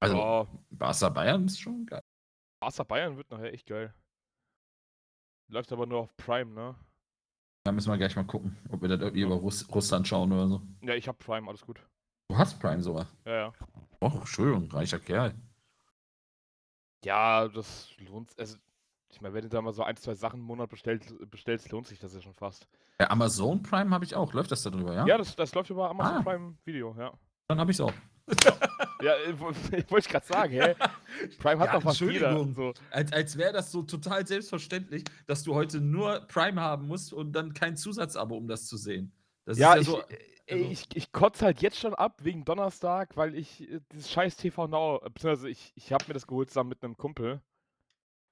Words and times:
Also, 0.00 0.16
Ja, 0.16 0.46
Barca 0.70 1.08
Bayern 1.08 1.46
ist 1.46 1.60
schon 1.60 1.86
geil. 1.86 2.02
Barca 2.60 2.84
Bayern 2.84 3.16
wird 3.16 3.30
nachher 3.30 3.52
echt 3.52 3.66
geil. 3.66 3.94
Läuft 5.48 5.72
aber 5.72 5.86
nur 5.86 6.00
auf 6.00 6.16
Prime, 6.16 6.52
ne? 6.52 6.74
Da 7.64 7.72
müssen 7.72 7.90
wir 7.90 7.98
gleich 7.98 8.14
mal 8.16 8.24
gucken, 8.24 8.56
ob 8.70 8.82
wir 8.82 8.88
das 8.88 9.00
irgendwie 9.00 9.22
über 9.22 9.34
Russ 9.36 9.68
Russland 9.74 10.06
schauen 10.06 10.32
oder 10.32 10.48
so. 10.48 10.62
Ja, 10.82 10.94
ich 10.94 11.08
hab 11.08 11.18
Prime, 11.18 11.48
alles 11.48 11.62
gut. 11.64 11.80
Du 12.28 12.36
hast 12.36 12.58
Prime 12.60 12.82
sogar. 12.82 13.06
Ja, 13.24 13.32
ja. 13.34 13.52
Oh, 14.00 14.10
Entschuldigung, 14.14 14.70
reicher 14.70 14.98
Kerl. 14.98 15.34
Ja, 17.04 17.48
das 17.48 17.92
lohnt 17.98 18.36
Also, 18.38 18.56
ich 19.10 19.20
meine, 19.20 19.34
wenn 19.34 19.42
du 19.42 19.48
da 19.48 19.62
mal 19.62 19.72
so 19.72 19.82
ein, 19.82 19.96
zwei 19.96 20.14
Sachen 20.14 20.40
im 20.40 20.46
Monat 20.46 20.68
bestellt, 20.68 21.04
bestellst, 21.30 21.70
lohnt 21.70 21.86
sich 21.86 21.98
das 21.98 22.14
ja 22.14 22.20
schon 22.20 22.34
fast. 22.34 22.68
Ja, 23.00 23.10
Amazon 23.10 23.62
Prime 23.62 23.90
habe 23.94 24.04
ich 24.04 24.14
auch. 24.14 24.32
Läuft 24.32 24.50
das 24.50 24.62
da 24.62 24.70
drüber, 24.70 24.94
ja? 24.94 25.06
Ja, 25.06 25.18
das, 25.18 25.36
das 25.36 25.54
läuft 25.54 25.70
über 25.70 25.88
Amazon 25.90 26.16
Ah. 26.16 26.22
Prime 26.22 26.56
Video, 26.64 26.94
ja. 26.98 27.12
Dann 27.48 27.60
habe 27.60 27.70
ich 27.70 27.76
es 27.76 27.80
auch. 27.80 27.92
Ja, 29.02 29.12
äh, 29.14 29.32
ich 29.76 29.90
wollte 29.90 30.08
gerade 30.08 30.26
sagen, 30.26 30.52
hä? 30.52 30.74
Prime 31.38 31.58
hat 31.60 31.66
Ja, 31.68 31.72
doch 31.74 31.82
fast 31.82 32.00
jeder. 32.00 32.32
So. 32.54 32.72
Als, 32.90 33.12
als 33.12 33.36
wäre 33.36 33.52
das 33.52 33.70
so 33.70 33.82
total 33.82 34.26
selbstverständlich, 34.26 35.04
dass 35.26 35.42
du 35.42 35.54
heute 35.54 35.80
nur 35.80 36.20
Prime 36.28 36.60
haben 36.60 36.86
musst 36.86 37.12
und 37.12 37.32
dann 37.32 37.52
kein 37.52 37.76
Zusatzabo, 37.76 38.36
um 38.36 38.48
das 38.48 38.66
zu 38.66 38.76
sehen. 38.78 39.12
Das 39.44 39.58
Ja, 39.58 39.74
ist 39.74 39.82
ich, 39.82 39.88
ja 39.88 40.00
so. 40.00 40.02
ey, 40.46 40.60
also- 40.60 40.70
ich, 40.72 40.86
ich 40.94 41.12
kotze 41.12 41.44
halt 41.44 41.60
jetzt 41.60 41.78
schon 41.78 41.94
ab 41.94 42.20
wegen 42.24 42.44
Donnerstag, 42.44 43.16
weil 43.16 43.34
ich 43.34 43.70
äh, 43.70 43.80
dieses 43.92 44.10
scheiß 44.10 44.36
TV 44.36 44.66
Now, 44.66 45.00
äh, 45.04 45.10
beziehungsweise 45.10 45.50
ich, 45.50 45.72
ich 45.74 45.92
habe 45.92 46.04
mir 46.08 46.14
das 46.14 46.26
geholt 46.26 46.48
zusammen 46.48 46.70
mit 46.70 46.82
einem 46.82 46.96
Kumpel. 46.96 47.42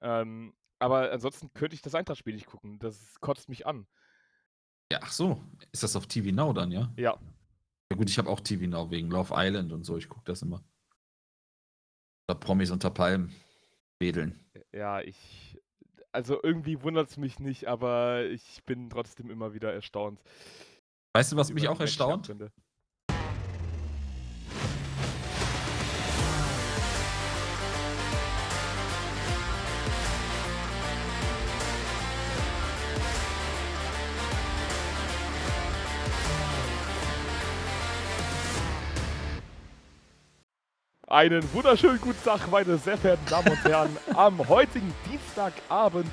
Ähm, 0.01 0.53
aber 0.79 1.11
ansonsten 1.11 1.53
könnte 1.53 1.75
ich 1.75 1.81
das 1.83 1.95
Eintrachtspiel 1.95 2.33
nicht 2.33 2.47
gucken. 2.47 2.79
Das 2.79 3.19
kotzt 3.21 3.49
mich 3.49 3.65
an. 3.67 3.87
Ja, 4.91 4.99
ach 5.03 5.11
so. 5.11 5.41
Ist 5.71 5.83
das 5.83 5.95
auf 5.95 6.07
TV 6.07 6.31
Now 6.35 6.53
dann, 6.53 6.71
ja? 6.71 6.91
Ja. 6.97 7.17
Ja 7.91 7.97
gut, 7.97 8.09
ich 8.09 8.17
habe 8.17 8.29
auch 8.29 8.39
TV 8.39 8.65
Now 8.67 8.89
wegen 8.89 9.09
Love 9.09 9.33
Island 9.35 9.71
und 9.71 9.83
so. 9.83 9.97
Ich 9.97 10.09
gucke 10.09 10.25
das 10.25 10.41
immer. 10.41 10.63
Oder 12.27 12.39
Promis 12.39 12.71
unter 12.71 12.89
Palmen. 12.89 13.33
Wedeln. 13.99 14.39
Ja, 14.73 15.01
ich. 15.01 15.59
Also 16.11 16.39
irgendwie 16.41 16.81
wundert 16.81 17.09
es 17.09 17.17
mich 17.17 17.39
nicht, 17.39 17.67
aber 17.67 18.25
ich 18.25 18.63
bin 18.65 18.89
trotzdem 18.89 19.29
immer 19.29 19.53
wieder 19.53 19.73
erstaunt. 19.73 20.21
Weißt 21.13 21.31
du, 21.31 21.35
was 21.35 21.51
mich 21.51 21.67
auch 21.67 21.79
erstaunt? 21.79 22.29
Abgründe. 22.29 22.51
Einen 41.15 41.41
wunderschönen 41.53 41.97
guten 42.01 42.21
Tag, 42.25 42.51
meine 42.51 42.77
sehr 42.77 42.97
verehrten 42.97 43.25
Damen 43.29 43.47
und 43.47 43.63
Herren, 43.63 43.97
am 44.17 44.37
heutigen 44.49 44.93
Dienstagabend. 45.09 46.11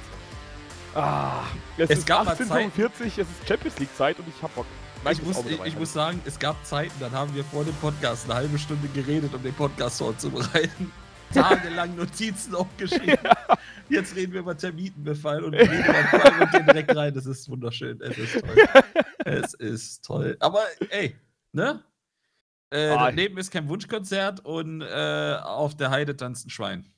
Ah, 0.95 1.43
es, 1.77 1.91
Es 1.91 1.99
ist 1.99 2.07
gab 2.07 2.25
mal 2.25 2.37
Zeit- 2.37 2.49
1845, 2.53 3.19
es 3.19 3.27
ist 3.29 3.49
Champions 3.49 3.79
League 3.81 3.93
Zeit 3.97 4.17
und 4.21 4.29
ich 4.29 4.41
hab 4.41 4.55
Bock. 4.55 4.65
Ich 5.05 5.19
ist 5.19 5.25
muss, 5.25 5.45
ich, 5.45 5.61
ich 5.65 5.77
muss 5.77 5.93
sagen, 5.93 6.23
es 6.25 6.39
gab 6.39 6.65
Zeiten, 6.65 6.95
dann 7.01 7.11
haben 7.11 7.35
wir 7.35 7.43
vor 7.43 7.65
dem 7.65 7.75
Podcast 7.75 8.27
eine 8.27 8.35
halbe 8.35 8.57
Stunde 8.57 8.87
geredet, 8.95 9.35
um 9.35 9.43
den 9.43 9.55
Podcast 9.55 9.99
vorzubereiten. 9.99 10.93
Tagelang 11.35 11.97
Notizen 11.97 12.55
aufgeschrieben. 12.55 13.19
Jetzt 13.89 14.15
reden 14.15 14.33
wir 14.35 14.39
über 14.39 14.57
Termitenbefall 14.57 15.43
und 15.43 15.55
reden 15.55 15.81
über 15.85 16.43
und 16.43 16.53
gehen 16.53 16.65
direkt 16.67 16.95
rein. 16.95 17.13
Das 17.13 17.27
ist 17.27 17.49
wunderschön. 17.51 18.01
Es 18.03 18.19
ist 18.19 18.39
toll. 18.39 18.57
es 19.25 19.55
ist 19.55 20.05
toll. 20.05 20.37
Aber 20.39 20.63
ey, 20.91 21.17
ne? 21.51 21.83
Äh, 22.73 22.89
Ah, 22.89 23.07
das 23.07 23.15
Leben 23.17 23.37
ist 23.39 23.51
kein 23.51 23.69
Wunschkonzert 23.69 24.45
und 24.45 24.81
äh, 24.81 25.37
auf 25.43 25.77
der 25.77 25.91
Heide 25.91 26.17
tanzt 26.17 26.47
ein 26.47 26.51
Schwein. 26.51 26.89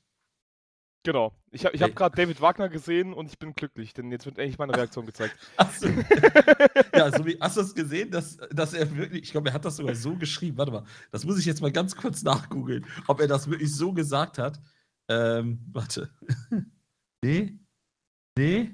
Genau. 1.03 1.35
Ich 1.51 1.63
habe 1.65 1.75
ich 1.75 1.83
hab 1.83 1.95
gerade 1.95 2.15
David 2.15 2.41
Wagner 2.41 2.67
gesehen 2.67 3.13
und 3.13 3.27
ich 3.27 3.37
bin 3.37 3.53
glücklich, 3.53 3.93
denn 3.93 4.09
jetzt 4.11 4.25
wird 4.25 4.39
endlich 4.39 4.57
meine 4.57 4.75
Reaktion 4.75 5.05
gezeigt. 5.05 5.37
Hast 5.57 5.83
du, 5.83 5.89
ja, 6.95 7.11
so 7.11 7.25
wie, 7.25 7.37
hast 7.39 7.57
du 7.57 7.61
es 7.61 7.75
gesehen, 7.75 8.09
dass, 8.09 8.37
dass 8.49 8.73
er 8.73 8.95
wirklich, 8.97 9.23
ich 9.23 9.31
glaube, 9.31 9.49
er 9.49 9.53
hat 9.53 9.65
das 9.65 9.75
sogar 9.75 9.93
so 9.93 10.15
geschrieben. 10.15 10.57
Warte 10.57 10.71
mal, 10.71 10.83
das 11.11 11.23
muss 11.23 11.37
ich 11.37 11.45
jetzt 11.45 11.61
mal 11.61 11.71
ganz 11.71 11.95
kurz 11.95 12.23
nachgoogeln, 12.23 12.87
ob 13.07 13.21
er 13.21 13.27
das 13.27 13.47
wirklich 13.47 13.73
so 13.73 13.93
gesagt 13.93 14.39
hat. 14.39 14.59
Ähm, 15.07 15.59
warte. 15.71 16.09
nee? 17.23 17.59
Nee? 18.35 18.73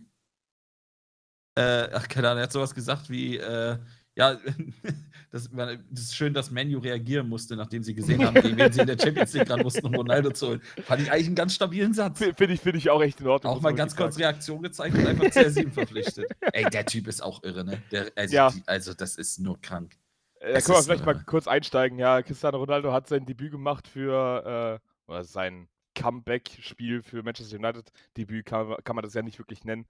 Äh, 1.58 1.90
ach, 1.92 2.08
keine 2.08 2.30
Ahnung, 2.30 2.40
er 2.40 2.44
hat 2.44 2.53
sowas 2.53 2.74
gesagt 2.74 3.09
wie, 3.09 3.38
äh, 3.38 3.78
ja, 4.16 4.38
das, 5.32 5.50
das 5.52 6.02
ist 6.04 6.16
schön, 6.16 6.34
dass 6.34 6.52
Manu 6.52 6.80
reagieren 6.80 7.30
musste, 7.30 7.56
nachdem 7.56 7.84
sie 7.84 7.94
gesehen 7.94 8.26
haben, 8.26 8.34
gegen 8.42 8.58
wen 8.58 8.72
sie 8.72 8.82
in 8.82 8.88
der 8.88 8.98
Champions 9.00 9.34
League 9.34 9.50
ran 9.50 9.62
mussten, 9.62 9.86
um 9.86 9.96
Ronaldo 9.96 10.32
zu 10.32 10.48
holen. 10.50 10.62
Fand 10.84 11.02
ich 11.02 11.12
eigentlich 11.12 11.28
einen 11.28 11.36
ganz 11.36 11.56
stabilen 11.56 11.94
Satz. 11.94 12.20
Finde 12.20 12.54
ich, 12.54 12.60
find 12.60 12.76
ich 12.76 12.90
auch 12.90 13.02
echt 13.02 13.22
in 13.22 13.28
Ordnung. 13.28 13.54
Auch 13.54 13.62
mal 13.62 13.74
ganz 13.74 13.96
kurz. 13.96 14.18
Reaktion 14.18 14.62
gezeigt 14.62 14.96
und 14.98 15.08
einfach 15.08 15.26
CR7 15.26 15.72
verpflichtet. 15.72 16.26
Ey, 16.54 16.66
der 16.70 16.86
Typ 16.86 17.08
ist 17.08 17.22
auch 17.24 17.42
irre, 17.44 17.64
ne? 17.64 17.82
Der, 17.92 18.12
also, 18.16 18.36
Ja. 18.36 18.50
die, 18.52 18.62
also, 18.66 18.94
das 18.94 19.16
ist 19.16 19.40
nur 19.40 19.60
krank. 19.62 19.94
Äh, 20.42 20.54
Da 20.54 20.62
können 20.62 20.78
wir 20.78 20.84
vielleicht 20.84 21.06
mal 21.06 21.24
kurz 21.26 21.48
einsteigen. 21.48 21.98
Ja, 21.98 22.22
Cristiano 22.22 22.58
Ronaldo 22.58 22.92
hat 22.92 23.08
sein 23.08 23.26
Debüt 23.26 23.52
gemacht 23.52 23.88
für, 23.88 24.80
äh, 24.82 25.10
oder 25.12 25.24
sein 25.24 25.70
Comeback-Spiel 25.96 27.02
für 27.04 27.24
Manchester 27.24 27.58
United. 27.58 27.92
Debüt 28.18 28.46
kann, 28.46 28.76
kann 28.84 28.96
man 28.96 29.04
das 29.04 29.14
ja 29.14 29.22
nicht 29.22 29.40
wirklich 29.40 29.64
nennen. 29.64 29.86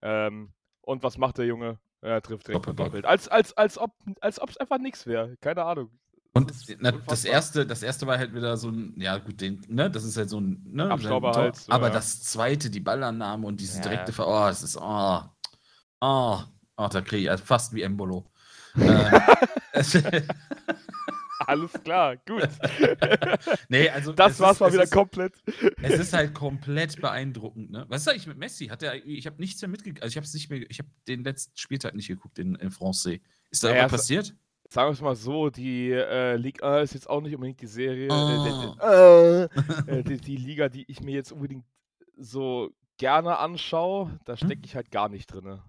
Ähm, 0.00 0.52
und 0.80 1.02
was 1.04 1.16
macht 1.18 1.38
der 1.38 1.46
Junge? 1.46 1.78
Er 2.02 2.20
trifft 2.20 2.48
direkt 2.48 2.66
Doppelpack. 2.66 2.86
Doppelt. 2.86 3.04
Als, 3.06 3.28
als, 3.28 3.56
als 3.56 3.78
ob 3.78 3.92
als 4.20 4.38
es 4.38 4.56
einfach 4.56 4.78
nichts 4.78 5.06
wäre. 5.06 5.36
Keine 5.40 5.64
Ahnung. 5.64 5.90
Und 6.34 6.50
ist 6.50 6.74
na, 6.80 6.92
das, 6.92 7.24
erste, 7.24 7.66
das 7.66 7.82
erste 7.82 8.06
war 8.06 8.18
halt 8.18 8.34
wieder 8.34 8.56
so 8.56 8.70
ein, 8.70 8.94
ja 8.96 9.18
gut, 9.18 9.40
den, 9.40 9.60
ne, 9.68 9.90
das 9.90 10.04
ist 10.04 10.16
halt 10.16 10.30
so 10.30 10.40
ein, 10.40 10.62
ne, 10.66 10.90
Abstauber 10.90 11.28
ein 11.28 11.34
Tor. 11.34 11.42
halt, 11.42 11.56
so, 11.56 11.70
Aber 11.70 11.88
ja. 11.88 11.92
das 11.92 12.22
zweite, 12.22 12.70
die 12.70 12.80
Ballannahme 12.80 13.46
und 13.46 13.60
diese 13.60 13.76
Ja. 13.78 13.82
direkte 13.82 14.12
Ver 14.12 14.26
oh, 14.26 14.48
es 14.48 14.62
ist, 14.62 14.78
oh, 14.78 15.20
oh, 16.00 16.38
oh, 16.76 16.88
da 16.88 17.00
kriege 17.02 17.24
ich 17.24 17.30
also 17.30 17.44
fast 17.44 17.74
wie 17.74 17.82
Embolo. 17.82 18.24
ähm, 18.76 19.22
Alles 21.46 21.72
klar, 21.84 22.16
gut. 22.18 22.48
nee, 23.68 23.88
also 23.88 24.12
das 24.12 24.38
war's 24.40 24.56
ist, 24.56 24.60
mal 24.60 24.72
wieder 24.72 24.82
ist, 24.84 24.92
komplett. 24.92 25.34
Es 25.82 25.98
ist 25.98 26.12
halt 26.12 26.34
komplett 26.34 27.00
beeindruckend, 27.00 27.70
ne? 27.70 27.84
Was 27.88 28.02
ist 28.02 28.08
eigentlich 28.08 28.26
mit 28.26 28.38
Messi? 28.38 28.66
Hat 28.68 28.82
der, 28.82 29.04
ich 29.06 29.26
habe 29.26 29.40
nichts 29.40 29.60
mehr 29.62 29.68
mitgekriegt. 29.68 30.02
Also 30.02 30.12
ich 30.12 30.16
habe 30.16 30.26
es 30.26 30.34
nicht 30.34 30.50
mehr, 30.50 30.62
ich 30.70 30.78
habe 30.78 30.88
den 31.08 31.24
letzten 31.24 31.56
Spieltag 31.56 31.94
nicht 31.94 32.08
geguckt 32.08 32.38
in, 32.38 32.54
in 32.56 32.70
Francais. 32.70 33.20
Ist 33.50 33.64
da 33.64 33.68
irgendwas 33.68 33.92
es- 33.92 34.00
passiert? 34.00 34.34
Sagen 34.68 34.88
wir 34.88 34.92
es 34.94 35.00
mal 35.02 35.16
so, 35.16 35.50
die 35.50 35.90
äh, 35.90 36.36
Liga 36.36 36.78
1 36.78 36.90
ist 36.90 36.94
jetzt 36.94 37.10
auch 37.10 37.20
nicht 37.20 37.34
unbedingt 37.34 37.60
die 37.60 37.66
Serie, 37.66 38.08
Oh. 38.10 39.46
äh, 39.86 40.02
die, 40.02 40.16
die 40.16 40.36
Liga, 40.36 40.70
die 40.70 40.90
ich 40.90 41.02
mir 41.02 41.14
jetzt 41.14 41.30
unbedingt 41.30 41.66
so 42.16 42.70
gerne 42.96 43.36
anschaue. 43.38 44.18
Da 44.24 44.34
stecke 44.36 44.62
ich 44.64 44.74
halt 44.74 44.90
gar 44.90 45.10
nicht 45.10 45.26
drin. 45.26 45.60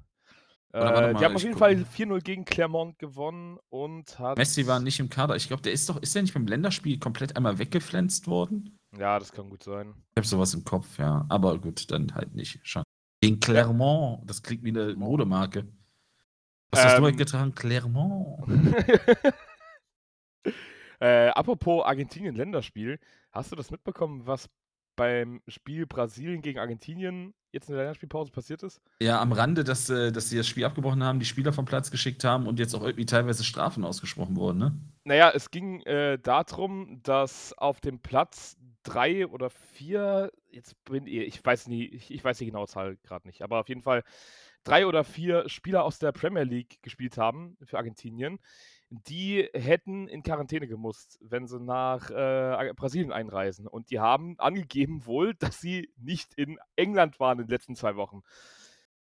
Äh, 0.74 1.14
die 1.14 1.24
haben 1.24 1.36
auf 1.36 1.44
jeden 1.44 1.58
Fall 1.58 1.76
mal. 1.76 1.86
4-0 1.86 2.22
gegen 2.22 2.46
Clermont 2.46 2.98
gewonnen 2.98 3.60
und 3.70 4.18
hat. 4.18 4.38
Messi 4.38 4.66
war 4.66 4.80
nicht 4.80 5.00
im 5.00 5.10
Kader. 5.10 5.36
Ich 5.36 5.48
glaube, 5.48 5.62
der 5.62 5.72
ist 5.72 5.88
doch, 5.88 6.02
ist 6.02 6.16
der 6.16 6.24
nicht 6.24 6.34
beim 6.34 6.48
Länderspiel 6.48 6.98
komplett 6.98 7.36
einmal 7.38 7.60
weggepflanzt 7.60 8.26
worden? 8.28 8.80
Ja, 8.98 9.20
das 9.20 9.32
kann 9.32 9.50
gut 9.50 9.64
sein. 9.64 9.94
Ich 10.12 10.18
habe 10.18 10.28
sowas 10.28 10.54
im 10.56 10.64
Kopf, 10.64 10.98
ja. 10.98 11.26
Aber 11.30 11.60
gut, 11.60 11.92
dann 11.92 12.14
halt 12.16 12.34
nicht. 12.34 12.60
Schade. 12.64 12.86
Gegen 13.22 13.40
Clermont. 13.40 14.28
Das 14.28 14.42
klingt 14.42 14.64
wie 14.64 14.70
eine 14.70 14.96
Modemarke. 14.96 15.68
Was 16.72 16.84
hast 16.84 16.94
du 16.94 16.98
Ähm. 16.98 17.04
heute 17.04 17.18
getragen? 17.18 17.54
Clermont. 17.54 18.44
äh, 21.00 21.28
apropos 21.30 21.86
Argentinien-Länderspiel, 21.86 23.00
hast 23.32 23.52
du 23.52 23.56
das 23.56 23.70
mitbekommen, 23.70 24.26
was 24.26 24.50
beim 24.96 25.42
Spiel 25.48 25.86
Brasilien 25.86 26.42
gegen 26.42 26.60
Argentinien 26.60 27.34
jetzt 27.52 27.70
in 27.70 27.76
der 27.76 27.84
Länderspielpause 27.84 28.32
passiert 28.32 28.64
ist? 28.64 28.82
Ja, 29.02 29.22
am 29.22 29.32
Rande, 29.32 29.64
dass, 29.64 29.90
äh, 29.90 30.12
dass 30.12 30.30
sie 30.30 30.38
das 30.38 30.48
Spiel 30.48 30.66
abgebrochen 30.66 31.04
haben, 31.04 31.20
die 31.20 31.26
Spieler 31.26 31.54
vom 31.54 31.66
Platz 31.66 31.92
geschickt 31.92 32.24
haben 32.24 32.48
und 32.48 32.60
jetzt 32.60 32.74
auch 32.74 32.82
irgendwie 32.82 33.06
teilweise 33.06 33.44
Strafen 33.44 33.86
ausgesprochen 33.86 34.36
wurden, 34.36 34.58
ne? 34.58 34.80
Naja, 35.04 35.32
es 35.34 35.52
ging 35.52 35.82
äh, 35.82 36.18
darum, 36.20 37.02
dass 37.04 37.54
auf 37.58 37.80
dem 37.80 38.00
Platz 38.00 38.58
drei 38.84 39.28
oder 39.28 39.50
vier, 39.50 40.32
jetzt 40.50 40.84
bin 40.86 41.08
ich, 41.08 41.20
ich 41.20 41.46
weiß 41.46 41.68
nie, 41.68 41.86
ich, 41.86 42.12
ich 42.12 42.24
weiß 42.24 42.38
die 42.38 42.46
genaue 42.46 42.68
Zahl 42.68 42.98
gerade 43.04 43.28
nicht, 43.28 43.42
aber 43.42 43.60
auf 43.60 43.70
jeden 43.70 43.82
Fall 43.82 44.04
drei 44.64 44.86
oder 44.86 45.04
vier 45.04 45.48
Spieler 45.50 45.84
aus 45.84 46.00
der 46.00 46.12
Premier 46.12 46.44
League 46.44 46.82
gespielt 46.82 47.18
haben 47.18 47.58
für 47.64 47.78
Argentinien. 47.78 48.40
Die 49.08 49.50
hätten 49.54 50.08
in 50.08 50.22
Quarantäne 50.22 50.68
gemusst, 50.68 51.18
wenn 51.20 51.48
sie 51.48 51.60
nach 51.60 52.12
äh, 52.12 52.74
Brasilien 52.76 53.12
einreisen. 53.12 53.68
Und 53.68 53.90
die 53.90 54.00
haben 54.00 54.36
angegeben 54.40 55.08
wohl, 55.08 55.34
dass 55.40 55.60
sie 55.60 55.90
nicht 55.98 56.36
in 56.36 56.60
England 56.76 57.20
waren 57.20 57.40
in 57.40 57.48
den 57.48 57.52
letzten 57.52 57.76
zwei 57.76 57.96
Wochen. 57.96 58.22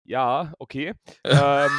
Ja, 0.03 0.53
okay. 0.57 0.93
ähm, 1.23 1.69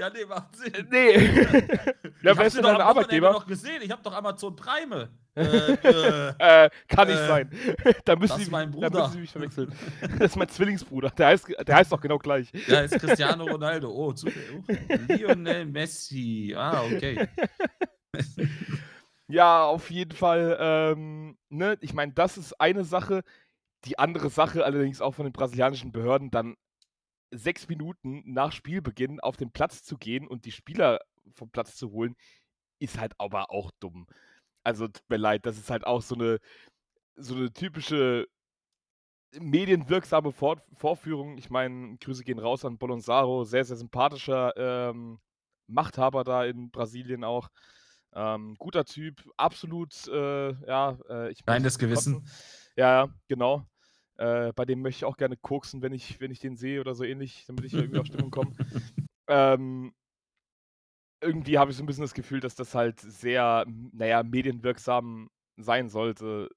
Ja, 0.00 0.10
nee, 0.10 0.24
macht 0.24 0.56
Sinn. 0.56 0.72
nee. 0.90 1.12
ja, 2.22 2.36
wer 2.36 2.46
ist 2.46 2.56
denn 2.56 2.62
doch 2.62 2.72
dein 2.72 2.80
Arbeitgeber? 2.80 3.32
noch 3.32 3.46
gesehen. 3.46 3.82
Ich 3.82 3.90
habe 3.90 4.02
doch 4.02 4.12
Amazon 4.14 4.56
Prime. 4.56 5.10
äh, 5.36 5.42
äh, 5.44 6.32
Äh, 6.38 6.70
kann 6.88 7.06
nicht 7.08 7.20
Äh, 7.20 7.26
sein. 7.28 7.50
da 8.04 8.16
müssen 8.16 8.28
das 8.28 8.36
sie 8.38 8.42
ist 8.44 8.50
mein 8.50 8.70
mich- 8.70 8.80
Da 8.80 8.88
Bruder. 8.88 9.00
müssen 9.02 9.12
sie 9.12 9.20
mich 9.20 9.30
verwechseln. 9.30 9.72
das 10.18 10.30
ist 10.30 10.36
mein 10.36 10.48
Zwillingsbruder. 10.48 11.10
Der 11.10 11.26
heißt, 11.28 11.46
der 11.66 11.74
heißt 11.76 11.92
doch 11.92 12.00
genau 12.00 12.18
gleich. 12.18 12.50
ja, 12.66 12.80
ist 12.80 12.98
Cristiano 12.98 13.44
Ronaldo. 13.44 13.90
Oh, 13.90 14.12
zu, 14.12 14.26
oh, 14.28 14.72
Lionel 15.08 15.66
Messi. 15.66 16.54
Ah, 16.56 16.82
okay. 16.84 17.28
Ja, 19.28 19.64
auf 19.64 19.90
jeden 19.90 20.12
Fall. 20.16 20.56
Ähm, 20.60 21.36
ne? 21.50 21.76
Ich 21.80 21.94
meine, 21.94 22.12
das 22.12 22.36
ist 22.36 22.60
eine 22.60 22.84
Sache. 22.84 23.22
Die 23.84 23.98
andere 23.98 24.28
Sache 24.30 24.64
allerdings 24.64 25.00
auch 25.00 25.14
von 25.14 25.24
den 25.24 25.32
brasilianischen 25.32 25.92
Behörden, 25.92 26.30
dann 26.30 26.56
sechs 27.30 27.68
Minuten 27.68 28.22
nach 28.24 28.52
Spielbeginn 28.52 29.20
auf 29.20 29.36
den 29.36 29.52
Platz 29.52 29.82
zu 29.82 29.96
gehen 29.96 30.26
und 30.26 30.44
die 30.44 30.52
Spieler 30.52 31.00
vom 31.32 31.50
Platz 31.50 31.76
zu 31.76 31.90
holen, 31.92 32.16
ist 32.80 32.98
halt 32.98 33.14
aber 33.18 33.50
auch 33.50 33.70
dumm. 33.80 34.06
Also 34.64 34.88
tut 34.88 35.08
mir 35.08 35.16
leid, 35.16 35.46
das 35.46 35.58
ist 35.58 35.70
halt 35.70 35.86
auch 35.86 36.02
so 36.02 36.14
eine, 36.14 36.38
so 37.16 37.34
eine 37.34 37.52
typische 37.52 38.26
medienwirksame 39.38 40.32
Vor 40.32 40.62
Vorführung. 40.74 41.38
Ich 41.38 41.50
meine, 41.50 41.96
Grüße 41.98 42.24
gehen 42.24 42.38
raus 42.38 42.64
an 42.64 42.78
Bolonsaro, 42.78 43.44
sehr, 43.44 43.64
sehr 43.64 43.76
sympathischer 43.76 44.52
ähm, 44.56 45.20
Machthaber 45.68 46.24
da 46.24 46.44
in 46.44 46.70
Brasilien 46.70 47.24
auch. 47.24 47.48
Ähm, 48.12 48.56
guter 48.58 48.84
Typ, 48.84 49.22
absolut, 49.36 50.08
äh, 50.08 50.50
ja, 50.66 50.98
äh, 51.08 51.30
ich 51.30 51.42
Reines 51.46 51.78
Gewissen. 51.78 52.28
Ja, 52.76 53.08
genau. 53.28 53.66
Äh, 54.20 54.52
bei 54.54 54.66
dem 54.66 54.82
möchte 54.82 54.98
ich 54.98 55.04
auch 55.06 55.16
gerne 55.16 55.38
koksen, 55.38 55.80
wenn 55.80 55.94
ich, 55.94 56.20
wenn 56.20 56.30
ich 56.30 56.40
den 56.40 56.54
sehe 56.54 56.82
oder 56.82 56.94
so 56.94 57.04
ähnlich, 57.04 57.46
damit 57.46 57.64
ich 57.64 57.72
irgendwie 57.72 57.98
auf 57.98 58.06
Stimmung 58.06 58.30
komme. 58.30 58.54
ähm, 59.28 59.94
irgendwie 61.22 61.58
habe 61.58 61.70
ich 61.70 61.76
so 61.78 61.82
ein 61.82 61.86
bisschen 61.86 62.02
das 62.02 62.12
Gefühl, 62.12 62.40
dass 62.40 62.54
das 62.54 62.74
halt 62.74 63.00
sehr, 63.00 63.64
naja, 63.92 64.22
medienwirksam 64.22 65.30
sein 65.56 65.88
sollte. 65.88 66.50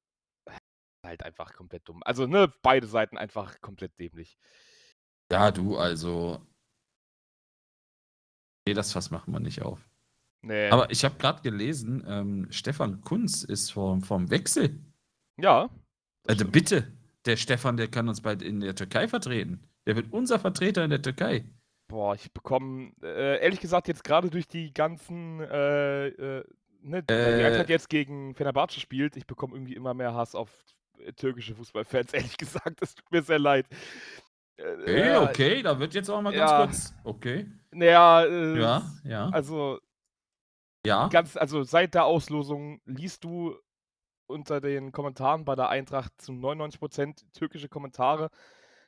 Halt 1.05 1.23
einfach 1.23 1.53
komplett 1.53 1.87
dumm. 1.87 2.01
Also, 2.03 2.27
ne, 2.27 2.53
beide 2.63 2.87
Seiten 2.87 3.17
einfach 3.17 3.59
komplett 3.61 3.97
dämlich. 3.97 4.37
Ja, 5.31 5.51
du, 5.51 5.77
also. 5.77 6.45
Nee, 8.67 8.73
das 8.73 8.91
Fass 8.91 9.09
machen 9.09 9.31
wir 9.31 9.39
nicht 9.39 9.61
auf. 9.61 9.89
Nee. 10.41 10.69
Aber 10.69 10.91
ich 10.91 11.05
habe 11.05 11.15
gerade 11.15 11.41
gelesen, 11.41 12.03
ähm, 12.05 12.47
Stefan 12.51 13.01
Kunz 13.01 13.43
ist 13.43 13.71
vom, 13.71 14.01
vom 14.01 14.29
Wechsel. 14.29 14.81
Ja. 15.39 15.69
Also 16.27 16.45
bitte, 16.45 16.91
der 17.25 17.37
Stefan, 17.37 17.77
der 17.77 17.87
kann 17.87 18.09
uns 18.09 18.21
bald 18.21 18.41
in 18.41 18.59
der 18.59 18.75
Türkei 18.75 19.07
vertreten. 19.07 19.67
Der 19.85 19.95
wird 19.95 20.11
unser 20.11 20.39
Vertreter 20.39 20.83
in 20.83 20.89
der 20.89 21.01
Türkei. 21.01 21.45
Boah, 21.87 22.15
ich 22.15 22.31
bekomme, 22.31 22.91
äh, 23.01 23.41
ehrlich 23.41 23.59
gesagt, 23.59 23.87
jetzt 23.87 24.03
gerade 24.03 24.29
durch 24.29 24.47
die 24.47 24.73
ganzen, 24.73 25.41
äh, 25.41 26.07
äh, 26.07 26.43
ne, 26.81 27.03
äh, 27.09 27.45
Eintracht 27.45 27.69
jetzt 27.69 27.89
gegen 27.89 28.33
Fenerbahce 28.35 28.79
spielt, 28.79 29.15
ich 29.17 29.27
bekomme 29.27 29.55
irgendwie 29.55 29.75
immer 29.75 29.93
mehr 29.93 30.13
Hass 30.13 30.35
auf 30.35 30.49
äh, 30.99 31.13
türkische 31.13 31.55
Fußballfans, 31.55 32.13
ehrlich 32.13 32.37
gesagt. 32.37 32.81
Das 32.81 32.95
tut 32.95 33.11
mir 33.11 33.21
sehr 33.21 33.39
leid. 33.39 33.67
Okay, 34.57 35.09
äh, 35.09 35.17
okay, 35.17 35.61
da 35.61 35.79
wird 35.79 35.93
jetzt 35.93 36.09
auch 36.09 36.21
mal 36.21 36.33
ganz 36.33 36.51
ja, 36.51 36.57
kurz. 36.57 36.93
Okay. 37.03 37.51
Naja, 37.71 38.23
äh, 38.23 38.59
ja, 38.59 38.91
ja. 39.03 39.29
Also, 39.29 39.79
ja. 40.85 41.07
Ganz, 41.07 41.37
also 41.37 41.63
seit 41.63 41.93
der 41.93 42.05
Auslosung 42.05 42.81
liest 42.85 43.23
du 43.23 43.55
unter 44.27 44.61
den 44.61 44.91
Kommentaren 44.91 45.45
bei 45.45 45.55
der 45.55 45.69
Eintracht 45.69 46.13
zu 46.17 46.31
99% 46.31 47.23
türkische 47.33 47.69
Kommentare, 47.69 48.29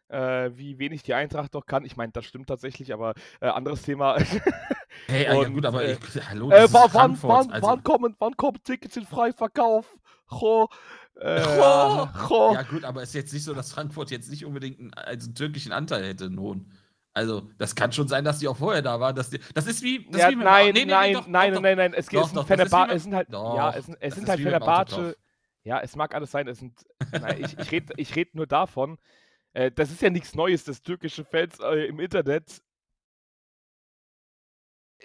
äh, 0.08 0.52
wie 0.54 0.80
wenig 0.80 1.04
die 1.04 1.14
Eintracht 1.14 1.56
doch 1.56 1.66
kann. 1.66 1.86
Ich 1.86 1.98
meine, 1.98 2.12
das 2.12 2.26
stimmt 2.26 2.48
tatsächlich, 2.48 2.94
aber 2.94 3.14
äh, 3.42 3.48
anderes 3.48 3.82
Thema. 3.82 4.18
hey, 5.08 5.36
und, 5.36 5.44
ja 5.44 5.50
gut, 5.50 5.66
aber 5.66 5.88
ich, 5.88 6.00
hallo, 6.30 6.52
äh, 6.52 6.68
wann, 6.72 7.18
wann, 7.22 7.52
also... 7.52 7.68
wann, 7.68 7.84
kommen, 7.84 8.16
wann 8.20 8.36
kommen 8.38 8.58
Tickets 8.64 8.98
in 8.98 9.06
Freiverkauf? 9.06 9.96
Jo, 10.32 10.68
äh, 11.20 11.42
jo. 11.58 12.10
Jo. 12.30 12.54
Ja 12.54 12.64
gut, 12.64 12.84
aber 12.84 13.02
es 13.04 13.10
ist 13.10 13.16
jetzt 13.16 13.34
nicht 13.34 13.44
so, 13.44 13.54
dass 13.54 13.72
Frankfurt 13.72 14.12
jetzt 14.12 14.30
nicht 14.30 14.46
unbedingt 14.46 14.80
einen, 14.80 14.94
also 14.94 15.28
einen 15.28 15.36
türkischen 15.36 15.72
Anteil 15.72 16.04
hätte, 16.06 16.26
einen 16.26 16.40
hohen. 16.40 16.72
Also, 17.14 17.50
das 17.58 17.76
kann 17.76 17.94
schon 17.94 18.10
sein, 18.10 18.26
dass 18.26 18.40
die 18.40 18.48
auch 18.50 18.58
vorher 18.58 18.82
da 18.82 19.00
waren. 19.00 19.16
Dass 19.16 19.30
die, 19.30 19.40
das 19.54 19.68
ist 19.68 19.82
wie. 19.82 20.06
Das 20.12 20.20
ja, 20.20 20.28
ist 20.28 20.38
wie 20.38 20.44
nein, 20.44 20.74
nee, 20.74 20.84
nee, 20.84 20.92
nein, 20.92 21.14
doch, 21.14 21.28
nein, 21.28 21.54
doch, 21.54 21.62
nein, 21.62 21.78
nein, 21.78 21.94
Es, 21.94 22.08
doch, 22.08 22.26
es, 22.26 22.34
doch, 22.34 22.46
Fenerbahce, 22.46 22.94
es 22.94 23.04
sind 23.04 23.16
halt. 23.16 23.32
Doch, 23.32 23.56
ja, 23.56 23.70
es, 23.70 23.90
es 24.02 24.16
sind 24.16 24.28
halt 24.28 24.42
Fenerbahce. 24.42 25.16
Ja, 25.66 25.80
es 25.82 25.96
mag 25.96 26.14
alles 26.14 26.32
sein. 26.32 26.48
Es 26.48 26.60
sind. 26.60 26.86
nein, 27.12 27.44
ich 27.44 27.58
ich 27.58 27.72
rede 27.72 27.94
ich 27.98 28.16
red 28.16 28.36
nur 28.36 28.48
davon. 28.48 29.00
Äh, 29.54 29.72
das 29.72 29.92
ist 29.92 30.02
ja 30.02 30.10
nichts 30.12 30.36
Neues, 30.36 30.64
dass 30.64 30.84
türkische 30.84 31.26
Fans 31.26 31.60
äh, 31.60 31.88
im 31.88 32.00
Internet 32.00 32.62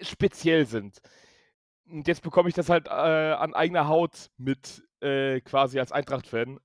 speziell 0.01 0.65
sind. 0.65 1.01
Und 1.89 2.07
jetzt 2.07 2.23
bekomme 2.23 2.49
ich 2.49 2.55
das 2.55 2.69
halt 2.69 2.87
äh, 2.87 2.91
an 2.91 3.53
eigener 3.53 3.87
Haut 3.87 4.31
mit, 4.37 4.83
äh, 5.01 5.41
quasi 5.41 5.79
als 5.79 5.91
Eintracht-Fan. 5.91 6.59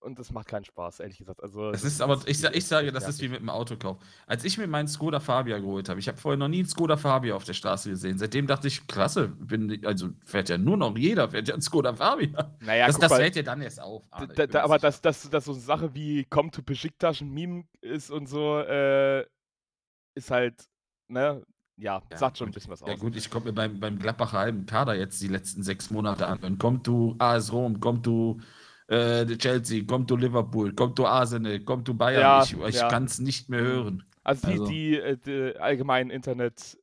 Und 0.00 0.18
das 0.18 0.30
macht 0.30 0.46
keinen 0.46 0.64
Spaß, 0.64 1.00
ehrlich 1.00 1.18
gesagt. 1.18 1.42
Also, 1.42 1.72
das 1.72 1.82
ist 1.82 2.00
aber, 2.00 2.20
ich, 2.26 2.42
ich 2.44 2.66
sage, 2.66 2.92
das 2.92 3.08
ist 3.08 3.20
wie 3.20 3.28
mit 3.28 3.40
dem 3.40 3.50
Autokauf. 3.50 3.98
Als 4.26 4.44
ich 4.44 4.56
mir 4.56 4.68
meinen 4.68 4.86
Skoda 4.86 5.18
Fabia 5.18 5.58
geholt 5.58 5.88
habe, 5.88 5.98
ich 5.98 6.06
habe 6.06 6.16
vorher 6.18 6.38
noch 6.38 6.48
nie 6.48 6.60
einen 6.60 6.68
Skoda 6.68 6.96
Fabia 6.96 7.34
auf 7.34 7.44
der 7.44 7.54
Straße 7.54 7.90
gesehen. 7.90 8.16
Seitdem 8.16 8.46
dachte 8.46 8.68
ich, 8.68 8.86
klasse, 8.86 9.28
bin, 9.28 9.84
also 9.84 10.10
fährt 10.24 10.50
ja 10.50 10.58
nur 10.58 10.76
noch 10.76 10.96
jeder, 10.96 11.30
fährt 11.30 11.48
ja 11.48 11.54
ein 11.54 11.62
Skoda 11.62 11.94
Fabia. 11.94 12.56
Naja, 12.60 12.86
das, 12.86 12.98
das 12.98 13.12
fällt 13.12 13.34
dir 13.34 13.42
dann 13.42 13.60
erst 13.60 13.80
auf. 13.80 14.04
Arne, 14.10 14.32
da, 14.34 14.46
da, 14.46 14.62
aber 14.62 14.78
dass 14.78 15.00
das, 15.00 15.28
das 15.28 15.44
so 15.44 15.52
eine 15.52 15.60
Sache 15.60 15.94
wie 15.94 16.24
kommt 16.24 16.54
zu 16.54 16.62
Besiktas 16.62 17.20
ein 17.20 17.30
Meme 17.30 17.64
ist 17.80 18.10
und 18.10 18.28
so, 18.28 18.58
äh, 18.60 19.26
ist 20.14 20.30
halt, 20.30 20.64
ne, 21.08 21.42
ja, 21.76 22.02
ja, 22.10 22.16
sagt 22.16 22.38
schon 22.38 22.48
ein 22.48 22.52
bisschen 22.52 22.70
was 22.70 22.82
aus. 22.82 22.88
Ja 22.88 22.96
gut, 22.96 23.16
ich 23.16 23.30
komme 23.30 23.46
mir 23.46 23.52
beim, 23.52 23.78
beim 23.78 23.98
Gladbacher 23.98 24.38
halben 24.38 24.66
Kader 24.66 24.94
jetzt 24.94 25.22
die 25.22 25.28
letzten 25.28 25.62
sechs 25.62 25.90
Monate 25.90 26.26
an. 26.26 26.40
Dann 26.40 26.58
kommt 26.58 26.86
du 26.86 27.14
AS 27.18 27.52
Rom, 27.52 27.78
kommt 27.80 28.04
du 28.06 28.40
äh, 28.88 29.26
Chelsea, 29.36 29.84
kommt 29.84 30.10
du 30.10 30.16
Liverpool, 30.16 30.74
kommt 30.74 30.98
du 30.98 31.06
Arsenal, 31.06 31.60
kommt 31.60 31.86
du 31.86 31.94
Bayern. 31.94 32.20
Ja, 32.20 32.42
ich 32.42 32.56
ich 32.56 32.76
ja. 32.76 32.88
kann 32.88 33.04
es 33.04 33.18
nicht 33.18 33.48
mehr 33.48 33.60
hören. 33.60 34.04
Also 34.24 34.46
die, 34.46 34.52
also. 34.52 34.66
die, 34.66 34.96
äh, 34.96 35.16
die 35.16 35.58
allgemein 35.58 36.10
Internet, 36.10 36.78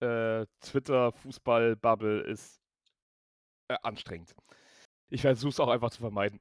äh, 0.00 0.46
Twitter, 0.60 1.12
Fußball, 1.12 1.76
Bubble 1.76 2.20
ist 2.20 2.60
äh, 3.68 3.76
anstrengend. 3.82 4.34
Ich 5.10 5.22
versuche 5.22 5.50
es 5.50 5.60
auch 5.60 5.68
einfach 5.68 5.90
zu 5.90 6.00
vermeiden. 6.00 6.40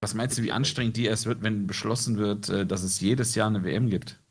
Was 0.00 0.14
meinst 0.14 0.38
du, 0.38 0.42
wie 0.42 0.52
anstrengend 0.52 0.96
die 0.96 1.06
erst 1.06 1.26
wird, 1.26 1.42
wenn 1.42 1.66
beschlossen 1.66 2.16
wird, 2.18 2.48
äh, 2.48 2.66
dass 2.66 2.82
es 2.82 3.00
jedes 3.00 3.34
Jahr 3.34 3.48
eine 3.48 3.64
WM 3.64 3.90
gibt? 3.90 4.22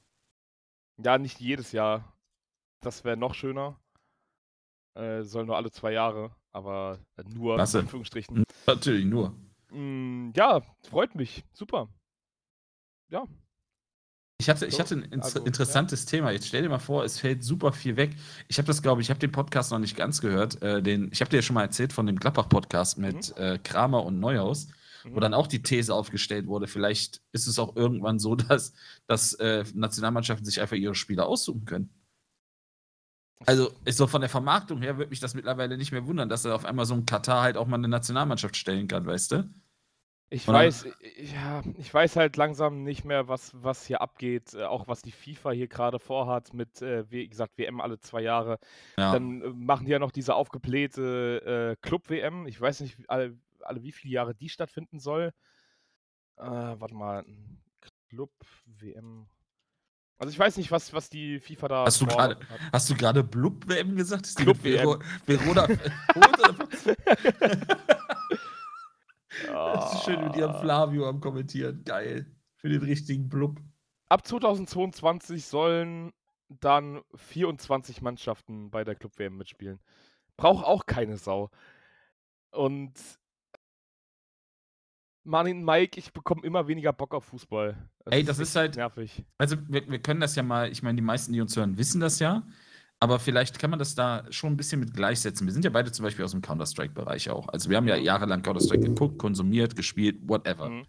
Ja, 1.03 1.17
nicht 1.17 1.39
jedes 1.39 1.71
Jahr. 1.71 2.17
Das 2.81 3.03
wäre 3.03 3.17
noch 3.17 3.33
schöner. 3.33 3.79
Äh, 4.95 5.23
soll 5.23 5.45
nur 5.45 5.57
alle 5.57 5.71
zwei 5.71 5.91
Jahre, 5.91 6.33
aber 6.53 6.99
nur 7.33 7.57
Was? 7.57 7.73
in 7.73 7.81
Anführungsstrichen. 7.81 8.43
Natürlich 8.65 9.05
nur. 9.05 9.35
Mm, 9.75 10.31
ja, 10.35 10.61
freut 10.89 11.15
mich. 11.15 11.43
Super. 11.53 11.89
Ja. 13.09 13.27
Ich 14.37 14.49
hatte, 14.49 14.65
ich 14.65 14.79
hatte 14.79 14.95
ein 14.95 15.03
inter 15.03 15.25
also, 15.25 15.43
interessantes 15.43 16.05
ja. 16.05 16.09
Thema. 16.11 16.31
Jetzt 16.31 16.47
stell 16.47 16.61
dir 16.61 16.69
mal 16.69 16.79
vor, 16.79 17.03
es 17.03 17.19
fällt 17.19 17.43
super 17.43 17.71
viel 17.71 17.95
weg. 17.95 18.15
Ich 18.47 18.57
habe 18.57 18.67
das, 18.67 18.81
glaube 18.81 19.01
ich, 19.01 19.07
ich 19.07 19.09
habe 19.09 19.19
den 19.19 19.31
Podcast 19.31 19.71
noch 19.71 19.79
nicht 19.79 19.95
ganz 19.95 20.21
gehört. 20.21 20.61
Äh, 20.61 20.81
den, 20.81 21.09
ich 21.11 21.21
habe 21.21 21.29
dir 21.29 21.37
ja 21.37 21.41
schon 21.41 21.53
mal 21.53 21.63
erzählt 21.63 21.93
von 21.93 22.05
dem 22.05 22.17
Gladbach-Podcast 22.17 22.97
mit 22.97 23.35
mhm. 23.37 23.43
äh, 23.43 23.57
Kramer 23.59 24.03
und 24.03 24.19
Neuhaus, 24.19 24.67
mhm. 25.03 25.15
wo 25.15 25.19
dann 25.19 25.33
auch 25.33 25.47
die 25.47 25.61
These 25.61 25.93
aufgestellt 25.93 26.47
wurde, 26.47 26.67
vielleicht 26.67 27.21
ist 27.31 27.47
es 27.47 27.59
auch 27.59 27.75
irgendwann 27.75 28.19
so, 28.19 28.35
dass, 28.35 28.73
dass 29.07 29.33
äh, 29.35 29.63
Nationalmannschaften 29.73 30.45
sich 30.45 30.61
einfach 30.61 30.75
ihre 30.77 30.95
Spieler 30.95 31.27
aussuchen 31.27 31.65
können. 31.65 31.89
Also, 33.45 33.71
ist 33.83 33.97
so 33.97 34.07
von 34.07 34.21
der 34.21 34.29
Vermarktung 34.29 34.81
her 34.81 34.97
würde 34.97 35.09
mich 35.09 35.19
das 35.19 35.33
mittlerweile 35.33 35.77
nicht 35.77 35.91
mehr 35.91 36.07
wundern, 36.07 36.29
dass 36.29 36.45
er 36.45 36.55
auf 36.55 36.65
einmal 36.65 36.85
so 36.85 36.93
ein 36.93 37.05
Katar 37.05 37.41
halt 37.41 37.57
auch 37.57 37.67
mal 37.67 37.77
eine 37.77 37.89
Nationalmannschaft 37.89 38.55
stellen 38.55 38.87
kann, 38.87 39.05
weißt 39.05 39.31
du? 39.33 39.49
Ich 40.29 40.47
Oder? 40.47 40.57
weiß, 40.59 40.87
ja, 41.17 41.61
ich 41.77 41.93
weiß 41.93 42.15
halt 42.15 42.35
langsam 42.35 42.83
nicht 42.83 43.05
mehr, 43.05 43.27
was, 43.27 43.51
was 43.53 43.85
hier 43.85 44.01
abgeht, 44.01 44.55
äh, 44.55 44.63
auch 44.63 44.87
was 44.87 45.03
die 45.03 45.11
FIFA 45.11 45.51
hier 45.51 45.67
gerade 45.67 45.99
vorhat 45.99 46.53
mit, 46.53 46.81
äh, 46.81 47.09
wie 47.11 47.27
gesagt, 47.27 47.57
WM 47.57 47.79
alle 47.79 47.99
zwei 47.99 48.21
Jahre. 48.21 48.57
Ja. 48.97 49.13
Dann 49.13 49.41
äh, 49.41 49.49
machen 49.49 49.85
die 49.85 49.91
ja 49.91 49.99
noch 49.99 50.11
diese 50.11 50.33
aufgeblähte 50.33 51.75
äh, 51.77 51.85
Club-WM. 51.85 52.47
Ich 52.47 52.59
weiß 52.59 52.79
nicht, 52.79 52.97
alle, 53.07 53.37
alle 53.61 53.83
wie 53.83 53.91
viele 53.91 54.13
Jahre 54.15 54.33
die 54.33 54.49
stattfinden 54.49 54.99
soll. 54.99 55.31
Äh, 56.37 56.43
warte 56.43 56.95
mal, 56.95 57.23
Club-WM. 58.09 59.27
Also 60.17 60.31
ich 60.31 60.39
weiß 60.39 60.57
nicht, 60.57 60.71
was, 60.71 60.91
was 60.91 61.09
die 61.09 61.39
FIFA 61.39 61.67
da. 61.67 61.85
Hast 61.85 62.01
du 62.01 62.07
gerade, 62.07 62.39
hast 62.73 62.89
du 62.89 62.95
gerade 62.95 63.23
Blub 63.23 63.67
WM 63.67 63.95
gesagt? 63.95 64.25
Ist 64.25 64.37
Club 64.37 64.63
WM. 64.63 64.99
Verona. 65.25 65.67
das 69.47 69.93
ist 69.93 70.03
schön 70.03 70.23
mit 70.23 70.35
ihrem 70.35 70.51
ah. 70.51 70.59
Flavio 70.59 71.07
am 71.07 71.19
Kommentieren. 71.19 71.83
Geil. 71.83 72.25
Für 72.55 72.69
den 72.69 72.83
richtigen 72.83 73.29
Blub. 73.29 73.59
Ab 74.07 74.25
2022 74.25 75.45
sollen 75.45 76.13
dann 76.47 77.01
24 77.15 78.01
Mannschaften 78.01 78.69
bei 78.69 78.83
der 78.83 78.95
Club 78.95 79.17
WM 79.17 79.37
mitspielen. 79.37 79.79
Braucht 80.37 80.65
auch 80.65 80.85
keine 80.85 81.17
Sau. 81.17 81.49
Und 82.51 82.93
Martin 85.23 85.63
Mike, 85.63 85.99
ich 85.99 86.13
bekomme 86.13 86.43
immer 86.43 86.67
weniger 86.67 86.93
Bock 86.93 87.13
auf 87.13 87.25
Fußball. 87.25 87.75
Das 88.05 88.13
Ey, 88.13 88.23
das 88.23 88.39
ist, 88.39 88.49
ist 88.49 88.55
halt 88.55 88.75
nervig. 88.75 89.25
Also 89.37 89.57
wir, 89.67 89.89
wir 89.89 89.99
können 89.99 90.19
das 90.19 90.35
ja 90.35 90.43
mal, 90.43 90.71
ich 90.71 90.83
meine, 90.83 90.95
die 90.95 91.01
meisten, 91.01 91.33
die 91.33 91.41
uns 91.41 91.57
hören, 91.57 91.77
wissen 91.77 91.99
das 91.99 92.19
ja. 92.19 92.43
Aber 92.99 93.19
vielleicht 93.19 93.59
kann 93.59 93.69
man 93.69 93.79
das 93.79 93.93
da 93.93 94.23
schon 94.29 94.53
ein 94.53 94.57
bisschen 94.57 94.79
mit 94.79 94.93
gleichsetzen. 94.93 95.45
Wir 95.45 95.53
sind 95.53 95.65
ja 95.65 95.69
beide 95.69 95.91
zum 95.91 96.03
Beispiel 96.03 96.23
aus 96.23 96.31
dem 96.31 96.41
Counter-Strike-Bereich 96.41 97.29
auch. 97.29 97.49
Also 97.49 97.69
wir 97.69 97.77
haben 97.77 97.87
ja 97.87 97.97
jahrelang 97.97 98.41
Counter-Strike 98.41 98.83
geguckt, 98.83 99.19
konsumiert, 99.19 99.75
gespielt, 99.75 100.17
whatever. 100.23 100.69
Mhm. 100.69 100.85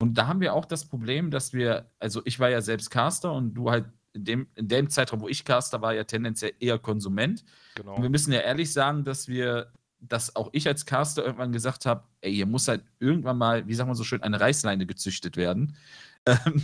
Und 0.00 0.14
da 0.16 0.26
haben 0.28 0.40
wir 0.40 0.54
auch 0.54 0.66
das 0.66 0.86
Problem, 0.86 1.30
dass 1.30 1.52
wir, 1.52 1.90
also 1.98 2.22
ich 2.24 2.38
war 2.38 2.50
ja 2.50 2.60
selbst 2.60 2.90
Caster 2.90 3.32
und 3.32 3.54
du 3.54 3.70
halt 3.70 3.86
in 4.12 4.24
dem, 4.24 4.46
in 4.54 4.68
dem 4.68 4.90
Zeitraum, 4.90 5.20
wo 5.20 5.28
ich 5.28 5.44
Caster 5.44 5.82
war, 5.82 5.94
ja 5.94 6.04
tendenziell 6.04 6.52
eher 6.60 6.78
Konsument. 6.78 7.44
Genau. 7.74 7.96
Und 7.96 8.02
wir 8.02 8.10
müssen 8.10 8.32
ja 8.32 8.40
ehrlich 8.40 8.72
sagen, 8.72 9.04
dass 9.04 9.26
wir 9.26 9.72
dass 10.00 10.36
auch 10.36 10.50
ich 10.52 10.66
als 10.68 10.86
Caster 10.86 11.24
irgendwann 11.24 11.52
gesagt 11.52 11.86
habe, 11.86 12.04
ey, 12.20 12.32
hier 12.32 12.46
muss 12.46 12.68
halt 12.68 12.84
irgendwann 13.00 13.38
mal, 13.38 13.66
wie 13.66 13.74
sagt 13.74 13.88
man 13.88 13.96
so 13.96 14.04
schön, 14.04 14.22
eine 14.22 14.40
Reißleine 14.40 14.86
gezüchtet 14.86 15.36
werden. 15.36 15.76
Ähm, 16.26 16.62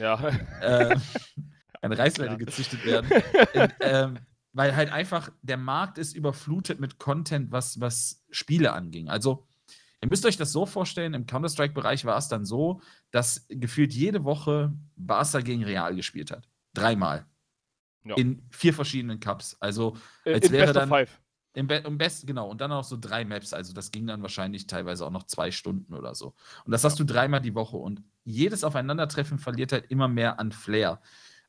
Ja. 0.00 0.18
äh, 0.60 0.96
eine 1.86 1.98
Reißleine 1.98 2.32
Ja. 2.32 2.36
gezüchtet 2.36 2.84
werden. 2.84 3.10
In, 3.54 3.72
ähm, 3.80 4.18
weil 4.52 4.74
halt 4.74 4.90
einfach 4.90 5.30
der 5.42 5.56
Markt 5.58 5.98
ist 5.98 6.14
überflutet 6.14 6.80
mit 6.80 6.98
Content, 6.98 7.52
was, 7.52 7.80
was 7.80 8.24
Spiele 8.30 8.72
anging. 8.72 9.08
Also, 9.08 9.46
ihr 10.02 10.08
müsst 10.08 10.24
euch 10.24 10.36
das 10.36 10.52
so 10.52 10.64
vorstellen: 10.66 11.12
im 11.14 11.26
Counter-Strike-Bereich 11.26 12.04
war 12.04 12.16
es 12.18 12.28
dann 12.28 12.44
so, 12.46 12.80
dass 13.10 13.46
gefühlt 13.48 13.92
jede 13.92 14.24
Woche 14.24 14.72
Barca 14.96 15.40
gegen 15.40 15.64
Real 15.64 15.94
gespielt 15.94 16.30
hat. 16.30 16.48
Dreimal. 16.74 17.26
Ja. 18.04 18.14
In 18.16 18.46
vier 18.50 18.72
verschiedenen 18.72 19.18
Cups. 19.20 19.56
Also 19.60 19.96
Äh, 20.24 20.34
als 20.34 20.46
in 20.46 20.52
wäre 20.52 20.72
dann- 20.72 20.88
Five. 20.88 21.20
im, 21.54 21.66
Be 21.66 21.76
im 21.76 21.98
besten, 21.98 22.26
genau. 22.26 22.48
Und 22.48 22.60
dann 22.60 22.70
auch 22.70 22.84
so 22.84 22.96
drei 23.00 23.24
Maps. 23.24 23.52
Also 23.52 23.72
das 23.72 23.90
ging 23.90 24.06
dann 24.06 24.22
wahrscheinlich 24.22 24.66
teilweise 24.68 25.04
auch 25.04 25.10
noch 25.10 25.24
zwei 25.24 25.50
Stunden 25.50 25.92
oder 25.92 26.14
so. 26.14 26.34
Und 26.64 26.70
das 26.72 26.84
hast 26.84 26.98
du 27.00 27.04
dreimal 27.04 27.40
die 27.40 27.54
Woche. 27.54 27.76
Und 27.76 28.02
jedes 28.24 28.62
Aufeinandertreffen 28.62 29.38
verliert 29.38 29.72
halt 29.72 29.90
immer 29.90 30.06
mehr 30.08 30.38
an 30.38 30.52
Flair. 30.52 31.00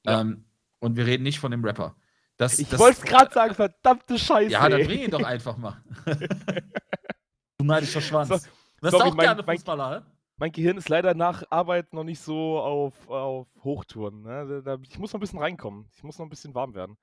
Ja. 0.07 0.21
Ähm, 0.21 0.45
und 0.79 0.95
wir 0.95 1.05
reden 1.05 1.23
nicht 1.23 1.39
von 1.39 1.51
dem 1.51 1.63
Rapper. 1.63 1.95
Das, 2.37 2.59
Ich 2.59 2.69
das- 2.69 2.79
wollte 2.79 2.99
es 2.99 3.03
gerade 3.05 3.33
sagen, 3.33 3.55
verdammte 3.55 4.17
Scheiße. 4.17 4.51
Ja, 4.51 4.69
dann 4.69 4.83
bring 4.85 4.99
ihn 5.01 5.11
doch 5.11 5.23
einfach 5.23 5.57
mal. 5.57 5.81
du 7.57 7.65
neidischer 7.65 8.01
Schwanz. 8.01 8.29
So, 8.29 8.35
sorry, 8.37 8.51
hast 8.83 8.93
auch 9.01 9.15
mein- 9.15 9.25
gerne 9.25 9.43
mein- 9.45 9.57
Fußballer, 9.57 9.89
ne? 9.89 10.05
Mein 10.39 10.51
Gehirn 10.51 10.77
ist 10.77 10.87
leider 10.87 11.15
nach 11.15 11.43
Arbeit 11.49 11.93
noch 11.93 12.03
nicht 12.03 12.21
so 12.21 12.59
auf, 12.59 13.09
auf 13.09 13.47
Hochtouren. 13.63 14.21
Ne? 14.21 14.79
Ich 14.83 14.99
muss 14.99 15.11
noch 15.11 15.17
ein 15.17 15.21
bisschen 15.21 15.39
reinkommen. 15.39 15.89
Ich 15.95 16.03
muss 16.03 16.19
noch 16.19 16.27
ein 16.27 16.29
bisschen 16.29 16.53
warm 16.53 16.75
werden. 16.75 16.95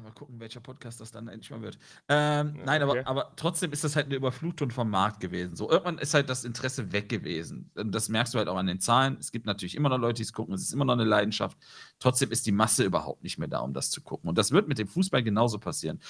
Mal 0.00 0.10
gucken, 0.12 0.40
welcher 0.40 0.60
Podcast 0.60 1.00
das 1.02 1.10
dann 1.10 1.28
endlich 1.28 1.50
mal 1.50 1.60
wird. 1.60 1.78
Ähm, 2.08 2.56
Ja, 2.56 2.64
nein, 2.64 2.82
okay. 2.82 3.00
aber, 3.00 3.06
aber 3.24 3.36
trotzdem 3.36 3.72
ist 3.72 3.84
das 3.84 3.94
halt 3.94 4.06
eine 4.06 4.14
Überflutung 4.14 4.70
vom 4.70 4.88
Markt 4.88 5.20
gewesen. 5.20 5.54
So, 5.54 5.70
irgendwann 5.70 5.98
ist 5.98 6.14
halt 6.14 6.30
das 6.30 6.44
Interesse 6.44 6.92
weg 6.92 7.10
gewesen. 7.10 7.70
Und 7.74 7.92
das 7.92 8.08
merkst 8.08 8.32
du 8.32 8.38
halt 8.38 8.48
auch 8.48 8.56
an 8.56 8.66
den 8.66 8.80
Zahlen. 8.80 9.18
Es 9.20 9.30
gibt 9.32 9.44
natürlich 9.44 9.74
immer 9.74 9.90
noch 9.90 9.98
Leute, 9.98 10.14
die 10.16 10.22
es 10.22 10.32
gucken. 10.32 10.54
Es 10.54 10.62
ist 10.62 10.72
immer 10.72 10.86
noch 10.86 10.94
eine 10.94 11.04
Leidenschaft. 11.04 11.58
Trotzdem 11.98 12.30
ist 12.30 12.46
die 12.46 12.52
Masse 12.52 12.84
überhaupt 12.84 13.22
nicht 13.22 13.36
mehr 13.36 13.48
da, 13.48 13.58
um 13.60 13.74
das 13.74 13.90
zu 13.90 14.00
gucken. 14.00 14.30
Und 14.30 14.38
das 14.38 14.50
wird 14.50 14.66
mit 14.66 14.78
dem 14.78 14.88
Fußball 14.88 15.22
genauso 15.22 15.58
passieren. 15.58 16.00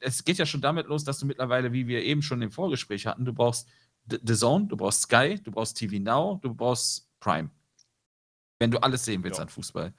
Es 0.00 0.24
geht 0.24 0.38
ja 0.38 0.46
schon 0.46 0.62
damit 0.62 0.86
los, 0.86 1.04
dass 1.04 1.18
du 1.18 1.26
mittlerweile, 1.26 1.72
wie 1.74 1.86
wir 1.86 2.02
eben 2.02 2.22
schon 2.22 2.40
im 2.40 2.50
Vorgespräch 2.50 3.06
hatten, 3.06 3.26
du 3.26 3.34
brauchst 3.34 3.68
The 4.08 4.18
The 4.24 4.34
Zone, 4.34 4.66
du 4.66 4.78
brauchst 4.78 5.02
Sky, 5.02 5.38
du 5.42 5.50
brauchst 5.50 5.76
TV 5.76 5.96
Now, 6.02 6.38
du 6.42 6.54
brauchst 6.54 7.06
Prime. 7.20 7.50
Wenn 8.58 8.70
du 8.70 8.78
alles 8.82 9.04
sehen 9.04 9.22
willst 9.24 9.38
Ja. 9.38 9.42
an 9.42 9.50
Fußball. 9.50 9.92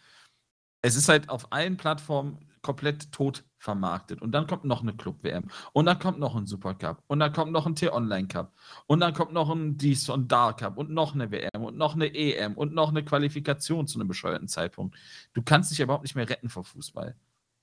Es 0.86 0.96
ist 0.96 1.10
halt 1.10 1.30
auf 1.30 1.52
allen 1.52 1.78
Plattformen 1.78 2.38
komplett 2.62 3.12
tot 3.12 3.44
vermarktet. 3.58 4.22
Und 4.22 4.32
dann 4.34 4.46
kommt 4.46 4.66
noch 4.66 4.82
eine 4.84 4.94
Club-WM. 4.94 5.46
Und 5.74 5.86
dann 5.88 5.98
kommt 6.00 6.20
noch 6.20 6.36
ein 6.36 6.46
Supercup. 6.46 7.02
Und 7.08 7.20
dann 7.20 7.34
kommt 7.34 7.52
noch 7.52 7.66
ein 7.66 7.76
T-Online-Cup. 7.76 8.52
Und 8.86 9.00
dann 9.00 9.14
kommt 9.14 9.34
noch 9.34 9.50
ein 9.50 9.78
dies 9.78 10.10
und 10.10 10.32
da 10.32 10.54
Cup. 10.54 10.78
Und 10.78 10.92
noch 10.92 11.16
eine 11.16 11.32
WM. 11.32 11.64
Und 11.64 11.76
noch 11.78 11.96
eine 11.96 12.14
EM. 12.14 12.54
Und 12.54 12.74
noch 12.74 12.90
eine 12.90 13.04
Qualifikation 13.04 13.88
zu 13.88 14.00
einem 14.00 14.08
bescheuerten 14.08 14.48
Zeitpunkt. 14.48 14.96
Du 15.34 15.42
kannst 15.42 15.72
dich 15.72 15.80
überhaupt 15.80 16.04
nicht 16.04 16.16
mehr 16.16 16.30
retten 16.30 16.50
vor 16.50 16.64
Fußball. 16.64 17.16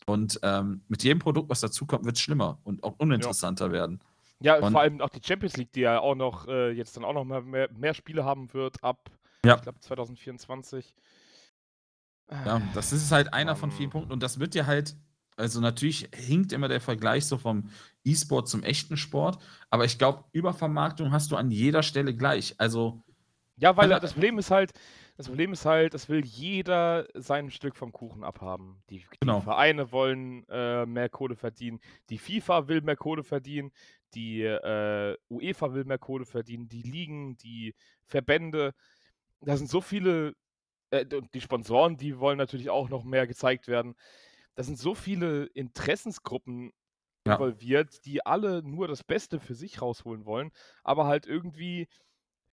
Und 0.07 0.41
ähm, 0.43 0.83
mit 0.89 1.05
jedem 1.05 1.21
Produkt, 1.21 1.49
was 1.49 1.61
dazukommt, 1.61 2.05
wird 2.05 2.17
es 2.17 2.23
schlimmer 2.23 2.59
und 2.65 2.83
auch 2.83 2.95
uninteressanter 2.99 3.71
werden. 3.71 4.01
Ja, 4.41 4.57
Und- 4.59 4.73
vor 4.73 4.81
allem 4.81 5.01
auch 5.01 5.11
die 5.11 5.21
Champions 5.25 5.57
League, 5.57 5.73
die 5.73 5.81
ja 5.83 6.01
auch 6.01 6.17
noch 6.17 6.49
äh, 6.49 6.71
jetzt 6.73 6.97
dann 6.97 7.05
auch 7.05 7.13
noch 7.13 7.25
mehr, 7.25 7.69
mehr 7.73 7.95
Spiele 7.95 8.25
haben 8.25 8.53
wird 8.53 8.83
ab, 8.83 9.11
Ja. 9.45 9.55
ich 9.55 9.63
glaube, 9.63 9.79
2024. 9.79 10.93
Ja, 12.45 12.61
das 12.75 12.93
ist 12.93 13.13
halt 13.13 13.33
einer 13.35 13.57
von 13.57 13.71
vielen 13.71 13.91
Punkten. 13.91 14.13
Und 14.13 14.23
das 14.23 14.39
wird 14.41 14.55
ja 14.55 14.67
halt, 14.67 14.97
also 15.37 15.61
natürlich 15.61 16.09
hinkt 16.15 16.53
immer 16.53 16.69
der 16.69 16.81
Vergleich 16.81 17.27
so 17.27 17.39
vom 17.39 17.69
E-Sport 18.05 18.49
zum 18.49 18.63
echten 18.63 18.97
Sport, 18.97 19.39
aber 19.71 19.85
ich 19.85 19.99
glaube, 19.99 20.25
Übervermarktung 20.33 21.13
hast 21.13 21.31
du 21.31 21.37
an 21.37 21.51
jeder 21.51 21.83
Stelle 21.83 22.15
gleich. 22.15 22.55
Also, 22.59 23.03
Ja, 23.57 23.77
weil 23.77 23.89
das 23.89 24.13
Problem 24.13 24.39
ist 24.39 24.51
halt, 24.51 24.73
das 25.17 25.27
Problem 25.29 25.53
ist 25.53 25.67
halt, 25.67 25.95
es 25.95 26.09
will 26.09 26.25
jeder 26.25 27.07
sein 27.15 27.51
Stück 27.51 27.77
vom 27.77 27.93
Kuchen 27.93 28.25
abhaben. 28.25 28.83
Die, 28.91 28.99
die 28.99 29.09
Genau. 29.21 29.41
Vereine 29.41 29.93
wollen 29.93 30.45
äh, 30.49 30.87
mehr 30.87 31.09
Kohle 31.09 31.37
verdienen, 31.37 31.81
die 32.09 32.19
FIFA 32.19 32.69
will 32.69 32.81
mehr 32.81 32.97
Kohle 32.97 33.23
verdienen, 33.23 33.71
die 34.15 34.43
äh, 34.43 35.17
UEFA 35.29 35.75
will 35.75 35.85
mehr 35.85 35.99
Kohle 35.99 36.25
verdienen, 36.25 36.69
die 36.69 36.83
Ligen, 36.83 37.37
die 37.37 37.75
Verbände. 38.05 38.75
Da 39.41 39.57
sind 39.57 39.69
so 39.69 39.81
viele, 39.81 40.35
äh, 40.93 41.07
und 41.17 41.35
die 41.35 41.43
Sponsoren, 41.43 41.99
die 41.99 42.21
wollen 42.21 42.39
natürlich 42.39 42.71
auch 42.71 42.91
noch 42.91 43.05
mehr 43.05 43.27
gezeigt 43.29 43.69
werden. 43.69 43.97
Da 44.57 44.65
sind 44.65 44.79
so 44.79 44.95
viele 44.95 45.47
Interessensgruppen 45.47 46.73
Ja. 47.27 47.35
involviert, 47.35 48.05
die 48.07 48.27
alle 48.27 48.63
nur 48.65 48.89
das 48.89 49.05
Beste 49.05 49.41
für 49.41 49.55
sich 49.57 49.83
rausholen 49.83 50.27
wollen, 50.27 50.53
aber 50.85 51.07
halt 51.07 51.27
irgendwie 51.27 51.89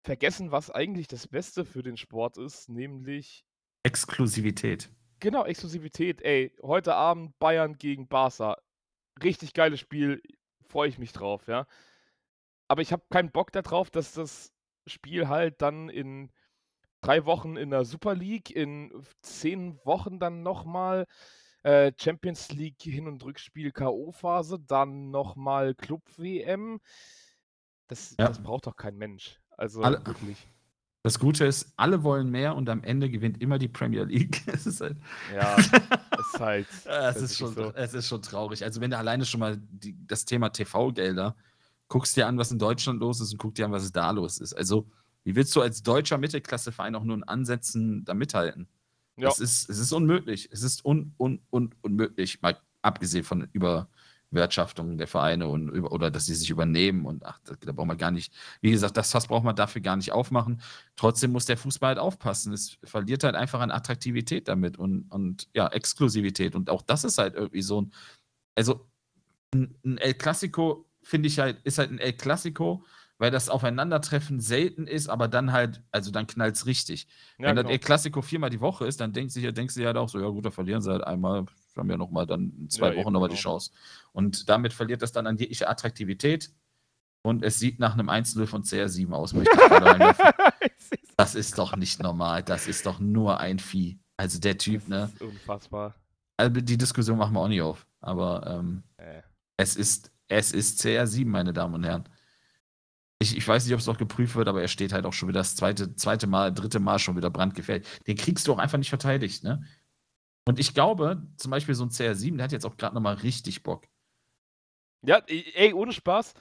vergessen, 0.03 0.51
was 0.51 0.71
eigentlich 0.71 1.07
das 1.07 1.27
Beste 1.27 1.65
für 1.65 1.83
den 1.83 1.97
Sport 1.97 2.37
ist, 2.37 2.69
nämlich 2.69 3.45
Exklusivität. 3.83 4.89
genau 5.19 5.45
Exklusivität. 5.45 6.21
Ey, 6.21 6.55
heute 6.61 6.95
Abend 6.95 7.37
Bayern 7.39 7.77
gegen 7.77 8.07
Barca. 8.07 8.57
Richtig 9.23 9.53
geiles 9.53 9.79
Spiel, 9.79 10.21
freue 10.67 10.89
ich 10.89 10.99
mich 10.99 11.13
drauf, 11.13 11.47
ja. 11.47 11.67
Aber 12.67 12.81
ich 12.81 12.91
habe 12.91 13.03
keinen 13.09 13.31
Bock 13.31 13.51
darauf, 13.51 13.89
dass 13.89 14.13
das 14.13 14.53
Spiel 14.87 15.27
halt 15.27 15.61
dann 15.61 15.89
in 15.89 16.31
drei 17.01 17.25
Wochen 17.25 17.55
in 17.57 17.69
der 17.71 17.85
Super 17.85 18.15
League, 18.15 18.49
in 18.51 18.91
zehn 19.21 19.79
Wochen 19.85 20.19
dann 20.19 20.43
nochmal 20.43 21.05
äh, 21.63 21.91
Champions 21.99 22.51
League 22.51 22.81
Hin- 22.81 23.07
und 23.07 23.23
Rückspiel 23.23 23.71
K.O.-Phase, 23.71 24.59
dann 24.65 25.11
nochmal 25.11 25.75
Club-WM. 25.75 26.79
Das, 27.87 28.15
Ja. 28.19 28.27
das 28.27 28.41
braucht 28.41 28.67
doch 28.67 28.75
kein 28.75 28.97
Mensch. 28.97 29.39
Also 29.57 29.81
Alle- 29.81 30.05
wirklich. 30.05 30.47
Das 31.01 31.17
Gute 31.17 31.45
ist, 31.45 31.71
alle 31.77 32.03
wollen 32.03 32.29
mehr 32.29 32.55
und 32.57 32.67
am 32.69 32.83
Ende 32.83 33.09
gewinnt 33.09 33.41
immer 33.41 33.57
die 33.57 33.69
Premier 33.69 34.03
League. 34.03 34.41
Es 34.47 34.67
ist 34.67 34.81
halt, 34.81 34.97
Ja, 35.33 35.55
ist 36.19 36.39
halt. 36.39 36.67
es 36.69 36.83
das 36.83 37.21
ist, 37.21 37.37
schon, 37.37 37.53
so. 37.55 37.73
es 37.73 37.93
ist 37.93 38.07
schon 38.07 38.21
traurig. 38.21 38.63
Also, 38.65 38.81
wenn 38.81 38.91
du 38.91 38.97
alleine 38.97 39.23
schon 39.25 39.39
mal 39.39 39.57
die, 39.71 39.95
das 40.07 40.25
Thema 40.25 40.49
TV-Gelder 40.49 41.35
guckst 41.87 42.17
dir 42.17 42.27
an, 42.27 42.37
was 42.37 42.51
in 42.51 42.59
Deutschland 42.59 42.99
los 42.99 43.21
ist 43.21 43.31
und 43.31 43.37
guck 43.39 43.55
dir 43.55 43.65
an, 43.65 43.71
was 43.71 43.89
da 43.93 44.11
los 44.11 44.39
ist. 44.39 44.53
Also, 44.53 44.89
wie 45.29 45.35
willst 45.35 45.55
du 45.55 45.61
als 45.61 45.83
deutscher 45.83 46.17
Mittelklasseverein 46.17 46.95
auch 46.95 47.03
nur 47.03 47.15
in 47.15 47.23
Ansätzen 47.23 48.03
da 48.03 48.15
mithalten? 48.15 48.67
Ja. 49.15 49.29
Es, 49.29 49.39
ist, 49.39 49.69
es 49.69 49.77
ist 49.77 49.91
unmöglich. 49.91 50.49
Es 50.51 50.63
ist 50.63 50.83
un, 50.83 51.13
un, 51.19 51.39
un, 51.51 51.75
unmöglich, 51.81 52.41
mal 52.41 52.57
abgesehen 52.81 53.23
von 53.23 53.47
Überwirtschaftung 53.53 54.97
der 54.97 55.05
Vereine 55.05 55.47
und 55.47 55.69
über, 55.69 55.91
oder 55.91 56.09
dass 56.09 56.25
sie 56.25 56.33
sich 56.33 56.49
übernehmen 56.49 57.05
und 57.05 57.23
ach, 57.27 57.37
da, 57.43 57.53
da 57.59 57.71
braucht 57.73 57.85
man 57.85 57.99
gar 57.99 58.09
nicht, 58.09 58.33
wie 58.61 58.71
gesagt, 58.71 58.97
das 58.97 59.11
Fass 59.11 59.27
braucht 59.27 59.43
man 59.43 59.55
dafür 59.55 59.81
gar 59.81 59.97
nicht 59.97 60.11
aufmachen. 60.11 60.63
Trotzdem 60.95 61.31
muss 61.31 61.45
der 61.45 61.57
Fußball 61.57 61.89
halt 61.89 61.99
aufpassen. 61.99 62.51
Es 62.51 62.79
verliert 62.83 63.23
halt 63.23 63.35
einfach 63.35 63.59
an 63.59 63.69
Attraktivität 63.69 64.47
damit 64.47 64.77
und, 64.77 65.11
und 65.11 65.47
ja, 65.53 65.67
Exklusivität. 65.67 66.55
Und 66.55 66.71
auch 66.71 66.81
das 66.81 67.03
ist 67.03 67.19
halt 67.19 67.35
irgendwie 67.35 67.61
so 67.61 67.81
ein, 67.81 67.93
also 68.55 68.89
ein, 69.53 69.75
ein 69.85 69.99
El 69.99 70.15
Clasico, 70.15 70.87
finde 71.03 71.27
ich 71.27 71.37
halt, 71.37 71.59
ist 71.65 71.77
halt 71.77 71.91
ein 71.91 71.99
El 71.99 72.13
Clasico, 72.13 72.83
weil 73.19 73.29
das 73.31 73.49
Aufeinandertreffen 73.49 74.39
selten 74.39 74.87
ist, 74.87 75.09
aber 75.09 75.27
dann 75.27 75.51
halt, 75.51 75.81
also 75.91 76.09
dann 76.09 76.25
knallt 76.25 76.55
es 76.55 76.65
richtig. 76.65 77.05
Ja, 77.37 77.49
Wenn 77.49 77.55
das 77.57 77.63
genau. 77.63 77.73
El 77.73 77.79
Clasico 77.79 78.21
viermal 78.21 78.49
die 78.49 78.61
Woche 78.61 78.87
ist, 78.87 78.99
dann 79.01 79.13
denkst 79.13 79.35
du, 79.35 79.53
denkst 79.53 79.75
du 79.75 79.81
ja 79.81 79.87
halt 79.87 79.97
auch 79.97 80.09
so, 80.09 80.19
ja 80.19 80.27
gut, 80.29 80.45
da 80.45 80.51
verlieren 80.51 80.81
sie 80.81 80.89
halt 80.89 81.03
einmal, 81.03 81.45
haben 81.77 81.89
ja 81.89 81.97
nochmal 81.97 82.25
dann 82.25 82.53
in 82.57 82.69
zwei 82.69 82.93
Ja, 82.93 82.95
Wochen 82.95 83.13
nochmal 83.13 83.29
die 83.29 83.35
genau. 83.35 83.43
Chance. 83.57 83.71
Und 84.13 84.49
damit 84.49 84.73
verliert 84.73 85.01
das 85.01 85.11
dann 85.11 85.27
an 85.27 85.37
jegliche 85.37 85.69
Attraktivität. 85.69 86.49
Und 87.21 87.43
es 87.43 87.59
sieht 87.59 87.79
nach 87.79 87.93
einem 87.93 88.09
1-0 88.09 88.45
von 88.47 88.63
CR7 88.63 89.11
aus, 89.11 89.33
möchte 89.33 89.51
ich 89.53 90.99
Das 91.17 91.35
ist 91.35 91.57
doch 91.57 91.75
nicht 91.75 92.01
normal. 92.01 92.43
Das 92.43 92.67
ist 92.67 92.85
doch 92.85 92.99
nur 92.99 93.39
ein 93.41 93.59
Vieh. 93.59 93.99
Also 94.15 94.39
der 94.39 94.57
Typ, 94.57 94.87
ne? 94.87 95.09
das 95.11 95.13
ist 95.13 95.21
Unfassbar. 95.21 95.95
Also 96.37 96.61
die 96.61 96.77
Diskussion 96.77 97.17
machen 97.17 97.33
wir 97.33 97.41
auch 97.41 97.47
nicht 97.49 97.61
auf. 97.61 97.85
Aber 97.99 98.47
ähm, 98.47 98.83
Äh. 98.95 99.21
es, 99.57 99.75
ist, 99.75 100.11
es 100.29 100.53
ist 100.53 100.81
CR7, 100.81 101.25
meine 101.25 101.51
Damen 101.51 101.75
und 101.75 101.83
Herren. 101.83 102.05
Ich, 103.21 103.35
ich 103.35 103.45
weiß 103.45 103.65
nicht, 103.65 103.73
ob 103.73 103.81
es 103.81 103.85
noch 103.85 103.97
geprüft 103.97 104.35
wird, 104.35 104.47
aber 104.47 104.61
er 104.61 104.69
steht 104.69 104.93
halt 104.93 105.05
auch 105.05 105.11
schon 105.13 105.27
wieder 105.27 105.41
das 105.41 105.55
zweite, 105.57 105.93
zweite 105.95 106.25
Mal, 106.25 106.53
dritte 106.53 106.79
Mal 106.79 106.99
schon 106.99 107.17
wieder 107.17 107.29
brandgefährlich. 107.29 107.85
Den 108.07 108.15
kriegst 108.15 108.47
du 108.47 108.53
auch 108.53 108.57
einfach 108.57 108.77
nicht 108.77 108.89
verteidigt, 108.89 109.43
ne? 109.43 109.65
Und 110.47 110.57
ich 110.57 110.73
glaube, 110.73 111.21
zum 111.35 111.51
Beispiel 111.51 111.75
so 111.75 111.83
ein 111.83 111.89
CR7, 111.89 112.37
der 112.37 112.45
hat 112.45 112.51
jetzt 112.53 112.65
auch 112.65 112.77
gerade 112.77 112.95
nochmal 112.95 113.15
richtig 113.15 113.61
Bock. 113.61 113.85
Ja, 115.05 115.17
ey, 115.27 115.73
ohne 115.73 115.91
Spaß. 115.91 116.33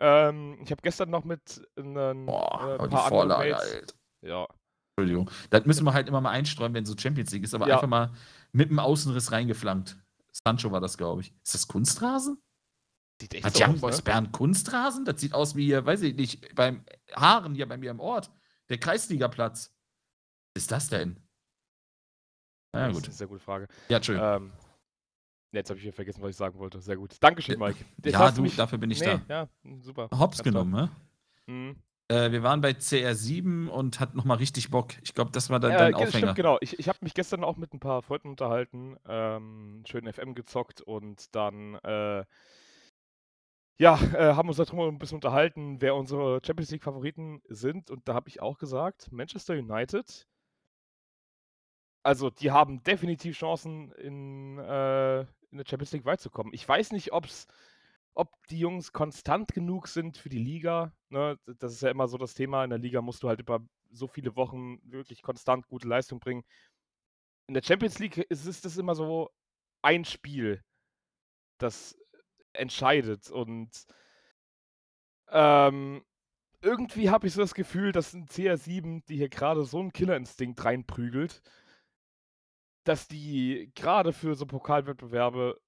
Ähm, 0.00 0.58
ich 0.62 0.70
habe 0.72 0.82
gestern 0.82 1.10
noch 1.10 1.24
mit 1.24 1.62
einem 1.76 2.26
Boah, 2.26 2.78
äh, 2.80 2.88
die 2.88 2.94
paar 2.94 3.04
anderen 3.06 3.08
Vorlage, 3.08 3.56
Alter. 3.56 3.94
ja, 4.22 4.46
Entschuldigung. 4.96 5.30
Das 5.50 5.64
müssen 5.66 5.84
wir 5.84 5.94
halt 5.94 6.08
immer 6.08 6.20
mal 6.20 6.30
einstreuen, 6.30 6.74
wenn 6.74 6.84
so 6.84 6.96
Champions 6.98 7.30
League 7.30 7.44
ist, 7.44 7.54
aber 7.54 7.68
Ja. 7.68 7.74
einfach 7.76 7.88
mal 7.88 8.12
mit 8.52 8.70
dem 8.70 8.80
Außenriss 8.80 9.30
reingeflankt. 9.30 9.96
Sancho 10.32 10.72
war 10.72 10.80
das, 10.80 10.98
glaube 10.98 11.22
ich. 11.22 11.32
Ist 11.44 11.54
das 11.54 11.68
Kunstrasen? 11.68 12.42
Sieht 13.20 13.34
echt 13.34 13.44
Hat 13.44 13.56
so 13.56 13.64
aus, 13.64 13.80
Boys 13.80 13.96
ne? 13.98 14.02
Bern 14.02 14.32
Kunstrasen? 14.32 15.04
Das 15.04 15.20
sieht 15.20 15.34
aus 15.34 15.56
wie 15.56 15.66
hier, 15.66 15.84
weiß 15.84 16.02
ich 16.02 16.14
nicht, 16.14 16.54
beim 16.54 16.84
Haaren 17.14 17.54
hier 17.54 17.68
bei 17.68 17.76
mir 17.76 17.90
im 17.90 18.00
Ort. 18.00 18.30
Der 18.68 18.78
Kreisligaplatz. 18.78 19.74
Was 20.54 20.62
ist 20.62 20.70
das 20.70 20.88
denn? 20.88 21.20
Na 22.72 22.80
ja, 22.80 22.88
Das 22.88 22.96
ist 22.96 23.02
gut. 23.02 23.08
eine 23.08 23.16
sehr 23.16 23.26
gute 23.26 23.40
Frage. 23.40 23.68
Ja, 23.88 23.96
Entschuldigung. 23.96 24.36
Ähm, 24.36 24.52
Jetzt 25.54 25.70
habe 25.70 25.78
ich 25.78 25.84
wieder 25.84 25.94
vergessen, 25.94 26.20
was 26.20 26.30
ich 26.30 26.36
sagen 26.36 26.58
wollte. 26.58 26.80
Sehr 26.80 26.96
gut. 26.96 27.16
Dankeschön, 27.20 27.58
Mike. 27.58 27.78
Jetzt 28.02 28.12
ja, 28.12 28.30
du, 28.30 28.42
mich... 28.42 28.56
dafür 28.56 28.78
bin 28.78 28.90
ich 28.90 29.00
nee, 29.00 29.20
da. 29.28 29.48
Ja, 29.62 29.70
super. 29.80 30.08
Hops 30.18 30.42
genommen, 30.42 30.72
ne? 30.72 30.90
Mhm. 31.46 31.76
Äh, 32.08 32.32
wir 32.32 32.42
waren 32.42 32.60
bei 32.60 32.70
CR7 32.70 33.68
und 33.68 34.00
hatten 34.00 34.16
nochmal 34.16 34.38
richtig 34.38 34.70
Bock. 34.70 34.94
Ich 35.02 35.14
glaube, 35.14 35.30
das 35.30 35.50
war 35.50 35.60
dann 35.60 35.70
ja, 35.70 35.78
dein 35.78 35.94
Aufhänger. 35.94 36.10
Stimmt, 36.10 36.34
genau. 36.34 36.58
Ich, 36.60 36.78
ich 36.78 36.88
habe 36.88 36.98
mich 37.02 37.14
gestern 37.14 37.44
auch 37.44 37.56
mit 37.56 37.72
ein 37.72 37.80
paar 37.80 38.02
Freunden 38.02 38.28
unterhalten, 38.28 38.96
ähm, 39.08 39.84
schön 39.86 40.12
FM 40.12 40.34
gezockt 40.34 40.82
und 40.82 41.34
dann 41.34 41.76
äh, 41.76 42.24
ja, 43.76 43.94
äh, 44.14 44.34
haben 44.34 44.48
uns 44.48 44.58
darüber 44.58 44.86
ein 44.86 44.98
bisschen 44.98 45.16
unterhalten, 45.16 45.80
wer 45.80 45.96
unsere 45.96 46.40
Champions 46.44 46.70
League-Favoriten 46.70 47.42
sind. 47.48 47.90
Und 47.90 48.08
da 48.08 48.14
habe 48.14 48.28
ich 48.28 48.40
auch 48.40 48.58
gesagt, 48.58 49.10
Manchester 49.10 49.54
United. 49.54 50.26
Also, 52.04 52.30
die 52.30 52.50
haben 52.50 52.82
definitiv 52.82 53.36
Chancen, 53.36 53.90
in, 53.92 54.58
äh, 54.58 55.20
in 55.22 55.58
der 55.58 55.64
Champions 55.66 55.92
League 55.92 56.04
weit 56.04 56.20
zu 56.20 56.30
kommen. 56.30 56.52
Ich 56.52 56.68
weiß 56.68 56.92
nicht, 56.92 57.12
ob's, 57.12 57.46
ob 58.14 58.30
die 58.48 58.58
Jungs 58.58 58.92
konstant 58.92 59.52
genug 59.52 59.88
sind 59.88 60.18
für 60.18 60.28
die 60.28 60.38
Liga. 60.38 60.92
Ne? 61.08 61.38
Das 61.46 61.72
ist 61.72 61.82
ja 61.82 61.90
immer 61.90 62.06
so 62.06 62.18
das 62.18 62.34
Thema. 62.34 62.62
In 62.62 62.70
der 62.70 62.78
Liga 62.78 63.02
musst 63.02 63.22
du 63.22 63.28
halt 63.28 63.40
über 63.40 63.60
so 63.90 64.06
viele 64.06 64.36
Wochen 64.36 64.78
wirklich 64.84 65.22
konstant 65.22 65.66
gute 65.66 65.88
Leistung 65.88 66.20
bringen. 66.20 66.44
In 67.48 67.54
der 67.54 67.62
Champions 67.62 67.98
League 67.98 68.18
ist 68.18 68.46
es 68.46 68.78
immer 68.78 68.94
so 68.94 69.30
ein 69.82 70.04
Spiel, 70.04 70.62
das 71.58 71.96
entscheidet. 72.54 73.30
Und 73.30 73.70
ähm, 75.28 76.04
irgendwie 76.62 77.10
habe 77.10 77.26
ich 77.26 77.34
so 77.34 77.40
das 77.40 77.54
Gefühl, 77.54 77.92
dass 77.92 78.14
ein 78.14 78.26
CR7, 78.26 79.04
die 79.06 79.16
hier 79.16 79.28
gerade 79.28 79.64
so 79.64 79.80
einen 79.80 79.92
Killerinstinkt 79.92 80.64
reinprügelt, 80.64 81.42
dass 82.84 83.08
die 83.08 83.70
gerade 83.74 84.12
für 84.12 84.34
so 84.34 84.46
Pokalwettbewerbe 84.46 85.60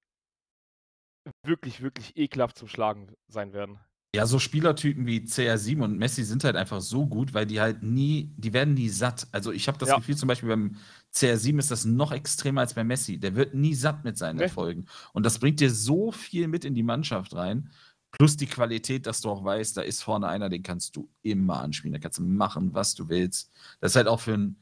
wirklich, 1.43 1.81
wirklich 1.81 2.17
ekelhaft 2.17 2.57
zum 2.57 2.67
Schlagen 2.67 3.15
sein 3.27 3.53
werden. 3.53 3.79
Ja, 4.15 4.25
so 4.25 4.39
Spielertypen 4.39 5.05
wie 5.05 5.19
CR7 5.19 5.83
und 5.83 5.97
Messi 5.97 6.23
sind 6.23 6.43
halt 6.43 6.55
einfach 6.55 6.81
so 6.81 7.05
gut, 7.05 7.33
weil 7.33 7.45
die 7.45 7.59
halt 7.59 7.83
nie, 7.83 8.33
die 8.37 8.53
werden 8.53 8.73
nie 8.73 8.89
satt. 8.89 9.27
Also 9.31 9.51
ich 9.51 9.67
habe 9.67 9.77
das 9.77 9.89
ja. 9.89 9.97
Gefühl, 9.97 10.15
zum 10.15 10.27
Beispiel 10.27 10.49
beim 10.49 10.77
CR7 11.13 11.59
ist 11.59 11.71
das 11.71 11.85
noch 11.85 12.11
extremer 12.11 12.61
als 12.61 12.73
bei 12.73 12.83
Messi. 12.83 13.19
Der 13.19 13.35
wird 13.35 13.53
nie 13.53 13.75
satt 13.75 14.05
mit 14.05 14.17
seinen 14.17 14.37
nee. 14.37 14.43
Erfolgen. 14.43 14.85
Und 15.13 15.25
das 15.25 15.39
bringt 15.39 15.59
dir 15.59 15.69
so 15.69 16.11
viel 16.11 16.47
mit 16.47 16.63
in 16.63 16.73
die 16.73 16.83
Mannschaft 16.83 17.35
rein. 17.35 17.69
Plus 18.11 18.37
die 18.37 18.47
Qualität, 18.47 19.05
dass 19.05 19.21
du 19.21 19.29
auch 19.29 19.43
weißt, 19.43 19.75
da 19.75 19.81
ist 19.81 20.01
vorne 20.01 20.27
einer, 20.27 20.49
den 20.49 20.63
kannst 20.63 20.95
du 20.95 21.09
immer 21.21 21.59
anspielen. 21.59 21.93
Da 21.93 21.99
kannst 21.99 22.17
du 22.17 22.23
machen, 22.23 22.73
was 22.73 22.95
du 22.95 23.09
willst. 23.09 23.51
Das 23.81 23.91
ist 23.91 23.95
halt 23.97 24.07
auch 24.07 24.21
für 24.21 24.33
ein, 24.33 24.55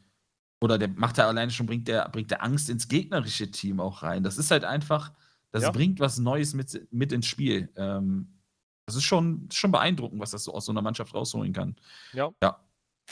oder 0.60 0.80
der 0.80 0.90
macht 0.90 1.20
er 1.20 1.28
alleine 1.28 1.52
schon, 1.52 1.68
bringt 1.68 1.88
der, 1.88 2.10
bringt 2.10 2.32
der 2.32 2.44
Angst 2.44 2.70
ins 2.70 2.88
gegnerische 2.88 3.52
Team 3.52 3.80
auch 3.80 4.02
rein. 4.02 4.24
Das 4.24 4.40
ist 4.40 4.50
halt 4.50 4.66
einfach, 4.66 5.14
das 5.52 5.64
ja. 5.64 5.72
bringt 5.72 6.00
was 6.00 6.18
Neues 6.18 6.56
mit, 6.56 6.88
mit 6.92 7.12
ins 7.12 7.28
Spiel. 7.28 7.70
Ähm, 7.76 8.35
das 8.86 8.96
ist 8.96 9.04
schon, 9.04 9.50
schon 9.52 9.72
beeindruckend, 9.72 10.22
was 10.22 10.32
das 10.32 10.44
so 10.44 10.54
aus 10.54 10.66
so 10.66 10.72
einer 10.72 10.82
Mannschaft 10.82 11.14
rausholen 11.14 11.54
kann. 11.54 11.76
Ja. 12.14 12.32
Ja. 12.42 12.60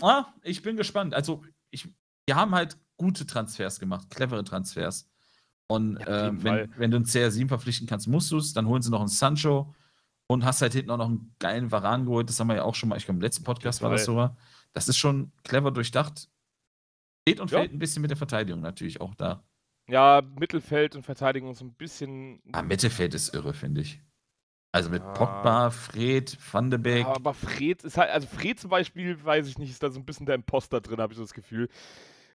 Ah, 0.02 0.26
ich 0.42 0.62
bin 0.62 0.78
gespannt. 0.78 1.14
Also, 1.14 1.44
ich, 1.72 1.90
wir 2.26 2.36
haben 2.36 2.54
halt 2.54 2.78
gute 2.98 3.26
Transfers 3.26 3.80
gemacht, 3.80 4.10
clevere 4.10 4.44
Transfers. 4.44 5.10
Und 5.68 6.00
ja, 6.00 6.28
äh, 6.28 6.44
wenn, 6.44 6.74
wenn, 6.78 6.92
du 6.92 6.98
einen 6.98 7.06
CR7 7.06 7.48
verpflichten 7.48 7.88
kannst, 7.88 8.08
musst 8.08 8.32
du 8.32 8.38
es. 8.38 8.54
Dann 8.54 8.68
holen 8.68 8.82
sie 8.82 8.92
noch 8.92 9.00
einen 9.00 9.10
Sancho 9.10 9.74
und 10.28 10.46
hast 10.46 10.62
halt 10.62 10.74
hinten 10.74 10.92
auch 10.92 10.98
noch 10.98 11.08
einen 11.08 11.36
geilen 11.40 11.72
Varan 11.72 12.06
geholt. 12.06 12.30
Das 12.30 12.40
haben 12.40 12.48
wir 12.48 12.56
ja 12.56 12.64
auch 12.64 12.76
schon 12.76 12.90
mal, 12.90 12.98
ich 12.98 13.06
glaube, 13.06 13.18
im 13.18 13.22
letzten 13.22 13.44
Podcast 13.44 13.82
war 13.82 13.90
das 13.90 14.06
sogar. 14.06 14.38
Das 14.74 14.88
ist 14.88 14.98
schon 14.98 15.32
clever 15.44 15.72
durchdacht. 15.72 16.30
Steht 17.22 17.40
und 17.40 17.52
ja. 17.52 17.60
fällt 17.60 17.74
ein 17.74 17.80
bisschen 17.80 18.02
mit 18.02 18.12
der 18.12 18.18
Verteidigung 18.18 18.62
natürlich 18.62 19.00
auch 19.02 19.16
da. 19.16 19.44
Ja, 19.88 20.22
Mittelfeld 20.40 20.96
und 20.96 21.04
Verteidigung 21.04 21.52
ist 21.52 21.62
ein 21.62 21.74
bisschen. 21.74 22.42
Ah, 22.52 22.62
Mittelfeld 22.62 23.14
ist 23.14 23.34
irre, 23.34 23.54
finde 23.54 23.82
ich. 23.82 24.02
Also 24.74 24.90
mit 24.90 25.04
ah. 25.04 25.14
Pogba, 25.14 25.70
Fred, 25.70 26.36
Van 26.52 26.72
de 26.72 26.80
Beek. 26.80 27.06
Ja, 27.06 27.16
aber 27.16 27.36
Fred 27.36 27.84
ist 27.84 27.96
halt, 27.96 28.10
also 28.10 28.28
Fred 28.28 28.60
zum 28.60 28.72
Beispiel, 28.72 29.24
weiß 29.24 29.48
ich 29.48 29.60
nicht, 29.60 29.70
ist 29.70 29.84
da 29.84 29.92
so 29.92 30.00
ein 30.00 30.06
bisschen 30.06 30.26
der 30.26 30.34
Imposter 30.34 30.82
drin, 30.82 31.00
habe 31.00 31.14
ich 31.14 31.18
so 31.18 31.24
das 31.24 31.34
Gefühl. 31.34 31.70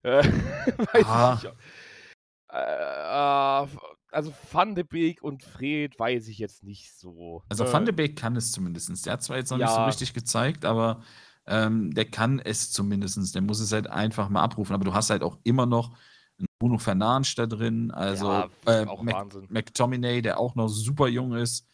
Äh, 0.02 0.22
weiß 0.92 1.06
ah. 1.06 1.34
ich 1.38 1.44
nicht. 1.44 1.54
Äh, 2.50 3.96
also 4.12 4.34
Van 4.52 4.74
de 4.74 4.84
Beek 4.84 5.22
und 5.22 5.42
Fred 5.42 5.98
weiß 5.98 6.28
ich 6.28 6.38
jetzt 6.38 6.62
nicht 6.62 6.94
so. 6.98 7.42
Also 7.48 7.64
äh, 7.64 7.72
Van 7.72 7.86
de 7.86 7.94
Beek 7.94 8.16
kann 8.16 8.36
es 8.36 8.52
zumindest. 8.52 9.06
Der 9.06 9.14
hat 9.14 9.22
zwar 9.22 9.38
jetzt 9.38 9.50
noch 9.50 9.58
ja. 9.58 9.66
nicht 9.66 9.74
so 9.74 9.84
richtig 9.84 10.12
gezeigt, 10.12 10.66
aber 10.66 11.02
ähm, 11.46 11.94
der 11.94 12.04
kann 12.04 12.38
es 12.38 12.70
zumindest. 12.70 13.34
Der 13.34 13.42
muss 13.42 13.60
es 13.60 13.72
halt 13.72 13.86
einfach 13.88 14.28
mal 14.28 14.42
abrufen. 14.42 14.74
Aber 14.74 14.84
du 14.84 14.92
hast 14.92 15.08
halt 15.08 15.22
auch 15.22 15.38
immer 15.42 15.64
noch 15.64 15.96
Bruno 16.58 16.76
Fernandes 16.76 17.34
da 17.34 17.46
drin, 17.46 17.90
also 17.90 18.30
ja, 18.30 18.48
äh, 18.66 18.84
Mac 18.84 19.26
McTominay, 19.48 20.20
der 20.20 20.38
auch 20.38 20.54
noch 20.54 20.68
super 20.68 21.08
jung 21.08 21.34
ist. 21.34 21.66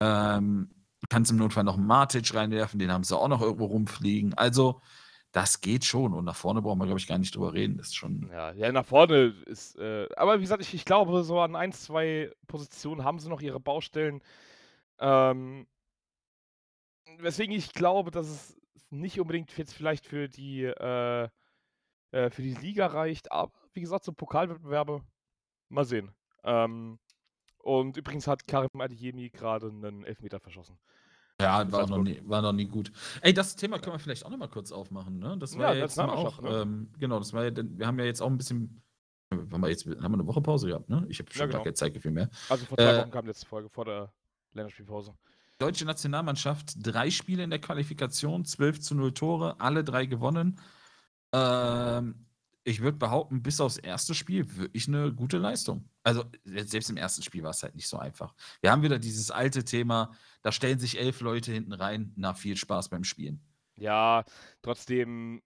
Ähm, 0.00 0.70
kannst 1.08 1.30
im 1.30 1.36
Notfall 1.36 1.64
noch 1.64 1.76
einen 1.76 1.86
Matic 1.86 2.34
reinwerfen, 2.34 2.78
den 2.78 2.90
haben 2.90 3.04
sie 3.04 3.16
auch 3.16 3.28
noch 3.28 3.42
irgendwo 3.42 3.66
rumfliegen. 3.66 4.34
Also, 4.34 4.80
das 5.32 5.60
geht 5.60 5.84
schon. 5.84 6.14
Und 6.14 6.24
nach 6.24 6.36
vorne 6.36 6.62
brauchen 6.62 6.78
wir, 6.78 6.86
glaube 6.86 7.00
ich, 7.00 7.06
gar 7.06 7.18
nicht 7.18 7.34
drüber 7.34 7.52
reden. 7.52 7.76
Das 7.76 7.88
ist 7.88 7.96
schon. 7.96 8.28
Ja, 8.32 8.52
ja 8.52 8.72
nach 8.72 8.86
vorne 8.86 9.34
ist. 9.46 9.76
Äh, 9.76 10.08
aber 10.16 10.38
wie 10.38 10.42
gesagt, 10.42 10.62
ich, 10.62 10.72
ich 10.74 10.84
glaube, 10.84 11.22
so 11.24 11.40
an 11.40 11.54
ein, 11.56 11.72
zwei 11.72 12.30
Positionen 12.46 13.04
haben 13.04 13.18
sie 13.18 13.28
noch 13.28 13.40
ihre 13.42 13.60
Baustellen. 13.60 14.22
Ähm, 14.98 15.66
weswegen 17.18 17.54
ich 17.54 17.72
glaube, 17.72 18.10
dass 18.10 18.28
es 18.28 18.56
nicht 18.90 19.20
unbedingt 19.20 19.56
jetzt 19.58 19.74
vielleicht 19.74 20.06
für 20.06 20.28
die, 20.28 20.64
äh, 20.64 21.28
äh, 22.12 22.30
für 22.30 22.42
die 22.42 22.54
Liga 22.54 22.86
reicht. 22.86 23.30
Aber 23.30 23.52
wie 23.74 23.80
gesagt, 23.80 24.04
so 24.04 24.12
Pokalwettbewerbe, 24.12 25.02
mal 25.68 25.84
sehen. 25.84 26.12
Ähm, 26.44 26.98
und 27.66 27.96
übrigens 27.96 28.28
hat 28.28 28.46
Karim 28.46 28.80
Adeyemi 28.80 29.28
gerade 29.28 29.66
einen 29.66 30.04
Elfmeter 30.04 30.38
verschossen. 30.38 30.78
Ja, 31.40 31.70
war 31.72 31.88
noch, 31.88 31.98
nie, 31.98 32.22
war 32.24 32.40
noch 32.40 32.52
nie 32.52 32.66
gut. 32.66 32.92
Ey, 33.22 33.34
das 33.34 33.56
Thema 33.56 33.80
können 33.80 33.96
wir 33.96 33.98
vielleicht 33.98 34.24
auch 34.24 34.30
noch 34.30 34.38
mal 34.38 34.48
kurz 34.48 34.70
aufmachen, 34.70 35.18
ne? 35.18 35.36
Das 35.36 35.58
war 35.58 35.74
ja, 35.74 35.82
jetzt 35.82 35.98
auch, 35.98 36.40
ne? 36.40 36.62
ähm, 36.62 36.92
genau, 36.96 37.18
das 37.18 37.32
war 37.32 37.44
ja, 37.44 37.50
wir 37.54 37.86
haben 37.86 37.98
ja 37.98 38.04
jetzt 38.04 38.22
auch 38.22 38.28
ein 38.28 38.38
bisschen, 38.38 38.80
haben 39.32 39.60
wir 39.60 39.68
jetzt, 39.68 39.84
haben 39.84 39.98
wir 39.98 40.14
eine 40.14 40.26
Woche 40.28 40.40
Pause 40.40 40.68
gehabt, 40.68 40.88
ne? 40.88 41.04
Ich 41.08 41.18
habe 41.18 41.28
schon 41.32 41.40
ja, 41.40 41.46
genau. 41.46 41.58
gar 41.58 41.64
keine 41.64 41.74
Zeitgefühl 41.74 42.12
mehr. 42.12 42.30
Also 42.48 42.64
vor 42.66 42.78
zwei 42.78 42.84
äh, 42.84 43.00
Wochen 43.00 43.10
kam 43.10 43.24
die 43.24 43.28
letzte 43.28 43.46
Folge, 43.46 43.68
vor 43.68 43.84
der 43.84 44.12
Länderspielpause. 44.52 45.14
Deutsche 45.58 45.84
Nationalmannschaft, 45.86 46.74
drei 46.76 47.10
Spiele 47.10 47.42
in 47.42 47.50
der 47.50 47.58
Qualifikation, 47.58 48.44
12 48.44 48.80
zu 48.80 48.94
0 48.94 49.12
Tore, 49.12 49.60
alle 49.60 49.82
drei 49.82 50.06
gewonnen. 50.06 50.60
Ähm, 51.32 52.25
ich 52.66 52.80
würde 52.80 52.98
behaupten, 52.98 53.42
bis 53.42 53.60
aufs 53.60 53.76
erste 53.76 54.12
Spiel 54.12 54.56
wirklich 54.56 54.88
eine 54.88 55.12
gute 55.12 55.38
Leistung. 55.38 55.88
Also 56.02 56.24
selbst 56.44 56.90
im 56.90 56.96
ersten 56.96 57.22
Spiel 57.22 57.44
war 57.44 57.50
es 57.50 57.62
halt 57.62 57.76
nicht 57.76 57.86
so 57.86 57.96
einfach. 57.96 58.34
Wir 58.60 58.72
haben 58.72 58.82
wieder 58.82 58.98
dieses 58.98 59.30
alte 59.30 59.64
Thema, 59.64 60.10
da 60.42 60.50
stellen 60.50 60.80
sich 60.80 60.98
elf 60.98 61.20
Leute 61.20 61.52
hinten 61.52 61.72
rein, 61.72 62.12
na 62.16 62.34
viel 62.34 62.56
Spaß 62.56 62.88
beim 62.88 63.04
Spielen. 63.04 63.40
Ja, 63.76 64.24
trotzdem 64.62 65.42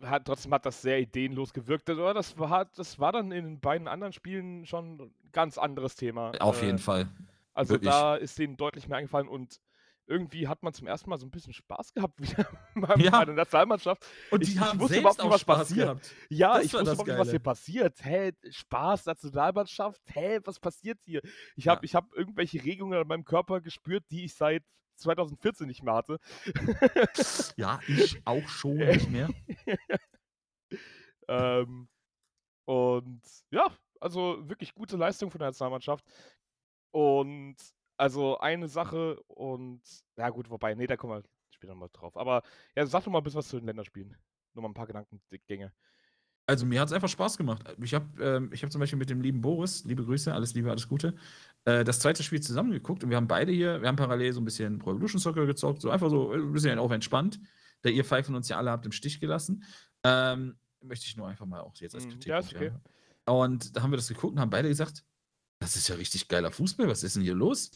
hat, 0.00 0.24
trotzdem 0.24 0.54
hat 0.54 0.64
das 0.64 0.80
sehr 0.80 0.98
ideenlos 0.98 1.52
gewirkt. 1.52 1.90
Das 1.90 2.38
war, 2.38 2.64
das 2.64 2.98
war 2.98 3.12
dann 3.12 3.32
in 3.32 3.44
den 3.44 3.60
beiden 3.60 3.86
anderen 3.86 4.14
Spielen 4.14 4.64
schon 4.64 4.98
ein 4.98 5.14
ganz 5.32 5.58
anderes 5.58 5.94
Thema. 5.94 6.32
Auf 6.40 6.62
jeden 6.62 6.78
äh, 6.78 6.80
Fall. 6.80 7.08
Also 7.52 7.74
Wirklich. 7.74 7.90
da 7.90 8.16
ist 8.16 8.38
denen 8.38 8.56
deutlich 8.56 8.88
mehr 8.88 8.96
eingefallen 8.96 9.28
und 9.28 9.60
irgendwie 10.06 10.46
hat 10.48 10.62
man 10.62 10.72
zum 10.72 10.86
ersten 10.86 11.10
Mal 11.10 11.18
so 11.18 11.26
ein 11.26 11.30
bisschen 11.30 11.52
Spaß 11.52 11.92
gehabt 11.92 12.20
wieder 12.20 12.46
bei 12.74 12.94
ja. 12.96 13.24
der 13.24 13.34
Nationalmannschaft. 13.34 14.06
Und 14.30 14.46
die 14.46 14.52
ich, 14.52 14.60
haben 14.60 14.76
ich 14.76 14.80
wusste 14.80 14.98
überhaupt 15.00 15.22
nicht, 15.22 15.30
was 15.32 15.40
Spaß 15.40 15.58
passiert. 15.58 15.86
Gehabt. 15.86 16.14
Ja, 16.30 16.54
das 16.54 16.64
ich 16.64 16.72
wusste 16.72 16.90
überhaupt 16.92 17.08
nicht, 17.08 17.18
was 17.18 17.30
hier 17.30 17.38
passiert. 17.38 18.04
Hä, 18.04 18.32
Spaß, 18.50 19.06
Nationalmannschaft, 19.06 20.00
hä, 20.06 20.40
was 20.44 20.58
passiert 20.60 20.98
hier? 21.04 21.20
Ich 21.56 21.68
habe 21.68 21.86
ja. 21.86 21.94
hab 21.94 22.12
irgendwelche 22.14 22.62
Regungen 22.64 22.98
an 22.98 23.06
meinem 23.06 23.24
Körper 23.24 23.60
gespürt, 23.60 24.04
die 24.10 24.24
ich 24.24 24.34
seit 24.34 24.64
2014 24.96 25.66
nicht 25.66 25.82
mehr 25.82 25.94
hatte. 25.94 26.18
ja, 27.56 27.80
ich 27.86 28.20
auch 28.24 28.48
schon 28.48 28.76
nicht 28.76 29.10
mehr. 29.10 29.28
ähm, 31.28 31.88
und 32.64 33.22
ja, 33.50 33.66
also 34.00 34.48
wirklich 34.48 34.74
gute 34.74 34.96
Leistung 34.96 35.30
von 35.30 35.38
der 35.38 35.48
Nationalmannschaft. 35.48 36.04
Und 36.92 37.56
also 37.96 38.38
eine 38.38 38.68
Sache 38.68 39.20
und 39.28 39.80
ja 40.16 40.30
gut, 40.30 40.50
wobei, 40.50 40.74
nee, 40.74 40.86
da 40.86 40.96
kommen 40.96 41.14
wir 41.14 41.22
später 41.50 41.74
mal 41.74 41.88
drauf. 41.92 42.16
Aber 42.16 42.42
ja, 42.74 42.86
sag 42.86 43.04
doch 43.04 43.12
mal 43.12 43.18
ein 43.18 43.24
bisschen 43.24 43.38
was 43.38 43.48
zu 43.48 43.58
den 43.58 43.66
Länderspielen. 43.66 44.16
Nur 44.54 44.62
mal 44.62 44.68
ein 44.68 44.74
paar 44.74 44.86
Gedankengänge. 44.86 45.72
Also 46.48 46.64
mir 46.64 46.80
hat 46.80 46.88
es 46.88 46.92
einfach 46.92 47.08
Spaß 47.08 47.38
gemacht. 47.38 47.64
Ich 47.82 47.92
habe 47.92 48.22
ähm, 48.22 48.52
hab 48.52 48.70
zum 48.70 48.78
Beispiel 48.78 48.98
mit 48.98 49.10
dem 49.10 49.20
lieben 49.20 49.40
Boris, 49.40 49.84
liebe 49.84 50.04
Grüße, 50.04 50.32
alles 50.32 50.54
Liebe, 50.54 50.70
alles 50.70 50.88
Gute, 50.88 51.16
äh, 51.64 51.82
das 51.82 51.98
zweite 51.98 52.22
Spiel 52.22 52.40
zusammengeguckt 52.40 53.02
und 53.02 53.10
wir 53.10 53.16
haben 53.16 53.26
beide 53.26 53.50
hier, 53.50 53.80
wir 53.82 53.88
haben 53.88 53.96
parallel 53.96 54.32
so 54.32 54.40
ein 54.40 54.44
bisschen 54.44 54.78
Pro 54.78 54.92
Evolution 54.92 55.20
Soccer 55.20 55.44
gezockt, 55.46 55.82
so 55.82 55.90
einfach 55.90 56.08
so 56.08 56.32
ein 56.32 56.52
bisschen 56.52 56.78
auf 56.78 56.92
entspannt, 56.92 57.40
da 57.82 57.90
ihr 57.90 58.04
pfeifen 58.04 58.36
uns 58.36 58.48
ja 58.48 58.58
alle 58.58 58.70
habt 58.70 58.86
im 58.86 58.92
Stich 58.92 59.18
gelassen. 59.18 59.64
Ähm, 60.04 60.56
möchte 60.82 61.06
ich 61.06 61.16
nur 61.16 61.26
einfach 61.26 61.46
mal 61.46 61.60
auch 61.60 61.74
jetzt 61.76 61.96
als 61.96 62.06
mhm, 62.06 62.10
Kritik. 62.10 62.28
Ja, 62.28 62.38
ist 62.38 62.54
okay. 62.54 62.72
Und 63.24 63.76
da 63.76 63.82
haben 63.82 63.90
wir 63.90 63.96
das 63.96 64.06
geguckt 64.06 64.34
und 64.34 64.40
haben 64.40 64.50
beide 64.50 64.68
gesagt, 64.68 65.04
das 65.58 65.74
ist 65.74 65.88
ja 65.88 65.96
richtig 65.96 66.28
geiler 66.28 66.52
Fußball, 66.52 66.86
was 66.86 67.02
ist 67.02 67.16
denn 67.16 67.24
hier 67.24 67.34
los? 67.34 67.72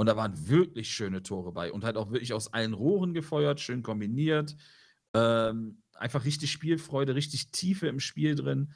Und 0.00 0.06
da 0.06 0.16
waren 0.16 0.48
wirklich 0.48 0.90
schöne 0.90 1.22
Tore 1.22 1.52
bei 1.52 1.70
und 1.70 1.84
halt 1.84 1.98
auch 1.98 2.10
wirklich 2.10 2.32
aus 2.32 2.54
allen 2.54 2.72
Rohren 2.72 3.12
gefeuert, 3.12 3.60
schön 3.60 3.82
kombiniert. 3.82 4.56
Ähm, 5.12 5.82
einfach 5.92 6.24
richtig 6.24 6.50
Spielfreude, 6.50 7.14
richtig 7.14 7.50
Tiefe 7.50 7.86
im 7.86 8.00
Spiel 8.00 8.34
drin. 8.34 8.72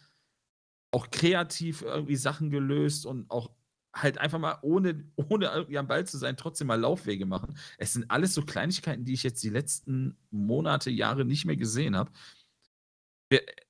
Auch 0.90 1.10
kreativ 1.10 1.80
irgendwie 1.80 2.16
Sachen 2.16 2.50
gelöst 2.50 3.06
und 3.06 3.30
auch 3.30 3.52
halt 3.94 4.18
einfach 4.18 4.38
mal 4.38 4.58
ohne, 4.60 5.10
ohne 5.16 5.46
irgendwie 5.46 5.78
am 5.78 5.86
Ball 5.86 6.06
zu 6.06 6.18
sein, 6.18 6.36
trotzdem 6.36 6.66
mal 6.66 6.78
Laufwege 6.78 7.24
machen. 7.24 7.56
Es 7.78 7.94
sind 7.94 8.10
alles 8.10 8.34
so 8.34 8.42
Kleinigkeiten, 8.42 9.06
die 9.06 9.14
ich 9.14 9.22
jetzt 9.22 9.42
die 9.42 9.48
letzten 9.48 10.18
Monate, 10.30 10.90
Jahre 10.90 11.24
nicht 11.24 11.46
mehr 11.46 11.56
gesehen 11.56 11.96
habe. 11.96 12.12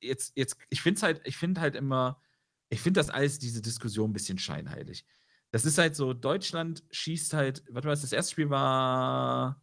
Jetzt, 0.01 0.33
jetzt, 0.35 0.57
ich 0.71 0.83
finde 0.83 1.03
halt, 1.03 1.21
ich 1.25 1.37
finde 1.37 1.61
halt 1.61 1.77
immer, 1.77 2.21
ich 2.69 2.81
finde 2.81 2.99
das 2.99 3.11
alles, 3.11 3.39
diese 3.39 3.63
Diskussion 3.63 4.11
ein 4.11 4.13
bisschen 4.13 4.39
scheinheilig. 4.39 5.07
Das 5.55 5.65
ist 5.65 5.79
halt 5.79 5.95
so, 5.95 6.15
Deutschland 6.15 6.83
schießt 6.91 7.33
halt, 7.33 7.63
warte 7.71 7.87
mal, 7.87 7.95
das 7.95 8.13
erste 8.13 8.33
Spiel 8.33 8.51
war. 8.51 9.63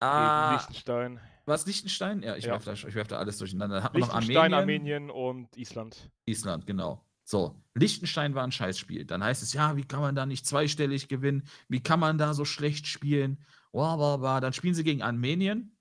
Ah, 0.00 0.52
Liechtenstein. 0.54 1.20
War 1.44 1.54
es 1.54 1.66
Liechtenstein? 1.66 2.22
Ja, 2.22 2.36
ich, 2.36 2.46
ja. 2.46 2.52
Werfe 2.52 2.74
da, 2.74 2.94
werf 2.94 3.08
da 3.08 3.18
alles 3.18 3.36
durcheinander. 3.36 3.82
Hat 3.82 3.94
Liechtenstein, 3.94 4.54
Armenien, 4.54 4.54
Armenien 4.54 5.10
und 5.10 5.54
Island. 5.58 6.10
Island, 6.24 6.66
genau. 6.66 7.04
So, 7.22 7.62
Liechtenstein 7.74 8.34
war 8.34 8.44
ein 8.44 8.50
Scheißspiel. 8.52 9.04
Dann 9.04 9.22
heißt 9.22 9.42
es, 9.42 9.52
ja, 9.52 9.76
wie 9.76 9.84
kann 9.84 10.00
man 10.00 10.14
da 10.14 10.24
nicht 10.24 10.46
zweistellig 10.46 11.08
gewinnen? 11.08 11.42
Wie 11.68 11.82
kann 11.82 12.00
man 12.00 12.16
da 12.16 12.32
so 12.32 12.46
schlecht 12.46 12.86
spielen? 12.86 13.44
Wow, 13.72 13.98
wow, 13.98 14.22
wow. 14.22 14.40
Dann 14.40 14.54
spielen 14.54 14.72
sie 14.72 14.84
gegen 14.84 15.02
Armenien. 15.02 15.76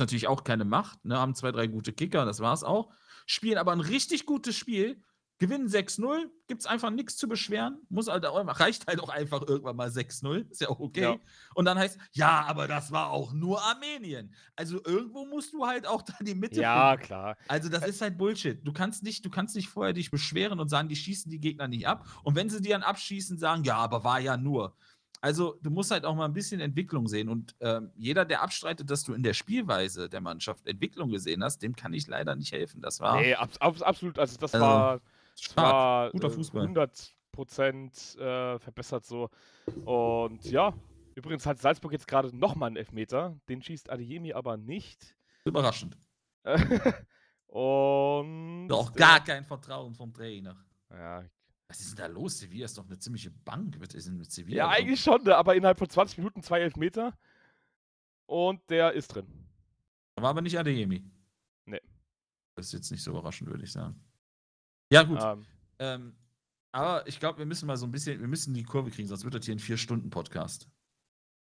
Natürlich 0.00 0.26
auch 0.26 0.42
keine 0.42 0.64
Macht, 0.64 1.04
ne? 1.04 1.16
haben 1.16 1.36
zwei, 1.36 1.52
drei 1.52 1.68
gute 1.68 1.92
Kicker, 1.92 2.24
das 2.24 2.40
war's 2.40 2.64
auch. 2.64 2.92
Spielen 3.26 3.58
aber 3.58 3.70
ein 3.70 3.80
richtig 3.80 4.26
gutes 4.26 4.56
Spiel 4.56 5.04
Gewinnen 5.40 5.68
6-0, 5.68 6.26
gibt 6.48 6.60
es 6.60 6.66
einfach 6.66 6.90
nichts 6.90 7.16
zu 7.16 7.26
beschweren. 7.26 7.78
Muss 7.88 8.08
halt 8.08 8.26
auch, 8.26 8.60
reicht 8.60 8.86
halt 8.86 9.00
auch 9.00 9.08
einfach 9.08 9.40
irgendwann 9.48 9.74
mal 9.74 9.88
6-0. 9.88 10.50
Ist 10.50 10.60
ja 10.60 10.68
auch 10.68 10.80
okay. 10.80 11.00
Ja. 11.00 11.16
Und 11.54 11.64
dann 11.64 11.78
heißt, 11.78 11.98
ja, 12.12 12.44
aber 12.46 12.68
das 12.68 12.92
war 12.92 13.08
auch 13.08 13.32
nur 13.32 13.62
Armenien. 13.62 14.34
Also 14.54 14.84
irgendwo 14.84 15.24
musst 15.24 15.54
du 15.54 15.66
halt 15.66 15.86
auch 15.86 16.02
da 16.02 16.12
die 16.20 16.34
Mitte 16.34 16.60
Ja, 16.60 16.90
finden. 16.90 17.06
klar. 17.06 17.36
Also 17.48 17.70
das 17.70 17.86
ist 17.86 18.02
halt 18.02 18.18
Bullshit. 18.18 18.60
Du 18.66 18.72
kannst 18.74 19.02
nicht, 19.02 19.24
du 19.24 19.30
kannst 19.30 19.56
nicht 19.56 19.70
vorher 19.70 19.94
dich 19.94 20.10
beschweren 20.10 20.60
und 20.60 20.68
sagen, 20.68 20.90
die 20.90 20.96
schießen 20.96 21.30
die 21.30 21.40
Gegner 21.40 21.68
nicht 21.68 21.88
ab. 21.88 22.06
Und 22.22 22.34
wenn 22.36 22.50
sie 22.50 22.60
die 22.60 22.68
dann 22.68 22.82
abschießen, 22.82 23.38
sagen, 23.38 23.64
ja, 23.64 23.76
aber 23.76 24.04
war 24.04 24.20
ja 24.20 24.36
nur. 24.36 24.76
Also 25.22 25.58
du 25.62 25.70
musst 25.70 25.90
halt 25.90 26.04
auch 26.04 26.14
mal 26.14 26.26
ein 26.26 26.34
bisschen 26.34 26.60
Entwicklung 26.60 27.08
sehen. 27.08 27.30
Und 27.30 27.56
äh, 27.60 27.80
jeder, 27.96 28.26
der 28.26 28.42
abstreitet, 28.42 28.90
dass 28.90 29.04
du 29.04 29.14
in 29.14 29.22
der 29.22 29.32
Spielweise 29.32 30.10
der 30.10 30.20
Mannschaft 30.20 30.66
Entwicklung 30.66 31.08
gesehen 31.08 31.42
hast, 31.42 31.62
dem 31.62 31.74
kann 31.74 31.94
ich 31.94 32.06
leider 32.08 32.36
nicht 32.36 32.52
helfen. 32.52 32.82
Das 32.82 33.00
war. 33.00 33.22
Nee, 33.22 33.34
ab, 33.34 33.48
ab, 33.60 33.76
absolut. 33.80 34.18
Also 34.18 34.36
das 34.38 34.52
also, 34.52 34.66
war 34.66 35.00
war 35.56 36.10
guter 36.10 36.28
äh, 36.28 36.30
Fußball. 36.30 36.62
100 36.62 37.14
Prozent 37.32 38.16
äh, 38.18 38.58
verbessert 38.58 39.04
so. 39.04 39.30
Und 39.84 40.44
ja, 40.44 40.74
übrigens 41.14 41.46
hat 41.46 41.58
Salzburg 41.58 41.92
jetzt 41.92 42.08
gerade 42.08 42.36
nochmal 42.36 42.68
einen 42.68 42.76
Elfmeter. 42.76 43.38
Den 43.48 43.62
schießt 43.62 43.90
Adeyemi 43.90 44.32
aber 44.32 44.56
nicht. 44.56 45.16
Überraschend. 45.44 45.96
und. 47.46 48.68
Doch 48.68 48.92
gar 48.92 49.22
kein 49.22 49.44
Vertrauen 49.44 49.94
vom 49.94 50.12
Trainer. 50.12 50.56
Ja. 50.90 51.24
Was 51.68 51.80
ist 51.80 51.90
denn 51.90 52.04
da 52.04 52.06
los? 52.06 52.38
Sevilla 52.38 52.64
ist 52.64 52.76
doch 52.76 52.86
eine 52.86 52.98
ziemliche 52.98 53.30
Bank. 53.30 53.78
Denn 53.78 54.16
mit 54.16 54.32
Sevilla? 54.32 54.56
Ja, 54.56 54.68
eigentlich 54.70 55.00
schon, 55.00 55.22
ne, 55.22 55.36
aber 55.36 55.54
innerhalb 55.54 55.78
von 55.78 55.88
20 55.88 56.18
Minuten 56.18 56.42
zwei 56.42 56.60
Elfmeter. 56.60 57.16
Und 58.26 58.60
der 58.70 58.92
ist 58.92 59.14
drin. 59.14 59.26
War 60.16 60.30
aber 60.30 60.42
nicht 60.42 60.58
Adeyemi. 60.58 61.04
Nee. 61.66 61.80
Das 62.56 62.66
ist 62.66 62.72
jetzt 62.72 62.90
nicht 62.90 63.02
so 63.02 63.12
überraschend, 63.12 63.48
würde 63.48 63.64
ich 63.64 63.72
sagen. 63.72 64.02
Ja, 64.90 65.04
gut. 65.04 65.18
Ähm, 65.22 65.46
ähm, 65.78 66.16
aber 66.72 67.06
ich 67.06 67.18
glaube, 67.18 67.38
wir 67.38 67.46
müssen 67.46 67.66
mal 67.66 67.76
so 67.76 67.86
ein 67.86 67.92
bisschen, 67.92 68.20
wir 68.20 68.28
müssen 68.28 68.54
die 68.54 68.62
Kurve 68.62 68.90
kriegen, 68.90 69.08
sonst 69.08 69.24
wird 69.24 69.34
das 69.34 69.44
hier 69.44 69.54
ein 69.54 69.60
Vier-Stunden-Podcast. 69.60 70.68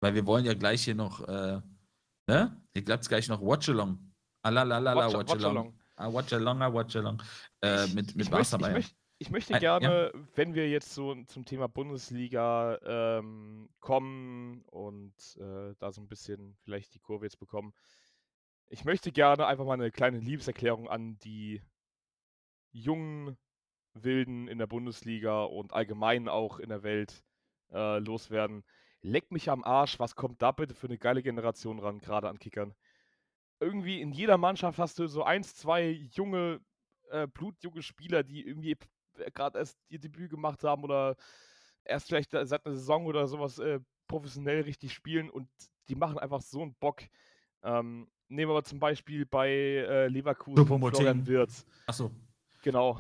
Weil 0.02 0.16
wir 0.16 0.26
wollen 0.26 0.46
ja 0.46 0.54
gleich 0.54 0.84
hier 0.84 0.96
noch, 0.96 1.28
äh, 1.28 1.62
ne? 2.28 2.62
Hier 2.74 2.86
bleibt 2.86 3.04
es 3.04 3.10
gleich 3.10 3.28
noch 3.28 3.42
Watch-Along. 3.42 4.00
Alalalala, 4.44 5.08
ah, 5.08 5.14
Watch-Along. 5.14 5.78
Ah, 5.96 6.14
Watch-Along, 6.14 6.62
ah, 6.62 6.74
Watch-Along. 6.74 7.22
Äh, 7.62 7.88
mit 7.88 8.16
mit 8.16 8.28
ich, 8.28 8.32
möchte, 8.32 8.56
ich, 8.56 8.62
möchte, 8.62 8.96
ich 9.18 9.30
möchte 9.30 9.60
gerne, 9.60 10.12
ja. 10.14 10.20
wenn 10.36 10.54
wir 10.54 10.70
jetzt 10.70 10.94
so 10.94 11.16
zum 11.26 11.44
Thema 11.46 11.68
Bundesliga 11.68 12.80
ähm, 12.84 13.70
kommen 13.82 14.62
und 14.68 15.14
äh, 15.38 15.76
da 15.80 15.92
so 15.92 16.02
ein 16.02 16.08
bisschen 16.08 16.56
vielleicht 16.64 16.94
die 16.94 17.00
Kurve 17.00 17.26
jetzt 17.26 17.40
bekommen, 17.40 17.74
ich 18.70 18.86
möchte 18.86 19.12
gerne 19.12 19.46
einfach 19.48 19.66
mal 19.66 19.74
eine 19.74 19.92
kleine 19.92 20.20
Liebeserklärung 20.20 20.88
an 20.88 21.18
die 21.20 21.62
jungen 22.72 23.38
Wilden 23.94 24.48
in 24.48 24.58
der 24.58 24.68
Bundesliga 24.68 25.44
und 25.44 25.74
allgemein 25.74 26.28
auch 26.28 26.60
in 26.60 26.70
der 26.70 26.84
Welt 26.84 27.24
äh, 27.72 28.00
loswerden. 28.00 28.64
Leck 29.02 29.32
mich 29.32 29.50
am 29.50 29.64
Arsch, 29.64 30.00
was 30.00 30.16
kommt 30.16 30.42
da 30.42 30.52
bitte 30.52 30.76
für 30.76 30.88
eine 30.88 30.98
geile 30.98 31.24
Generation 31.24 31.80
ran, 31.80 32.00
gerade 32.00 32.30
an 32.30 32.40
Kickern. 32.40 32.74
Irgendwie 33.60 34.02
in 34.02 34.12
jeder 34.12 34.38
Mannschaft 34.38 34.80
hast 34.80 35.00
du 35.00 35.08
so 35.08 35.24
eins, 35.24 35.56
zwei 35.56 35.90
junge, 36.14 36.62
äh, 37.10 37.28
blutjunge 37.28 37.82
Spieler, 37.82 38.24
die 38.24 38.46
irgendwie 38.46 38.78
gerade 39.34 39.60
erst 39.60 39.78
ihr 39.90 40.00
Debüt 40.00 40.30
gemacht 40.30 40.64
haben 40.64 40.84
oder 40.84 41.16
erst 41.84 42.08
vielleicht 42.08 42.32
seit 42.32 42.66
einer 42.66 42.76
Saison 42.76 43.06
oder 43.06 43.28
sowas 43.28 43.60
äh, 43.60 43.80
professionell 44.08 44.62
richtig 44.62 44.94
spielen 44.94 45.30
und 45.30 45.50
die 45.88 45.96
machen 45.96 46.18
einfach 46.18 46.42
so 46.42 46.62
einen 46.62 46.76
Bock. 46.76 47.02
Ähm, 47.64 48.10
nehmen 48.28 48.50
wir 48.50 48.56
mal 48.56 48.64
zum 48.64 48.80
Beispiel 48.80 49.26
bei 49.26 49.50
äh, 49.50 50.08
Leverkusen 50.08 50.66
Florian 50.66 51.26
Wirtz. 51.28 51.66
Achso. 51.88 52.12
Genau. 52.62 53.00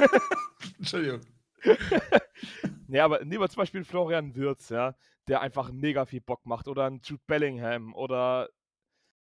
Entschuldigung. 0.78 1.20
ja, 2.88 3.04
aber 3.04 3.24
nehmen 3.24 3.42
wir 3.42 3.48
zum 3.48 3.60
Beispiel 3.60 3.84
Florian 3.84 4.34
Würz, 4.34 4.68
ja, 4.70 4.94
der 5.28 5.40
einfach 5.40 5.70
mega 5.72 6.06
viel 6.06 6.20
Bock 6.20 6.44
macht. 6.46 6.68
Oder 6.68 6.86
ein 6.86 7.00
Jude 7.04 7.22
Bellingham 7.26 7.94
oder 7.94 8.48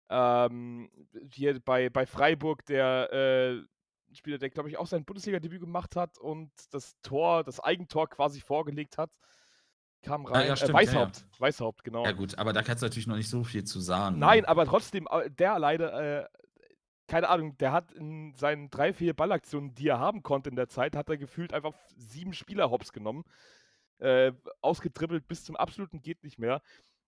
ähm, 0.10 0.90
hier 1.32 1.60
bei, 1.62 1.90
bei 1.90 2.06
Freiburg 2.06 2.66
der 2.66 3.12
äh, 3.12 3.62
Spieler, 4.14 4.38
der, 4.38 4.50
glaube 4.50 4.70
ich, 4.70 4.78
auch 4.78 4.88
sein 4.88 5.04
Bundesliga-Debüt 5.04 5.60
gemacht 5.60 5.96
hat 5.96 6.18
und 6.18 6.52
das 6.72 6.96
Tor, 7.02 7.44
das 7.44 7.60
Eigentor 7.60 8.08
quasi 8.10 8.40
vorgelegt 8.40 8.98
hat. 8.98 9.12
Kam 10.04 10.26
rein. 10.26 10.42
Ja, 10.42 10.48
ja, 10.50 10.56
stimmt, 10.56 10.72
äh, 10.72 10.74
Weißhaupt. 10.74 11.18
Ja, 11.18 11.40
Weißhaupt, 11.40 11.84
genau. 11.84 12.06
Ja, 12.06 12.12
gut, 12.12 12.38
aber 12.38 12.54
da 12.54 12.62
kannst 12.62 12.84
du 12.84 12.86
natürlich 12.86 13.08
noch 13.08 13.16
nicht 13.16 13.30
so 13.30 13.44
viel 13.44 13.64
zu 13.64 13.80
sagen. 13.80 14.20
Nein, 14.20 14.42
ne? 14.42 14.48
aber 14.48 14.66
trotzdem, 14.66 15.08
äh, 15.10 15.30
der 15.32 15.54
alleine 15.54 16.30
äh, 16.32 16.38
keine 17.08 17.30
Ahnung, 17.30 17.58
der 17.58 17.72
hat 17.72 17.92
in 17.92 18.34
seinen 18.36 18.70
drei, 18.70 18.94
vier 18.94 19.14
Ballaktionen, 19.14 19.76
die 19.76 19.88
er 19.88 20.00
haben 20.00 20.24
konnte 20.24 20.50
in 20.50 20.56
der 20.56 20.68
Zeit, 20.68 20.96
hat 20.96 21.10
er 21.10 21.18
gefühlt 21.18 21.54
einfach 21.54 21.74
sieben 21.98 22.34
Spieler 22.34 22.72
hops 22.72 22.92
genommen. 22.92 23.24
Äh, 24.00 24.34
ausgetribbelt 24.62 25.28
bis 25.28 25.44
zum 25.44 25.56
absoluten 25.56 26.02
geht 26.02 26.24
nicht 26.24 26.38
mehr. 26.40 26.62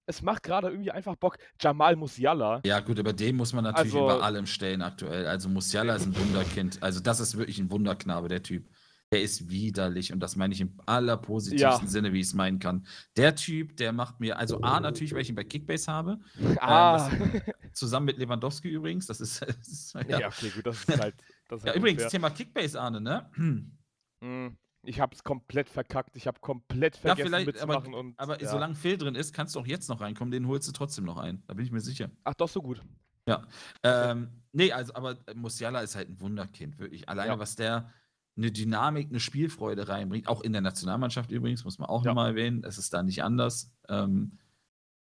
Es 0.05 0.21
macht 0.21 0.43
gerade 0.43 0.69
irgendwie 0.69 0.91
einfach 0.91 1.17
Bock. 1.17 1.37
Jamal 1.59 1.97
Musiala. 1.97 2.61
Ja, 2.63 2.79
gut, 2.79 2.97
aber 2.97 3.11
den 3.11 3.35
muss 3.35 3.51
man 3.51 3.65
natürlich 3.65 3.93
also, 3.93 4.05
über 4.05 4.23
allem 4.23 4.45
stellen 4.45 4.81
aktuell. 4.81 5.27
Also 5.27 5.49
Musiala 5.49 5.95
ist 5.95 6.05
ein 6.05 6.15
Wunderkind. 6.15 6.81
Also 6.81 7.01
das 7.01 7.19
ist 7.19 7.37
wirklich 7.37 7.59
ein 7.59 7.69
Wunderknabe, 7.69 8.29
der 8.29 8.41
Typ 8.41 8.69
der 9.11 9.21
ist 9.21 9.49
widerlich 9.49 10.11
und 10.11 10.19
das 10.19 10.35
meine 10.35 10.53
ich 10.53 10.61
im 10.61 10.73
allerpositivsten 10.85 11.85
ja. 11.85 11.91
Sinne, 11.91 12.11
wie 12.11 12.19
ich 12.19 12.27
es 12.27 12.33
meinen 12.33 12.59
kann. 12.59 12.85
Der 13.15 13.35
Typ, 13.35 13.77
der 13.77 13.93
macht 13.93 14.19
mir, 14.19 14.37
also 14.37 14.61
A, 14.61 14.79
natürlich, 14.79 15.13
weil 15.13 15.21
ich 15.21 15.29
ihn 15.29 15.35
bei 15.35 15.45
Kickbase 15.45 15.91
habe. 15.91 16.19
Ah. 16.59 17.09
Ähm, 17.11 17.41
zusammen 17.73 18.07
mit 18.07 18.17
Lewandowski 18.17 18.69
übrigens. 18.69 19.07
Das 19.07 19.21
ist. 19.21 19.37
Das 19.57 19.67
ist 19.67 19.93
ja. 19.93 20.19
ja. 20.19 20.27
okay, 20.27 20.49
gut, 20.49 20.65
das 20.65 20.83
ist 20.83 20.87
halt. 20.99 21.15
Das 21.47 21.59
ist 21.59 21.65
ja, 21.65 21.71
halt 21.71 21.77
übrigens, 21.77 22.03
unfair. 22.03 22.19
Thema 22.19 22.29
Kickbase, 22.29 22.79
Arne, 22.79 22.99
ne? 22.99 23.29
Hm, 23.35 24.57
ich 24.83 24.99
habe 24.99 25.15
es 25.15 25.23
komplett 25.23 25.69
verkackt. 25.69 26.15
Ich 26.17 26.27
habe 26.27 26.39
komplett 26.39 26.97
vergessen 26.97 27.31
ja, 27.31 27.45
mitzumachen. 27.45 27.93
Aber, 27.93 27.99
und, 27.99 28.19
aber 28.19 28.41
ja. 28.41 28.49
solange 28.49 28.75
Phil 28.75 28.97
drin 28.97 29.15
ist, 29.15 29.33
kannst 29.33 29.55
du 29.55 29.59
auch 29.59 29.67
jetzt 29.67 29.87
noch 29.87 30.01
reinkommen. 30.01 30.31
Den 30.31 30.47
holst 30.47 30.67
du 30.67 30.73
trotzdem 30.73 31.05
noch 31.05 31.17
ein. 31.17 31.43
Da 31.47 31.53
bin 31.53 31.65
ich 31.65 31.71
mir 31.71 31.79
sicher. 31.79 32.09
Ach, 32.23 32.33
doch, 32.33 32.49
so 32.49 32.61
gut. 32.61 32.83
Ja. 33.27 33.45
Ähm, 33.83 34.29
nee, 34.51 34.71
also, 34.71 34.93
aber 34.95 35.17
Musiala 35.35 35.81
ist 35.81 35.95
halt 35.95 36.09
ein 36.09 36.19
Wunderkind, 36.19 36.79
wirklich. 36.79 37.07
Alleine, 37.09 37.37
was 37.39 37.55
der 37.55 37.91
eine 38.37 38.51
Dynamik, 38.51 39.09
eine 39.09 39.19
Spielfreude 39.19 39.87
reinbringt. 39.87 40.27
Auch 40.27 40.41
in 40.41 40.53
der 40.53 40.61
Nationalmannschaft 40.61 41.31
übrigens, 41.31 41.65
muss 41.65 41.79
man 41.79 41.89
auch 41.89 42.03
ja. 42.03 42.11
nochmal 42.11 42.29
erwähnen. 42.29 42.63
Es 42.63 42.77
ist 42.77 42.93
da 42.93 43.03
nicht 43.03 43.23
anders. 43.23 43.71
Ähm, 43.89 44.37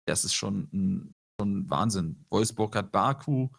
das 0.06 0.24
ist 0.24 0.34
schon 0.34 0.70
ein, 0.72 1.16
schon 1.40 1.70
Wahnsinn. 1.70 2.26
Wolfsburg 2.30 2.76
hat 2.76 2.92
Baku, 2.92 3.50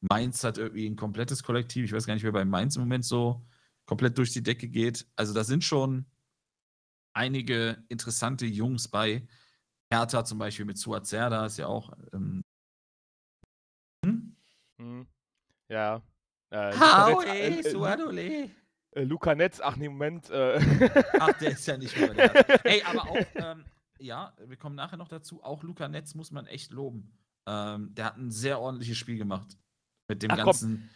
Mainz 0.00 0.44
hat 0.44 0.58
irgendwie 0.58 0.86
ein 0.86 0.96
komplettes 0.96 1.42
Kollektiv. 1.42 1.84
Ich 1.84 1.92
weiß 1.92 2.06
gar 2.06 2.14
nicht, 2.14 2.24
wer 2.24 2.32
bei 2.32 2.44
Mainz 2.44 2.76
im 2.76 2.82
Moment 2.82 3.04
so 3.04 3.46
komplett 3.86 4.18
durch 4.18 4.32
die 4.32 4.42
Decke 4.42 4.68
geht. 4.68 5.06
Also 5.16 5.32
da 5.32 5.44
sind 5.44 5.64
schon 5.64 6.06
einige 7.14 7.84
interessante 7.88 8.46
Jungs 8.46 8.88
bei. 8.88 9.26
Hertha 9.92 10.24
zum 10.24 10.38
Beispiel 10.38 10.64
mit 10.64 10.78
Suat 10.78 11.06
Serda 11.06 11.46
ist 11.46 11.58
ja 11.58 11.68
auch. 11.68 11.92
Ähm, 12.12 12.42
hm? 14.04 15.06
Ja. 15.68 16.02
Äh, 16.50 16.72
Haue, 16.78 17.24
äh, 17.26 17.60
äh, 17.60 18.44
äh, 18.44 18.50
Luca 18.94 19.34
Netz, 19.34 19.60
ach 19.60 19.76
nee, 19.76 19.88
Moment. 19.88 20.30
Äh. 20.30 20.60
Ach, 21.18 21.32
der 21.38 21.50
ist 21.50 21.66
ja 21.66 21.76
nicht 21.76 21.98
mehr. 21.98 22.10
Ey, 22.64 22.82
aber 22.82 23.10
auch, 23.10 23.26
ähm, 23.34 23.64
ja, 23.98 24.34
wir 24.46 24.56
kommen 24.56 24.76
nachher 24.76 24.96
noch 24.96 25.08
dazu, 25.08 25.42
auch 25.42 25.62
Luca 25.62 25.88
Netz 25.88 26.14
muss 26.14 26.30
man 26.30 26.46
echt 26.46 26.72
loben. 26.72 27.12
Ähm, 27.46 27.94
der 27.94 28.06
hat 28.06 28.16
ein 28.16 28.30
sehr 28.30 28.60
ordentliches 28.60 28.96
Spiel 28.96 29.18
gemacht. 29.18 29.58
Mit 30.08 30.22
dem 30.22 30.30
ach, 30.30 30.36
ganzen. 30.36 30.90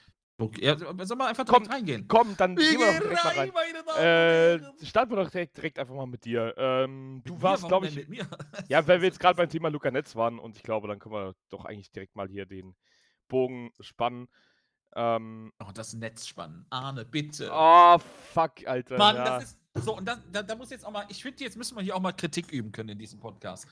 Ja, 0.61 0.79
soll 0.79 1.17
man 1.17 1.27
einfach 1.27 1.45
direkt 1.45 1.65
komm, 1.65 1.73
reingehen? 1.73 2.07
Komm, 2.07 2.37
dann 2.37 2.55
gehen 2.55 2.79
wir 2.79 2.93
doch 2.93 3.01
direkt 3.01 3.25
rein, 3.25 3.51
mal 3.85 3.95
rein. 3.95 4.63
Äh, 4.81 4.87
starten 4.87 5.11
wir 5.11 5.17
doch 5.17 5.31
direkt, 5.31 5.57
direkt 5.57 5.81
einfach 5.81 5.97
mal 5.97 6.07
mit 6.07 6.25
dir. 6.25 6.55
Ähm, 6.57 7.23
du 7.25 7.43
warst, 7.43 7.67
glaube 7.67 7.89
ich. 7.89 7.97
Mit 7.97 8.09
mir? 8.09 8.29
ja, 8.69 8.87
weil 8.87 9.01
wir 9.01 9.09
jetzt 9.09 9.19
gerade 9.21 9.37
beim 9.37 9.49
Thema 9.49 9.69
Luca 9.69 9.91
Netz 9.91 10.15
waren 10.15 10.39
und 10.39 10.57
ich 10.57 10.63
glaube, 10.63 10.87
dann 10.87 11.01
können 11.01 11.15
wir 11.15 11.35
doch 11.49 11.65
eigentlich 11.65 11.91
direkt 11.91 12.15
mal 12.15 12.29
hier 12.29 12.47
den 12.47 12.77
Bogen 13.27 13.73
spannen. 13.81 14.29
Ähm, 14.97 15.53
oh, 15.61 15.71
das 15.73 15.95
Netz 15.95 16.27
spannen. 16.27 16.67
Arne, 16.71 17.05
bitte. 17.05 17.51
Oh, 17.53 17.99
fuck, 18.33 18.67
Alter. 18.67 18.97
Mann, 18.99 19.17
ja. 19.17 19.25
das 19.25 19.45
ist 19.45 19.59
So, 19.85 19.97
und 19.97 20.07
da, 20.07 20.23
da, 20.33 20.43
da 20.43 20.55
muss 20.55 20.71
jetzt 20.71 20.85
auch 20.85 20.91
mal, 20.91 21.07
ich 21.09 21.23
finde, 21.23 21.45
jetzt 21.45 21.57
müssen 21.57 21.77
wir 21.77 21.83
hier 21.83 21.95
auch 21.95 22.01
mal 22.01 22.13
Kritik 22.13 22.51
üben 22.51 22.73
können 22.73 22.91
in 22.91 22.99
diesem 22.99 23.21
Podcast. 23.21 23.67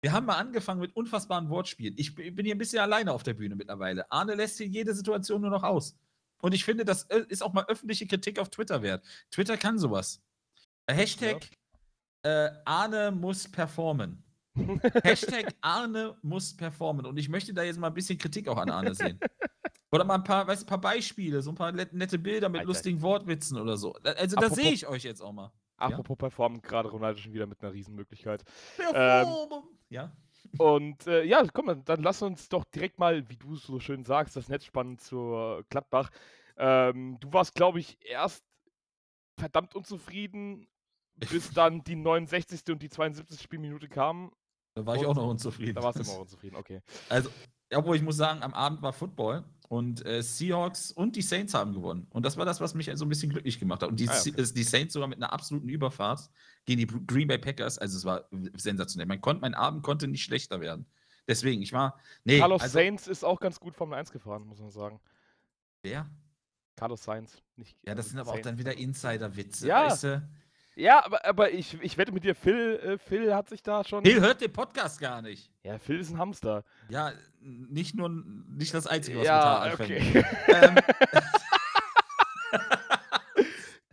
Wir 0.00 0.12
haben 0.12 0.26
mal 0.26 0.36
angefangen 0.36 0.80
mit 0.80 0.94
unfassbaren 0.94 1.48
Wortspielen. 1.50 1.94
Ich 1.96 2.14
bin 2.14 2.44
hier 2.44 2.54
ein 2.54 2.58
bisschen 2.58 2.80
alleine 2.80 3.12
auf 3.12 3.22
der 3.22 3.34
Bühne 3.34 3.56
mittlerweile. 3.56 4.10
Arne 4.10 4.34
lässt 4.34 4.58
hier 4.58 4.66
jede 4.66 4.94
Situation 4.94 5.40
nur 5.40 5.50
noch 5.50 5.62
aus. 5.62 5.96
Und 6.38 6.52
ich 6.52 6.64
finde, 6.64 6.84
das 6.84 7.04
äh, 7.04 7.24
ist 7.28 7.42
auch 7.42 7.52
mal 7.52 7.64
öffentliche 7.66 8.06
Kritik 8.06 8.38
auf 8.38 8.50
Twitter 8.50 8.82
wert. 8.82 9.04
Twitter 9.30 9.56
kann 9.56 9.78
sowas. 9.78 10.22
Hashtag 10.88 11.48
ja. 12.24 12.46
äh, 12.46 12.52
Arne 12.64 13.10
muss 13.10 13.50
performen. 13.50 14.22
Hashtag 15.02 15.54
Arne 15.60 16.16
muss 16.22 16.56
performen. 16.56 17.06
Und 17.06 17.16
ich 17.16 17.28
möchte 17.28 17.52
da 17.52 17.62
jetzt 17.62 17.78
mal 17.78 17.88
ein 17.88 17.94
bisschen 17.94 18.18
Kritik 18.18 18.48
auch 18.48 18.58
an 18.58 18.70
Arne 18.70 18.94
sehen. 18.94 19.18
Oder 19.96 20.04
mal 20.04 20.14
ein 20.16 20.24
paar, 20.24 20.46
weißt, 20.46 20.64
ein 20.64 20.66
paar 20.66 20.80
Beispiele, 20.80 21.42
so 21.42 21.50
ein 21.50 21.54
paar 21.54 21.72
nette 21.72 22.18
Bilder 22.18 22.48
mit 22.48 22.60
Alter. 22.60 22.68
lustigen 22.68 23.02
Wortwitzen 23.02 23.58
oder 23.58 23.76
so. 23.76 23.94
Also 24.16 24.36
da 24.36 24.50
sehe 24.50 24.72
ich 24.72 24.86
euch 24.86 25.02
jetzt 25.02 25.20
auch 25.20 25.32
mal. 25.32 25.52
Apropos 25.76 26.14
ja? 26.14 26.28
performen, 26.28 26.62
gerade 26.62 26.88
Ronaldo 26.88 27.20
schon 27.20 27.32
wieder 27.32 27.46
mit 27.46 27.62
einer 27.62 27.72
Riesenmöglichkeit. 27.72 28.44
Ähm, 28.94 29.26
ja. 29.90 30.12
Und 30.58 31.06
äh, 31.06 31.22
ja, 31.24 31.44
komm, 31.52 31.84
dann 31.84 32.02
lass 32.02 32.22
uns 32.22 32.48
doch 32.48 32.64
direkt 32.64 32.98
mal, 32.98 33.28
wie 33.28 33.36
du 33.36 33.56
so 33.56 33.78
schön 33.80 34.04
sagst, 34.04 34.36
das 34.36 34.48
Netz 34.48 34.64
spannen 34.64 34.98
zur 34.98 35.64
Gladbach. 35.68 36.10
Ähm, 36.56 37.18
du 37.20 37.32
warst, 37.32 37.54
glaube 37.54 37.80
ich, 37.80 37.98
erst 38.00 38.44
verdammt 39.38 39.74
unzufrieden, 39.74 40.66
bis 41.16 41.50
dann 41.52 41.84
die 41.84 41.96
69. 41.96 42.62
und 42.70 42.82
die 42.82 42.88
72. 42.88 43.40
Spielminute 43.40 43.88
kamen. 43.88 44.30
Da 44.74 44.84
war 44.84 44.96
ich 44.96 45.06
auch 45.06 45.14
noch 45.14 45.26
unzufrieden. 45.26 45.74
Da 45.74 45.82
warst 45.82 45.98
du 45.98 46.02
immer 46.02 46.20
unzufrieden, 46.20 46.56
okay. 46.56 46.80
Also, 47.08 47.30
obwohl 47.74 47.96
ich 47.96 48.02
muss 48.02 48.16
sagen, 48.16 48.42
am 48.42 48.54
Abend 48.54 48.82
war 48.82 48.92
Football 48.92 49.44
und 49.68 50.04
äh, 50.06 50.22
Seahawks 50.22 50.92
und 50.92 51.16
die 51.16 51.22
Saints 51.22 51.54
haben 51.54 51.72
gewonnen. 51.72 52.06
Und 52.10 52.24
das 52.24 52.36
war 52.36 52.44
das, 52.44 52.60
was 52.60 52.74
mich 52.74 52.90
so 52.94 53.04
ein 53.04 53.08
bisschen 53.08 53.30
glücklich 53.30 53.58
gemacht 53.58 53.82
hat. 53.82 53.90
Und 53.90 53.98
die, 53.98 54.08
ah, 54.08 54.18
okay. 54.18 54.44
die 54.54 54.62
Saints 54.62 54.94
sogar 54.94 55.08
mit 55.08 55.18
einer 55.18 55.32
absoluten 55.32 55.68
Überfahrt 55.68 56.30
gegen 56.64 56.80
die 56.80 56.86
Green 57.06 57.26
Bay 57.26 57.38
Packers. 57.38 57.78
Also 57.78 57.96
es 57.98 58.04
war 58.04 58.28
sensationell. 58.54 59.06
Man 59.06 59.20
konnt, 59.20 59.40
mein 59.40 59.54
Abend 59.54 59.82
konnte 59.82 60.06
nicht 60.06 60.22
schlechter 60.22 60.60
werden. 60.60 60.86
Deswegen, 61.28 61.62
ich 61.62 61.72
war. 61.72 61.98
Nee, 62.24 62.38
Carlos 62.38 62.62
also, 62.62 62.74
Saints 62.74 63.08
ist 63.08 63.24
auch 63.24 63.40
ganz 63.40 63.58
gut 63.58 63.74
Formel 63.74 63.98
1 63.98 64.12
gefahren, 64.12 64.46
muss 64.46 64.60
man 64.60 64.70
sagen. 64.70 65.00
Wer? 65.82 66.08
Carlos 66.76 67.02
Sainz. 67.02 67.42
Nicht, 67.56 67.76
ja, 67.84 67.94
das 67.94 68.10
sind 68.10 68.18
aber 68.18 68.30
Sainz. 68.30 68.40
auch 68.40 68.50
dann 68.50 68.58
wieder 68.58 68.76
Insider-Witze, 68.76 69.66
ja. 69.66 69.86
weißt 69.86 70.04
du? 70.04 70.28
Ja, 70.76 71.04
aber, 71.04 71.24
aber 71.24 71.52
ich, 71.52 71.80
ich 71.80 71.96
wette 71.96 72.12
mit 72.12 72.22
dir, 72.22 72.34
Phil, 72.34 72.78
äh, 72.82 72.98
Phil 72.98 73.34
hat 73.34 73.48
sich 73.48 73.62
da 73.62 73.82
schon. 73.82 74.04
Phil 74.04 74.20
hört 74.20 74.42
den 74.42 74.52
Podcast 74.52 75.00
gar 75.00 75.22
nicht. 75.22 75.50
Ja, 75.62 75.78
Phil 75.78 75.98
ist 75.98 76.10
ein 76.10 76.18
Hamster. 76.18 76.64
Ja, 76.90 77.12
nicht 77.40 77.94
nur 77.94 78.10
nicht 78.10 78.74
das 78.74 78.86
Einzige, 78.86 79.20
was 79.20 79.26
ja, 79.26 79.64
wir 79.64 79.72
okay. 79.72 80.24
ähm, 80.48 80.76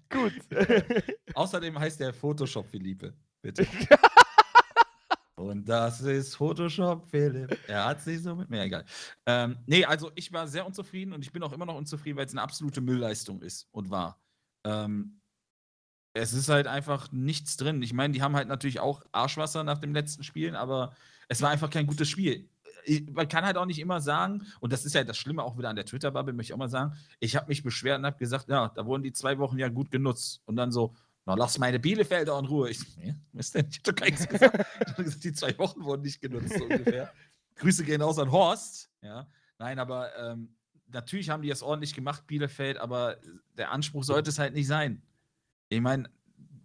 Gut. 0.10 0.34
Außerdem 1.34 1.80
heißt 1.80 2.02
der 2.02 2.14
Photoshop 2.14 2.68
Philippe, 2.68 3.14
bitte. 3.42 3.66
Und 5.36 5.68
das 5.68 6.02
ist 6.02 6.36
Photoshop, 6.36 7.10
Philipp. 7.10 7.58
Er 7.68 7.86
hat 7.86 8.02
sich 8.02 8.22
so 8.22 8.36
mit 8.36 8.50
mir, 8.50 8.62
egal. 8.62 8.86
Ähm, 9.26 9.58
nee, 9.66 9.84
also 9.84 10.12
ich 10.16 10.32
war 10.32 10.48
sehr 10.48 10.66
unzufrieden 10.66 11.12
und 11.12 11.26
ich 11.26 11.32
bin 11.32 11.42
auch 11.44 11.52
immer 11.52 11.66
noch 11.66 11.76
unzufrieden, 11.76 12.18
weil 12.18 12.28
es 12.28 12.32
eine 12.32 12.42
absolute 12.42 12.80
Müllleistung 12.82 13.42
ist 13.42 13.68
und 13.72 13.90
war. 13.90 14.22
Ähm, 14.64 15.20
es 16.14 16.34
ist 16.34 16.50
halt 16.50 16.68
einfach 16.68 17.12
nichts 17.12 17.58
drin. 17.58 17.82
Ich 17.82 17.94
meine, 17.94 18.14
die 18.14 18.22
haben 18.22 18.36
halt 18.36 18.48
natürlich 18.48 18.80
auch 18.80 19.04
Arschwasser 19.12 19.64
nach 19.64 19.80
dem 19.80 19.94
letzten 19.94 20.24
Spiel, 20.24 20.56
aber 20.56 20.96
es 21.28 21.42
war 21.42 21.50
einfach 21.50 21.70
kein 21.70 21.88
gutes 21.88 22.10
Spiel. 22.10 22.48
Man 23.12 23.28
kann 23.28 23.46
halt 23.46 23.58
auch 23.58 23.66
nicht 23.66 23.80
immer 23.80 24.02
sagen, 24.02 24.46
und 24.60 24.74
das 24.74 24.86
ist 24.86 24.94
ja 24.94 25.04
das 25.04 25.18
Schlimme 25.18 25.44
auch 25.44 25.58
wieder 25.58 25.70
an 25.70 25.76
der 25.76 25.86
Twitter-Bubble, 25.86 26.34
möchte 26.34 26.52
ich 26.52 26.54
auch 26.54 26.60
mal 26.60 26.70
sagen, 26.70 26.96
ich 27.20 27.36
habe 27.36 27.48
mich 27.48 27.64
beschwert 27.64 28.00
und 28.00 28.06
habe 28.06 28.18
gesagt, 28.18 28.50
ja, 28.50 28.70
da 28.70 28.86
wurden 28.86 29.04
die 29.04 29.14
zwei 29.14 29.38
Wochen 29.40 29.58
ja 29.58 29.70
gut 29.70 29.90
genutzt. 29.90 30.42
Und 30.46 30.58
dann 30.58 30.72
so, 30.72 30.94
na, 31.26 31.36
lass 31.36 31.58
meine 31.58 31.80
Bielefelder 31.80 32.38
in 32.38 32.46
Ruhe. 32.46 32.70
Ich, 32.70 32.80
nee, 32.98 33.16
denn? 33.32 33.68
Ich 33.70 33.80
habe 33.80 33.84
doch 33.84 33.96
gar 33.96 34.06
nichts 34.06 34.28
gesagt, 34.28 35.24
die 35.24 35.34
zwei 35.34 35.58
Wochen 35.58 35.84
wurden 35.84 36.02
nicht 36.04 36.22
genutzt, 36.22 36.54
so 36.58 36.64
ungefähr. 36.66 37.12
Grüße 37.56 37.86
gehen 37.86 38.02
aus 38.02 38.20
an 38.20 38.32
Horst. 38.32 38.92
Ja, 39.02 39.28
nein, 39.58 39.80
aber 39.80 40.16
ähm, 40.18 40.56
natürlich 40.88 41.30
haben 41.30 41.42
die 41.42 41.50
das 41.50 41.64
ordentlich 41.64 41.94
gemacht, 41.94 42.28
Bielefeld, 42.28 42.78
aber 42.78 43.18
der 43.58 43.72
Anspruch 43.72 44.04
sollte 44.04 44.30
es 44.30 44.40
halt 44.40 44.54
nicht 44.54 44.68
sein. 44.68 45.02
Ich 45.76 45.82
meine, 45.82 46.10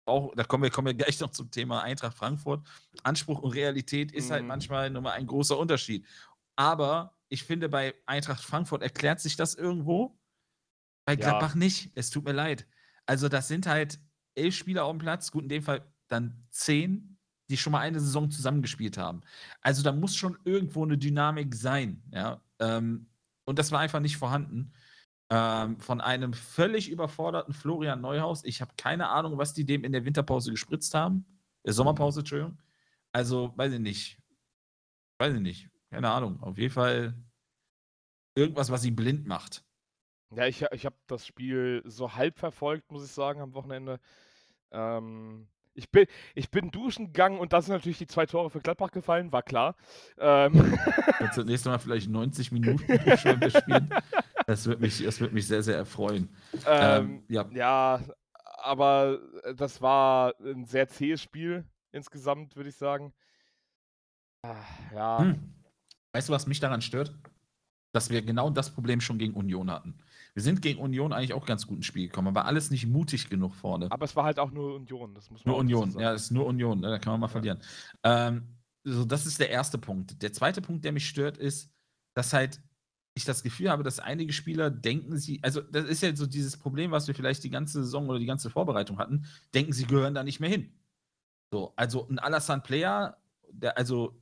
auch, 0.05 0.35
da 0.35 0.45
kommen 0.45 0.63
wir, 0.63 0.71
kommen 0.71 0.87
wir 0.87 0.95
gleich 0.95 1.21
noch 1.21 1.31
zum 1.31 1.51
Thema 1.51 1.83
Eintracht 1.83 2.17
Frankfurt. 2.17 2.67
Anspruch 3.03 3.41
und 3.41 3.53
Realität 3.53 4.13
ist 4.13 4.31
halt 4.31 4.43
mhm. 4.43 4.49
manchmal 4.49 4.91
nochmal 4.91 5.15
ein 5.15 5.27
großer 5.27 5.59
Unterschied. 5.59 6.07
Aber 6.57 7.17
ich 7.29 7.45
finde, 7.45 7.69
bei 7.69 7.95
Eintracht 8.07 8.43
Frankfurt 8.43 8.83
erklärt 8.83 9.21
sich 9.21 9.37
das 9.37 9.55
irgendwo. 9.55 10.19
Bei 11.05 11.17
Gladbach 11.17 11.55
ja. 11.55 11.59
nicht. 11.59 11.93
Es 11.95 12.11
tut 12.11 12.25
mir 12.25 12.33
leid. 12.33 12.67
Also, 13.07 13.29
das 13.29 13.49
sind 13.49 13.67
halt 13.67 14.01
elf 14.35 14.55
Spieler 14.55 14.85
auf 14.85 14.93
dem 14.93 14.99
Platz, 14.99 15.31
gut, 15.31 15.43
in 15.43 15.49
dem 15.49 15.63
Fall 15.63 15.85
dann 16.09 16.47
zehn, 16.51 17.19
die 17.51 17.57
schon 17.57 17.73
mal 17.73 17.81
eine 17.81 18.01
Saison 18.01 18.31
zusammengespielt 18.31 18.99
haben. 18.99 19.21
Also 19.61 19.83
da 19.83 19.93
muss 19.93 20.17
schon 20.17 20.39
irgendwo 20.45 20.85
eine 20.85 20.99
Dynamik 20.99 21.55
sein, 21.55 22.03
ja. 22.13 22.41
Ähm, 22.59 23.09
und 23.45 23.59
das 23.59 23.73
war 23.73 23.81
einfach 23.81 24.01
nicht 24.01 24.19
vorhanden. 24.19 24.73
Ähm, 25.31 25.79
von 25.79 26.01
einem 26.01 26.33
völlig 26.33 26.89
überforderten 26.89 27.53
Florian 27.53 28.01
Neuhaus. 28.01 28.45
Ich 28.45 28.63
habe 28.63 28.73
keine 28.79 29.09
Ahnung, 29.09 29.37
was 29.37 29.53
die 29.53 29.65
dem 29.65 29.85
in 29.85 29.93
der 29.93 30.05
Winterpause 30.05 30.51
gespritzt 30.51 30.95
haben. 30.95 31.27
Der 31.67 31.75
Sommerpause, 31.75 32.21
Entschuldigung. 32.21 32.59
Also, 33.13 33.53
weiß 33.57 33.75
ich 33.75 33.81
nicht. 33.81 34.19
Weiß 35.19 35.35
ich 35.35 35.41
nicht. 35.41 35.69
Keine 35.91 36.11
Ahnung. 36.11 36.43
Auf 36.43 36.57
jeden 36.57 36.73
Fall 36.73 37.15
irgendwas, 38.35 38.71
was 38.71 38.83
sie 38.83 38.91
blind 38.91 39.27
macht. 39.27 39.65
Ja, 40.35 40.47
ich, 40.47 40.63
ich 40.73 40.87
habe 40.87 40.97
das 41.07 41.27
Spiel 41.27 41.83
so 41.85 42.15
halb 42.15 42.39
verfolgt, 42.39 42.91
muss 42.93 43.05
ich 43.05 43.13
sagen, 43.13 43.41
am 43.41 43.55
Wochenende. 43.55 43.99
Ähm, 44.71 45.49
ich 45.75 45.91
bin, 45.91 46.07
ich 46.35 46.51
bin 46.51 46.71
duschen 46.71 47.07
gegangen 47.07 47.39
und 47.39 47.53
da 47.53 47.63
sind 47.63 47.73
natürlich 47.73 47.99
die 47.99 48.07
zwei 48.07 48.27
Tore 48.27 48.51
für 48.51 48.61
Gladbach 48.61 48.91
gefallen, 48.91 49.33
war 49.33 49.43
klar. 49.43 49.77
Ähm. 50.19 50.77
Kannst 51.19 51.37
du 51.37 51.43
das 51.43 51.49
nächste 51.49 51.71
Mal 51.71 51.79
vielleicht 51.79 52.11
90 52.11 52.53
Minuten 52.53 52.83
spielen? 53.17 53.89
Das 54.49 54.65
würde 54.65 54.81
mich, 54.81 55.05
das 55.05 55.21
mich 55.21 55.47
sehr, 55.47 55.63
sehr 55.63 55.77
erfreuen. 55.77 56.31
Ähm, 56.67 57.05
ähm, 57.05 57.23
ja. 57.29 57.47
ja, 57.53 58.01
aber 58.63 59.21
das 59.55 59.83
war 59.83 60.33
ein 60.41 60.65
sehr 60.65 60.89
zähes 60.89 61.21
Spiel 61.21 61.67
insgesamt, 61.93 62.57
würde 62.57 62.71
ich 62.71 62.77
sagen. 62.77 63.13
Ah, 64.43 64.57
ja. 64.95 65.19
Hm. 65.19 65.55
Weißt 66.15 66.31
du, 66.31 66.33
was 66.33 66.47
mich 66.47 66.61
daran 66.61 66.81
stört? 66.81 67.15
Dass 67.93 68.09
wir 68.09 68.23
genau 68.23 68.49
das 68.49 68.71
Problem 68.71 69.03
schon 69.03 69.19
gegen 69.19 69.35
Union 69.35 69.71
hatten. 69.71 69.99
Wir 70.33 70.43
sind 70.43 70.63
gegen 70.63 70.81
Union 70.81 71.13
eigentlich 71.13 71.35
auch 71.35 71.45
ganz 71.45 71.67
gut 71.67 71.77
ins 71.77 71.87
Spiel 71.87 72.07
gekommen, 72.07 72.29
aber 72.29 72.47
alles 72.47 72.71
nicht 72.71 72.87
mutig 72.87 73.29
genug 73.29 73.55
vorne. 73.55 73.93
Aber 73.93 74.07
es 74.07 74.17
war 74.17 74.25
halt 74.25 74.39
auch 74.39 74.51
nur 74.51 74.77
Union. 74.77 75.15
Das 75.15 75.31
muss 75.31 75.45
man 75.45 75.53
nur 75.53 75.61
Union, 75.61 75.91
sagen. 75.91 76.03
ja, 76.03 76.15
es 76.15 76.23
ist 76.23 76.31
nur 76.31 76.47
Union, 76.47 76.81
ne? 76.81 76.89
da 76.89 76.99
kann 76.99 77.13
man 77.13 77.21
mal 77.21 77.27
ja. 77.27 77.33
verlieren. 77.33 77.59
Ähm, 78.03 78.57
so, 78.83 79.05
das 79.05 79.27
ist 79.27 79.41
der 79.41 79.51
erste 79.51 79.77
Punkt. 79.77 80.23
Der 80.23 80.33
zweite 80.33 80.63
Punkt, 80.63 80.87
der 80.87 80.93
mich 80.93 81.07
stört, 81.07 81.37
ist, 81.37 81.71
dass 82.15 82.33
halt 82.33 82.63
ich 83.19 83.25
das 83.25 83.43
Gefühl 83.43 83.71
habe, 83.71 83.83
dass 83.83 84.01
einige 84.01 84.33
Spieler 84.33 84.71
denken, 84.71 85.19
sie, 85.19 85.41
also 85.43 85.61
das 85.61 85.85
ist 85.85 86.03
ja 86.03 86.15
so 86.17 86.27
dieses 86.27 86.57
Problem, 86.57 86.91
was 86.91 87.07
wir 87.07 87.15
vielleicht 87.15 87.45
die 87.45 87.51
ganze 87.51 87.85
Saison 87.85 88.09
oder 88.09 88.19
die 88.19 88.27
ganze 88.27 88.51
Vorbereitung 88.51 88.99
hatten, 88.99 89.27
denken, 89.55 89.73
sie 89.73 89.87
gehören 89.87 90.15
da 90.15 90.25
nicht 90.25 90.41
mehr 90.41 90.51
hin. 90.51 90.73
So, 91.53 91.73
also 91.77 92.09
ein 92.09 92.19
Alassane 92.19 92.63
Player, 92.63 93.17
der, 93.51 93.77
also 93.77 94.21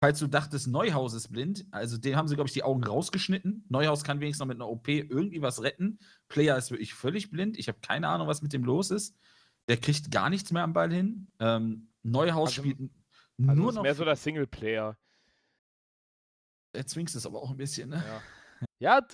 falls 0.00 0.18
du 0.18 0.26
dachtest, 0.26 0.68
Neuhaus 0.68 1.14
ist 1.14 1.28
blind, 1.32 1.66
also 1.70 1.96
den 1.98 2.16
haben 2.16 2.28
sie, 2.28 2.34
glaube 2.34 2.48
ich, 2.48 2.54
die 2.54 2.62
Augen 2.62 2.84
rausgeschnitten. 2.84 3.64
Neuhaus 3.68 4.04
kann 4.04 4.20
wenigstens 4.20 4.40
noch 4.40 4.46
mit 4.46 4.56
einer 4.56 4.68
OP 4.68 4.88
irgendwie 4.88 5.42
was 5.42 5.62
retten. 5.62 5.98
Player 6.28 6.56
ist 6.56 6.70
wirklich 6.70 6.94
völlig 6.94 7.30
blind. 7.30 7.58
Ich 7.58 7.68
habe 7.68 7.78
keine 7.80 8.08
Ahnung, 8.08 8.28
was 8.28 8.42
mit 8.42 8.52
dem 8.52 8.64
los 8.64 8.90
ist. 8.90 9.16
Der 9.68 9.76
kriegt 9.76 10.10
gar 10.10 10.30
nichts 10.30 10.52
mehr 10.52 10.62
am 10.62 10.72
Ball 10.72 10.92
hin. 10.92 11.28
Ähm, 11.40 11.88
Neuhaus 12.02 12.50
also, 12.50 12.62
spielt 12.62 12.90
also 13.46 13.60
nur 13.60 13.70
ist 13.70 13.74
noch. 13.76 13.82
mehr 13.82 13.94
so 13.94 14.04
der 14.04 14.16
Singleplayer. 14.16 14.96
Er 16.76 16.86
zwingt 16.86 17.14
es 17.14 17.26
aber 17.26 17.42
auch 17.42 17.50
ein 17.50 17.56
bisschen, 17.56 17.90
ne? 17.90 18.04
Ja. 18.78 18.98
ja 18.98 19.06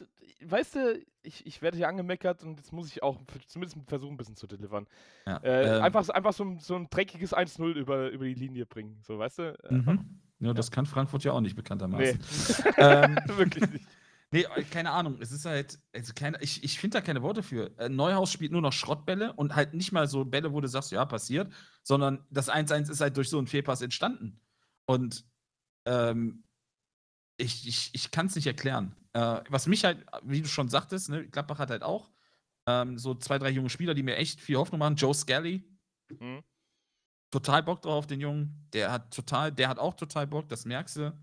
weißt 0.45 0.75
du, 0.75 1.03
ich, 1.23 1.47
ich 1.47 1.63
werde 1.63 1.77
hier 1.77 1.89
angemeckert 1.89 2.43
und 2.43 2.59
jetzt 2.59 2.73
muss 2.73 2.89
ich 2.89 3.03
auch 3.03 3.19
zumindest 3.47 3.79
versuchen, 3.87 4.15
ein 4.15 4.17
bisschen 4.17 4.37
zu 4.37 4.47
delivern. 4.47 4.87
Ja, 5.27 5.37
äh, 5.39 5.77
ähm, 5.77 5.83
einfach 5.83 6.09
einfach 6.09 6.33
so, 6.33 6.57
so 6.59 6.75
ein 6.75 6.89
dreckiges 6.91 7.35
1-0 7.35 7.73
über, 7.73 8.11
über 8.11 8.25
die 8.25 8.35
Linie 8.35 8.67
bringen, 8.67 8.99
so, 9.03 9.19
weißt 9.19 9.39
du? 9.39 9.59
Mhm. 9.71 10.21
Ja, 10.41 10.53
das 10.53 10.71
kann 10.73 10.87
Frankfurt 10.87 11.23
ja 11.23 11.33
auch 11.33 11.41
nicht 11.41 11.55
bekanntermaßen. 11.55 12.19
Nee. 12.19 12.73
ähm, 12.79 13.17
Wirklich 13.37 13.71
nicht. 13.71 13.87
Nee, 14.33 14.47
äh, 14.57 14.65
keine 14.65 14.91
Ahnung. 14.91 15.19
Es 15.21 15.31
ist 15.31 15.45
halt, 15.45 15.79
also 15.95 16.13
keine, 16.15 16.41
ich, 16.41 16.65
ich 16.65 16.81
finde 16.81 16.99
da 16.99 17.01
keine 17.01 17.23
Worte 17.23 17.43
für. 17.43 17.79
Äh, 17.79 17.89
Neuhaus 17.89 18.33
spielt 18.33 18.51
nur 18.51 18.63
noch 18.63 18.73
Schrottbälle 18.73 19.35
und 19.35 19.55
halt 19.55 19.75
nicht 19.75 19.93
mal 19.93 20.09
so 20.09 20.25
Bälle, 20.25 20.53
wo 20.53 20.61
du 20.61 20.69
sagst, 20.69 20.91
ja, 20.91 21.05
passiert, 21.05 21.53
sondern 21.83 22.27
das 22.31 22.51
1-1 22.51 22.91
ist 22.91 23.01
halt 23.01 23.17
durch 23.17 23.29
so 23.29 23.39
einen 23.39 23.47
Fehlpass 23.47 23.83
entstanden. 23.83 24.41
Und 24.87 25.25
ähm, 25.85 26.43
ich, 27.43 27.67
ich, 27.67 27.91
ich 27.93 28.11
kann 28.11 28.27
es 28.27 28.37
nicht 28.37 28.47
erklären. 28.47 28.95
Äh, 29.13 29.41
was 29.49 29.67
mich 29.67 29.85
halt, 29.85 30.05
wie 30.23 30.43
du 30.43 30.49
schon 30.49 30.69
sagtest, 30.69 31.11
ne, 31.11 31.27
Gladbach 31.29 31.59
hat 31.59 31.71
halt 31.71 31.83
auch 31.83 32.11
ähm, 32.67 32.99
so 32.99 33.15
zwei, 33.15 33.39
drei 33.39 33.51
junge 33.51 33.71
Spieler, 33.71 33.95
die 33.95 34.03
mir 34.03 34.17
echt 34.17 34.41
viel 34.41 34.57
Hoffnung 34.57 34.79
machen. 34.79 34.97
Joe 34.97 35.15
Skelly, 35.15 35.65
mhm 36.19 36.43
total 37.33 37.63
Bock 37.63 37.83
drauf, 37.83 38.07
den 38.07 38.21
Jungen. 38.21 38.69
Der 38.73 38.93
hat 38.93 39.13
total, 39.13 39.51
der 39.51 39.69
hat 39.69 39.79
auch 39.79 39.95
total 39.95 40.27
Bock, 40.29 40.49
das 40.49 40.65
merkst 40.65 40.97
du. 40.99 41.19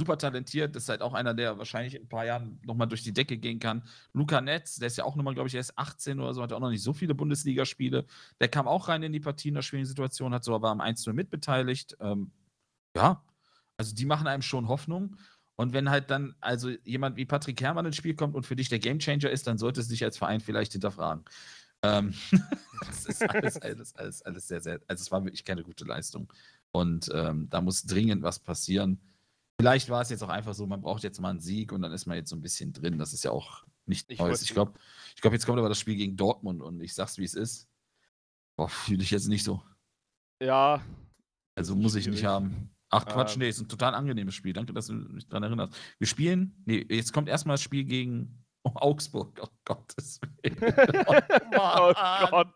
super 0.00 0.16
talentiert, 0.16 0.76
ist 0.76 0.88
halt 0.88 1.02
auch 1.02 1.12
einer, 1.12 1.34
der 1.34 1.58
wahrscheinlich 1.58 1.94
in 1.96 2.02
ein 2.02 2.08
paar 2.08 2.24
Jahren 2.24 2.60
nochmal 2.64 2.86
durch 2.86 3.02
die 3.02 3.12
Decke 3.12 3.36
gehen 3.36 3.58
kann. 3.58 3.82
Luca 4.12 4.40
Netz, 4.40 4.76
der 4.76 4.86
ist 4.86 4.96
ja 4.96 5.04
auch 5.04 5.16
nochmal, 5.16 5.34
glaube 5.34 5.48
ich, 5.48 5.54
er 5.54 5.60
ist 5.60 5.76
18 5.76 6.20
oder 6.20 6.34
so, 6.34 6.42
hat 6.42 6.52
auch 6.52 6.60
noch 6.60 6.70
nicht 6.70 6.82
so 6.82 6.92
viele 6.92 7.14
Bundesligaspiele. 7.14 8.06
Der 8.40 8.48
kam 8.48 8.68
auch 8.68 8.88
rein 8.88 9.02
in 9.02 9.12
die 9.12 9.20
Partie 9.20 9.48
in 9.48 9.54
der 9.54 9.62
schwierigen 9.62 9.86
Situation, 9.86 10.32
hat 10.32 10.44
so 10.44 10.54
aber 10.54 10.70
am 10.70 10.80
1-0 10.80 11.12
mitbeteiligt. 11.12 11.96
Ähm, 12.00 12.30
ja, 12.96 13.24
also 13.78 13.94
die 13.94 14.04
machen 14.04 14.26
einem 14.26 14.42
schon 14.42 14.68
Hoffnung. 14.68 15.16
Und 15.56 15.72
wenn 15.72 15.90
halt 15.90 16.10
dann 16.10 16.36
also 16.40 16.70
jemand 16.84 17.16
wie 17.16 17.24
Patrick 17.24 17.60
Herrmann 17.60 17.86
ins 17.86 17.96
Spiel 17.96 18.14
kommt 18.14 18.36
und 18.36 18.46
für 18.46 18.54
dich 18.54 18.68
der 18.68 18.78
Gamechanger 18.78 19.30
ist, 19.30 19.46
dann 19.46 19.58
sollte 19.58 19.80
es 19.80 19.88
dich 19.88 20.04
als 20.04 20.18
Verein 20.18 20.40
vielleicht 20.40 20.72
hinterfragen. 20.72 21.24
Ähm, 21.82 22.14
das 22.86 23.06
ist 23.06 23.22
alles, 23.28 23.56
alles, 23.60 23.94
alles, 23.96 24.22
alles 24.22 24.46
sehr, 24.48 24.60
sehr, 24.60 24.80
also 24.86 25.02
es 25.02 25.10
war 25.10 25.24
wirklich 25.24 25.44
keine 25.44 25.62
gute 25.62 25.84
Leistung. 25.84 26.32
Und 26.70 27.10
ähm, 27.12 27.48
da 27.50 27.60
muss 27.60 27.84
dringend 27.84 28.22
was 28.22 28.38
passieren. 28.38 29.00
Vielleicht 29.60 29.88
war 29.88 30.02
es 30.02 30.10
jetzt 30.10 30.22
auch 30.22 30.28
einfach 30.28 30.54
so, 30.54 30.66
man 30.66 30.80
braucht 30.80 31.02
jetzt 31.02 31.20
mal 31.20 31.30
einen 31.30 31.40
Sieg 31.40 31.72
und 31.72 31.82
dann 31.82 31.92
ist 31.92 32.06
man 32.06 32.16
jetzt 32.16 32.30
so 32.30 32.36
ein 32.36 32.42
bisschen 32.42 32.72
drin. 32.72 32.98
Das 32.98 33.12
ist 33.12 33.24
ja 33.24 33.32
auch 33.32 33.64
nicht 33.86 34.08
Ich 34.10 34.18
Neues. 34.18 34.42
Ich 34.42 34.52
glaube, 34.52 34.74
ich 35.16 35.20
glaub, 35.20 35.32
jetzt 35.32 35.46
kommt 35.46 35.58
aber 35.58 35.68
das 35.68 35.78
Spiel 35.80 35.96
gegen 35.96 36.16
Dortmund 36.16 36.62
und 36.62 36.80
ich 36.80 36.94
sag's, 36.94 37.18
wie 37.18 37.24
es 37.24 37.34
ist. 37.34 37.68
Boah, 38.56 38.68
fühle 38.68 39.02
ich 39.02 39.10
jetzt 39.10 39.26
nicht 39.26 39.42
so. 39.44 39.62
Ja, 40.40 40.80
Also 41.56 41.74
muss 41.74 41.96
ich 41.96 42.06
nicht 42.06 42.20
schwierig. 42.20 42.26
haben. 42.26 42.70
Ach 42.90 43.04
Quatsch, 43.06 43.34
Ähm. 43.34 43.40
nee, 43.40 43.48
ist 43.48 43.60
ein 43.60 43.68
total 43.68 43.94
angenehmes 43.94 44.34
Spiel. 44.34 44.52
Danke, 44.52 44.72
dass 44.72 44.86
du 44.86 44.94
mich 44.94 45.28
daran 45.28 45.42
erinnerst. 45.44 45.76
Wir 45.98 46.06
spielen, 46.06 46.62
nee, 46.64 46.84
jetzt 46.88 47.12
kommt 47.12 47.28
erstmal 47.28 47.54
das 47.54 47.62
Spiel 47.62 47.84
gegen 47.84 48.44
Augsburg. 48.64 49.38
Oh 49.42 49.48
Gottes 49.64 50.20
Willen. 50.42 50.56
oh 51.56 51.92
Mann. 51.94 52.30
Gott. 52.30 52.54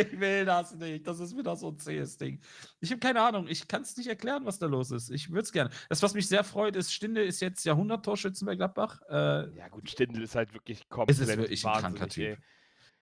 Ich 0.00 0.20
will 0.20 0.44
das 0.44 0.76
nicht. 0.76 1.04
Das 1.08 1.18
ist 1.18 1.36
wieder 1.36 1.56
so 1.56 1.70
ein 1.70 1.78
zähes 1.80 2.16
Ding. 2.16 2.40
Ich 2.78 2.90
habe 2.92 3.00
keine 3.00 3.20
Ahnung. 3.20 3.48
Ich 3.48 3.66
kann 3.66 3.82
es 3.82 3.96
nicht 3.96 4.06
erklären, 4.06 4.44
was 4.44 4.60
da 4.60 4.66
los 4.66 4.92
ist. 4.92 5.10
Ich 5.10 5.30
würde 5.30 5.42
es 5.42 5.50
gerne. 5.50 5.70
Das, 5.88 6.02
was 6.04 6.14
mich 6.14 6.28
sehr 6.28 6.44
freut, 6.44 6.76
ist, 6.76 6.92
Stinde 6.94 7.24
ist 7.24 7.40
jetzt 7.40 7.64
Jahrhundert-Torschützen 7.64 8.46
bei 8.46 8.54
Gladbach. 8.54 9.00
Äh, 9.08 9.56
Ja, 9.56 9.66
gut, 9.68 9.90
Stindl 9.90 10.22
ist 10.22 10.36
halt 10.36 10.54
wirklich 10.54 10.88
komplett 10.88 11.16
es 11.20 11.28
ist 11.28 11.36
wirklich 11.36 11.66
ein 11.66 11.80
kranker 11.80 12.08
Typ. 12.08 12.38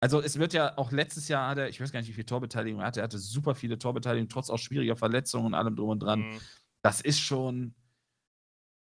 Also 0.03 0.21
es 0.21 0.37
wird 0.37 0.53
ja 0.53 0.77
auch 0.79 0.91
letztes 0.91 1.29
Jahr 1.29 1.49
hat 1.49 1.59
er, 1.59 1.69
ich 1.69 1.81
weiß 1.81 1.93
gar 1.93 2.01
nicht, 2.01 2.09
wie 2.09 2.12
viel 2.12 2.25
Torbeteiligung 2.25 2.81
er 2.81 2.88
hatte, 2.88 2.99
er 3.01 3.05
hatte 3.05 3.19
super 3.19 3.55
viele 3.55 3.79
Torbeteiligung, 3.79 4.29
trotz 4.29 4.51
auch 4.51 4.59
schwieriger 4.59 4.97
Verletzungen 4.97 5.47
und 5.47 5.55
allem 5.55 5.77
drum 5.77 5.91
und 5.91 6.01
dran. 6.01 6.21
Mhm. 6.23 6.41
Das 6.83 7.01
ist 7.01 7.21
schon, 7.21 7.77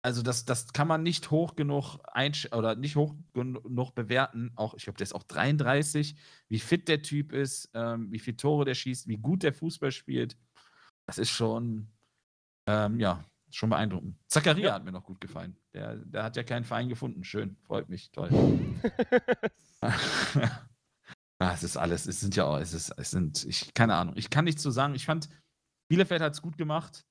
also 0.01 0.23
das, 0.23 0.45
das 0.45 0.73
kann 0.73 0.87
man 0.87 1.03
nicht 1.03 1.33
hoch 1.33 1.57
genug 1.57 1.99
einsch 2.05 2.49
oder 2.53 2.77
nicht 2.77 2.95
hoch 2.95 3.17
genug 3.35 3.97
bewerten. 3.97 4.53
Auch, 4.55 4.75
ich 4.75 4.85
glaube, 4.85 4.97
der 4.97 5.07
ist 5.07 5.13
auch 5.13 5.25
33, 5.25 6.15
wie 6.47 6.61
fit 6.61 6.87
der 6.87 7.03
Typ 7.03 7.33
ist, 7.33 7.69
ähm, 7.75 8.13
wie 8.13 8.21
viele 8.21 8.37
Tore 8.37 8.65
der 8.65 8.75
schießt, 8.75 9.09
wie 9.09 9.17
gut 9.17 9.43
der 9.43 9.53
Fußball 9.53 9.91
spielt. 9.91 10.39
Das 11.07 11.19
ist 11.19 11.31
schon, 11.31 11.89
ähm, 12.69 13.01
ja, 13.01 13.25
schon 13.51 13.71
beeindruckend. 13.71 14.17
Zakaria 14.29 14.69
Ja. 14.69 14.75
hat 14.75 14.85
mir 14.85 14.93
noch 14.93 15.05
gut 15.05 15.21
gefallen. 15.21 15.57
Der, 15.75 15.97
der 15.97 16.23
hat 16.23 16.37
ja 16.37 16.45
keinen 16.45 16.65
Verein 16.65 16.89
gefunden. 16.89 17.25
Schön, 17.25 17.57
freut 17.65 17.89
mich, 17.89 18.13
toll. 18.13 18.31
Ah, 21.41 21.53
es 21.53 21.63
ist 21.63 21.77
alles, 21.77 22.07
es 22.07 22.21
sind 22.21 22.35
ja 22.35 22.45
auch, 22.45 22.59
es 22.59 22.73
ist, 22.73 22.91
es 22.97 23.11
sind, 23.13 23.45
ich, 23.45 23.73
keine 23.73 23.95
Ahnung, 23.95 24.15
ich 24.17 24.29
kann 24.29 24.45
nichts 24.45 24.63
zu 24.63 24.71
sagen. 24.73 24.95
Ich 24.95 25.07
fand, 25.07 25.29
Bielefeld 25.89 26.21
hat 26.21 26.35
es 26.35 26.43
gut 26.43 26.59
gemacht. 26.59 27.07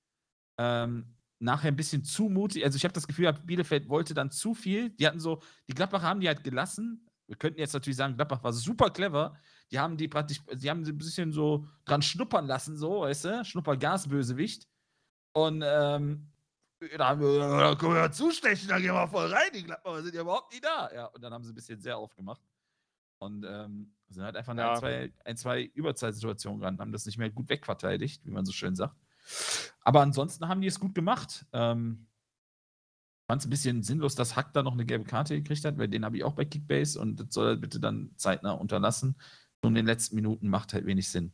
Ähm, 0.59 1.15
nachher 1.39 1.69
ein 1.69 1.75
bisschen 1.75 2.03
zu 2.03 2.29
mutig. 2.29 2.63
Also 2.65 2.75
ich 2.75 2.83
habe 2.83 2.93
das 2.93 3.07
Gefühl, 3.07 3.31
Bielefeld 3.45 3.89
wollte 3.89 4.13
dann 4.13 4.31
zu 4.31 4.53
viel. 4.53 4.89
Die 4.89 5.07
hatten 5.07 5.19
so, 5.19 5.41
die 5.67 5.73
Gladbacher 5.73 6.07
haben 6.07 6.19
die 6.19 6.27
halt 6.27 6.43
gelassen. 6.43 7.07
Wir 7.27 7.37
könnten 7.37 7.59
jetzt 7.59 7.73
natürlich 7.73 7.97
sagen, 7.97 8.15
Gladbach 8.15 8.43
war 8.43 8.53
super 8.53 8.89
clever. 8.89 9.37
Die 9.71 9.79
haben 9.79 9.97
die 9.97 10.07
praktisch, 10.07 10.41
die 10.53 10.69
haben 10.69 10.83
sie 10.83 10.93
ein 10.93 10.97
bisschen 10.97 11.31
so 11.31 11.67
dran 11.85 12.01
schnuppern 12.01 12.47
lassen, 12.47 12.77
so, 12.77 13.01
weißt 13.01 13.25
du? 13.25 13.45
Schnuppergas-Bösewicht. 13.45 14.67
Und 15.33 15.61
ähm, 15.65 16.31
da 16.97 17.09
haben 17.09 17.21
wir, 17.21 17.39
da 17.39 17.75
können 17.75 17.93
wir 17.93 18.01
ja 18.01 18.11
zustechen, 18.11 18.69
da 18.69 18.79
gehen 18.79 18.93
wir 18.93 19.07
voll 19.07 19.31
rein. 19.31 19.51
Die 19.53 19.63
Gladbacher 19.63 20.03
sind 20.03 20.15
ja 20.15 20.21
überhaupt 20.21 20.51
nicht 20.51 20.63
da. 20.63 20.89
Ja, 20.93 21.05
und 21.05 21.21
dann 21.21 21.33
haben 21.33 21.43
sie 21.43 21.51
ein 21.51 21.55
bisschen 21.55 21.79
sehr 21.79 21.97
aufgemacht. 21.97 22.41
Und 23.19 23.45
ähm, 23.47 23.93
sind 24.09 24.23
halt 24.23 24.35
einfach 24.35 24.55
Ja. 24.55 24.73
ein, 24.73 24.79
zwei, 24.79 25.13
ein, 25.25 25.37
zwei 25.37 25.63
Überzeitsituationen 25.63 26.63
ran, 26.63 26.79
haben 26.79 26.91
das 26.91 27.05
nicht 27.05 27.17
mehr 27.17 27.29
gut 27.29 27.49
wegverteidigt, 27.49 28.25
wie 28.25 28.31
man 28.31 28.45
so 28.45 28.51
schön 28.51 28.75
sagt. 28.75 28.95
Aber 29.81 30.01
ansonsten 30.01 30.47
haben 30.47 30.61
die 30.61 30.67
es 30.67 30.79
gut 30.79 30.93
gemacht. 30.95 31.45
Ähm, 31.53 32.07
Fand 33.29 33.41
es 33.41 33.47
ein 33.47 33.49
bisschen 33.49 33.83
sinnlos, 33.83 34.15
dass 34.15 34.37
Hack 34.37 34.53
da 34.53 34.63
noch 34.63 34.71
eine 34.71 34.85
gelbe 34.85 35.03
Karte 35.03 35.35
gekriegt 35.35 35.65
hat, 35.65 35.77
weil 35.77 35.89
den 35.89 36.05
habe 36.05 36.15
ich 36.15 36.23
auch 36.23 36.31
bei 36.33 36.45
Kickbase 36.45 36.97
und 36.97 37.17
das 37.19 37.27
soll 37.31 37.47
er 37.49 37.55
bitte 37.57 37.77
dann 37.81 38.13
zeitnah 38.15 38.53
unterlassen. 38.53 39.17
So 39.61 39.67
in 39.67 39.75
den 39.75 39.85
letzten 39.85 40.15
Minuten 40.15 40.47
macht 40.47 40.71
halt 40.73 40.85
wenig 40.85 41.09
Sinn. 41.09 41.33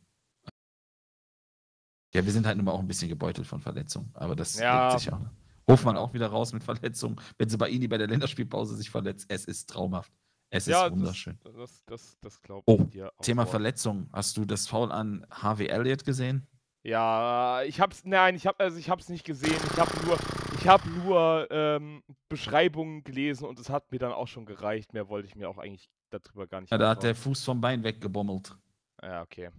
Ja, 2.12 2.24
wir 2.24 2.32
sind 2.32 2.46
halt 2.46 2.56
nun 2.56 2.66
mal 2.66 2.72
auch 2.72 2.80
ein 2.80 2.88
bisschen 2.88 3.08
gebeutelt 3.08 3.46
von 3.46 3.60
Verletzungen, 3.60 4.10
aber 4.14 4.34
das 4.34 4.58
Ja. 4.58 4.88
legt 4.90 5.00
sich 5.00 5.12
auch. 5.12 5.20
Hofmann 5.68 5.96
auch 5.96 6.12
wieder 6.14 6.26
raus 6.26 6.52
mit 6.52 6.64
Verletzungen. 6.64 7.20
Wenn 7.38 7.48
sie 7.48 7.56
bei 7.58 7.70
Ini 7.70 7.86
bei 7.86 7.96
der 7.96 8.08
Länderspielpause 8.08 8.74
sich 8.76 8.90
verletzt, 8.90 9.26
es 9.28 9.44
ist 9.44 9.70
traumhaft. 9.70 10.12
Es 10.56 10.68
ist 10.68 10.72
ja, 10.72 10.88
wunderschön. 10.90 11.36
Das, 11.42 11.54
das, 11.54 11.84
das, 11.86 12.16
das 12.20 12.42
glaube 12.42 12.62
Oh, 12.66 12.78
ich 12.84 12.90
dir 12.90 13.08
auch. 13.08 13.20
Thema 13.22 13.42
Wort. 13.42 13.50
Verletzung. 13.50 14.08
Hast 14.12 14.36
du 14.36 14.44
das 14.44 14.68
Foul 14.68 14.92
an 14.92 15.26
Harvey 15.28 15.66
Elliott 15.66 16.04
gesehen? 16.04 16.46
Ja, 16.84 17.62
ich 17.64 17.80
hab's, 17.80 18.02
nein, 18.04 18.36
ich 18.36 18.46
hab, 18.46 18.60
also 18.60 18.78
ich 18.78 18.88
hab's 18.88 19.08
nicht 19.08 19.24
gesehen. 19.24 19.56
Ich 19.72 19.80
habe 19.80 19.90
nur, 20.06 20.16
ich 20.56 20.68
habe 20.68 20.88
nur 20.90 21.48
ähm, 21.50 22.04
Beschreibungen 22.28 23.02
gelesen 23.02 23.46
und 23.46 23.58
es 23.58 23.68
hat 23.68 23.90
mir 23.90 23.98
dann 23.98 24.12
auch 24.12 24.28
schon 24.28 24.46
gereicht. 24.46 24.92
Mehr 24.92 25.08
wollte 25.08 25.26
ich 25.26 25.34
mir 25.34 25.48
auch 25.48 25.58
eigentlich 25.58 25.90
darüber 26.10 26.46
gar 26.46 26.60
nicht. 26.60 26.70
Ja, 26.70 26.78
da 26.78 26.90
hat 26.90 27.02
der. 27.02 27.16
Fuß 27.16 27.42
vom 27.42 27.60
Bein 27.60 27.82
weggebommelt. 27.82 28.54
Ja, 29.02 29.22
okay. 29.22 29.50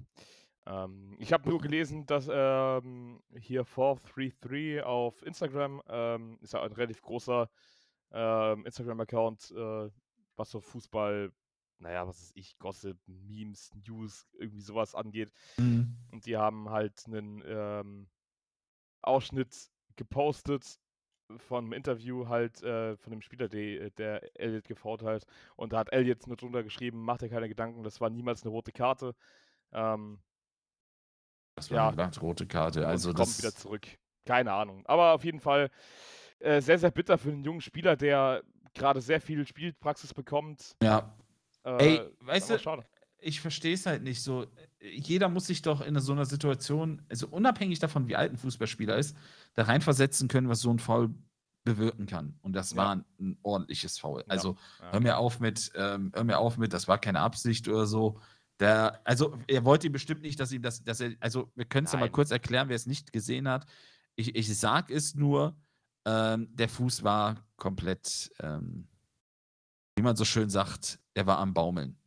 Ähm, 0.66 1.18
ich 1.20 1.34
habe 1.34 1.50
nur 1.50 1.60
gelesen, 1.60 2.06
dass 2.06 2.30
ähm, 2.32 3.22
hier 3.38 3.66
433 3.66 4.82
auf 4.84 5.22
Instagram 5.24 5.82
ähm, 5.90 6.38
ist 6.42 6.54
ja 6.54 6.62
ein 6.64 6.72
relativ 6.72 7.02
großer 7.02 7.50
ähm, 8.12 8.66
Instagram-Account, 8.66 9.52
äh, 9.52 9.90
was 10.38 10.52
so 10.52 10.62
Fußball, 10.62 11.32
naja, 11.80 12.08
was 12.08 12.22
ist 12.22 12.38
ich, 12.38 12.58
Gossip, 12.60 12.98
Memes, 13.08 13.72
News, 13.88 14.28
irgendwie 14.34 14.62
sowas 14.62 14.96
angeht. 14.96 15.32
Mhm. 15.58 15.96
Und 16.12 16.26
die 16.26 16.38
haben 16.38 16.70
halt 16.70 17.04
einen 17.08 17.44
ähm, 17.46 18.10
Ausschnitt 19.02 19.70
gepostet 19.96 20.80
von 21.38 21.66
einem 21.66 21.74
Interview 21.74 22.28
halt 22.28 22.62
äh, 22.64 22.96
von 22.98 23.12
dem 23.12 23.22
Spieler, 23.22 23.48
der, 23.48 23.90
der 23.92 24.40
Elliot 24.40 24.68
gefault 24.68 25.02
hat. 25.02 25.26
Und 25.56 25.74
da 25.74 25.80
hat 25.80 25.92
Elliot 25.92 26.28
nur 26.28 26.38
drunter 26.38 26.64
geschrieben, 26.64 27.04
mach 27.04 27.18
dir 27.18 27.30
keine 27.30 27.50
Gedanken, 27.50 27.84
das 27.84 28.00
war 28.00 28.10
niemals 28.10 28.44
eine 28.44 28.52
rote 28.52 28.72
Karte. 28.72 29.16
Ähm, 29.72 30.20
Das 31.56 31.72
war 31.72 31.78
Ja. 31.78 31.90
eine 31.90 32.18
rote 32.20 32.46
Karte. 32.46 32.88
Also 32.88 33.10
und 33.10 33.16
kommt 33.16 33.28
das, 33.30 33.40
wieder 33.40 33.54
zurück. 33.54 33.88
Keine 34.26 34.54
Ahnung. 34.54 34.86
Aber 34.86 35.14
auf 35.14 35.24
jeden 35.24 35.40
Fall 35.40 35.70
äh, 36.40 36.62
sehr, 36.62 36.78
sehr 36.78 36.92
bitter 36.92 37.18
für 37.18 37.30
einen 37.30 37.44
jungen 37.44 37.62
Spieler, 37.62 37.96
der 37.96 38.44
gerade 38.76 39.02
sehr 39.02 39.20
viel 39.22 39.48
Spielpraxis 39.48 40.14
bekommt. 40.14 40.76
ja, 40.84 41.12
Äh, 41.64 41.98
Ey, 41.98 42.02
weißt 42.20 42.52
du, 42.52 42.60
schade. 42.60 42.86
ich 43.18 43.42
verstehe 43.42 43.74
es 43.74 43.88
halt 43.88 44.04
nicht 44.04 44.22
so. 44.22 44.46
Jeder 44.80 45.30
muss 45.30 45.48
sich 45.48 45.64
doch 45.64 45.82
in 45.82 46.00
so 46.00 46.12
einer 46.12 46.26
Situation, 46.26 47.02
also 47.10 47.28
unabhängig 47.28 47.80
davon, 47.80 48.08
wie 48.08 48.16
alt 48.16 48.32
ein 48.32 48.38
Fußballspieler 48.38 48.96
ist, 48.98 49.18
da 49.56 49.64
reinversetzen 49.64 50.28
können, 50.28 50.48
was 50.48 50.60
so 50.60 50.70
ein 50.70 50.78
Foul 50.78 51.16
bewirken 51.64 52.06
kann. 52.06 52.38
Und 52.44 52.54
das 52.54 52.72
Ja. 52.72 52.78
war 52.78 52.92
ein, 53.18 53.38
ordentliches 53.42 53.98
Foul. 53.98 54.20
Ja. 54.22 54.26
Also 54.28 54.56
Ja. 54.80 54.92
hör 54.92 55.00
mir 55.00 55.18
auf 55.18 55.40
mit, 55.40 55.72
ähm, 55.76 56.12
hör 56.14 56.24
mir 56.24 56.38
auf 56.38 56.58
mit, 56.58 56.72
das 56.72 56.88
war 56.88 57.00
keine 57.00 57.22
Absicht 57.22 57.68
oder 57.68 57.88
so. 57.88 58.20
Der, 58.60 59.02
also 59.04 59.38
er 59.48 59.66
wollte 59.66 59.90
bestimmt 59.90 60.22
nicht, 60.22 60.40
dass 60.40 60.52
ihm 60.52 60.62
das, 60.62 60.84
dass 60.84 61.00
er, 61.02 61.14
also 61.20 61.52
wir 61.56 61.66
können 61.66 61.88
es 61.88 61.94
ja 61.94 62.00
mal 62.00 62.12
kurz 62.12 62.30
erklären, 62.30 62.70
wer 62.70 62.76
es 62.76 62.86
nicht 62.86 63.12
gesehen 63.12 63.48
hat. 63.50 63.66
Ich, 64.16 64.36
ich 64.36 64.56
sag 64.58 64.92
es 64.92 65.16
nur, 65.16 65.58
ähm, 66.06 66.48
der 66.56 66.70
Fuß 66.70 67.04
war 67.04 67.46
komplett, 67.58 68.32
ähm, 68.40 68.88
wie 69.96 70.04
man 70.04 70.16
so 70.16 70.26
schön 70.26 70.50
sagt, 70.50 71.00
er 71.14 71.26
war 71.26 71.40
am 71.40 71.54
Baumeln. 71.54 71.98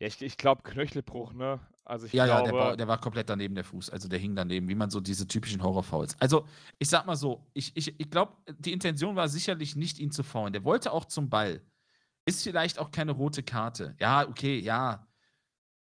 Ja, 0.00 0.08
ich, 0.08 0.20
ich 0.22 0.36
glaube 0.36 0.62
Knöchelbruch, 0.62 1.32
ne? 1.32 1.60
Also 1.84 2.06
ich 2.06 2.12
Ja, 2.12 2.26
ja, 2.26 2.40
glaube, 2.40 2.50
der, 2.58 2.58
Bau, 2.70 2.76
der 2.76 2.88
war 2.88 3.00
komplett 3.00 3.30
daneben, 3.30 3.54
der 3.54 3.64
Fuß. 3.64 3.90
Also 3.90 4.08
der 4.08 4.18
hing 4.18 4.34
daneben, 4.34 4.68
wie 4.68 4.74
man 4.74 4.90
so 4.90 5.00
diese 5.00 5.26
typischen 5.26 5.62
Horrorfouls. 5.62 6.16
Also 6.20 6.46
ich 6.78 6.88
sag 6.88 7.06
mal 7.06 7.16
so, 7.16 7.46
ich, 7.54 7.76
ich, 7.76 7.98
ich 7.98 8.10
glaube, 8.10 8.36
die 8.58 8.72
Intention 8.72 9.14
war 9.16 9.28
sicherlich 9.28 9.76
nicht, 9.76 9.98
ihn 10.00 10.10
zu 10.10 10.22
faulen. 10.24 10.52
Der 10.52 10.64
wollte 10.64 10.92
auch 10.92 11.04
zum 11.04 11.30
Ball. 11.30 11.62
Ist 12.26 12.42
vielleicht 12.42 12.80
auch 12.80 12.90
keine 12.90 13.12
rote 13.12 13.42
Karte. 13.44 13.94
Ja, 14.00 14.28
okay, 14.28 14.58
ja. 14.58 15.06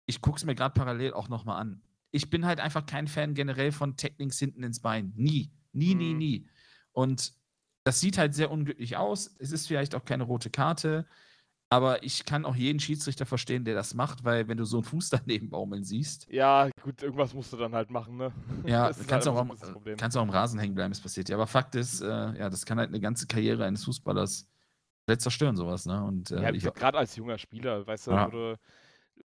Ich 0.06 0.20
gucke 0.20 0.38
es 0.38 0.44
mir 0.44 0.56
gerade 0.56 0.74
parallel 0.74 1.14
auch 1.14 1.28
nochmal 1.28 1.60
an. 1.60 1.82
Ich 2.10 2.28
bin 2.28 2.44
halt 2.44 2.58
einfach 2.58 2.84
kein 2.84 3.06
Fan 3.06 3.34
generell 3.34 3.70
von 3.70 3.96
Techniks 3.96 4.38
hinten 4.40 4.64
ins 4.64 4.80
Bein. 4.80 5.12
Nie. 5.14 5.52
Nie, 5.72 5.94
nie, 5.94 6.12
Mhm. 6.12 6.18
nie. 6.18 6.48
Und 6.90 7.32
das 7.84 8.00
sieht 8.00 8.18
halt 8.18 8.34
sehr 8.34 8.50
unglücklich 8.50 8.96
aus. 8.96 9.34
Es 9.38 9.52
ist 9.52 9.66
vielleicht 9.66 9.94
auch 9.94 10.04
keine 10.04 10.24
rote 10.24 10.50
Karte. 10.50 11.06
Aber 11.72 12.02
ich 12.02 12.26
kann 12.26 12.44
auch 12.44 12.54
jeden 12.54 12.80
Schiedsrichter 12.80 13.24
verstehen, 13.24 13.64
der 13.64 13.74
das 13.74 13.94
macht, 13.94 14.24
weil 14.24 14.46
wenn 14.46 14.58
du 14.58 14.66
so 14.66 14.76
einen 14.76 14.84
Fuß 14.84 15.08
daneben 15.24 15.48
baumeln 15.48 15.84
siehst, 15.84 16.26
ja, 16.30 16.68
gut, 16.82 17.02
irgendwas 17.02 17.32
musst 17.32 17.50
du 17.54 17.56
dann 17.56 17.74
halt 17.74 17.90
machen, 17.90 18.18
ne? 18.18 18.30
ja, 18.66 18.88
Das 18.88 19.06
kannst, 19.06 19.26
halt 19.26 19.28
auch 19.28 19.40
am, 19.40 19.96
kannst 19.96 20.16
auch 20.18 20.22
am 20.22 20.28
Rasen 20.28 20.60
hängen 20.60 20.74
bleiben, 20.74 20.92
es 20.92 21.00
passiert 21.00 21.30
ja. 21.30 21.36
Aber 21.36 21.46
Fakt 21.46 21.74
ist, 21.74 22.02
äh, 22.02 22.06
ja, 22.06 22.50
das 22.50 22.66
kann 22.66 22.78
halt 22.78 22.90
eine 22.90 23.00
ganze 23.00 23.26
Karriere 23.26 23.64
eines 23.64 23.84
Fußballers 23.86 24.46
komplett 25.00 25.22
zerstören, 25.22 25.56
sowas, 25.56 25.86
ne? 25.86 26.04
Und 26.04 26.30
äh, 26.30 26.42
Ja, 26.42 26.50
gerade 26.50 26.98
als 26.98 27.16
junger 27.16 27.38
Spieler, 27.38 27.86
weißt 27.86 28.08
du, 28.08 28.10
Ja. 28.10 28.26
wo 28.26 28.30
du, 28.30 28.58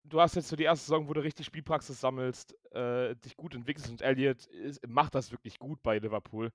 du 0.06 0.20
hast 0.20 0.36
jetzt 0.36 0.50
so 0.50 0.56
die 0.56 0.64
erste 0.64 0.86
Saison, 0.86 1.08
wo 1.08 1.14
du 1.14 1.22
richtig 1.22 1.46
Spielpraxis 1.46 2.02
sammelst, 2.02 2.56
äh, 2.74 3.16
dich 3.18 3.38
gut 3.38 3.54
entwickelst 3.54 3.90
und 3.92 4.02
Elliot 4.02 4.48
ist, 4.48 4.86
macht 4.88 5.14
das 5.14 5.32
wirklich 5.32 5.60
gut 5.60 5.84
bei 5.84 6.00
Liverpool. 6.00 6.52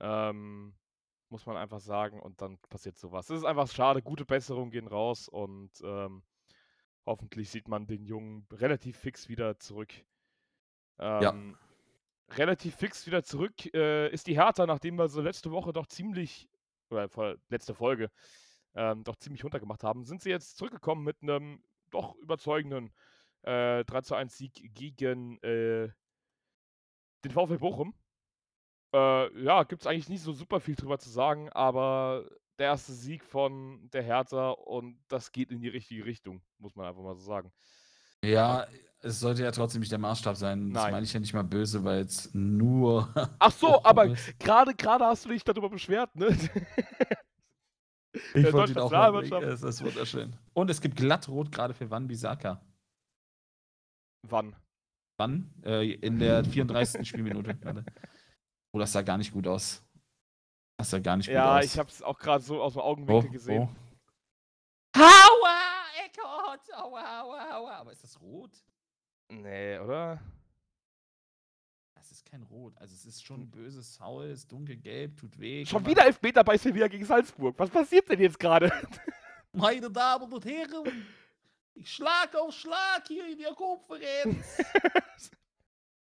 Ähm, 0.00 0.74
muss 1.30 1.46
man 1.46 1.56
einfach 1.56 1.80
sagen. 1.80 2.20
Und 2.20 2.40
dann 2.42 2.58
passiert 2.68 2.96
sowas. 2.98 3.30
Es 3.30 3.38
ist 3.38 3.44
einfach 3.44 3.68
schade. 3.68 4.02
Gute 4.02 4.24
Besserungen 4.24 4.70
gehen 4.70 4.86
raus 4.86 5.28
und 5.28 5.70
ähm, 5.82 6.22
hoffentlich 7.06 7.50
sieht 7.50 7.68
man 7.68 7.86
den 7.86 8.04
Jungen 8.04 8.46
relativ 8.52 8.98
fix 8.98 9.28
wieder 9.28 9.58
zurück. 9.58 9.92
Ähm, 10.98 11.22
Ja. 11.22 11.34
Relativ 12.36 12.76
fix 12.76 13.06
wieder 13.06 13.22
zurück 13.22 13.72
äh, 13.74 14.10
ist 14.10 14.26
die 14.26 14.36
Hertha, 14.36 14.66
nachdem 14.66 14.96
wir 14.96 15.08
so 15.08 15.22
letzte 15.22 15.50
Woche 15.50 15.72
doch 15.72 15.86
ziemlich, 15.86 16.46
oder 16.90 17.36
letzte 17.48 17.74
Folge, 17.74 18.10
ähm, 18.74 19.02
doch 19.02 19.16
ziemlich 19.16 19.44
runtergemacht 19.44 19.82
haben, 19.82 20.04
sind 20.04 20.20
sie 20.22 20.28
jetzt 20.28 20.58
zurückgekommen 20.58 21.04
mit 21.04 21.22
einem 21.22 21.62
doch 21.90 22.14
überzeugenden 22.16 22.92
äh, 23.42 23.82
3 23.84 24.02
zu 24.02 24.14
1 24.14 24.36
Sieg 24.36 24.74
gegen 24.74 25.38
äh, 25.42 25.88
den 27.24 27.30
VfL 27.30 27.58
Bochum. 27.58 27.94
Äh, 28.98 29.42
ja, 29.42 29.62
gibt 29.64 29.82
es 29.82 29.86
eigentlich 29.86 30.08
nicht 30.08 30.22
so 30.22 30.32
super 30.32 30.60
viel 30.60 30.74
drüber 30.74 30.98
zu 30.98 31.10
sagen, 31.10 31.48
aber 31.50 32.24
der 32.58 32.66
erste 32.66 32.92
Sieg 32.92 33.24
von 33.24 33.88
der 33.92 34.02
Hertha 34.02 34.50
und 34.50 34.98
das 35.08 35.32
geht 35.32 35.50
in 35.50 35.60
die 35.60 35.68
richtige 35.68 36.04
Richtung, 36.04 36.42
muss 36.58 36.74
man 36.74 36.86
einfach 36.86 37.02
mal 37.02 37.14
so 37.14 37.22
sagen. 37.22 37.52
Ja, 38.24 38.66
es 39.00 39.20
sollte 39.20 39.44
ja 39.44 39.52
trotzdem 39.52 39.80
nicht 39.80 39.92
der 39.92 40.00
Maßstab 40.00 40.36
sein. 40.36 40.72
Das 40.72 40.82
Nein. 40.82 40.92
meine 40.92 41.04
ich 41.04 41.12
ja 41.12 41.20
nicht 41.20 41.34
mal 41.34 41.44
böse, 41.44 41.84
weil 41.84 42.00
es 42.00 42.34
nur. 42.34 43.12
Ach 43.38 43.52
so, 43.52 43.80
aber 43.84 44.16
gerade 44.38 44.74
gerade 44.74 45.04
hast 45.04 45.24
du 45.24 45.28
dich 45.28 45.44
darüber 45.44 45.70
beschwert, 45.70 46.14
ne? 46.16 46.36
Ich 48.34 48.52
wollte 48.52 48.72
ihn 48.72 48.78
auch 48.78 48.90
mal. 48.90 49.44
Es 49.44 49.62
ist 49.62 49.84
wunderschön. 49.84 50.34
Und 50.54 50.70
es 50.70 50.80
gibt 50.80 50.96
glattrot 50.96 51.52
gerade 51.52 51.74
für 51.74 51.88
Wan 51.90 52.08
Bisaka. 52.08 52.60
Wann? 54.26 54.56
Wann? 55.18 55.52
Äh, 55.64 55.92
in 55.94 56.18
der 56.18 56.44
34. 56.44 57.06
Spielminute 57.06 57.54
gerade. 57.54 57.84
Oh, 58.72 58.78
das 58.78 58.92
sah 58.92 59.02
gar 59.02 59.18
nicht 59.18 59.32
gut 59.32 59.46
aus. 59.46 59.82
Das 60.76 60.90
sah 60.90 60.98
gar 60.98 61.16
nicht 61.16 61.28
Ja, 61.28 61.54
gut 61.54 61.64
aus. 61.64 61.72
ich 61.72 61.78
habe 61.78 61.88
es 61.88 62.02
auch 62.02 62.18
gerade 62.18 62.44
so 62.44 62.62
aus 62.62 62.74
dem 62.74 62.80
oh, 62.80 62.84
Augenwinkel 62.84 63.30
gesehen. 63.30 63.68
Oh. 64.96 65.00
Aua, 65.00 65.58
Eckert! 66.04 66.74
Aua, 66.74 67.20
aua, 67.20 67.56
aua. 67.56 67.72
Aber 67.76 67.92
ist 67.92 68.04
das 68.04 68.20
rot? 68.20 68.50
Nee, 69.30 69.78
oder? 69.78 70.20
Das 71.94 72.10
ist 72.12 72.24
kein 72.24 72.42
Rot. 72.44 72.76
Also 72.78 72.94
es 72.94 73.04
ist 73.04 73.24
schon 73.24 73.50
böses 73.50 73.96
Foul, 73.96 74.26
ist 74.26 74.50
dunkelgelb, 74.50 75.16
tut 75.16 75.38
weh. 75.38 75.66
Schon 75.66 75.84
wieder 75.84 76.06
Elfmeter 76.06 76.42
bei 76.44 76.56
Sevilla 76.56 76.88
gegen 76.88 77.04
Salzburg. 77.04 77.54
Was 77.58 77.70
passiert 77.70 78.08
denn 78.08 78.20
jetzt 78.20 78.38
gerade? 78.38 78.72
Meine 79.52 79.90
Damen 79.90 80.32
und 80.32 80.44
Herren, 80.44 81.06
ich 81.74 81.92
schlag 81.92 82.34
auf 82.36 82.54
Schlag 82.54 83.06
hier 83.06 83.28
in 83.28 83.38
der 83.38 83.52
Konferenz. 83.54 84.58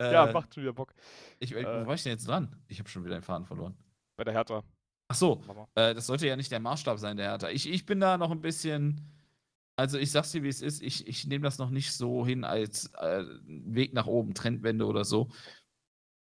ja, 0.00 0.26
Äh, 0.28 0.32
macht 0.32 0.54
schon 0.54 0.62
wieder 0.62 0.72
Bock. 0.72 0.94
ich, 1.38 1.52
äh, 1.52 1.60
äh, 1.60 1.82
wo 1.82 1.86
war 1.86 1.94
ich 1.94 2.02
denn 2.02 2.12
jetzt 2.12 2.26
dran? 2.28 2.54
Ich 2.68 2.78
habe 2.78 2.88
schon 2.88 3.04
wieder 3.04 3.16
den 3.18 3.22
Faden 3.22 3.46
verloren. 3.46 3.76
Bei 4.16 4.24
der 4.24 4.34
Hertha. 4.34 4.62
Ach 5.08 5.14
so, 5.14 5.42
äh, 5.74 5.94
das 5.94 6.06
sollte 6.06 6.26
ja 6.26 6.36
nicht 6.36 6.50
der 6.50 6.60
Maßstab 6.60 6.98
sein, 6.98 7.16
der 7.16 7.30
Hertha. 7.30 7.48
Ich, 7.50 7.68
ich 7.68 7.86
bin 7.86 8.00
da 8.00 8.18
noch 8.18 8.30
ein 8.30 8.40
bisschen. 8.40 9.12
Also 9.78 9.98
ich 9.98 10.10
sag's 10.10 10.32
dir, 10.32 10.42
wie 10.42 10.48
es 10.48 10.62
ist. 10.62 10.82
Ich, 10.82 11.06
ich 11.06 11.26
nehme 11.26 11.44
das 11.44 11.58
noch 11.58 11.70
nicht 11.70 11.92
so 11.92 12.26
hin 12.26 12.44
als 12.44 12.86
äh, 12.94 13.24
Weg 13.44 13.92
nach 13.92 14.06
oben, 14.06 14.32
Trendwende 14.34 14.86
oder 14.86 15.04
so. 15.04 15.28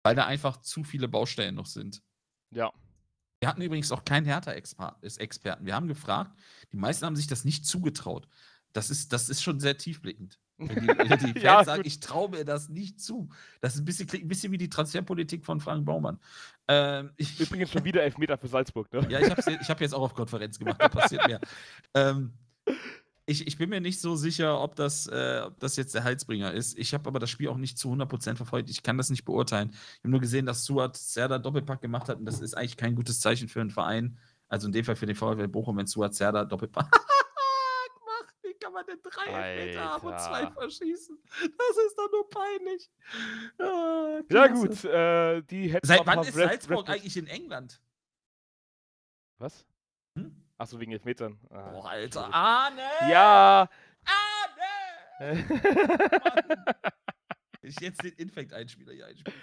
Weil 0.02 0.16
da 0.16 0.26
einfach 0.26 0.58
zu 0.58 0.84
viele 0.84 1.08
Baustellen 1.08 1.54
noch 1.54 1.66
sind. 1.66 2.02
Ja. 2.50 2.72
Wir 3.40 3.48
hatten 3.48 3.62
übrigens 3.62 3.92
auch 3.92 4.04
keinen 4.04 4.24
Hertha-Experten. 4.26 5.64
Wir 5.66 5.74
haben 5.74 5.88
gefragt, 5.88 6.36
die 6.72 6.76
meisten 6.76 7.06
haben 7.06 7.16
sich 7.16 7.26
das 7.28 7.44
nicht 7.44 7.66
zugetraut. 7.66 8.28
Das 8.72 8.90
ist, 8.90 9.12
das 9.12 9.28
ist 9.28 9.42
schon 9.42 9.60
sehr 9.60 9.76
tiefblickend. 9.78 10.38
Wenn 10.58 10.68
die, 10.68 10.88
wenn 10.88 11.18
die 11.18 11.32
Fans 11.32 11.42
Ja, 11.42 11.64
sagen, 11.64 11.82
gut. 11.82 11.86
ich 11.86 12.00
traue 12.00 12.30
mir 12.30 12.44
das 12.44 12.68
nicht 12.68 13.00
zu. 13.00 13.28
Das 13.60 13.74
ist 13.74 13.80
ein 13.80 13.84
bisschen, 13.84 14.08
ein 14.12 14.28
bisschen 14.28 14.52
wie 14.52 14.58
die 14.58 14.68
Transferpolitik 14.70 15.44
von 15.44 15.60
Frank 15.60 15.84
Baumann. 15.84 16.18
Ähm, 16.68 17.10
ich, 17.16 17.38
Übrigens 17.38 17.70
schon 17.70 17.84
wieder 17.84 18.02
Elfmeter 18.02 18.38
für 18.38 18.48
Salzburg, 18.48 18.92
ne? 18.92 19.06
ja, 19.10 19.20
ich 19.20 19.30
habe 19.30 19.42
hab 19.42 19.80
jetzt 19.80 19.94
auch 19.94 20.02
auf 20.02 20.14
Konferenz 20.14 20.58
gemacht, 20.58 20.80
da 20.80 20.88
passiert 20.88 21.26
mehr. 21.26 21.40
Ähm, 21.94 22.32
ich, 23.26 23.46
ich 23.46 23.58
bin 23.58 23.70
mir 23.70 23.80
nicht 23.80 24.00
so 24.00 24.14
sicher, 24.16 24.60
ob 24.60 24.76
das, 24.76 25.06
äh, 25.08 25.42
ob 25.46 25.58
das 25.58 25.76
jetzt 25.76 25.94
der 25.94 26.04
Heilsbringer 26.04 26.52
ist. 26.52 26.78
Ich 26.78 26.94
habe 26.94 27.08
aber 27.08 27.18
das 27.18 27.28
Spiel 27.30 27.48
auch 27.48 27.56
nicht 27.56 27.76
zu 27.78 27.92
100% 27.92 28.36
verfolgt. 28.36 28.70
Ich 28.70 28.82
kann 28.82 28.98
das 28.98 29.10
nicht 29.10 29.24
beurteilen. 29.24 29.70
Ich 29.72 29.98
habe 30.00 30.10
nur 30.10 30.20
gesehen, 30.20 30.46
dass 30.46 30.64
Suat 30.64 30.96
Serda 30.96 31.38
Doppelpack 31.38 31.80
gemacht 31.80 32.08
hat 32.08 32.18
und 32.18 32.24
das 32.24 32.40
ist 32.40 32.56
eigentlich 32.56 32.76
kein 32.76 32.94
gutes 32.94 33.20
Zeichen 33.20 33.48
für 33.48 33.60
einen 33.60 33.70
Verein. 33.70 34.18
Also 34.48 34.68
in 34.68 34.72
dem 34.72 34.84
Fall 34.84 34.94
für 34.96 35.06
den 35.06 35.16
VfL 35.16 35.48
Bochum, 35.48 35.76
wenn 35.76 35.86
Suat 35.86 36.14
Serda 36.14 36.44
Doppelpack 36.44 36.88
kann 38.60 38.72
man 38.72 38.84
denn 38.86 39.00
drei 39.02 39.26
Elfmeter 39.26 39.84
haben 39.84 40.06
und 40.06 40.20
zwei 40.20 40.50
verschießen? 40.50 41.18
Das 41.40 41.76
ist 41.86 41.96
doch 41.98 42.10
nur 42.10 42.28
peinlich. 42.28 42.90
Ah, 43.58 44.20
Ja, 44.30 44.46
gut. 44.48 44.84
Äh, 44.84 45.42
die 45.42 45.68
hätten 45.72 45.86
Seit 45.86 46.06
wann 46.06 46.20
ist 46.20 46.36
Red- 46.36 46.48
Salzburg 46.48 46.88
Red- 46.88 46.96
eigentlich 46.96 47.16
in 47.16 47.26
England? 47.26 47.80
Was? 49.38 49.66
Hm? 50.16 50.34
Achso, 50.58 50.80
wegen 50.80 50.92
Elfmetern. 50.92 51.38
Ah, 51.50 51.70
Boah, 51.70 51.90
Alter. 51.90 52.32
Arne! 52.32 52.82
Ja! 53.10 53.68
Arne! 55.18 55.44
ja, 57.66 57.70
Ich 57.70 57.80
jetzt 57.80 58.02
den 58.02 58.12
Infekt-Einspieler 58.12 58.92
hier 58.92 59.06
einspiele. 59.06 59.36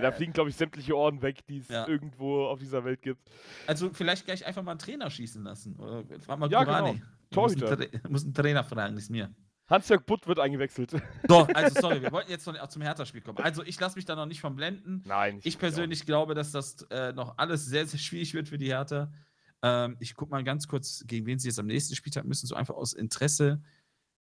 da 0.00 0.12
fliegen, 0.12 0.32
glaube 0.32 0.50
ich, 0.50 0.56
sämtliche 0.56 0.96
Ohren 0.96 1.22
weg, 1.22 1.46
die 1.46 1.58
es 1.58 1.68
Ja. 1.68 1.86
irgendwo 1.86 2.46
auf 2.46 2.58
dieser 2.58 2.84
Welt 2.84 3.02
gibt. 3.02 3.20
Also 3.66 3.90
vielleicht 3.92 4.24
gleich 4.24 4.44
einfach 4.46 4.62
mal 4.62 4.72
einen 4.72 4.80
Trainer 4.80 5.10
schießen 5.10 5.42
lassen. 5.42 5.76
Oder 5.76 6.04
frag 6.20 6.38
mal 6.38 6.50
Ja, 6.50 6.64
Kurani. 6.64 6.92
genau. 6.92 7.04
Ich 7.30 7.36
Muss 7.36 7.52
einen, 7.52 7.60
Torhüter. 7.60 7.90
Tra 8.00 8.08
muss 8.08 8.24
einen 8.24 8.34
Trainer 8.34 8.64
fragen, 8.64 8.94
nicht 8.94 9.10
mir. 9.10 9.34
Hans-Jörg 9.68 10.06
Butt 10.06 10.26
wird 10.26 10.38
eingewechselt. 10.38 10.92
So, 11.28 11.46
also 11.52 11.78
sorry, 11.80 12.00
wir 12.00 12.10
wollten 12.10 12.30
jetzt 12.30 12.46
noch 12.46 12.58
auch 12.58 12.68
zum 12.68 12.80
Hertha-Spiel 12.80 13.20
kommen. 13.20 13.36
Also 13.38 13.62
ich 13.62 13.78
lasse 13.78 13.96
mich 13.96 14.06
da 14.06 14.16
noch 14.16 14.24
nicht 14.24 14.40
von 14.40 14.56
blenden. 14.56 15.02
Nein. 15.04 15.40
Ich 15.42 15.58
persönlich 15.58 16.06
glaube, 16.06 16.34
dass 16.34 16.52
das 16.52 16.82
äh, 16.90 17.12
noch 17.12 17.36
alles 17.36 17.66
sehr, 17.66 17.86
sehr 17.86 17.98
schwierig 17.98 18.32
wird 18.32 18.48
für 18.48 18.56
die 18.56 18.68
Hertha. 18.68 19.12
Ähm, 19.62 19.96
ich 20.00 20.14
gucke 20.14 20.30
mal 20.30 20.42
ganz 20.42 20.68
kurz, 20.68 21.04
gegen 21.06 21.26
wen 21.26 21.38
sie 21.38 21.48
jetzt 21.48 21.58
am 21.58 21.66
nächsten 21.66 21.94
Spieltag 21.96 22.24
müssen, 22.24 22.46
so 22.46 22.54
einfach 22.54 22.76
aus 22.76 22.94
Interesse. 22.94 23.60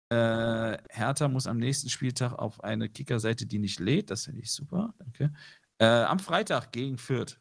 Äh, 0.09 0.79
Hertha 0.91 1.29
muss 1.29 1.47
am 1.47 1.59
nächsten 1.59 1.89
Spieltag 1.89 2.33
auf 2.35 2.63
eine 2.63 2.89
Kickerseite, 2.89 3.47
die 3.47 3.59
nicht 3.59 3.81
lädt. 3.81 4.11
Das 4.11 4.25
finde 4.25 4.41
ich 4.41 4.53
super, 4.53 4.95
danke. 4.99 5.33
Äh, 5.79 5.87
am 5.87 6.19
Freitag 6.19 6.73
gegen 6.73 6.97
Fürth. 6.97 7.41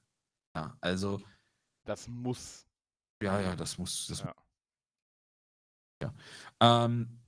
Ja, 0.56 0.76
also, 0.82 1.22
Das 1.86 2.08
muss. 2.08 2.66
ja, 3.22 3.40
ja, 3.40 3.56
das 3.56 3.78
muss. 3.78 4.08
Das 4.08 4.22
Ja. 4.22 4.34
ja. 6.02 6.14
Ähm, 6.60 7.20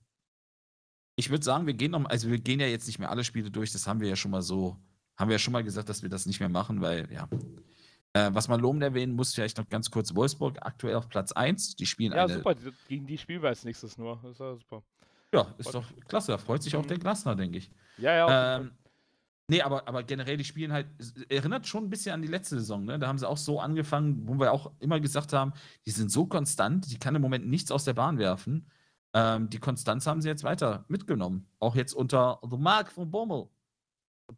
ich 1.15 1.29
würde 1.29 1.43
sagen, 1.43 1.67
wir 1.67 1.73
gehen 1.73 1.91
noch, 1.91 2.05
also 2.05 2.29
wir 2.29 2.39
gehen 2.39 2.59
ja 2.59 2.67
jetzt 2.67 2.87
nicht 2.87 2.99
mehr 2.99 3.09
alle 3.09 3.23
Spiele 3.23 3.51
durch, 3.51 3.71
das 3.71 3.87
haben 3.87 3.99
wir 3.99 4.07
ja 4.07 4.15
schon 4.15 4.31
mal 4.31 4.41
so, 4.41 4.77
haben 5.17 5.29
wir 5.29 5.35
ja 5.35 5.39
schon 5.39 5.51
mal 5.51 5.63
gesagt, 5.63 5.89
dass 5.89 6.01
wir 6.01 6.09
das 6.09 6.25
nicht 6.25 6.39
mehr 6.39 6.49
machen, 6.49 6.81
weil, 6.81 7.11
ja. 7.11 7.27
Äh, 8.13 8.33
was 8.33 8.47
man 8.47 8.59
lobend 8.59 8.81
erwähnen 8.83 9.13
muss, 9.13 9.33
vielleicht 9.33 9.57
noch 9.57 9.67
ganz 9.67 9.91
kurz, 9.91 10.15
Wolfsburg 10.15 10.57
aktuell 10.61 10.95
auf 10.95 11.09
Platz 11.09 11.31
1, 11.31 11.75
die 11.75 11.85
spielen 11.85 12.13
Ja, 12.13 12.23
eine, 12.23 12.35
super. 12.35 12.55
Gegen 12.87 13.05
die 13.05 13.17
spielen 13.17 13.41
wir 13.41 13.49
als 13.49 13.63
nächstes 13.63 13.97
nur. 13.97 14.19
Das 14.23 14.31
ist 14.31 14.39
ja 14.39 14.55
super. 14.55 14.83
Ja, 15.33 15.53
ist 15.57 15.73
doch 15.73 15.85
klasse, 16.07 16.31
da 16.31 16.37
freut 16.37 16.63
sich 16.63 16.75
auch 16.75 16.83
Mhm. 16.83 16.87
der 16.87 16.97
Glasner, 16.99 17.35
denke 17.35 17.57
ich. 17.57 17.71
Ja, 17.97 18.13
ja. 18.15 18.57
Ähm, 18.57 18.71
nee, 19.47 19.61
aber, 19.61 19.87
aber 19.87 20.03
generell, 20.03 20.37
die 20.37 20.43
spielen 20.43 20.71
halt, 20.71 20.87
erinnert 21.29 21.67
schon 21.67 21.85
ein 21.85 21.89
bisschen 21.89 22.13
an 22.13 22.21
die 22.21 22.27
letzte 22.27 22.57
Saison, 22.59 22.85
ne? 22.85 22.97
Da 22.99 23.07
haben 23.07 23.17
sie 23.17 23.27
auch 23.27 23.37
so 23.37 23.59
angefangen, 23.59 24.27
wo 24.27 24.35
wir 24.39 24.51
auch 24.51 24.71
immer 24.79 24.99
gesagt 24.99 25.33
haben, 25.33 25.53
die 25.85 25.91
sind 25.91 26.11
so 26.11 26.25
konstant, 26.25 26.91
die 26.91 26.99
kann 26.99 27.15
im 27.15 27.21
Moment 27.21 27.47
nichts 27.47 27.71
aus 27.71 27.83
der 27.83 27.93
Bahn 27.93 28.17
werfen. 28.17 28.69
Ähm, 29.13 29.49
die 29.49 29.59
Konstanz 29.59 30.05
haben 30.05 30.21
sie 30.21 30.27
jetzt 30.27 30.43
weiter 30.43 30.85
mitgenommen. 30.89 31.47
Auch 31.59 31.75
jetzt 31.75 31.93
unter 31.93 32.39
The 32.49 32.57
Mark 32.57 32.91
von 32.91 33.09
Bommel. 33.09 33.47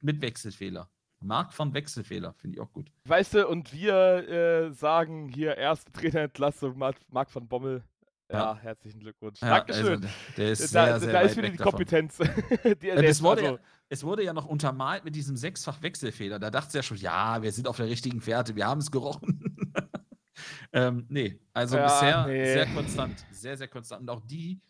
Mit 0.01 0.21
Wechselfehler. 0.21 0.89
Mark 1.21 1.51
von 1.51 1.73
Wechselfehler, 1.73 2.33
finde 2.35 2.55
ich 2.55 2.61
auch 2.61 2.71
gut. 2.71 2.91
Weißt 3.05 3.33
du, 3.33 3.47
und 3.47 3.73
wir 3.73 4.29
äh, 4.29 4.71
sagen 4.71 5.27
hier 5.27 5.57
erste 5.57 5.91
Trainerentlassung, 5.91 6.77
Marc 6.77 7.35
van 7.35 7.47
Bommel. 7.47 7.83
Ja, 8.31 8.37
Ja. 8.53 8.59
herzlichen 8.61 8.99
Glückwunsch. 8.99 9.41
Ja, 9.41 9.57
Dankeschön. 9.59 10.03
also, 10.03 10.07
der 10.37 10.51
ist 10.51 10.61
da 10.75 10.85
sehr, 10.85 10.99
sehr 10.99 11.13
da 11.13 11.21
ist 11.21 11.37
wieder 11.37 11.49
die 11.49 11.57
davon. 11.57 11.71
Kompetenz. 11.71 12.17
die, 12.81 12.87
das 12.87 13.03
ist 13.03 13.23
wurde 13.23 13.41
also, 13.41 13.55
ja, 13.55 13.59
es 13.89 14.03
wurde 14.03 14.23
ja 14.23 14.33
noch 14.33 14.45
untermalt 14.45 15.03
mit 15.03 15.15
diesem 15.15 15.35
sechsfach 15.35 15.81
Wechselfehler. 15.81 16.37
Da 16.39 16.49
dachte 16.51 16.71
sie 16.71 16.77
ja 16.77 16.83
schon, 16.83 16.97
ja, 16.97 17.41
wir 17.41 17.51
sind 17.51 17.67
auf 17.67 17.77
der 17.77 17.87
richtigen 17.87 18.21
Fährte, 18.21 18.55
wir 18.55 18.67
haben 18.67 18.81
es 18.81 18.91
gerochen. 18.91 19.55
ähm, 20.73 21.05
nee, 21.09 21.39
also 21.53 21.77
Ja, 21.77 21.83
bisher 21.85 22.27
nee. 22.27 22.45
sehr 22.53 22.65
konstant. 22.67 23.25
Sehr, 23.31 23.57
sehr 23.57 23.67
konstant. 23.67 24.01
Und 24.01 24.09
auch 24.09 24.21
die, 24.21 24.61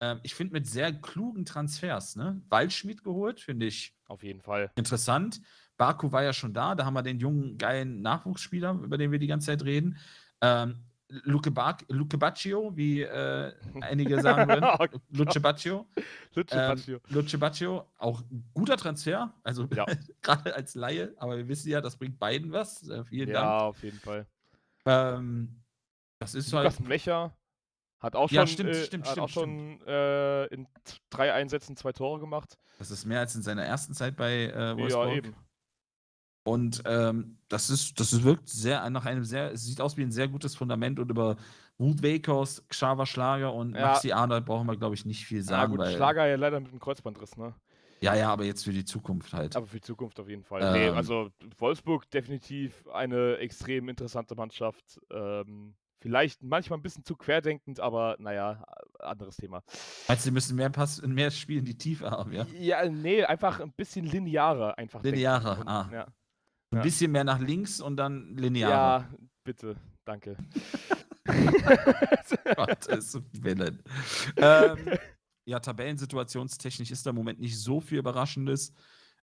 ähm, 0.00 0.20
ich 0.22 0.34
finde, 0.34 0.52
mit 0.52 0.66
sehr 0.66 0.92
klugen 0.92 1.44
Transfers, 1.46 2.16
ne? 2.16 2.42
Waldschmidt 2.48 3.02
geholt, 3.02 3.40
finde 3.40 3.66
ich 3.66 3.94
auf 4.08 4.22
jeden 4.22 4.42
Fall. 4.42 4.70
interessant. 4.76 5.40
Baku 5.78 6.10
war 6.12 6.22
ja 6.22 6.32
schon 6.32 6.54
da, 6.54 6.74
da 6.74 6.84
haben 6.86 6.94
wir 6.94 7.02
den 7.02 7.18
jungen, 7.18 7.58
geilen 7.58 8.00
Nachwuchsspieler, 8.02 8.72
über 8.82 8.96
den 8.98 9.10
wir 9.12 9.18
die 9.18 9.26
ganze 9.26 9.46
Zeit 9.46 9.62
reden. 9.64 9.98
Ähm, 10.40 10.85
Luke, 11.08 11.50
Bar 11.52 11.78
Luke 11.88 12.18
Baccio, 12.18 12.76
wie 12.76 13.02
äh, 13.02 13.52
einige 13.80 14.20
sagen 14.20 14.48
würden. 14.48 14.64
Oh 14.64 14.98
Luce 15.10 15.40
Baccio. 15.40 15.86
Lutsche 16.34 16.56
Ähm, 16.56 16.68
Baccio. 16.76 16.98
Luce 17.08 17.38
Baccio, 17.38 17.84
auch 17.98 18.20
ein 18.22 18.44
guter 18.54 18.76
Transfer, 18.76 19.32
also 19.44 19.68
Ja. 19.74 19.86
gerade 20.22 20.54
als 20.54 20.74
Laie, 20.74 21.14
aber 21.18 21.36
wir 21.36 21.46
wissen 21.48 21.70
ja, 21.70 21.80
das 21.80 21.96
bringt 21.96 22.18
beiden 22.18 22.50
was. 22.52 22.88
Äh, 22.88 23.04
vielen 23.04 23.28
Ja, 23.28 23.34
Dank. 23.42 23.62
auf 23.62 23.82
jeden 23.84 24.00
Fall. 24.00 24.26
Ähm, 24.84 25.62
das 26.18 26.34
ist 26.34 26.52
halt. 26.52 26.64
Lukas 26.64 26.80
Mlecher 26.80 27.36
hat 28.00 28.14
auch 28.16 28.28
schon, 28.28 28.36
Ja, 28.36 28.46
stimmt, 28.46 28.70
äh, 28.70 28.84
stimmt, 28.84 29.04
hat 29.04 29.12
stimmt, 29.12 29.24
auch 29.24 29.28
schon 29.28 29.80
äh, 29.86 30.46
in 30.46 30.66
drei 31.10 31.32
Einsätzen 31.32 31.76
zwei 31.76 31.92
Tore 31.92 32.20
gemacht. 32.20 32.58
Das 32.78 32.90
ist 32.90 33.04
mehr 33.06 33.20
als 33.20 33.34
in 33.34 33.42
seiner 33.42 33.64
ersten 33.64 33.94
Zeit 33.94 34.16
bei 34.16 34.32
äh, 34.32 34.48
Ja, 34.70 34.76
Wolfsburg. 34.76 35.12
eben. 35.14 35.34
Und 36.46 36.82
ähm, 36.86 37.38
das 37.48 37.70
ist, 37.70 37.98
das 37.98 38.22
wirkt 38.22 38.48
sehr 38.48 38.88
nach 38.90 39.04
einem 39.04 39.24
sehr, 39.24 39.52
es 39.52 39.64
sieht 39.64 39.80
aus 39.80 39.96
wie 39.96 40.02
ein 40.02 40.12
sehr 40.12 40.28
gutes 40.28 40.54
Fundament 40.54 40.98
und 41.00 41.10
über 41.10 41.36
Ruth 41.78 42.02
Wakers, 42.02 42.62
Xaver 42.68 43.04
Schlager 43.04 43.52
und 43.52 43.74
Ja. 43.74 43.88
Maxi 43.88 44.12
Arnold 44.12 44.44
brauchen 44.44 44.66
wir, 44.66 44.76
glaube 44.76 44.94
ich, 44.94 45.04
nicht 45.04 45.24
viel 45.26 45.38
Ja, 45.38 45.44
sagen, 45.44 45.72
gut, 45.72 45.80
weil, 45.80 45.94
Schlager 45.94 46.26
ja 46.26 46.36
leider 46.36 46.60
mit 46.60 46.70
dem 46.70 46.78
Kreuzbandriss, 46.78 47.36
ne? 47.36 47.54
ja, 48.00 48.14
ja, 48.14 48.30
aber 48.30 48.44
jetzt 48.44 48.64
für 48.64 48.72
die 48.72 48.84
Zukunft 48.84 49.32
halt. 49.32 49.56
Aber 49.56 49.66
für 49.66 49.76
die 49.76 49.82
Zukunft 49.82 50.20
auf 50.20 50.28
jeden 50.28 50.44
Fall. 50.44 50.72
Nee, 50.72 50.88
Ähm. 50.88 50.94
also 50.94 51.30
Wolfsburg 51.58 52.08
definitiv 52.10 52.86
eine 52.88 53.38
extrem 53.38 53.88
interessante 53.88 54.34
Mannschaft. 54.34 55.00
Ähm, 55.10 55.74
vielleicht 56.00 56.42
manchmal 56.42 56.78
ein 56.78 56.82
bisschen 56.82 57.04
zu 57.04 57.16
querdenkend, 57.16 57.80
aber 57.80 58.16
naja, 58.18 58.64
anderes 59.00 59.36
Thema. 59.36 59.62
Meinst 60.08 60.24
du, 60.24 60.30
die 60.30 60.34
müssen 60.34 60.56
mehr 60.56 60.70
Pass, 60.70 61.02
mehr 61.02 61.30
Spielen 61.30 61.64
die 61.64 61.76
Tiefe 61.76 62.10
haben, 62.10 62.32
ja? 62.32 62.46
Ja, 62.58 62.88
nee, 62.88 63.24
einfach 63.24 63.60
ein 63.60 63.72
bisschen 63.72 64.04
linearer 64.04 64.78
einfach. 64.78 65.02
Linearer, 65.02 65.66
ah. 65.66 65.88
Ja. 65.92 66.06
Ein 66.76 66.80
Ja. 66.80 66.82
bisschen 66.82 67.10
mehr 67.10 67.24
nach 67.24 67.38
links 67.40 67.80
und 67.80 67.96
dann 67.96 68.36
linearer. 68.36 68.70
ja, 69.00 69.08
bitte, 69.44 69.76
danke. 70.04 70.36
Gottes 72.56 73.18
Willen. 73.32 73.82
ähm, 74.36 74.76
ja, 75.46 75.58
tabellensituationstechnisch 75.58 76.90
ist 76.90 77.06
da 77.06 77.10
im 77.10 77.16
Moment 77.16 77.40
nicht 77.40 77.58
so 77.58 77.80
viel 77.80 77.96
Überraschendes. 77.98 78.74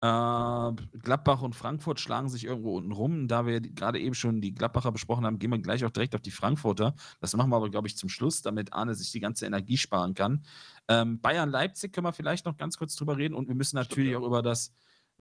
Äh, 0.03 0.72
Gladbach 0.99 1.40
und 1.42 1.55
Frankfurt 1.55 2.01
schlagen 2.01 2.28
sich 2.28 2.44
irgendwo 2.44 2.76
unten 2.76 2.90
rum. 2.90 3.28
Da 3.28 3.47
wir 3.47 3.61
gerade 3.61 4.01
eben 4.01 4.16
schon 4.16 4.40
die 4.40 4.53
Gladbacher 4.53 4.90
besprochen 4.90 5.24
haben, 5.24 5.38
gehen 5.38 5.51
wir 5.53 5.59
gleich 5.61 5.84
auch 5.84 5.90
direkt 5.90 6.16
auf 6.16 6.20
die 6.20 6.32
Frankfurter. 6.32 6.97
Das 7.20 7.34
machen 7.36 7.51
wir 7.51 7.57
aber, 7.57 7.70
glaube 7.70 7.86
ich, 7.86 7.97
zum 7.97 8.09
Schluss, 8.09 8.42
damit 8.42 8.72
Arne 8.72 8.94
sich 8.97 9.12
die 9.12 9.20
ganze 9.20 9.47
Energie 9.47 9.76
sparen 9.76 10.14
kann. 10.14 10.44
Ähm, 10.88 11.20
Bayern-Leipzig 11.20 11.92
können 11.92 12.07
wir 12.09 12.12
vielleicht 12.12 12.44
noch 12.44 12.57
ganz 12.57 12.76
kurz 12.76 12.97
drüber 12.97 13.16
reden 13.16 13.34
und 13.34 13.47
wir 13.47 13.55
müssen 13.55 13.76
natürlich 13.76 14.12
ja. 14.12 14.18
auch 14.18 14.26
über 14.26 14.42
das 14.42 14.74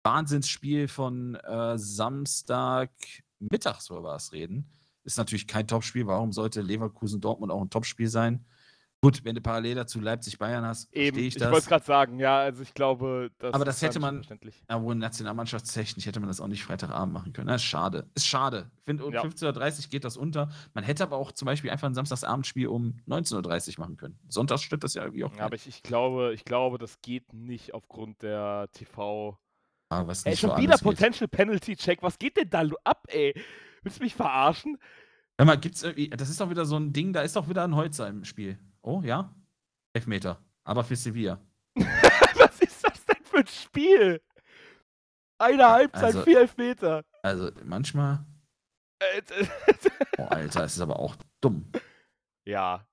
Wahnsinnsspiel 0.03 0.87
von 0.87 1.35
äh, 1.35 1.77
Samstag 1.77 2.91
mittags 3.39 3.89
oder 3.91 4.03
was 4.03 4.31
reden. 4.33 4.69
Ist 5.03 5.17
natürlich 5.17 5.47
kein 5.47 5.67
Topspiel. 5.67 6.07
Warum 6.07 6.31
sollte 6.31 6.61
Leverkusen-Dortmund 6.61 7.51
auch 7.51 7.61
ein 7.61 7.69
Topspiel 7.69 8.07
sein? 8.07 8.45
Gut, 9.01 9.23
wenn 9.23 9.33
du 9.33 9.39
parallel 9.39 9.75
dazu 9.75 10.01
Leipzig-Bayern 10.01 10.65
hast, 10.65 10.93
Eben, 10.93 11.17
ich 11.19 11.27
ich 11.37 11.41
wollte 11.41 11.45
es 11.55 11.55
das. 11.59 11.67
gerade 11.67 11.85
sagen, 11.85 12.19
ja, 12.19 12.39
also 12.39 12.61
ich 12.63 12.73
glaube, 12.73 13.31
das 13.39 13.53
Aber 13.53 13.63
das 13.63 13.81
hätte 13.81 13.97
man-. 14.01 14.25
Ja, 14.69 14.81
wohl 14.83 14.93
nationalmannschaftstechnisch 14.95 16.05
hätte 16.05 16.19
man 16.19 16.27
das 16.27 16.41
auch 16.41 16.49
nicht 16.49 16.65
Freitagabend 16.65 17.13
machen 17.13 17.31
können. 17.31 17.47
Das 17.47 17.61
ist 17.61 17.67
schade. 17.67 18.09
Ist 18.13 18.27
schade. 18.27 18.69
Ich 18.79 18.83
finde, 18.83 19.05
um 19.05 19.13
Ja. 19.13 19.23
15.30 19.23 19.85
Uhr 19.85 19.89
geht 19.89 20.03
das 20.03 20.17
unter. 20.17 20.49
Man 20.73 20.83
hätte 20.83 21.03
aber 21.03 21.15
auch 21.15 21.31
zum 21.31 21.45
Beispiel 21.45 21.69
einfach 21.71 21.87
ein 21.87 21.95
Samstagsabendspiel 21.95 22.67
um 22.67 22.99
19.30 23.07 23.77
Uhr 23.77 23.85
machen 23.85 23.95
können. 23.95 24.19
Sonntags 24.27 24.63
stört 24.63 24.83
das 24.83 24.95
ja 24.95 25.03
irgendwie 25.03 25.23
auch. 25.23 25.33
Ja, 25.33 25.45
aber 25.45 25.55
ich, 25.55 25.65
ich 25.65 25.81
glaube, 25.81 26.33
ich 26.33 26.43
glaube, 26.43 26.77
das 26.77 26.99
geht 27.01 27.31
nicht 27.31 27.73
aufgrund 27.73 28.21
der 28.21 28.67
TV. 28.73 29.39
Ah, 29.89 30.05
was 30.05 30.23
Ey, 30.25 30.37
schon 30.37 30.51
wieder 30.57 30.73
alles 30.73 30.81
geht. 30.81 30.83
Potential 30.83 31.27
Penalty 31.27 31.75
Check. 31.75 32.03
Was 32.03 32.17
geht 32.19 32.37
denn 32.37 32.49
da 32.49 32.63
ab, 32.83 33.05
ey? 33.09 33.33
Willst 33.81 33.99
du 33.99 34.03
mich 34.03 34.13
verarschen? 34.13 34.77
Hör 35.37 35.45
mal, 35.45 35.57
gibt's 35.57 35.83
irgendwie, 35.83 36.09
das 36.09 36.29
ist 36.29 36.39
doch 36.39 36.49
wieder 36.49 36.65
so 36.65 36.77
ein 36.77 36.93
Ding, 36.93 37.13
da 37.13 37.21
ist 37.21 37.35
doch 37.35 37.47
wieder 37.49 37.63
ein 37.63 37.75
Holzer 37.75 38.07
im 38.07 38.23
Spiel. 38.25 38.59
Oh, 38.81 39.01
ja? 39.03 39.33
Elfmeter. 39.93 40.43
Aber 40.63 40.83
für 40.83 40.95
Sevilla. 40.95 41.39
Was 41.75 42.59
ist 42.59 42.83
das 42.83 43.05
denn 43.05 43.23
für 43.23 43.37
ein 43.37 43.47
Spiel? 43.47 44.21
Eine 45.39 45.69
Halbzeit, 45.69 46.03
Also- 46.03 46.23
vier 46.23 46.39
Elfmeter. 46.41 47.03
Also 47.23 47.51
manchmal. 47.63 48.25
Oh, 50.17 50.23
Alter, 50.23 50.65
es 50.65 50.75
ist 50.75 50.81
aber 50.81 50.99
auch 50.99 51.15
dumm. 51.41 51.71
ja. 52.45 52.85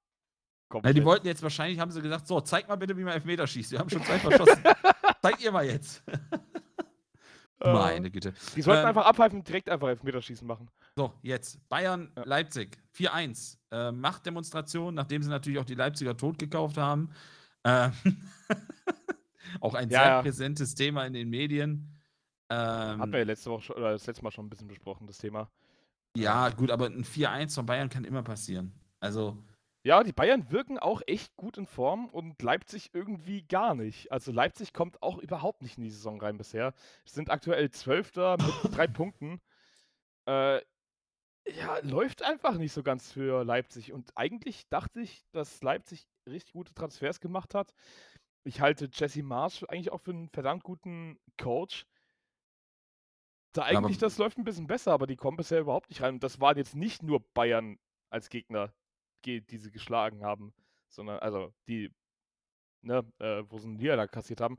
Na, 0.82 0.92
die 0.92 1.05
wollten 1.05 1.28
jetzt 1.28 1.42
wahrscheinlich, 1.44 1.78
haben 1.78 1.92
sie 1.92 2.03
gesagt, 2.03 2.26
so, 2.26 2.40
zeig 2.40 2.66
mal 2.66 2.74
bitte, 2.76 2.97
wie 2.97 3.05
man 3.05 3.12
Elfmeter 3.14 3.47
schießt. 3.47 3.70
Wir 3.70 3.78
haben 3.78 3.88
schon 3.88 4.03
zwei 4.03 4.18
verschossen. 4.18 4.62
Zeigt 5.22 5.40
ihr 5.40 5.53
mal 5.53 5.64
jetzt. 5.64 6.03
Äh, 7.61 7.73
Meine 7.73 8.11
Güte. 8.11 8.35
Die 8.55 8.63
sollten 8.63 8.83
Ähm, 8.83 8.89
einfach 8.89 9.07
abpfeifen 9.07 9.39
und 9.39 9.49
direkt 9.49 9.71
einfach 9.71 9.89
Elfmeterschießen 9.89 10.47
machen. 10.47 10.69
So, 10.95 11.13
jetzt 11.23 11.67
Bayern, 11.69 12.13
Ja. 12.17 12.25
Leipzig, 12.25 12.79
4-1. 12.95 13.59
Äh, 13.71 13.93
Machtdemonstration, 13.93 14.95
nachdem 14.95 15.23
sie 15.23 15.31
natürlich 15.31 15.59
auch 15.59 15.65
die 15.65 15.75
Leipziger 15.75 16.17
tot 16.17 16.39
gekauft 16.39 16.77
haben. 16.77 17.11
Ähm, 17.65 17.93
auch 19.61 19.75
ein 19.75 19.89
Ja, 19.91 19.99
sehr 20.01 20.09
ja. 20.09 20.23
präsentes 20.23 20.75
Thema 20.75 21.07
in 21.07 21.13
den 21.15 21.29
Medien. 21.31 21.93
Ähm, 22.51 22.59
Haben 23.01 23.13
wir 23.13 23.21
ja 23.21 23.25
letzte 23.25 23.51
Woche 23.51 23.63
schon, 23.63 23.77
oder 23.77 23.93
das 23.93 24.07
letzte 24.07 24.23
Mal 24.23 24.31
schon 24.31 24.47
ein 24.47 24.51
bisschen 24.51 24.69
besprochen, 24.69 25.07
das 25.07 25.19
Thema. 25.19 25.51
ja, 26.17 26.49
gut, 26.51 26.71
aber 26.71 26.87
ein 26.87 27.05
4-1 27.05 27.55
von 27.55 27.67
Bayern 27.67 27.89
kann 27.89 28.05
immer 28.05 28.23
passieren. 28.23 28.73
Also, 29.01 29.37
Ja, 29.87 30.03
die 30.03 30.12
Bayern 30.12 30.51
wirken 30.51 30.80
auch 30.80 31.01
echt 31.07 31.37
gut 31.37 31.59
in 31.59 31.66
Form 31.66 32.09
und 32.09 32.43
Leipzig 32.43 32.91
irgendwie 32.93 33.43
gar 33.43 33.76
nicht. 33.76 34.11
Also 34.11 34.32
Leipzig 34.32 34.72
kommt 34.72 35.01
auch 35.01 35.16
überhaupt 35.18 35.62
nicht 35.62 35.78
in 35.78 35.84
die 35.84 35.91
Saison 35.91 36.20
rein 36.20 36.39
bisher. 36.39 36.74
Sind 37.05 37.30
aktuell 37.30 37.70
Zwölfter 37.70 38.37
mit 38.37 38.41
drei 38.76 38.89
Punkten. 38.89 39.41
Äh, 40.26 40.57
ja, 41.47 41.78
läuft 41.82 42.24
einfach 42.24 42.59
nicht 42.59 42.72
so 42.72 42.82
ganz 42.82 43.12
für 43.12 43.45
Leipzig. 43.45 43.93
Und 43.93 44.11
eigentlich 44.16 44.68
dachte 44.70 45.01
ich, 45.01 45.22
dass 45.30 45.62
Leipzig 45.62 46.09
richtig 46.28 46.55
gute 46.55 46.74
Transfers 46.74 47.20
gemacht 47.20 47.55
hat. 47.55 47.72
Ich 48.43 48.61
halte 48.61 48.91
Jesse 48.93 49.22
Marsch 49.22 49.62
eigentlich 49.68 49.93
auch 49.93 50.01
für 50.01 50.11
einen 50.11 50.30
verdammt 50.30 50.64
guten 50.64 51.16
Coach. 51.41 51.87
Da 53.53 53.62
aber- 53.62 53.78
eigentlich, 53.78 53.99
das 53.99 54.18
läuft 54.18 54.37
ein 54.37 54.43
bisschen 54.43 54.66
besser, 54.66 54.91
aber 54.91 55.07
die 55.07 55.14
kommen 55.14 55.37
bisher 55.37 55.61
überhaupt 55.61 55.91
nicht 55.91 56.03
rein. 56.03 56.14
Und 56.14 56.24
das 56.24 56.41
waren 56.41 56.57
jetzt 56.57 56.74
nicht 56.74 57.05
nur 57.05 57.20
Bayern 57.34 57.78
als 58.11 58.30
Gegner, 58.30 58.74
ge- 59.27 59.41
die 59.41 59.59
sie 59.59 59.70
geschlagen 59.72 60.24
haben, 60.24 60.55
sondern, 60.89 61.18
also, 61.18 61.53
die, 61.68 61.93
ne, 62.83 63.05
äh, 63.18 63.43
wo 63.49 63.59
sie 63.59 63.66
einen 63.66 63.77
Niederlag 63.77 64.11
kassiert 64.11 64.41
haben. 64.41 64.57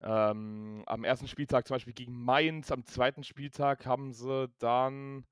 Ähm, 0.00 0.82
am 0.86 1.04
ersten 1.04 1.28
Spieltag 1.28 1.66
zum 1.66 1.74
Beispiel 1.76 1.94
gegen 1.94 2.12
Mainz, 2.24 2.70
am 2.72 2.84
zweiten 2.84 3.22
Spieltag 3.22 3.86
haben 3.86 4.12
sie 4.12 4.48
dann 4.58 5.26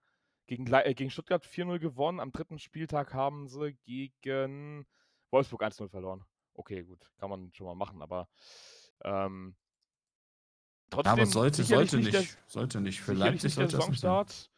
gegen, 0.47 0.67
äh, 0.73 0.95
gegen 0.95 1.11
Stuttgart 1.11 1.45
4-0 1.45 1.79
gewonnen, 1.79 2.21
am 2.21 2.33
dritten 2.33 2.59
Spieltag 2.59 3.13
haben 3.15 3.49
sie 3.49 3.77
gegen 3.85 4.87
Wolfsburg 5.31 5.63
1-0 5.63 5.89
verloren. 5.89 6.25
Okay, 6.55 6.83
gut, 6.85 7.11
kann 7.19 7.31
man 7.31 7.53
schon 7.53 7.67
mal 7.67 7.75
machen, 7.75 8.01
aber 8.03 8.29
ähm, 9.03 9.57
trotzdem 10.91 11.13
aber 11.13 11.27
sollte, 11.27 11.63
sollte 11.65 11.99
nicht. 11.99 12.13
der, 12.13 12.25
sollte 12.47 12.81
nicht. 12.81 13.01
Für 13.01 13.13
sicherlich 13.15 13.43
Leipzig 13.43 13.45
nicht 13.45 13.59
der 13.59 13.81
sollte 13.81 13.91
nicht 13.91 14.01
sein. 14.01 14.11
Saisonstart, 14.11 14.51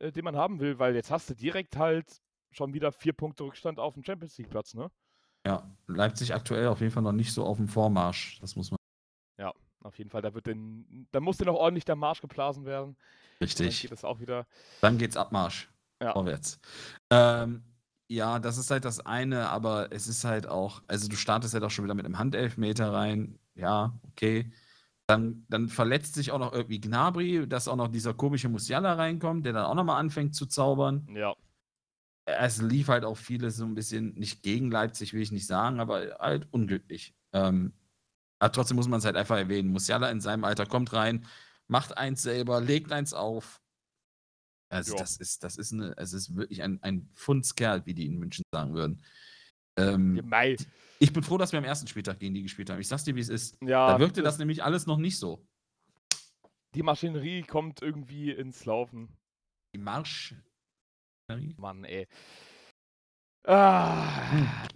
äh, 0.00 0.12
den 0.12 0.24
man 0.24 0.36
haben 0.36 0.58
will, 0.60 0.78
weil 0.78 0.94
jetzt 0.94 1.10
hast 1.10 1.30
du 1.30 1.34
direkt 1.34 1.76
halt 1.76 2.20
schon 2.54 2.74
wieder 2.74 2.92
vier 2.92 3.12
Punkte 3.12 3.44
Rückstand 3.44 3.78
auf 3.78 3.94
dem 3.94 4.04
Champions 4.04 4.38
League 4.38 4.50
Platz, 4.50 4.74
ne? 4.74 4.90
Ja, 5.46 5.70
Leipzig 5.86 6.34
aktuell 6.34 6.68
auf 6.68 6.80
jeden 6.80 6.92
Fall 6.92 7.02
noch 7.02 7.12
nicht 7.12 7.32
so 7.32 7.44
auf 7.44 7.58
dem 7.58 7.68
Vormarsch. 7.68 8.38
Das 8.40 8.56
muss 8.56 8.70
man. 8.70 8.78
Auf 9.84 9.98
jeden 9.98 10.08
Fall, 10.08 10.22
da 10.22 10.32
wird 10.32 10.46
den, 10.46 11.06
da 11.12 11.20
muss 11.20 11.36
dir 11.36 11.44
noch 11.44 11.56
ordentlich 11.56 11.84
der 11.84 11.94
Marsch 11.94 12.22
geblasen 12.22 12.64
werden. 12.64 12.96
Dann 13.38 13.46
Richtig. 13.46 13.82
geht 13.82 13.92
es 13.92 14.02
auch 14.02 14.18
wieder. 14.18 14.46
Dann 14.80 14.96
geht's 14.96 15.16
Abmarsch. 15.16 15.68
Ja. 16.00 16.12
Vorwärts. 16.12 16.58
Ähm, 17.10 17.62
ja, 18.08 18.38
das 18.38 18.56
ist 18.56 18.70
halt 18.70 18.86
das 18.86 19.04
eine, 19.04 19.50
aber 19.50 19.92
es 19.92 20.08
ist 20.08 20.24
halt 20.24 20.46
auch, 20.46 20.82
also 20.88 21.06
du 21.06 21.16
startest 21.16 21.52
ja 21.52 21.60
doch 21.60 21.70
schon 21.70 21.84
wieder 21.84 21.94
mit 21.94 22.06
einem 22.06 22.18
Handelfmeter 22.18 22.94
rein. 22.94 23.38
Ja, 23.54 23.92
okay. 24.08 24.50
Dann, 25.06 25.44
dann 25.50 25.68
verletzt 25.68 26.14
sich 26.14 26.32
auch 26.32 26.38
noch 26.38 26.54
irgendwie 26.54 26.80
Gnabry, 26.80 27.46
dass 27.46 27.68
auch 27.68 27.76
noch 27.76 27.88
dieser 27.88 28.14
komische 28.14 28.48
Musiala 28.48 28.94
reinkommt, 28.94 29.44
der 29.44 29.52
dann 29.52 29.66
auch 29.66 29.74
nochmal 29.74 30.00
anfängt 30.00 30.34
zu 30.34 30.46
zaubern. 30.46 31.06
Ja, 31.14 31.34
Es 32.26 32.62
lief 32.62 32.88
halt 32.88 33.04
auch 33.04 33.16
vieles 33.16 33.56
so 33.56 33.64
ein 33.64 33.74
bisschen, 33.74 34.14
nicht 34.14 34.42
gegen 34.42 34.70
Leipzig, 34.70 35.12
will 35.12 35.20
ich 35.20 35.32
nicht 35.32 35.46
sagen, 35.46 35.78
aber 35.80 36.16
halt 36.18 36.48
unglücklich. 36.52 37.14
Ähm, 37.32 37.74
aber 38.38 38.52
trotzdem 38.52 38.76
muss 38.76 38.88
man 38.88 38.98
es 38.98 39.04
halt 39.04 39.16
einfach 39.16 39.36
erwähnen. 39.36 39.70
Musiala 39.70 40.10
in 40.10 40.20
seinem 40.20 40.44
Alter 40.44 40.66
kommt 40.66 40.92
rein, 40.92 41.26
macht 41.66 41.96
eins 41.98 42.22
selber, 42.22 42.60
legt 42.60 42.92
eins 42.92 43.12
auf. 43.12 43.60
Also 44.70 44.92
Ja. 44.92 44.98
das 45.00 45.18
ist, 45.18 45.44
das 45.44 45.56
ist 45.56 45.72
eine, 45.72 45.94
es 45.98 46.12
ist 46.12 46.34
wirklich 46.34 46.62
ein, 46.62 46.82
ein 46.82 47.10
Fundskerl, 47.14 47.84
wie 47.86 47.94
die 47.94 48.06
in 48.06 48.18
München 48.18 48.44
sagen 48.52 48.74
würden. 48.74 49.04
Ähm, 49.76 50.22
ich 50.98 51.12
bin 51.12 51.22
froh, 51.22 51.38
dass 51.38 51.52
wir 51.52 51.58
am 51.58 51.64
ersten 51.64 51.86
Spieltag 51.86 52.18
gegen 52.20 52.34
die 52.34 52.42
gespielt 52.42 52.70
haben. 52.70 52.80
Ich 52.80 52.88
sag's 52.88 53.04
dir, 53.04 53.14
wie 53.14 53.20
es 53.20 53.28
ist. 53.28 53.56
Ja, 53.60 53.88
da 53.88 53.98
wirkte 53.98 54.22
das 54.22 54.38
nämlich 54.38 54.62
alles 54.62 54.86
noch 54.86 54.96
nicht 54.98 55.18
so. 55.18 55.46
Die 56.74 56.82
Maschinerie 56.82 57.42
kommt 57.42 57.82
irgendwie 57.82 58.30
ins 58.30 58.64
Laufen. 58.64 59.16
Die 59.74 59.78
Marsch. 59.78 60.34
Mann, 61.56 61.84
ey. 61.84 62.06
Ah. 63.44 64.66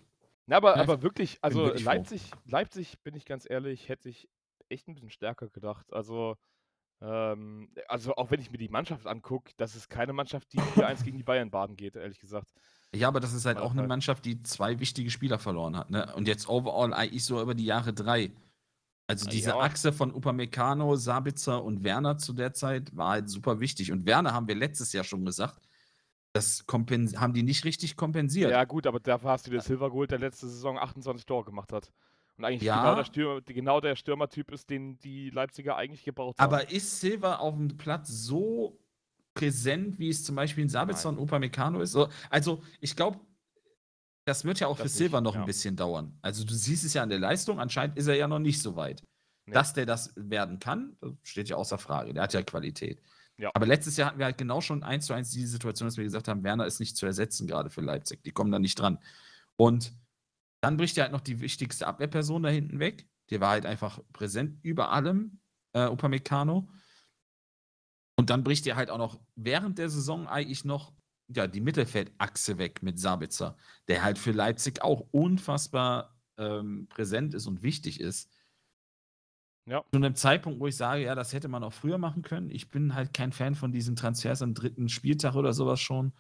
Na, 0.46 0.56
aber, 0.56 0.76
aber 0.76 1.02
wirklich, 1.02 1.38
also 1.42 1.64
wirklich 1.64 1.84
froh. 1.84 1.90
Leipzig, 1.90 2.30
Leipzig, 2.46 3.02
bin 3.02 3.14
ich 3.14 3.24
ganz 3.26 3.48
ehrlich, 3.48 3.88
hätte 3.88 4.08
ich 4.08 4.28
echt 4.68 4.88
ein 4.88 4.94
bisschen 4.94 5.10
stärker 5.10 5.48
gedacht. 5.48 5.92
Also, 5.92 6.36
ähm, 7.00 7.70
also 7.86 8.14
auch 8.16 8.30
wenn 8.30 8.40
ich 8.40 8.50
mir 8.50 8.58
die 8.58 8.68
Mannschaft 8.68 9.06
angucke, 9.06 9.52
das 9.56 9.76
ist 9.76 9.88
keine 9.88 10.12
Mannschaft, 10.12 10.52
die 10.52 10.58
4-1 10.58 11.04
gegen 11.04 11.18
die 11.18 11.24
Bayern 11.24 11.50
baden 11.50 11.76
geht, 11.76 11.96
ehrlich 11.96 12.18
gesagt. 12.18 12.50
Ja, 12.94 13.08
aber 13.08 13.20
das 13.20 13.34
ist 13.34 13.44
halt 13.44 13.58
auch 13.58 13.72
eine 13.72 13.80
halt. 13.80 13.88
Mannschaft, 13.88 14.24
die 14.24 14.42
zwei 14.42 14.80
wichtige 14.80 15.10
Spieler 15.10 15.38
verloren 15.38 15.76
hat. 15.76 15.90
Ne? 15.90 16.12
Und 16.14 16.26
jetzt 16.26 16.48
overall 16.48 16.94
eigentlich 16.94 17.24
so 17.24 17.40
über 17.42 17.54
die 17.54 17.66
Jahre 17.66 17.92
drei. 17.92 18.32
Also 19.06 19.28
diese 19.28 19.50
ja. 19.50 19.58
Achse 19.58 19.92
von 19.92 20.14
Upamecano, 20.14 20.96
Sabitzer 20.96 21.62
und 21.62 21.84
Werner 21.84 22.18
zu 22.18 22.32
der 22.32 22.52
Zeit 22.52 22.94
war 22.96 23.10
halt 23.10 23.30
super 23.30 23.60
wichtig. 23.60 23.92
Und 23.92 24.06
Werner 24.06 24.32
haben 24.32 24.48
wir 24.48 24.54
letztes 24.54 24.92
Jahr 24.92 25.04
schon 25.04 25.24
gesagt, 25.24 25.67
das 26.32 26.64
haben 26.72 27.32
die 27.32 27.42
nicht 27.42 27.64
richtig 27.64 27.96
kompensiert. 27.96 28.50
Ja, 28.50 28.64
gut, 28.64 28.86
aber 28.86 29.00
dafür 29.00 29.30
hast 29.30 29.46
du 29.46 29.50
dir 29.50 29.60
Silver 29.60 29.90
geholt, 29.90 30.10
der 30.10 30.18
letzte 30.18 30.48
Saison 30.48 30.78
28 30.78 31.26
Tore 31.26 31.44
gemacht 31.44 31.72
hat. 31.72 31.90
Und 32.36 32.44
eigentlich 32.44 32.62
Ja. 32.62 32.80
genau, 32.82 32.94
der 32.94 33.04
Stürmer, 33.04 33.40
genau 33.42 33.80
der 33.80 33.96
Stürmertyp 33.96 34.50
ist, 34.52 34.70
den 34.70 34.98
die 35.00 35.30
Leipziger 35.30 35.76
eigentlich 35.76 36.04
gebraucht 36.04 36.38
haben. 36.38 36.52
Aber 36.54 36.70
ist 36.70 37.00
Silva 37.00 37.36
auf 37.36 37.54
dem 37.56 37.76
Platz 37.76 38.08
so 38.08 38.78
präsent, 39.34 39.98
wie 39.98 40.08
es 40.08 40.24
zum 40.24 40.36
Beispiel 40.36 40.62
in 40.62 40.68
Sabitzer 40.68 41.10
Nein. 41.10 41.18
und 41.18 41.24
Upamecano 41.24 41.80
ist? 41.80 41.92
So, 41.92 42.08
Also, 42.30 42.62
ich 42.80 42.94
glaube, 42.94 43.18
das 44.24 44.44
wird 44.44 44.60
ja 44.60 44.66
auch 44.68 44.78
Das 44.78 44.96
für 44.96 45.04
nicht, 45.04 45.12
noch 45.12 45.34
ja. 45.34 45.40
ein 45.40 45.46
bisschen 45.46 45.74
dauern. 45.74 46.16
Also, 46.22 46.44
du 46.44 46.54
siehst 46.54 46.84
es 46.84 46.94
ja 46.94 47.02
an 47.02 47.08
der 47.08 47.18
Leistung, 47.18 47.58
anscheinend 47.58 47.96
ist 47.96 48.06
er 48.06 48.14
ja 48.14 48.28
noch 48.28 48.38
nicht 48.38 48.60
so 48.62 48.76
weit. 48.76 49.02
Nee. 49.46 49.54
Dass 49.54 49.72
der 49.72 49.86
das 49.86 50.12
werden 50.14 50.58
kann, 50.60 50.96
das 51.00 51.12
steht 51.22 51.48
ja 51.48 51.56
außer 51.56 51.78
Frage. 51.78 52.12
Der 52.12 52.24
hat 52.24 52.34
ja 52.34 52.42
Qualität. 52.42 53.00
Ja. 53.38 53.50
Aber 53.54 53.66
letztes 53.66 53.96
Jahr 53.96 54.08
hatten 54.08 54.18
wir 54.18 54.26
halt 54.26 54.38
genau 54.38 54.60
schon 54.60 54.82
eins 54.82 55.06
zu 55.06 55.14
eins 55.14 55.30
diese 55.30 55.46
Situation, 55.46 55.86
dass 55.86 55.96
wir 55.96 56.04
gesagt 56.04 56.28
haben, 56.28 56.42
Werner 56.42 56.66
ist 56.66 56.80
nicht 56.80 56.96
zu 56.96 57.06
ersetzen, 57.06 57.46
gerade 57.46 57.70
für 57.70 57.80
Leipzig. 57.80 58.22
Die 58.24 58.32
kommen 58.32 58.50
da 58.50 58.58
nicht 58.58 58.78
dran. 58.78 58.98
Und 59.56 59.92
dann 60.60 60.76
bricht 60.76 60.96
ja 60.96 61.04
halt 61.04 61.12
noch 61.12 61.20
die 61.20 61.40
wichtigste 61.40 61.86
Abwehrperson 61.86 62.42
da 62.42 62.48
hinten 62.48 62.80
weg. 62.80 63.06
Die 63.30 63.40
war 63.40 63.50
halt 63.50 63.64
einfach 63.64 64.00
präsent 64.12 64.58
über 64.62 64.90
allem, 64.90 65.38
äh, 65.72 65.84
Upamecano. 65.84 66.68
Und 68.16 68.30
dann 68.30 68.42
bricht 68.42 68.66
ja 68.66 68.74
halt 68.74 68.90
auch 68.90 68.98
noch 68.98 69.20
während 69.36 69.78
der 69.78 69.88
Saison 69.88 70.26
eigentlich 70.26 70.64
noch 70.64 70.92
ja, 71.28 71.46
die 71.46 71.60
Mittelfeldachse 71.60 72.58
weg 72.58 72.82
mit 72.82 72.98
Sabitzer, 72.98 73.56
der 73.86 74.02
halt 74.02 74.18
für 74.18 74.32
Leipzig 74.32 74.82
auch 74.82 75.06
unfassbar 75.12 76.16
ähm, 76.38 76.88
präsent 76.88 77.34
ist 77.34 77.46
und 77.46 77.62
wichtig 77.62 78.00
ist. 78.00 78.30
Ja. 79.70 79.82
Zu 79.92 79.96
einem 79.96 80.14
Zeitpunkt, 80.14 80.60
wo 80.60 80.66
ich 80.66 80.76
sage, 80.76 81.02
ja, 81.02 81.14
das 81.14 81.32
hätte 81.32 81.48
man 81.48 81.62
auch 81.64 81.72
früher 81.72 81.98
machen 81.98 82.22
können. 82.22 82.50
Ich 82.50 82.70
bin 82.70 82.94
halt 82.94 83.12
kein 83.14 83.32
Fan 83.32 83.54
von 83.54 83.72
diesen 83.72 83.96
Transfers 83.96 84.42
am 84.42 84.54
dritten 84.54 84.88
Spieltag 84.88 85.34
oder 85.34 85.52
sowas 85.52 85.80
schon. 85.80 86.12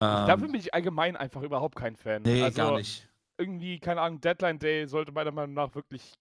Dafür 0.00 0.46
Ähm, 0.46 0.52
bin 0.52 0.60
ich 0.60 0.74
allgemein 0.74 1.16
einfach 1.16 1.42
überhaupt 1.42 1.76
kein 1.76 1.96
Fan. 1.96 2.22
nee, 2.22 2.42
also, 2.42 2.56
gar 2.56 2.76
nicht. 2.76 3.08
irgendwie, 3.38 3.78
keine 3.78 4.00
Ahnung, 4.00 4.20
Deadline 4.20 4.58
Day 4.58 4.86
sollte 4.86 5.12
meiner 5.12 5.32
Meinung 5.32 5.54
nach 5.54 5.74
wirklich 5.74 6.14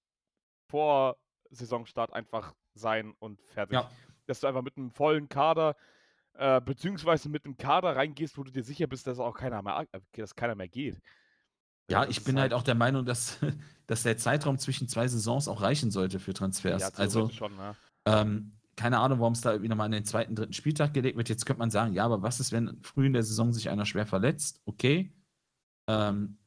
vor 0.69 1.17
Saisonstart 1.49 2.13
einfach 2.13 2.53
sein 2.73 3.13
und 3.19 3.41
fertig. 3.41 3.73
Ja, 3.73 3.91
Dass 4.25 4.39
du 4.41 4.47
einfach 4.47 4.61
mit 4.61 4.77
einem 4.77 4.91
vollen 4.91 5.29
Kader, 5.29 5.75
äh, 6.33 6.61
beziehungsweise 6.61 7.29
mit 7.29 7.45
einem 7.45 7.57
Kader 7.57 7.95
reingehst, 7.95 8.37
wo 8.37 8.43
du 8.43 8.51
dir 8.51 8.63
sicher 8.63 8.87
bist, 8.87 9.07
dass 9.07 9.19
auch 9.19 9.35
keiner 9.37 9.61
mehr, 9.61 9.87
äh, 9.91 9.99
dass 10.13 10.35
keiner 10.35 10.55
mehr 10.55 10.67
geht. 10.67 10.99
Ja 11.89 12.05
das 12.05 12.09
ich 12.09 12.23
bin 12.23 12.39
halt 12.39 12.53
auch 12.53 12.63
der 12.63 12.75
Meinung, 12.75 13.05
dass, 13.05 13.39
dass 13.87 14.03
der 14.03 14.17
Zeitraum 14.17 14.57
zwischen 14.57 14.87
zwei 14.87 15.07
Saisons 15.07 15.47
auch 15.47 15.61
reichen 15.61 15.91
sollte 15.91 16.19
für 16.19 16.33
Transfers. 16.33 16.81
Ja, 16.81 16.89
also, 16.95 17.29
schon, 17.29 17.55
ne? 17.55 17.75
Ähm, 18.05 18.53
keine 18.75 18.99
Ahnung, 18.99 19.19
warum 19.19 19.33
es 19.33 19.41
da 19.41 19.51
irgendwie 19.51 19.69
nochmal 19.69 19.87
an 19.87 19.91
den 19.91 20.05
zweiten, 20.05 20.35
dritten 20.35 20.53
Spieltag 20.53 20.93
gelegt 20.93 21.17
wird. 21.17 21.29
Jetzt 21.29 21.45
könnte 21.45 21.59
man 21.59 21.71
sagen, 21.71 21.93
ja, 21.93 22.05
aber 22.05 22.21
was 22.21 22.39
ist, 22.39 22.51
wenn 22.51 22.79
früh 22.83 23.07
in 23.07 23.13
der 23.13 23.23
Saison 23.23 23.51
sich 23.51 23.69
einer 23.69 23.85
schwer 23.85 24.05
verletzt? 24.05 24.61
Okay. 24.65 25.11
Ähm, 25.89 26.37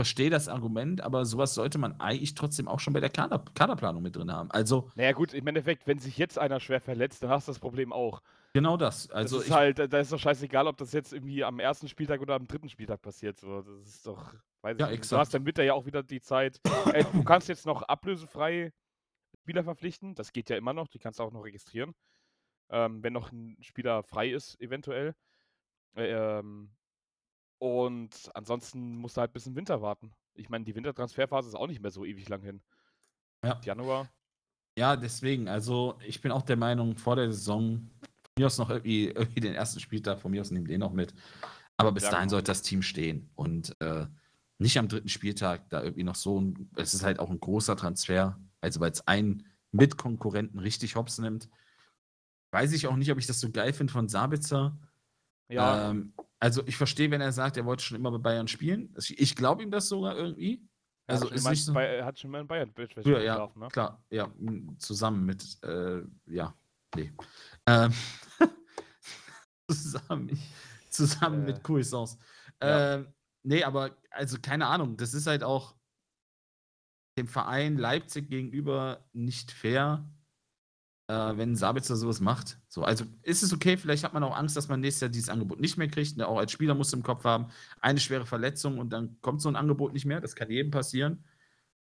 verstehe 0.00 0.30
das 0.30 0.48
Argument, 0.48 1.02
aber 1.02 1.26
sowas 1.26 1.52
sollte 1.52 1.76
man 1.76 2.00
eigentlich 2.00 2.34
trotzdem 2.34 2.68
auch 2.68 2.80
schon 2.80 2.94
bei 2.94 3.00
der 3.00 3.10
Kader 3.10 3.44
Kaderplanung 3.54 4.02
mit 4.02 4.16
drin 4.16 4.32
haben. 4.32 4.50
Also 4.50 4.90
Naja, 4.94 5.12
gut, 5.12 5.34
im 5.34 5.46
Endeffekt, 5.46 5.86
wenn 5.86 5.98
sich 5.98 6.16
jetzt 6.16 6.38
einer 6.38 6.58
schwer 6.58 6.80
verletzt, 6.80 7.22
dann 7.22 7.28
hast 7.28 7.48
du 7.48 7.52
das 7.52 7.58
Problem 7.58 7.92
auch. 7.92 8.22
Genau 8.52 8.76
das. 8.76 9.10
Also 9.10 9.38
das 9.38 9.46
ist 9.46 9.50
halt, 9.50 9.78
da 9.78 9.98
ist 9.98 10.12
doch 10.12 10.18
scheißegal, 10.18 10.66
ob 10.66 10.76
das 10.76 10.92
jetzt 10.92 11.12
irgendwie 11.12 11.44
am 11.44 11.58
ersten 11.60 11.88
Spieltag 11.88 12.20
oder 12.20 12.34
am 12.34 12.46
dritten 12.46 12.68
Spieltag 12.68 13.02
passiert. 13.02 13.38
So, 13.38 13.62
das 13.62 13.86
ist 13.88 14.06
doch, 14.06 14.34
weiß 14.62 14.78
Ja, 14.78 14.90
ich 14.90 15.00
nicht. 15.00 15.10
Du 15.12 15.16
exakt. 15.16 15.20
hast 15.20 15.34
dann 15.34 15.46
Winter 15.46 15.62
ja 15.64 15.74
auch 15.74 15.86
wieder 15.86 16.02
die 16.02 16.20
Zeit. 16.20 16.60
äh, 16.92 17.04
du 17.12 17.22
kannst 17.24 17.48
jetzt 17.48 17.66
noch 17.66 17.82
ablösefrei 17.82 18.72
Spieler 19.42 19.64
verpflichten. 19.64 20.14
Das 20.14 20.32
geht 20.32 20.50
ja 20.50 20.56
immer 20.56 20.72
noch. 20.72 20.88
Die 20.88 20.98
kannst 20.98 21.18
du 21.18 21.22
auch 21.24 21.32
noch 21.32 21.44
registrieren. 21.44 21.94
Ähm, 22.70 23.02
wenn 23.02 23.12
noch 23.12 23.32
ein 23.32 23.56
Spieler 23.62 24.02
frei 24.02 24.30
ist, 24.30 24.60
eventuell. 24.60 25.14
Äh, 25.96 26.10
ähm, 26.38 26.72
und 27.58 28.30
ansonsten 28.34 28.96
musst 28.96 29.16
du 29.16 29.20
halt 29.22 29.32
bis 29.32 29.46
im 29.46 29.56
Winter 29.56 29.82
warten. 29.82 30.12
Ich 30.34 30.48
meine, 30.48 30.64
die 30.64 30.74
Wintertransferphase 30.74 31.48
ist 31.48 31.54
auch 31.54 31.66
nicht 31.66 31.82
mehr 31.82 31.90
so 31.90 32.04
ewig 32.04 32.28
lang 32.28 32.42
hin. 32.42 32.62
Ja. 33.44 33.60
Januar. 33.64 34.08
ja, 34.78 34.96
deswegen, 34.96 35.48
also 35.48 35.98
ich 36.06 36.20
bin 36.20 36.32
auch 36.32 36.42
der 36.42 36.56
Meinung, 36.56 36.96
vor 36.96 37.16
der 37.16 37.32
Saison, 37.32 37.90
mir 38.40 38.46
aus 38.46 38.58
noch 38.58 38.70
irgendwie, 38.70 39.06
irgendwie 39.08 39.40
den 39.40 39.54
ersten 39.54 39.80
Spieltag, 39.80 40.20
von 40.20 40.30
mir 40.30 40.40
aus 40.40 40.50
nehmen 40.50 40.66
den 40.66 40.80
noch 40.80 40.92
mit. 40.92 41.14
Aber 41.76 41.92
bis 41.92 42.04
Ja, 42.04 42.10
dahin 42.10 42.24
genau. 42.24 42.36
sollte 42.36 42.50
das 42.50 42.62
Team 42.62 42.82
stehen 42.82 43.30
und 43.36 43.76
äh, 43.80 44.06
nicht 44.58 44.78
am 44.78 44.88
dritten 44.88 45.08
Spieltag 45.08 45.68
da 45.70 45.82
irgendwie 45.82 46.04
noch 46.04 46.14
so 46.14 46.40
ein, 46.40 46.70
es 46.76 46.92
ist 46.92 47.02
halt 47.02 47.18
auch 47.18 47.30
ein 47.30 47.40
großer 47.40 47.76
Transfer, 47.76 48.38
also 48.60 48.80
weil 48.80 48.90
es 48.90 49.06
einen 49.06 49.46
Mitkonkurrenten 49.72 50.58
richtig 50.60 50.96
hops 50.96 51.18
nimmt. 51.18 51.48
Weiß 52.52 52.72
ich 52.72 52.86
auch 52.86 52.96
nicht, 52.96 53.10
ob 53.10 53.18
ich 53.18 53.26
das 53.26 53.40
so 53.40 53.50
geil 53.50 53.72
finde 53.72 53.92
von 53.92 54.08
Sabitzer. 54.08 54.76
Ja, 55.48 55.90
Ähm, 55.90 56.12
also 56.38 56.62
ich 56.66 56.76
verstehe, 56.76 57.10
wenn 57.10 57.20
er 57.20 57.32
sagt, 57.32 57.56
er 57.56 57.64
wollte 57.64 57.84
schon 57.84 57.96
immer 57.96 58.10
bei 58.10 58.18
Bayern 58.18 58.48
spielen. 58.48 58.94
Ich, 58.98 59.18
glaube 59.36 59.62
ihm 59.62 59.70
das 59.70 59.88
sogar 59.88 60.16
irgendwie. 60.16 60.62
er 61.06 61.14
Also 61.14 61.28
ist 61.28 61.48
nicht 61.48 61.64
so. 61.64 61.72
bei, 61.72 61.86
er 61.86 62.04
hat 62.04 62.18
schon 62.18 62.30
mal 62.30 62.40
in 62.40 62.46
Bayern 62.46 62.72
ja, 63.20 63.34
geschlafen, 63.34 63.60
ne? 63.60 63.68
klar, 63.68 64.04
ja, 64.10 64.30
zusammen 64.78 65.24
mit, 65.24 65.62
äh, 65.62 66.02
ja, 66.26 66.54
nee. 66.96 67.12
Ähm, 67.70 67.92
zusammen 69.70 70.38
zusammen 70.90 71.42
Äh, 71.42 71.52
mit 71.52 71.62
Cuisance. 71.62 72.18
ja. 72.62 72.94
Ähm, 72.96 73.14
nee, 73.42 73.64
aber, 73.64 73.96
also 74.10 74.38
keine 74.40 74.66
Ahnung, 74.66 74.96
das 74.96 75.14
ist 75.14 75.26
halt 75.26 75.42
auch 75.42 75.76
dem 77.18 77.28
Verein 77.28 77.76
Leipzig 77.76 78.28
gegenüber 78.28 79.08
nicht 79.12 79.50
fair, 79.52 80.08
äh, 81.08 81.36
wenn 81.36 81.56
Sabitzer 81.56 81.96
sowas 81.96 82.20
macht. 82.20 82.58
So, 82.68 82.82
also 82.84 83.04
ist 83.22 83.42
es 83.42 83.52
okay, 83.52 83.76
vielleicht 83.76 84.04
hat 84.04 84.14
man 84.14 84.22
auch 84.22 84.36
Angst, 84.36 84.56
dass 84.56 84.68
man 84.68 84.80
nächstes 84.80 85.00
Jahr 85.02 85.10
dieses 85.10 85.28
Angebot 85.28 85.60
nicht 85.60 85.76
mehr 85.76 85.88
kriegt. 85.88 86.16
Ne? 86.16 86.26
Auch 86.26 86.38
als 86.38 86.52
Spieler 86.52 86.74
muss 86.74 86.92
im 86.92 87.02
Kopf 87.02 87.24
haben, 87.24 87.48
eine 87.80 88.00
schwere 88.00 88.26
Verletzung 88.26 88.78
und 88.78 88.90
dann 88.90 89.20
kommt 89.20 89.42
so 89.42 89.48
ein 89.48 89.56
Angebot 89.56 89.92
nicht 89.92 90.06
mehr. 90.06 90.20
Das 90.20 90.34
kann 90.36 90.50
jedem 90.50 90.70
passieren. 90.70 91.24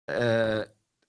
Äh, 0.08 0.66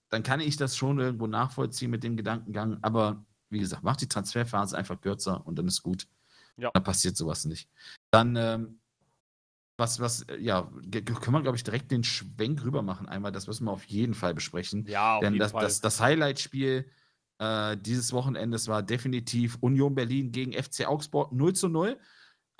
dann 0.08 0.22
kann 0.22 0.40
ich 0.40 0.56
das 0.56 0.76
schon 0.76 0.98
irgendwo 0.98 1.26
nachvollziehen 1.26 1.90
mit 1.90 2.04
dem 2.04 2.16
Gedankengang. 2.16 2.78
Aber 2.82 3.24
wie 3.52 3.60
gesagt, 3.60 3.82
macht 3.82 4.00
die 4.00 4.08
Transferphase 4.08 4.76
einfach 4.76 5.00
kürzer 5.00 5.46
und 5.46 5.56
dann 5.58 5.68
ist 5.68 5.82
gut. 5.82 6.08
Ja. 6.56 6.70
Dann 6.72 6.82
passiert 6.82 7.16
sowas 7.16 7.44
nicht. 7.44 7.68
Dann, 8.10 8.36
ähm, 8.36 8.80
was, 9.76 10.00
was, 10.00 10.22
äh, 10.22 10.38
ja, 10.38 10.62
können 10.62 11.32
wir, 11.32 11.42
glaube 11.42 11.56
ich, 11.56 11.64
direkt 11.64 11.90
den 11.90 12.04
Schwenk 12.04 12.64
rüber 12.64 12.82
machen. 12.82 13.08
Einmal, 13.08 13.32
das 13.32 13.46
müssen 13.46 13.64
wir 13.64 13.72
auf 13.72 13.84
jeden 13.84 14.14
Fall 14.14 14.34
besprechen. 14.34 14.86
Ja, 14.86 15.16
auf 15.16 15.20
Denn 15.20 15.34
jeden 15.34 15.40
das, 15.40 15.52
Fall. 15.52 15.62
das, 15.62 15.80
das 15.80 16.00
Highlight-Spiel 16.00 16.86
äh, 17.38 17.76
dieses 17.76 18.12
Wochenendes 18.12 18.68
war 18.68 18.82
definitiv 18.82 19.58
Union 19.60 19.94
Berlin 19.94 20.30
gegen 20.30 20.52
FC 20.52 20.86
Augsburg 20.86 21.32
0 21.32 21.54
zu 21.54 21.68
0. 21.68 21.98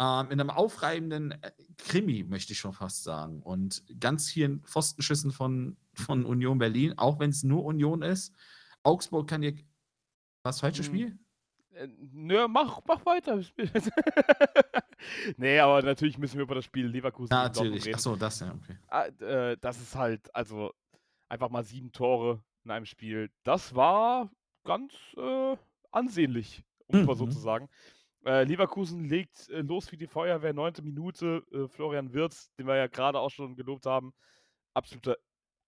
Ähm, 0.01 0.31
in 0.31 0.41
einem 0.41 0.51
aufreibenden 0.51 1.33
äh, 1.33 1.53
Krimi, 1.77 2.25
möchte 2.25 2.53
ich 2.53 2.59
schon 2.59 2.73
fast 2.73 3.05
sagen. 3.05 3.43
Und 3.43 3.85
ganz 4.01 4.27
hier 4.27 4.47
in 4.47 4.63
Pfostenschüssen 4.63 5.31
von, 5.31 5.77
von 5.95 6.25
Union 6.25 6.59
Berlin, 6.59 6.99
auch 6.99 7.21
wenn 7.21 7.31
es 7.31 7.45
nur 7.45 7.65
Union 7.65 8.03
ist. 8.03 8.35
Augsburg 8.83 9.29
kann 9.29 9.43
hier. 9.43 9.55
Was, 10.43 10.61
falsches 10.61 10.87
Hm, 10.87 10.93
Spiel? 10.93 11.19
Äh, 11.75 11.89
Nö, 12.13 12.49
mach, 12.49 12.81
mach 12.87 13.05
weiter. 13.07 13.41
nee, 15.37 15.59
aber 15.59 15.83
natürlich 15.83 16.19
müssen 16.19 16.37
wir 16.37 16.43
über 16.43 16.55
das 16.55 16.65
Spiel 16.65 16.87
Leverkusen 16.87 17.33
Ja, 17.33 17.45
natürlich. 17.45 17.85
reden. 17.87 17.95
Achso, 17.95 18.17
das 18.17 18.41
ja, 18.41 18.55
okay. 18.55 18.77
Ah, 18.89 19.07
äh, 19.07 19.57
das 19.59 19.81
ist 19.81 19.95
halt, 19.97 20.35
also 20.35 20.73
einfach 21.29 21.51
mal 21.51 21.65
sieben 21.65 21.93
Tore 21.93 22.43
in 22.65 22.71
einem 22.71 22.87
Spiel. 22.87 23.31
Das 23.43 23.75
war 23.75 24.31
ganz 24.65 24.95
äh, 25.17 25.57
ansehnlich, 25.91 26.63
um 26.87 27.01
es 27.01 27.07
mal 27.07 27.17
so 27.17 27.27
Mhm. 27.27 27.31
zu 27.31 27.39
sagen. 27.39 27.69
Äh, 28.25 28.45
Leverkusen 28.45 29.05
legt 29.09 29.49
äh, 29.49 29.63
los 29.63 29.91
wie 29.91 29.97
die 29.97 30.07
Feuerwehr, 30.07 30.53
neunte 30.53 30.83
Minute. 30.83 31.43
Äh, 31.53 31.67
Florian 31.69 32.13
Wirz, 32.13 32.53
den 32.57 32.67
wir 32.67 32.77
ja 32.77 32.87
gerade 32.87 33.19
auch 33.19 33.31
schon 33.31 33.57
gelobt 33.57 33.87
haben, 33.87 34.13
absoluter, 34.75 35.17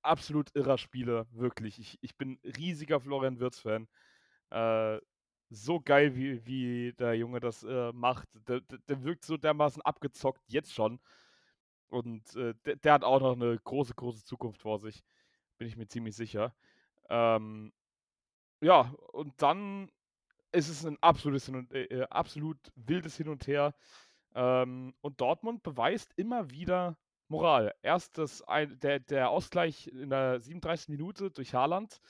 absolut 0.02 0.54
irrer 0.54 0.78
Spieler, 0.78 1.26
wirklich. 1.32 1.78
Ich, 1.80 1.98
ich 2.02 2.16
bin 2.16 2.38
riesiger 2.44 3.00
Florian 3.00 3.40
Wirz-Fan. 3.40 3.88
Äh, 4.54 5.00
so 5.50 5.80
geil, 5.80 6.14
wie, 6.16 6.44
wie 6.46 6.92
der 6.94 7.14
Junge 7.14 7.40
das 7.40 7.64
äh, 7.64 7.92
macht. 7.92 8.28
Der, 8.48 8.60
der, 8.60 9.04
wirkt 9.04 9.24
so 9.24 9.36
dermaßen 9.36 9.82
abgezockt, 9.82 10.42
jetzt 10.48 10.72
schon. 10.72 11.00
Und 11.88 12.34
äh, 12.36 12.54
der, 12.64 12.76
der 12.76 12.92
hat 12.94 13.04
auch 13.04 13.20
noch 13.20 13.34
eine 13.34 13.58
große, 13.58 13.94
große 13.94 14.24
Zukunft 14.24 14.60
vor 14.62 14.78
sich. 14.78 15.04
Bin 15.58 15.68
ich 15.68 15.76
mir 15.76 15.86
ziemlich 15.88 16.16
sicher. 16.16 16.54
Ähm, 17.08 17.72
ja, 18.60 18.94
und 19.12 19.34
dann 19.42 19.90
ist 20.52 20.68
es 20.68 20.86
ein 20.86 20.98
absolutes 21.00 21.48
und, 21.48 21.72
äh, 21.72 21.84
äh, 21.84 22.06
absolut 22.10 22.58
wildes 22.76 23.16
Hin 23.16 23.28
und 23.28 23.46
Her. 23.46 23.74
Ähm, 24.34 24.94
und 25.00 25.20
Dortmund 25.20 25.62
beweist 25.62 26.12
immer 26.16 26.50
wieder 26.50 26.96
Moral. 27.28 27.74
Erst 27.82 28.18
das 28.18 28.42
ein, 28.42 28.78
der, 28.80 29.00
der 29.00 29.30
Ausgleich 29.30 29.88
in 29.88 30.10
der 30.10 30.40
37. 30.40 30.88
Minute 30.88 31.30
durch 31.30 31.54
Haaland. 31.54 32.00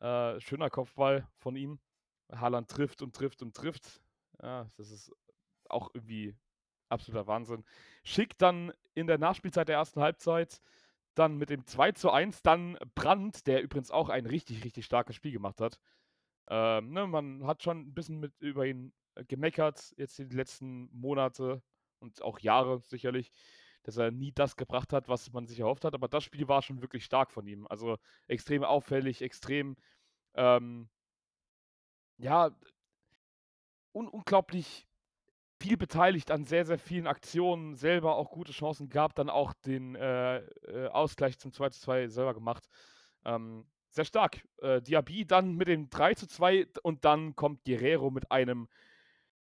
Äh, 0.00 0.40
schöner 0.40 0.70
Kopfball 0.70 1.26
von 1.38 1.56
ihm. 1.56 1.78
Haaland 2.32 2.70
trifft 2.70 3.02
und 3.02 3.14
trifft 3.14 3.42
und 3.42 3.54
trifft. 3.54 4.00
Ja, 4.42 4.68
das 4.76 4.90
ist 4.90 5.12
auch 5.68 5.90
irgendwie 5.94 6.34
absoluter 6.88 7.26
Wahnsinn. 7.26 7.64
Schickt 8.02 8.42
dann 8.42 8.72
in 8.94 9.06
der 9.06 9.18
Nachspielzeit 9.18 9.68
der 9.68 9.76
ersten 9.76 10.00
Halbzeit 10.00 10.60
dann 11.14 11.36
mit 11.36 11.50
dem 11.50 11.66
2 11.66 11.92
zu 11.92 12.10
1 12.10 12.42
dann 12.42 12.76
Brandt, 12.94 13.46
der 13.46 13.62
übrigens 13.62 13.90
auch 13.90 14.08
ein 14.08 14.26
richtig, 14.26 14.64
richtig 14.64 14.84
starkes 14.84 15.14
Spiel 15.16 15.32
gemacht 15.32 15.60
hat. 15.60 15.78
Ähm, 16.48 16.92
ne, 16.92 17.06
man 17.06 17.46
hat 17.46 17.62
schon 17.62 17.80
ein 17.80 17.94
bisschen 17.94 18.20
mit 18.20 18.32
über 18.40 18.66
ihn 18.66 18.92
äh, 19.14 19.24
gemeckert, 19.24 19.94
jetzt 19.96 20.18
die 20.18 20.24
letzten 20.24 20.90
Monate 20.92 21.62
und 22.00 22.20
auch 22.22 22.38
Jahre 22.40 22.80
sicherlich, 22.80 23.30
dass 23.84 23.96
er 23.96 24.10
nie 24.10 24.32
das 24.32 24.56
gebracht 24.56 24.92
hat, 24.92 25.08
was 25.08 25.32
man 25.32 25.46
sich 25.46 25.60
erhofft 25.60 25.84
hat. 25.84 25.94
Aber 25.94 26.08
das 26.08 26.24
Spiel 26.24 26.48
war 26.48 26.62
schon 26.62 26.82
wirklich 26.82 27.04
stark 27.04 27.30
von 27.30 27.46
ihm. 27.46 27.66
Also 27.68 27.98
extrem 28.26 28.64
auffällig, 28.64 29.22
extrem, 29.22 29.76
ähm, 30.34 30.88
ja, 32.18 32.50
un 33.92 34.08
unglaublich 34.08 34.86
viel 35.60 35.76
beteiligt 35.76 36.30
an 36.30 36.44
sehr, 36.44 36.66
sehr 36.66 36.78
vielen 36.78 37.06
Aktionen, 37.06 37.74
selber 37.74 38.16
auch 38.16 38.30
gute 38.30 38.52
Chancen 38.52 38.88
gab, 38.88 39.14
dann 39.14 39.30
auch 39.30 39.54
den 39.54 39.94
äh, 39.94 40.38
äh, 40.38 40.88
Ausgleich 40.88 41.38
zum 41.38 41.52
2 41.52 41.70
zu 41.70 41.80
2 41.80 42.08
selber 42.08 42.34
gemacht. 42.34 42.68
Ähm, 43.24 43.66
sehr 43.90 44.04
stark. 44.04 44.46
Äh, 44.60 44.82
Diaby 44.82 45.24
dann 45.26 45.54
mit 45.54 45.68
dem 45.68 45.88
3 45.88 46.14
zu 46.14 46.26
2 46.26 46.66
und 46.82 47.04
dann 47.04 47.36
kommt 47.36 47.64
Guerrero 47.64 48.10
mit 48.10 48.30
einem 48.30 48.68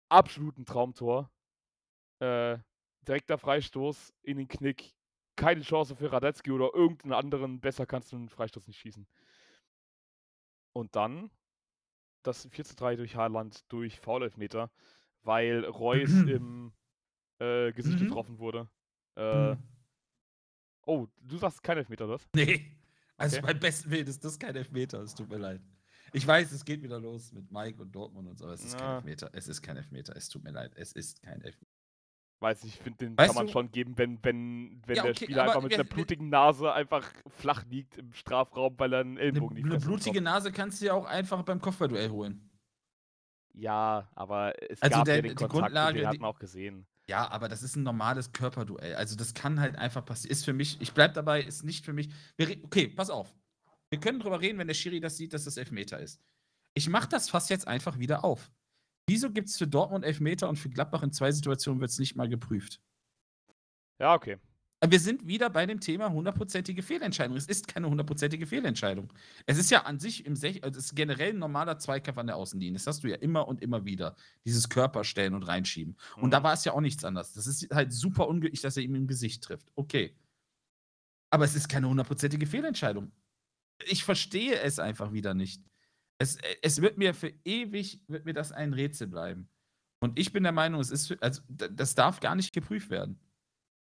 absoluten 0.08 0.64
Traumtor. 0.64 1.30
Äh, 2.20 2.58
direkter 3.06 3.38
Freistoß 3.38 4.12
in 4.22 4.38
den 4.38 4.48
Knick. 4.48 4.94
Keine 5.36 5.62
Chance 5.62 5.96
für 5.96 6.12
Radetzky 6.12 6.50
oder 6.50 6.70
irgendeinen 6.74 7.14
anderen. 7.14 7.60
Besser 7.60 7.86
kannst 7.86 8.12
du 8.12 8.16
einen 8.16 8.28
Freistoß 8.28 8.66
nicht 8.66 8.78
schießen. 8.78 9.06
Und 10.72 10.94
dann 10.96 11.30
das 12.22 12.46
4 12.50 12.64
zu 12.64 12.76
3 12.76 12.96
durch 12.96 13.16
Haaland 13.16 13.64
durch 13.72 13.98
Foul-Elfmeter, 14.00 14.70
weil 15.22 15.64
Reus 15.64 16.22
im 16.26 16.72
äh, 17.38 17.72
Gesicht 17.72 17.98
Mhm. 18.00 18.08
getroffen 18.08 18.38
wurde. 18.38 18.68
Äh, 19.16 19.56
Hm. 19.56 19.58
oh, 20.86 21.06
du 21.20 21.36
sagst 21.38 21.62
kein 21.62 21.78
Elfmeter, 21.78 22.06
das? 22.06 22.28
Nee. 22.34 22.76
Also 23.16 23.36
Okay. 23.36 23.46
beim 23.46 23.60
besten 23.60 23.90
Willen 23.90 24.06
ist 24.06 24.24
das 24.24 24.38
kein 24.38 24.56
Elfmeter, 24.56 25.00
es 25.02 25.14
tut 25.14 25.28
mir 25.28 25.36
leid. 25.38 25.60
Ich 26.12 26.26
weiß, 26.26 26.52
es 26.52 26.64
geht 26.64 26.82
wieder 26.82 26.98
los 26.98 27.32
mit 27.32 27.50
Mike 27.50 27.80
und 27.80 27.92
Dortmund 27.92 28.28
und 28.28 28.38
so, 28.38 28.44
aber 28.44 28.54
es 28.54 28.64
ist 28.64 28.76
kein 28.76 28.88
Ja. 28.88 28.96
Elfmeter. 28.96 29.30
Es 29.34 29.46
ist 29.48 29.62
kein 29.62 29.76
Elfmeter, 29.76 30.16
es 30.16 30.28
tut 30.28 30.42
mir 30.42 30.52
leid. 30.52 30.72
Es 30.76 30.92
ist 30.92 31.22
kein 31.22 31.40
Elfmeter. 31.42 31.70
Weiß 32.40 32.64
nicht, 32.64 32.76
ich 32.76 32.80
finde, 32.80 32.98
den 33.06 33.18
Weißt 33.18 33.28
kann 33.28 33.36
man 33.36 33.46
du- 33.46 33.52
schon 33.52 33.70
geben, 33.70 33.98
wenn, 33.98 34.18
wenn, 34.24 34.80
wenn 34.86 34.96
Ja, 34.96 35.02
der 35.02 35.12
okay, 35.12 35.24
Spieler 35.24 35.42
aber 35.42 35.50
einfach 35.50 35.62
mit 35.62 35.70
wir- 35.72 35.78
einer 35.80 35.84
blutigen 35.88 36.28
Nase 36.30 36.72
einfach 36.72 37.06
flach 37.28 37.64
liegt 37.66 37.98
im 37.98 38.12
Strafraum, 38.14 38.78
weil 38.78 38.92
er 38.94 39.00
einen 39.00 39.18
Eine, 39.18 39.20
Ellenbogen 39.20 39.56
in 39.58 39.64
die 39.64 39.70
eine 39.70 39.78
blutige 39.78 40.10
bekommt. 40.12 40.24
Nase 40.24 40.50
kannst 40.52 40.80
du 40.80 40.86
ja 40.86 40.94
auch 40.94 41.04
einfach 41.04 41.42
beim 41.42 41.60
Kopfballduell 41.60 42.08
holen. 42.10 42.50
Ja, 43.52 44.08
aber 44.14 44.54
es 44.70 44.80
Also 44.80 44.96
gab 44.96 45.04
der- 45.04 45.16
ja 45.16 45.22
den 45.22 45.28
die 45.30 45.34
Kontakt, 45.34 45.54
und 45.54 45.60
Grundlage, 45.60 45.98
den 45.98 46.08
hat 46.08 46.18
man 46.18 46.30
auch 46.30 46.38
gesehen. 46.38 46.86
Ja, 47.08 47.28
aber 47.30 47.48
das 47.48 47.62
ist 47.62 47.76
ein 47.76 47.82
normales 47.82 48.32
Körperduell. 48.32 48.94
Also 48.94 49.16
das 49.16 49.34
kann 49.34 49.60
halt 49.60 49.76
einfach 49.76 50.04
passieren. 50.04 50.30
Ist 50.32 50.44
für 50.44 50.52
mich, 50.52 50.80
ich 50.80 50.92
bleib 50.92 51.14
dabei, 51.14 51.42
ist 51.42 51.64
nicht 51.64 51.84
für 51.84 51.92
mich. 51.92 52.08
Okay, 52.62 52.88
pass 52.88 53.10
auf. 53.10 53.34
Wir 53.90 53.98
können 53.98 54.20
drüber 54.20 54.40
reden, 54.40 54.58
wenn 54.58 54.68
der 54.68 54.74
Schiri 54.74 55.00
das 55.00 55.16
sieht, 55.16 55.34
dass 55.34 55.44
das 55.44 55.56
Elfmeter 55.56 55.98
ist. 55.98 56.20
Ich 56.74 56.88
mach 56.88 57.06
das 57.06 57.28
fast 57.28 57.50
jetzt 57.50 57.66
einfach 57.66 57.98
wieder 57.98 58.24
auf. 58.24 58.50
Wieso 59.08 59.30
gibt 59.30 59.48
es 59.48 59.58
für 59.58 59.66
Dortmund 59.66 60.04
Elfmeter 60.04 60.48
und 60.48 60.56
für 60.56 60.70
Gladbach 60.70 61.02
in 61.02 61.12
zwei 61.12 61.32
Situationen 61.32 61.80
wird 61.80 61.90
es 61.90 61.98
nicht 61.98 62.16
mal 62.16 62.28
geprüft? 62.28 62.80
Ja, 64.00 64.14
okay. 64.14 64.38
Wir 64.88 64.98
sind 64.98 65.26
wieder 65.26 65.50
bei 65.50 65.66
dem 65.66 65.78
Thema 65.80 66.10
hundertprozentige 66.10 66.82
Fehlentscheidung. 66.82 67.36
Es 67.36 67.44
ist 67.46 67.68
keine 67.68 67.90
hundertprozentige 67.90 68.46
Fehlentscheidung. 68.46 69.12
Es 69.44 69.58
ist 69.58 69.70
ja 69.70 69.82
an 69.84 69.98
sich 69.98 70.24
im 70.24 70.34
Sech, 70.36 70.64
also 70.64 70.78
es 70.78 70.86
ist 70.86 70.94
generell 70.94 71.34
ein 71.34 71.38
normaler 71.38 71.78
Zweikampf 71.78 72.16
an 72.16 72.26
der 72.28 72.36
Außenlinie. 72.36 72.78
Das 72.78 72.86
hast 72.86 73.04
du 73.04 73.08
ja 73.08 73.16
immer 73.16 73.46
und 73.46 73.60
immer 73.60 73.84
wieder. 73.84 74.16
Dieses 74.46 74.70
Körperstellen 74.70 75.34
und 75.34 75.42
reinschieben. 75.42 75.98
Und 76.22 76.30
da 76.30 76.40
Mhm. 76.40 76.44
war 76.44 76.54
es 76.54 76.64
ja 76.64 76.72
auch 76.72 76.80
nichts 76.80 77.04
anderes. 77.04 77.34
Das 77.34 77.46
ist 77.46 77.68
halt 77.74 77.92
super 77.92 78.26
unglücklich, 78.26 78.62
dass 78.62 78.78
er 78.78 78.82
ihm 78.82 78.94
im 78.94 79.06
Gesicht 79.06 79.44
trifft. 79.44 79.70
Okay. 79.76 80.16
Aber 81.30 81.44
es 81.44 81.54
ist 81.54 81.68
keine 81.68 81.88
hundertprozentige 81.88 82.46
Fehlentscheidung. 82.46 83.12
Ich 83.86 84.04
verstehe 84.04 84.60
es 84.60 84.78
einfach 84.78 85.12
wieder 85.12 85.34
nicht. 85.34 85.62
Es, 86.20 86.36
es 86.62 86.82
wird 86.82 86.98
mir 86.98 87.14
für 87.14 87.32
ewig, 87.44 88.02
wird 88.06 88.26
mir 88.26 88.34
das 88.34 88.52
ein 88.52 88.74
Rätsel 88.74 89.06
bleiben. 89.06 89.48
Und 90.02 90.18
ich 90.18 90.32
bin 90.32 90.42
der 90.42 90.52
Meinung, 90.52 90.80
es 90.80 90.90
ist, 90.90 91.10
also 91.22 91.42
das 91.48 91.94
darf 91.94 92.20
gar 92.20 92.34
nicht 92.34 92.52
geprüft 92.52 92.90
werden. 92.90 93.18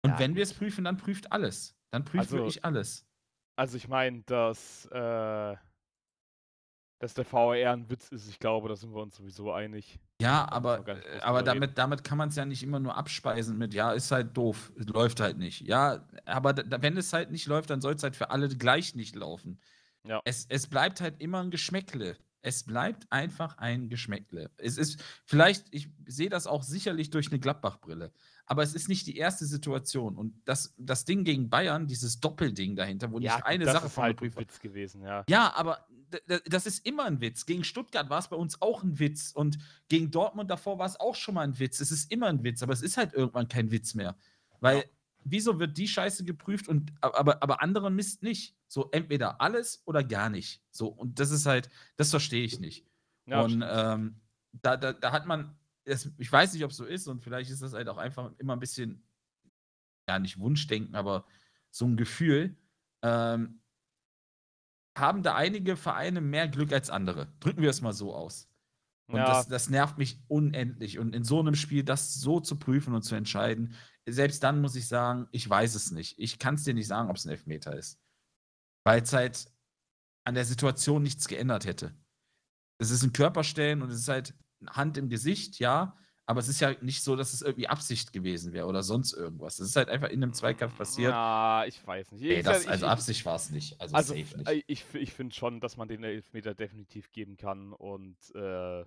Und 0.04 0.12
Ja, 0.12 0.20
wenn 0.20 0.36
wir 0.36 0.44
es 0.44 0.54
prüfen, 0.54 0.86
dann 0.86 0.98
prüft 0.98 1.32
alles. 1.32 1.76
Dann 1.92 2.04
prüft 2.06 2.20
Also- 2.20 2.38
wirklich 2.38 2.64
alles. 2.66 3.06
Also 3.56 3.78
ich 3.78 3.88
meine, 3.88 4.24
dass, 4.24 4.86
äh, 4.88 5.56
dass 7.00 7.14
der 7.14 7.26
VAR 7.32 7.52
ein 7.74 7.90
Witz 7.90 8.10
ist, 8.10 8.28
ich 8.30 8.40
glaube, 8.40 8.70
da 8.70 8.76
sind 8.76 8.94
wir 8.94 9.02
uns 9.02 9.18
sowieso 9.18 9.52
einig. 9.52 10.00
Ja, 10.22 10.50
aber, 10.50 10.88
äh, 10.88 11.20
aber 11.20 11.44
damit, 11.44 11.78
damit 11.78 12.04
kann 12.04 12.18
man 12.18 12.30
es 12.30 12.36
ja 12.36 12.46
nicht 12.46 12.64
immer 12.64 12.80
nur 12.80 12.96
abspeisen 12.96 13.58
mit, 13.58 13.74
ja, 13.74 13.92
ist 13.92 14.12
halt 14.12 14.36
doof, 14.36 14.72
es 14.78 14.88
läuft 14.88 15.20
halt 15.20 15.38
nicht. 15.38 15.62
Ja, 15.68 16.08
aber 16.26 16.56
wenn 16.56 16.96
es 16.98 17.12
halt 17.14 17.30
nicht 17.32 17.46
läuft, 17.48 17.70
dann 17.70 17.82
soll 17.82 17.94
es 17.96 18.04
halt 18.04 18.16
für 18.16 18.30
alle 18.32 18.48
gleich 18.50 18.96
nicht 18.96 19.16
laufen. 19.16 19.60
Ja. 20.06 20.22
Es, 20.26 20.46
es 20.50 20.68
bleibt 20.68 21.02
halt 21.02 21.22
immer 21.22 21.42
ein 21.42 21.52
Geschmäckle. 21.52 22.18
Es 22.46 22.64
bleibt 22.64 23.10
einfach 23.10 23.58
ein 23.58 23.88
Geschmäckle. 23.88 24.52
Es 24.58 24.78
ist 24.78 25.02
vielleicht, 25.24 25.66
ich 25.72 25.90
sehe 26.06 26.30
das 26.30 26.46
auch 26.46 26.62
sicherlich 26.64 27.10
durch 27.10 27.30
eine 27.30 27.40
Gladbach-Brille, 27.40 28.12
aber 28.46 28.64
es 28.64 28.74
ist 28.74 28.90
nicht 28.90 29.08
die 29.08 29.16
erste 29.16 29.46
Situation. 29.46 30.18
Und 30.18 30.42
das, 30.44 30.74
das 30.78 31.06
Ding 31.06 31.24
gegen 31.24 31.50
Bayern, 31.50 31.88
dieses 31.88 32.20
Doppelding 32.20 32.76
dahinter, 32.76 33.10
wo 33.14 33.20
Ja, 33.20 33.36
nicht 33.36 33.46
eine 33.46 33.64
das 33.64 33.76
Sache 33.76 33.86
ist 33.86 33.94
von 33.94 34.04
halt 34.04 34.22
ein. 34.22 34.36
Witz 34.36 34.60
gewesen, 34.60 35.04
ja. 35.04 35.24
Ja, 35.30 35.54
aber 35.56 35.88
das 36.46 36.66
ist 36.66 36.86
immer 36.86 37.06
ein 37.06 37.22
Witz. 37.22 37.46
Gegen 37.46 37.64
Stuttgart 37.64 38.10
war 38.10 38.20
es 38.20 38.28
bei 38.28 38.36
uns 38.36 38.62
auch 38.62 38.84
ein 38.84 39.00
Witz 39.00 39.32
und 39.32 39.58
gegen 39.88 40.12
Dortmund 40.12 40.52
davor 40.52 40.78
war 40.78 40.86
es 40.86 41.00
auch 41.00 41.16
schon 41.16 41.36
mal 41.36 41.42
ein 41.48 41.58
Witz. 41.60 41.80
Es 41.80 41.92
ist 41.92 42.12
immer 42.12 42.28
ein 42.28 42.44
Witz, 42.44 42.62
aber 42.62 42.74
es 42.74 42.82
ist 42.82 42.98
halt 42.98 43.14
irgendwann 43.14 43.48
kein 43.48 43.72
Witz 43.72 43.96
mehr. 43.96 44.18
Weil, 44.60 44.80
Ja. 44.80 44.84
Wieso 45.26 45.60
wird 45.60 45.78
die 45.78 45.88
Scheiße 45.88 46.24
geprüft 46.24 46.68
und 46.68 46.94
aber, 47.02 47.42
aber 47.42 47.62
andere 47.62 47.92
Mist 47.92 48.24
nicht? 48.24 48.56
So 48.68 48.90
entweder 48.92 49.42
alles 49.42 49.82
oder 49.86 50.04
gar 50.04 50.30
nicht. 50.30 50.62
So, 50.72 50.88
und 50.88 51.20
das 51.20 51.32
ist 51.32 51.46
halt, 51.46 51.70
das 51.96 52.10
verstehe 52.10 52.44
ich 52.44 52.60
nicht. 52.60 52.86
ja 53.26 53.42
und 53.42 53.64
ähm, 53.68 54.22
da, 54.52 54.78
da, 54.78 54.94
da 54.94 55.12
hat 55.12 55.26
man, 55.26 55.58
es, 55.86 56.12
ich 56.18 56.32
weiß 56.32 56.54
nicht, 56.54 56.64
ob 56.64 56.72
es 56.72 56.78
so 56.78 56.86
ist 56.86 57.08
und 57.08 57.22
vielleicht 57.22 57.50
ist 57.50 57.62
das 57.62 57.74
halt 57.74 57.90
auch 57.90 57.98
einfach 57.98 58.32
immer 58.38 58.54
ein 58.54 58.60
bisschen, 58.60 59.04
ja, 60.08 60.20
nicht 60.20 60.40
Wunschdenken, 60.40 60.96
aber 60.96 61.26
so 61.72 61.86
ein 61.86 61.98
Gefühl. 61.98 62.56
Ähm, 63.02 63.60
haben 64.96 65.24
da 65.24 65.36
einige 65.36 65.76
Vereine 65.76 66.22
mehr 66.22 66.48
Glück 66.48 66.72
als 66.72 66.90
andere. 66.90 67.34
Drücken 67.40 67.62
wir 67.62 67.70
es 67.70 67.82
mal 67.82 67.94
so 67.94 68.14
aus. 68.14 68.48
Und 69.08 69.18
ja, 69.18 69.26
das, 69.26 69.48
das 69.48 69.70
nervt 69.70 69.98
mich 69.98 70.20
unendlich. 70.28 71.00
Und 71.00 71.16
in 71.16 71.24
so 71.24 71.40
einem 71.40 71.56
Spiel 71.56 71.84
das 71.84 72.14
so 72.16 72.40
zu 72.40 72.58
prüfen 72.58 72.94
und 72.94 73.04
zu 73.04 73.16
entscheiden, 73.16 73.76
selbst 74.06 74.44
dann 74.44 74.62
muss 74.62 74.76
ich 74.76 74.88
sagen, 74.88 75.28
ich 75.32 75.50
weiß 75.50 75.76
es 75.76 75.92
nicht. 75.92 76.18
Ich 76.20 76.40
kann 76.40 76.56
es 76.56 76.64
dir 76.64 76.74
nicht 76.74 76.88
sagen, 76.88 77.10
ob 77.10 77.18
es 77.18 77.26
ein 77.26 77.32
Elfmeter 77.32 77.76
ist. 77.76 78.00
Weil 78.86 79.02
es 79.02 79.14
halt 79.14 79.46
an 80.26 80.36
der 80.36 80.46
Situation 80.46 81.04
nichts 81.04 81.28
geändert 81.28 81.66
hätte. 81.66 81.96
Es 82.80 82.92
ist 82.92 83.04
ein 83.04 83.14
Körperstellen 83.14 83.82
und 83.82 83.90
es 83.90 84.00
ist 84.00 84.08
halt 84.08 84.34
Hand 84.68 84.98
im 84.98 85.10
Gesicht, 85.10 85.60
ja, 85.60 85.98
aber 86.26 86.40
es 86.40 86.48
ist 86.48 86.60
ja 86.62 86.74
nicht 86.82 87.04
so, 87.04 87.16
dass 87.16 87.34
es 87.34 87.42
irgendwie 87.42 87.68
Absicht 87.68 88.14
gewesen 88.14 88.54
wäre 88.54 88.66
oder 88.68 88.82
sonst 88.84 89.14
irgendwas. 89.14 89.60
Es 89.60 89.70
ist 89.70 89.76
halt 89.76 89.90
einfach 89.90 90.10
in 90.10 90.24
einem 90.24 90.34
Zweikampf 90.34 90.78
passiert. 90.78 91.12
Ja, 91.12 91.66
ich 91.68 91.86
weiß 91.86 92.12
nicht. 92.14 92.24
Ich- 92.24 92.44
das, 92.44 92.64
ich- 92.64 92.70
also 92.70 92.86
ich- 92.86 92.92
Absicht 92.92 93.26
war 93.26 93.36
es 93.36 93.50
nicht. 93.50 93.80
Also, 93.82 93.96
Also, 93.96 94.14
safe 94.16 94.38
nicht. 94.38 94.48
äh, 94.50 94.64
ich, 94.68 94.86
ich 94.94 95.14
finde 95.14 95.36
schon, 95.36 95.60
dass 95.60 95.76
man 95.78 95.88
den 95.88 96.04
Elfmeter 96.04 96.54
definitiv 96.56 97.12
geben 97.12 97.36
kann 97.38 97.74
und 97.74 98.18
äh, 98.36 98.86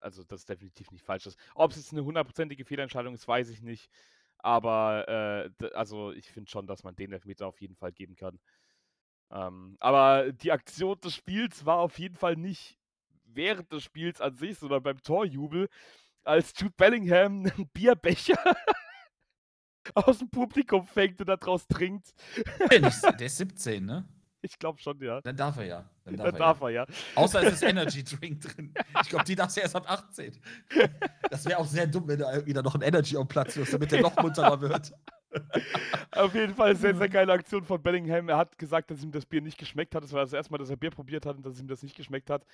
also 0.00 0.24
das 0.24 0.44
definitiv 0.44 0.90
nicht 0.90 1.04
falsch 1.04 1.26
ist. 1.26 1.38
Ob 1.54 1.70
es 1.72 1.76
jetzt 1.78 1.92
eine 1.92 2.04
hundertprozentige 2.04 2.64
Fehlentscheidung 2.64 3.14
ist, 3.14 3.26
weiß 3.28 3.48
ich 3.50 3.62
nicht. 3.62 3.90
Aber 4.38 5.50
äh, 5.60 5.66
also 5.74 6.12
ich 6.12 6.30
finde 6.30 6.50
schon, 6.50 6.66
dass 6.66 6.82
man 6.84 6.96
den 6.96 7.12
Elfmeter 7.12 7.46
auf 7.46 7.60
jeden 7.60 7.76
Fall 7.76 7.92
geben 7.92 8.16
kann. 8.16 8.38
Ähm, 9.30 9.76
aber 9.78 10.32
die 10.32 10.52
Aktion 10.52 10.98
des 11.00 11.14
Spiels 11.14 11.64
war 11.66 11.78
auf 11.78 11.98
jeden 11.98 12.16
Fall 12.16 12.36
nicht 12.36 12.78
während 13.24 13.70
des 13.72 13.84
Spiels 13.84 14.20
an 14.20 14.34
sich, 14.34 14.58
sondern 14.58 14.82
beim 14.82 15.00
Torjubel, 15.02 15.68
als 16.24 16.52
Jude 16.56 16.74
Bellingham 16.76 17.46
einen 17.56 17.68
Bierbecher 17.72 18.38
aus 19.94 20.18
dem 20.18 20.30
Publikum 20.30 20.86
fängt 20.86 21.20
und 21.20 21.28
daraus 21.28 21.66
trinkt. 21.66 22.12
Der 22.70 22.86
ist, 22.86 23.02
der 23.02 23.26
ist 23.26 23.36
17, 23.38 23.84
ne? 23.84 24.08
Ich 24.42 24.58
glaube 24.58 24.80
schon, 24.80 24.98
ja. 25.02 25.20
Dann 25.20 25.36
darf 25.36 25.58
er 25.58 25.64
ja. 25.64 25.90
Dann 26.04 26.16
darf, 26.16 26.30
Da 26.30 26.32
er, 26.32 26.38
darf 26.38 26.60
ja. 26.60 26.66
er 26.66 26.70
ja. 26.70 26.86
Außer 27.14 27.42
es 27.42 27.54
ist 27.54 27.62
Energy 27.62 28.02
Drink 28.02 28.40
drin. 28.40 28.72
Ich 29.02 29.08
glaube, 29.10 29.24
die 29.24 29.34
darfst 29.34 29.56
du 29.56 29.60
erst 29.60 29.76
ab 29.76 29.84
18. 29.86 30.40
Das 31.30 31.44
wäre 31.44 31.58
auch 31.58 31.66
sehr 31.66 31.86
dumm, 31.86 32.08
wenn 32.08 32.20
da 32.20 32.46
wieder 32.46 32.62
noch 32.62 32.74
ein 32.74 32.80
Energy 32.80 33.16
am 33.18 33.28
Platz 33.28 33.56
wirst, 33.56 33.74
damit 33.74 33.92
der 33.92 34.00
noch 34.00 34.16
munterer 34.16 34.58
wird. 34.60 34.92
Auf 36.12 36.34
jeden 36.34 36.54
Fall 36.54 36.74
sehr, 36.76 36.94
sehr 36.96 37.08
geile 37.10 37.32
Aktion 37.32 37.64
von 37.64 37.82
Bellingham. 37.82 38.28
Er 38.28 38.36
hat 38.36 38.58
gesagt, 38.58 38.90
dass 38.90 39.02
ihm 39.02 39.12
das 39.12 39.26
Bier 39.26 39.40
nicht 39.40 39.58
geschmeckt 39.58 39.94
hat. 39.94 40.02
Das 40.02 40.12
war 40.12 40.22
das 40.22 40.32
erste 40.32 40.52
Mal, 40.52 40.58
dass 40.58 40.70
er 40.70 40.76
Bier 40.76 40.90
probiert 40.90 41.26
hat 41.26 41.36
und 41.36 41.44
dass 41.44 41.60
ihm 41.60 41.68
das 41.68 41.82
nicht 41.82 41.96
geschmeckt 41.96 42.30
hat. 42.30 42.44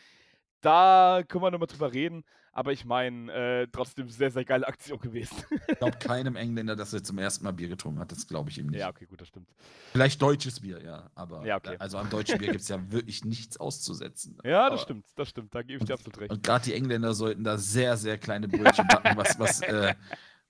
Da 0.61 1.23
können 1.29 1.45
wir 1.45 1.51
nochmal 1.51 1.67
drüber 1.69 1.93
reden. 1.93 2.25
Aber 2.53 2.73
ich 2.73 2.87
meine, 2.87 3.31
äh, 3.33 3.67
trotzdem 3.71 4.09
sehr, 4.09 4.31
sehr 4.31 4.45
geile 4.47 4.67
Aktion 4.67 4.99
gewesen. 4.99 5.37
Ich 5.69 5.77
glaube 5.79 5.99
keinem 5.99 6.37
Engländer, 6.37 6.75
dass 6.75 6.91
er 6.95 7.05
zum 7.05 7.19
ersten 7.19 7.45
Mal 7.45 7.53
Bier 7.53 7.69
getrunken 7.69 8.01
hat. 8.01 8.11
Das 8.11 8.27
glaube 8.27 8.49
ich 8.49 8.57
ihm 8.57 8.69
nicht. 8.69 8.81
ja, 8.81 8.89
okay, 8.89 9.05
gut, 9.05 9.21
das 9.21 9.29
stimmt. 9.29 9.51
Vielleicht 9.93 10.23
deutsches 10.23 10.61
Bier, 10.61 10.83
ja. 10.83 11.11
Aber 11.15 11.45
Ja, 11.45 11.57
okay. 11.59 11.77
also 11.79 11.99
am 11.99 12.09
deutschen 12.09 12.39
Bier 12.39 12.49
gibt 12.53 12.63
es 12.63 12.69
ja 12.69 12.91
wirklich 12.91 13.27
nichts 13.27 13.59
auszusetzen. 13.59 14.39
Ja, 14.45 14.71
das 14.71 14.79
Aber- 14.81 14.83
stimmt, 14.85 15.07
das 15.17 15.29
stimmt. 15.29 15.55
Da 15.55 15.61
gebe 15.63 15.81
ich 15.83 15.87
dir 15.87 15.93
absolut 15.93 16.19
recht. 16.19 16.31
Und 16.33 16.43
gerade 16.43 16.65
die 16.65 16.73
Engländer 16.73 17.13
sollten 17.13 17.45
da 17.45 17.59
sehr, 17.59 17.95
sehr 17.99 18.17
kleine 18.17 18.49
Brötchen 18.49 18.87
backen, 18.89 19.19
was, 19.19 19.39
was 19.39 19.61
äh, 19.61 19.95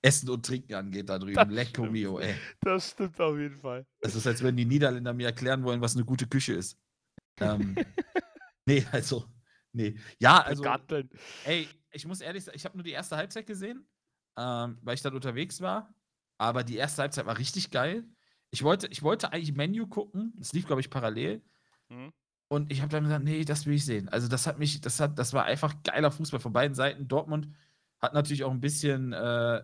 Essen 0.01 0.31
und 0.31 0.47
Trinken 0.47 0.75
angeht 0.75 1.09
da 1.09 1.19
drüben. 1.19 1.51
Lecco 1.51 1.87
mio, 1.87 2.21
ey. 2.21 2.37
Das 2.61 2.91
stimmt 2.93 3.21
auf 3.21 3.37
jeden 3.37 3.57
Fall. 3.57 3.85
Es 4.01 4.15
ist, 4.15 4.29
als 4.29 4.45
wenn 4.45 4.57
die 4.57 4.65
Niederländer 4.65 5.13
mir 5.13 5.27
erklären 5.27 5.65
wollen, 5.65 5.81
was 5.81 5.97
eine 5.97 6.05
gute 6.05 6.29
Küche 6.29 6.53
ist. 6.53 6.79
Ähm, 7.41 7.75
nee, 8.65 8.87
also, 8.93 9.25
nee. 9.77 9.99
Ja, 10.19 10.41
also, 10.43 10.63
Garteln. 10.63 11.11
ey, 11.45 11.69
ich 11.93 12.07
muss 12.07 12.21
ehrlich 12.21 12.45
sagen, 12.45 12.57
ich 12.57 12.65
habe 12.65 12.77
nur 12.77 12.85
die 12.85 12.93
erste 12.93 13.17
Halbzeit 13.17 13.47
gesehen, 13.47 13.87
ähm, 14.37 14.79
weil 14.83 14.95
ich 14.95 15.03
dann 15.03 15.15
unterwegs 15.15 15.61
war. 15.61 15.95
aber 16.39 16.65
die 16.65 16.77
erste 16.77 17.03
Halbzeit 17.03 17.27
war 17.27 17.39
richtig 17.39 17.71
geil. 17.71 18.05
Ich 18.51 18.63
wollte, 18.63 18.87
ich 18.89 19.03
wollte 19.03 19.33
eigentlich 19.33 19.55
Menu 19.55 19.87
gucken. 19.87 20.33
Das 20.37 20.53
lief, 20.53 20.67
glaube 20.67 20.81
ich, 20.81 20.91
parallel. 20.91 21.43
Mhm. 21.89 22.13
Und 22.49 22.71
ich 22.71 22.81
habe 22.81 22.91
dann 22.91 23.05
gesagt, 23.05 23.25
nee, 23.25 23.45
das 23.45 23.67
will 23.67 23.75
ich 23.75 23.85
sehen. 23.85 24.09
Also 24.09 24.29
das 24.29 24.47
hat 24.47 24.59
mich, 24.59 24.81
das 24.81 25.01
hat, 25.01 25.19
das 25.19 25.33
war 25.33 25.45
einfach 25.45 25.83
geiler 25.83 26.13
Fußball 26.13 26.41
von 26.41 26.53
beiden 26.53 26.75
Seiten. 26.75 27.09
Dortmund 27.09 27.49
hat 27.99 28.15
natürlich 28.15 28.45
auch 28.45 28.53
ein 28.53 28.61
bisschen 28.61 29.13
äh, 29.13 29.63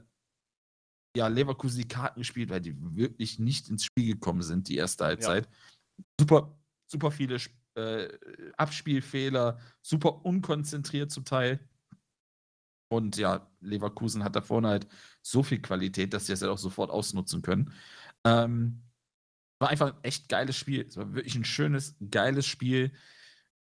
ja, 1.17 1.29
Leverkusen 1.29 1.79
die 1.79 1.89
Karten 1.89 2.21
gespielt, 2.21 2.51
weil 2.51 2.61
die 2.61 2.75
wirklich 2.97 3.39
nicht 3.39 3.69
ins 3.69 3.85
Spiel 3.85 4.15
gekommen 4.15 4.43
sind, 4.43 4.69
die 4.69 4.77
erste 4.77 5.05
Halbzeit. 5.05 5.47
Ja. 5.47 6.05
Super, 6.21 6.59
super 6.87 7.11
viele 7.11 7.39
äh, 7.75 8.09
Abspielfehler, 8.57 9.59
super 9.81 10.25
unkonzentriert 10.25 11.11
zum 11.11 11.25
Teil. 11.25 11.61
Und 12.89 13.17
ja, 13.17 13.51
Leverkusen 13.61 14.23
hat 14.23 14.37
da 14.37 14.43
vorne 14.43 14.69
halt 14.69 14.87
so 15.23 15.43
viel 15.43 15.63
Qualität, 15.63 16.13
dass 16.13 16.27
sie 16.27 16.33
das 16.33 16.43
halt 16.43 16.53
auch 16.53 16.59
sofort 16.59 16.91
ausnutzen 16.91 17.41
können. 17.41 17.73
Ähm, 18.25 18.83
war 19.59 19.71
einfach 19.71 19.95
ein 19.95 20.05
echt 20.05 20.29
geiles 20.29 20.57
Spiel. 20.57 20.87
Es 20.87 20.97
war 20.97 21.15
wirklich 21.15 21.35
ein 21.37 21.45
schönes, 21.45 21.97
geiles 22.11 22.47
Spiel. 22.47 22.93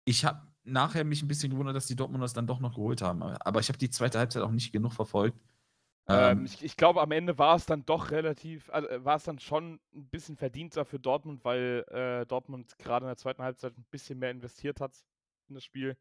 Ich 0.05 0.25
habe 0.25 0.47
nachher 0.65 1.05
mich 1.05 1.23
ein 1.23 1.29
bisschen 1.29 1.51
gewundert, 1.51 1.77
dass 1.77 1.87
die 1.87 1.97
Dortmunders 1.97 2.35
dann 2.35 2.47
doch 2.47 2.61
noch 2.61 2.75
geholt 2.75 3.03
haben. 3.03 3.23
Aber 3.23 3.61
ich 3.61 3.69
habe 3.69 3.79
die 3.79 3.91
zweite 3.91 4.19
Halbzeit 4.19 4.43
auch 4.43 4.51
nicht 4.51 4.73
genug 4.73 4.93
verfolgt. 4.93 5.39
Ähm, 6.09 6.39
ähm, 6.39 6.45
ich, 6.45 6.65
ich, 6.65 6.77
glaube, 6.77 7.01
am 7.01 7.13
Ende 7.13 7.39
war 7.39 7.57
es 7.57 7.67
dann 7.67 7.85
doch 7.85 8.11
relativ, 8.11 8.71
also 8.71 8.89
war 9.05 9.17
es 9.17 9.25
dann 9.25 9.39
schon 9.39 9.81
ein 9.95 10.09
bisschen 10.09 10.37
verdienter 10.37 10.85
für 10.85 10.99
Dortmund, 10.99 11.45
weil 11.45 11.85
äh, 11.91 12.27
Dortmund 12.27 12.77
gerade 12.79 13.05
in 13.05 13.09
der 13.09 13.17
zweiten 13.17 13.43
Halbzeit 13.43 13.77
ein 13.77 13.87
bisschen 13.91 14.19
mehr 14.19 14.31
investiert 14.31 14.81
hat 14.81 14.93
in 15.49 15.55
das 15.55 15.65
Spiel. 15.65 15.97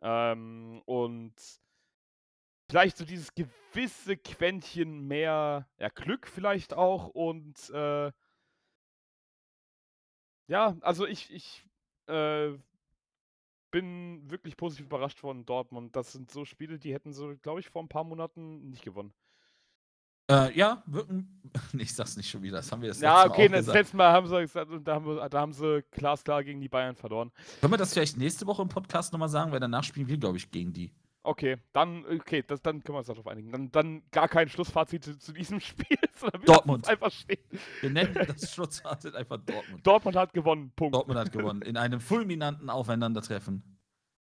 Ähm, 0.00 0.82
und 0.86 1.34
vielleicht 2.70 2.96
so 2.96 3.04
dieses 3.04 3.34
gewisse 3.34 4.16
Quäntchen 4.16 5.06
mehr 5.06 5.68
ja, 5.78 5.88
Glück 5.88 6.26
vielleicht 6.26 6.74
auch 6.74 7.08
und 7.08 7.70
äh, 7.70 8.12
ja, 10.46 10.76
also 10.80 11.06
ich, 11.06 11.30
ich 11.32 11.66
äh, 12.06 12.52
bin 13.70 14.30
wirklich 14.30 14.56
positiv 14.56 14.86
überrascht 14.86 15.18
von 15.18 15.44
Dortmund. 15.44 15.94
Das 15.96 16.12
sind 16.12 16.30
so 16.30 16.44
Spiele, 16.44 16.78
die 16.78 16.92
hätten 16.92 17.12
so, 17.12 17.34
glaube 17.42 17.60
ich, 17.60 17.68
vor 17.68 17.82
ein 17.82 17.88
paar 17.88 18.04
Monaten 18.04 18.70
nicht 18.70 18.84
gewonnen. 18.84 19.12
Äh, 20.30 20.52
ja, 20.58 20.82
wirken. 20.86 21.40
ich 21.78 21.94
sag's 21.94 22.16
nicht 22.16 22.28
schon 22.28 22.42
wieder, 22.42 22.58
das 22.58 22.70
haben 22.70 22.82
wir 22.82 22.90
das 22.90 23.00
Ja, 23.00 23.24
okay, 23.24 23.48
das 23.48 23.66
letzte 23.66 23.96
Mal 23.96 24.12
haben 24.12 24.26
sie 24.26 24.40
gesagt, 24.40 24.70
da 24.84 24.94
haben, 24.94 25.06
wir, 25.06 25.28
da 25.28 25.40
haben 25.40 25.52
sie 25.54 25.82
glasklar 25.90 26.44
gegen 26.44 26.60
die 26.60 26.68
Bayern 26.68 26.96
verloren. 26.96 27.32
Können 27.60 27.72
wir 27.72 27.78
das 27.78 27.94
vielleicht 27.94 28.18
nächste 28.18 28.46
Woche 28.46 28.60
im 28.60 28.68
Podcast 28.68 29.12
nochmal 29.12 29.30
sagen, 29.30 29.52
weil 29.52 29.60
danach 29.60 29.84
spielen 29.84 30.06
wir, 30.06 30.18
glaube 30.18 30.36
ich, 30.36 30.50
gegen 30.50 30.74
die. 30.74 30.92
Okay, 31.28 31.58
dann, 31.74 32.06
okay, 32.06 32.42
das, 32.42 32.62
dann 32.62 32.82
können 32.82 32.94
wir 32.94 33.00
uns 33.00 33.08
darauf 33.08 33.26
einigen. 33.26 33.52
Dann, 33.52 33.70
dann 33.70 34.02
gar 34.10 34.28
kein 34.28 34.48
Schlussfazit 34.48 35.04
zu, 35.04 35.18
zu 35.18 35.32
diesem 35.32 35.60
Spiel, 35.60 35.98
sondern 36.16 36.40
Dortmund. 36.42 36.88
einfach 36.88 37.12
stehen. 37.12 37.44
Wir 37.82 37.90
nennen 37.90 38.14
das 38.14 38.50
Schlussfazit 38.50 39.14
einfach 39.14 39.36
Dortmund. 39.44 39.86
Dortmund 39.86 40.16
hat 40.16 40.32
gewonnen, 40.32 40.72
Punkt. 40.74 40.94
Dortmund 40.94 41.20
hat 41.20 41.30
gewonnen. 41.30 41.60
In 41.60 41.76
einem 41.76 42.00
fulminanten 42.00 42.70
Aufeinandertreffen. 42.70 43.62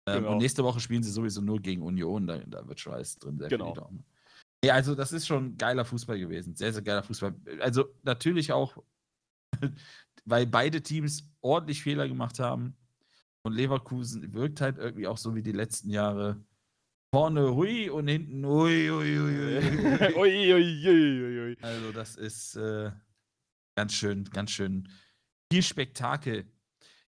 Ähm, 0.06 0.20
genau. 0.20 0.32
Und 0.32 0.38
nächste 0.38 0.64
Woche 0.64 0.80
spielen 0.80 1.02
sie 1.02 1.10
sowieso 1.10 1.42
nur 1.42 1.60
gegen 1.60 1.82
Union, 1.82 2.26
da, 2.26 2.38
da 2.38 2.66
wird 2.66 2.80
Schweiß 2.80 3.18
drin. 3.18 3.38
Sehr 3.38 3.48
genau. 3.48 3.76
Ja, 4.64 4.72
also 4.72 4.94
das 4.94 5.12
ist 5.12 5.26
schon 5.26 5.58
geiler 5.58 5.84
Fußball 5.84 6.18
gewesen. 6.18 6.56
Sehr, 6.56 6.72
sehr 6.72 6.82
geiler 6.82 7.02
Fußball. 7.02 7.34
Also 7.60 7.84
natürlich 8.02 8.50
auch, 8.50 8.82
weil 10.24 10.46
beide 10.46 10.80
Teams 10.80 11.28
ordentlich 11.42 11.82
Fehler 11.82 12.08
gemacht 12.08 12.38
haben. 12.38 12.78
Und 13.42 13.52
Leverkusen 13.52 14.32
wirkt 14.32 14.62
halt 14.62 14.78
irgendwie 14.78 15.06
auch 15.06 15.18
so 15.18 15.34
wie 15.34 15.42
die 15.42 15.52
letzten 15.52 15.90
Jahre 15.90 16.42
vorne 17.14 17.54
hui 17.54 17.88
und 17.90 18.08
hinten 18.08 18.44
hui, 18.44 18.88
hui, 18.88 19.16
hui, 19.16 19.36
hui. 19.36 20.14
ui, 20.16 20.52
ui, 20.52 20.88
ui, 20.88 21.56
Also 21.62 21.92
das 21.92 22.16
ist 22.16 22.56
äh, 22.56 22.90
ganz 23.76 23.94
schön, 23.94 24.24
ganz 24.24 24.50
schön 24.50 24.88
viel 25.48 25.62
Spektakel. 25.62 26.44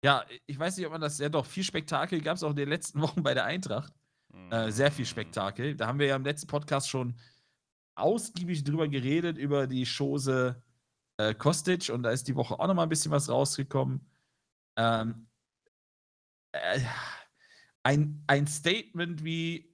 Ja, 0.02 0.24
ich 0.46 0.58
weiß 0.58 0.76
nicht, 0.76 0.86
ob 0.86 0.92
man 0.92 1.00
das, 1.00 1.18
ja 1.18 1.28
doch, 1.28 1.46
viel 1.46 1.62
Spektakel 1.62 2.20
gab 2.20 2.34
es 2.34 2.42
auch 2.42 2.50
in 2.50 2.56
den 2.56 2.68
letzten 2.68 3.00
Wochen 3.02 3.22
bei 3.22 3.32
der 3.32 3.44
Eintracht. 3.44 3.92
Äh, 4.50 4.72
sehr 4.72 4.90
viel 4.90 5.06
Spektakel. 5.06 5.76
Da 5.76 5.86
haben 5.86 6.00
wir 6.00 6.06
ja 6.06 6.16
im 6.16 6.24
letzten 6.24 6.48
Podcast 6.48 6.88
schon 6.88 7.14
ausgiebig 7.94 8.64
drüber 8.64 8.88
geredet, 8.88 9.38
über 9.38 9.68
die 9.68 9.86
Chose 9.86 10.60
äh, 11.18 11.32
Kostic 11.32 11.90
und 11.90 12.02
da 12.02 12.10
ist 12.10 12.26
die 12.26 12.34
Woche 12.34 12.58
auch 12.58 12.66
noch 12.66 12.74
mal 12.74 12.82
ein 12.82 12.88
bisschen 12.88 13.12
was 13.12 13.28
rausgekommen. 13.28 14.00
Ähm, 14.76 15.28
äh, 16.50 16.80
ein, 17.84 18.24
ein 18.26 18.48
Statement 18.48 19.22
wie 19.22 19.71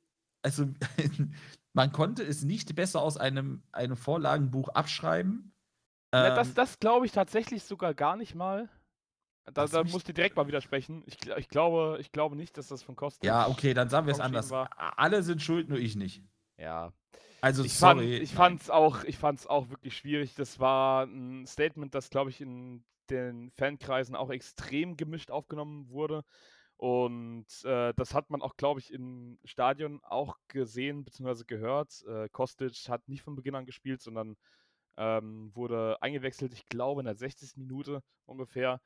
also 0.48 0.66
man 1.74 1.92
konnte 1.92 2.22
es 2.22 2.42
nicht 2.42 2.74
besser 2.74 3.02
aus 3.02 3.18
einem, 3.18 3.62
einem 3.70 3.96
Vorlagenbuch 3.96 4.70
abschreiben. 4.70 5.52
Ja, 6.14 6.34
das, 6.34 6.48
ähm, 6.48 6.54
das 6.54 6.78
glaube 6.78 7.04
ich 7.04 7.12
tatsächlich 7.12 7.64
sogar 7.64 7.92
gar 7.92 8.16
nicht 8.16 8.34
mal. 8.34 8.70
Da, 9.52 9.66
da 9.66 9.84
muss 9.84 10.08
ich 10.08 10.14
direkt 10.14 10.36
mal 10.36 10.46
widersprechen. 10.46 11.02
Ich, 11.06 11.18
ich, 11.26 11.48
glaube, 11.48 11.98
ich 12.00 12.12
glaube 12.12 12.36
nicht, 12.36 12.56
dass 12.56 12.68
das 12.68 12.82
von 12.82 12.96
Kosten. 12.96 13.24
Ja, 13.24 13.48
okay, 13.48 13.74
dann 13.74 13.88
sagen 13.88 14.06
wir 14.06 14.12
es 14.12 14.20
anders. 14.20 14.50
War. 14.50 14.70
Alle 14.98 15.22
sind 15.22 15.42
schuld, 15.42 15.68
nur 15.68 15.78
ich 15.78 15.96
nicht. 15.96 16.22
Ja. 16.58 16.92
Also, 17.40 17.62
ich 17.64 17.74
sorry. 17.74 18.26
Fand, 18.26 18.62
ich 19.04 19.16
fand 19.16 19.40
es 19.40 19.48
auch, 19.48 19.50
auch 19.50 19.70
wirklich 19.70 19.96
schwierig. 19.96 20.34
Das 20.34 20.58
war 20.58 21.04
ein 21.04 21.46
Statement, 21.46 21.94
das, 21.94 22.10
glaube 22.10 22.30
ich, 22.30 22.40
in 22.40 22.84
den 23.10 23.50
Fankreisen 23.50 24.16
auch 24.16 24.30
extrem 24.30 24.96
gemischt 24.96 25.30
aufgenommen 25.30 25.88
wurde. 25.88 26.24
Und 26.78 27.46
äh, 27.64 27.92
das 27.94 28.14
hat 28.14 28.30
man 28.30 28.40
auch, 28.40 28.56
glaube 28.56 28.78
ich, 28.78 28.92
im 28.92 29.38
Stadion 29.44 30.00
auch 30.04 30.36
gesehen 30.46 31.04
bzw. 31.04 31.42
gehört. 31.44 32.04
Äh, 32.06 32.28
Kostic 32.28 32.88
hat 32.88 33.08
nicht 33.08 33.22
von 33.22 33.34
Beginn 33.34 33.56
an 33.56 33.66
gespielt, 33.66 34.00
sondern 34.00 34.36
ähm, 34.96 35.50
wurde 35.54 36.00
eingewechselt, 36.00 36.52
ich 36.54 36.66
glaube, 36.66 37.00
in 37.00 37.06
der 37.06 37.16
60. 37.16 37.56
Minute 37.56 38.00
ungefähr. 38.26 38.80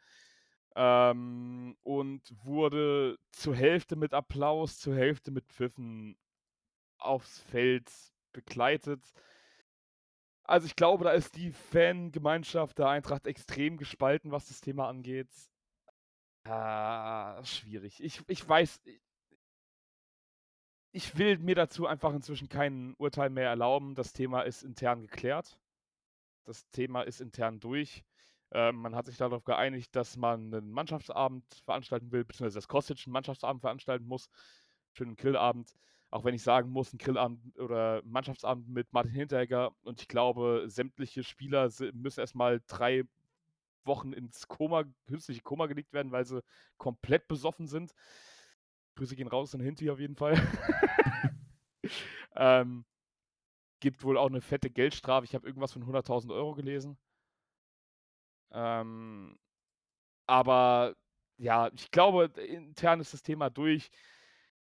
Ähm, 0.75 1.77
und 1.83 2.23
wurde 2.45 3.19
zur 3.31 3.55
Hälfte 3.55 3.95
mit 3.97 4.15
Applaus, 4.15 4.79
zur 4.79 4.97
Hälfte 4.97 5.31
mit 5.31 5.45
Pfiffen 5.47 6.17
aufs 6.97 7.41
Feld 7.41 7.91
begleitet. 8.33 9.03
Also 10.45 10.67
ich 10.67 10.77
glaube, 10.77 11.05
da 11.05 11.13
ist 11.13 11.37
die 11.37 11.53
Fangemeinschaft 11.53 12.79
der 12.79 12.89
Eintracht 12.89 13.27
extrem 13.27 13.77
gespalten, 13.77 14.33
was 14.33 14.49
das 14.49 14.63
Thema 14.63 14.89
angeht. 14.89 15.29
Ah, 16.45 17.43
schwierig. 17.45 18.03
Ich, 18.03 18.23
ich 18.27 18.49
weiß, 18.49 18.81
ich 20.93 21.17
will 21.17 21.39
mir 21.39 21.55
dazu 21.55 21.87
einfach 21.87 22.13
inzwischen 22.13 22.49
kein 22.49 22.95
Urteil 22.99 23.31
mehr 23.31 23.49
erlauben. 23.49 23.95
Das 23.95 24.13
Thema 24.13 24.43
ist 24.43 24.63
intern 24.63 25.03
geklärt. 25.03 25.59
Das 26.45 26.69
Thema 26.71 27.03
ist 27.03 27.21
intern 27.21 27.61
durch. 27.61 28.05
Ähm, 28.51 28.77
man 28.77 28.95
hat 28.95 29.07
sich 29.07 29.17
darauf 29.17 29.45
geeinigt, 29.45 29.95
dass 29.97 30.17
man 30.17 30.53
einen 30.55 30.71
Mannschaftsabend 30.71 31.45
veranstalten 31.65 32.13
will, 32.13 32.25
beziehungsweise 32.25 32.59
das 32.59 32.69
Kostic 32.69 32.99
einen 33.07 33.13
Mannschaftsabend 33.13 33.63
veranstalten 33.63 34.07
muss. 34.07 34.29
Einen 35.01 35.17
Grillabend. 35.17 35.73
Auch 36.11 36.25
wenn 36.25 36.35
ich 36.35 36.43
sagen 36.43 36.71
muss, 36.71 36.93
ein 36.93 36.99
Grillabend 36.99 37.59
oder 37.59 38.03
Mannschaftsabend 38.05 38.69
mit 38.69 38.93
Martin 38.93 39.13
Hinteregger. 39.13 39.73
Und 39.83 40.03
ich 40.03 40.09
glaube, 40.09 40.65
sämtliche 40.67 41.25
Spieler 41.25 41.71
müssen 41.95 42.21
erstmal 42.21 42.61
drei 42.67 43.05
Wochen 43.87 44.13
ins 44.13 44.49
Koma, 44.49 44.85
künstliche 45.07 45.43
Koma 45.43 45.67
gelegt 45.67 45.93
werden, 45.93 46.13
weil 46.13 46.25
sie 46.25 46.43
komplett 46.79 47.29
besoffen 47.29 47.67
sind. 47.67 47.95
Grüße 48.97 49.17
gehen 49.17 49.29
raus 49.29 49.55
an 49.55 49.61
Hinti 49.61 49.91
auf 49.91 50.01
jeden 50.01 50.17
Fall. 50.17 50.35
ähm, 52.37 52.85
gibt 53.81 54.05
wohl 54.05 54.17
auch 54.17 54.29
eine 54.29 54.41
fette 54.41 54.71
Geldstrafe. 54.71 55.25
Ich 55.25 55.35
habe 55.35 55.47
irgendwas 55.47 55.73
von 55.73 55.85
100.000 55.85 56.33
Euro 56.33 56.55
gelesen. 56.55 56.99
Ähm, 58.53 59.39
aber 60.27 60.95
ja, 61.39 61.71
ich 61.75 61.91
glaube, 61.91 62.27
intern 62.47 63.01
ist 63.01 63.15
das 63.15 63.23
Thema 63.23 63.51
durch. 63.51 63.91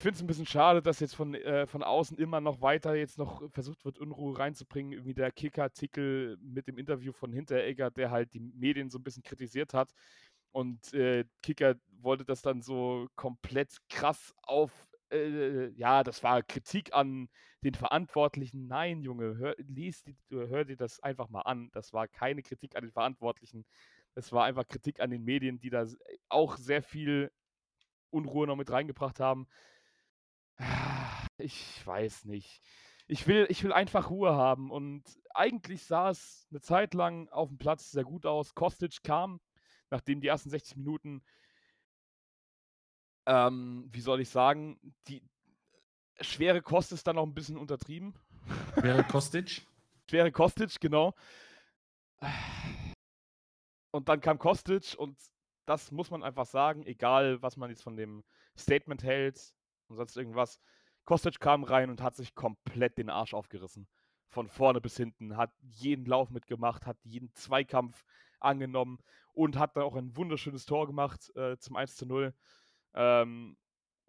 Ich 0.02 0.04
finde 0.04 0.16
es 0.16 0.22
ein 0.22 0.26
bisschen 0.26 0.46
schade, 0.46 0.82
dass 0.82 0.98
jetzt 0.98 1.14
von, 1.14 1.32
äh, 1.32 1.64
von 1.64 1.84
außen 1.84 2.18
immer 2.18 2.40
noch 2.40 2.60
weiter 2.60 2.96
jetzt 2.96 3.18
noch 3.18 3.48
versucht 3.52 3.84
wird, 3.84 4.00
Unruhe 4.00 4.36
reinzubringen. 4.36 4.90
Irgendwie 4.90 5.14
der 5.14 5.30
Kicker-Artikel 5.30 6.38
mit 6.40 6.66
dem 6.66 6.76
Interview 6.76 7.12
von 7.12 7.32
Hinteregger, 7.32 7.92
der 7.92 8.10
halt 8.10 8.34
die 8.34 8.40
Medien 8.40 8.90
so 8.90 8.98
ein 8.98 9.04
bisschen 9.04 9.22
kritisiert 9.22 9.74
hat. 9.74 9.92
Und 10.50 10.92
äh, 10.92 11.24
Kicker 11.40 11.76
wollte 12.00 12.24
das 12.24 12.42
dann 12.42 12.62
so 12.62 13.06
komplett 13.14 13.76
krass 13.88 14.34
auf, 14.42 14.72
äh, 15.12 15.68
ja, 15.68 16.02
das 16.02 16.24
war 16.24 16.42
Kritik 16.42 16.92
an 16.92 17.28
den 17.62 17.74
Verantwortlichen. 17.74 18.66
Nein, 18.66 19.02
Junge, 19.02 19.36
hör, 19.36 19.54
lies 19.58 20.02
die, 20.02 20.16
hör 20.30 20.64
dir 20.64 20.76
das 20.76 20.98
einfach 20.98 21.28
mal 21.28 21.42
an. 21.42 21.70
Das 21.74 21.92
war 21.92 22.08
keine 22.08 22.42
Kritik 22.42 22.74
an 22.74 22.82
den 22.82 22.92
Verantwortlichen. 22.92 23.64
Es 24.16 24.32
war 24.32 24.46
einfach 24.46 24.66
Kritik 24.66 24.98
an 24.98 25.10
den 25.10 25.22
Medien, 25.22 25.60
die 25.60 25.70
da 25.70 25.86
auch 26.28 26.56
sehr 26.56 26.82
viel 26.82 27.30
Unruhe 28.10 28.48
noch 28.48 28.56
mit 28.56 28.68
reingebracht 28.68 29.20
haben. 29.20 29.46
Ich 31.38 31.86
weiß 31.86 32.24
nicht. 32.26 32.62
Ich 33.08 33.26
will, 33.26 33.46
ich 33.48 33.64
will 33.64 33.72
einfach 33.72 34.10
Ruhe 34.10 34.34
haben 34.34 34.70
und 34.70 35.02
eigentlich 35.34 35.84
sah 35.84 36.10
es 36.10 36.46
eine 36.50 36.60
Zeit 36.60 36.94
lang 36.94 37.28
auf 37.30 37.48
dem 37.48 37.58
Platz 37.58 37.90
sehr 37.90 38.04
gut 38.04 38.26
aus. 38.26 38.54
Kostic 38.54 39.02
kam, 39.02 39.40
nachdem 39.90 40.20
die 40.20 40.28
ersten 40.28 40.50
60 40.50 40.76
Minuten, 40.76 41.22
ähm, 43.26 43.88
wie 43.92 44.00
soll 44.00 44.20
ich 44.20 44.28
sagen, 44.30 44.78
die 45.08 45.22
schwere 46.20 46.62
Kost 46.62 46.92
ist 46.92 47.06
dann 47.06 47.16
noch 47.16 47.26
ein 47.26 47.34
bisschen 47.34 47.56
untertrieben. 47.58 48.14
Schwere 48.78 49.04
Kostic? 49.08 49.66
schwere 50.08 50.32
Kostic, 50.32 50.78
genau. 50.80 51.14
und 53.90 54.08
dann 54.08 54.20
kam 54.20 54.38
Kostic 54.38 54.94
und 54.96 55.18
das 55.66 55.90
muss 55.90 56.10
man 56.10 56.22
einfach 56.22 56.46
sagen, 56.46 56.84
egal 56.86 57.40
was 57.42 57.56
man 57.56 57.70
jetzt 57.70 57.82
von 57.82 57.96
dem 57.96 58.24
Statement 58.56 59.02
hält 59.02 59.54
und 59.92 59.96
sonst 59.96 60.16
irgendwas. 60.16 60.60
Kostic 61.04 61.40
kam 61.40 61.64
rein 61.64 61.90
und 61.90 62.02
hat 62.02 62.16
sich 62.16 62.34
komplett 62.34 62.98
den 62.98 63.10
Arsch 63.10 63.34
aufgerissen. 63.34 63.88
Von 64.28 64.48
vorne 64.48 64.80
bis 64.80 64.96
hinten, 64.96 65.36
hat 65.36 65.52
jeden 65.60 66.06
Lauf 66.06 66.30
mitgemacht, 66.30 66.86
hat 66.86 66.96
jeden 67.04 67.32
Zweikampf 67.34 68.04
angenommen 68.40 68.98
und 69.34 69.58
hat 69.58 69.76
dann 69.76 69.84
auch 69.84 69.96
ein 69.96 70.16
wunderschönes 70.16 70.64
Tor 70.64 70.86
gemacht 70.86 71.34
äh, 71.36 71.58
zum 71.58 71.76
1 71.76 71.96
zu 71.96 72.06
0. 72.06 72.34
Ähm, 72.94 73.56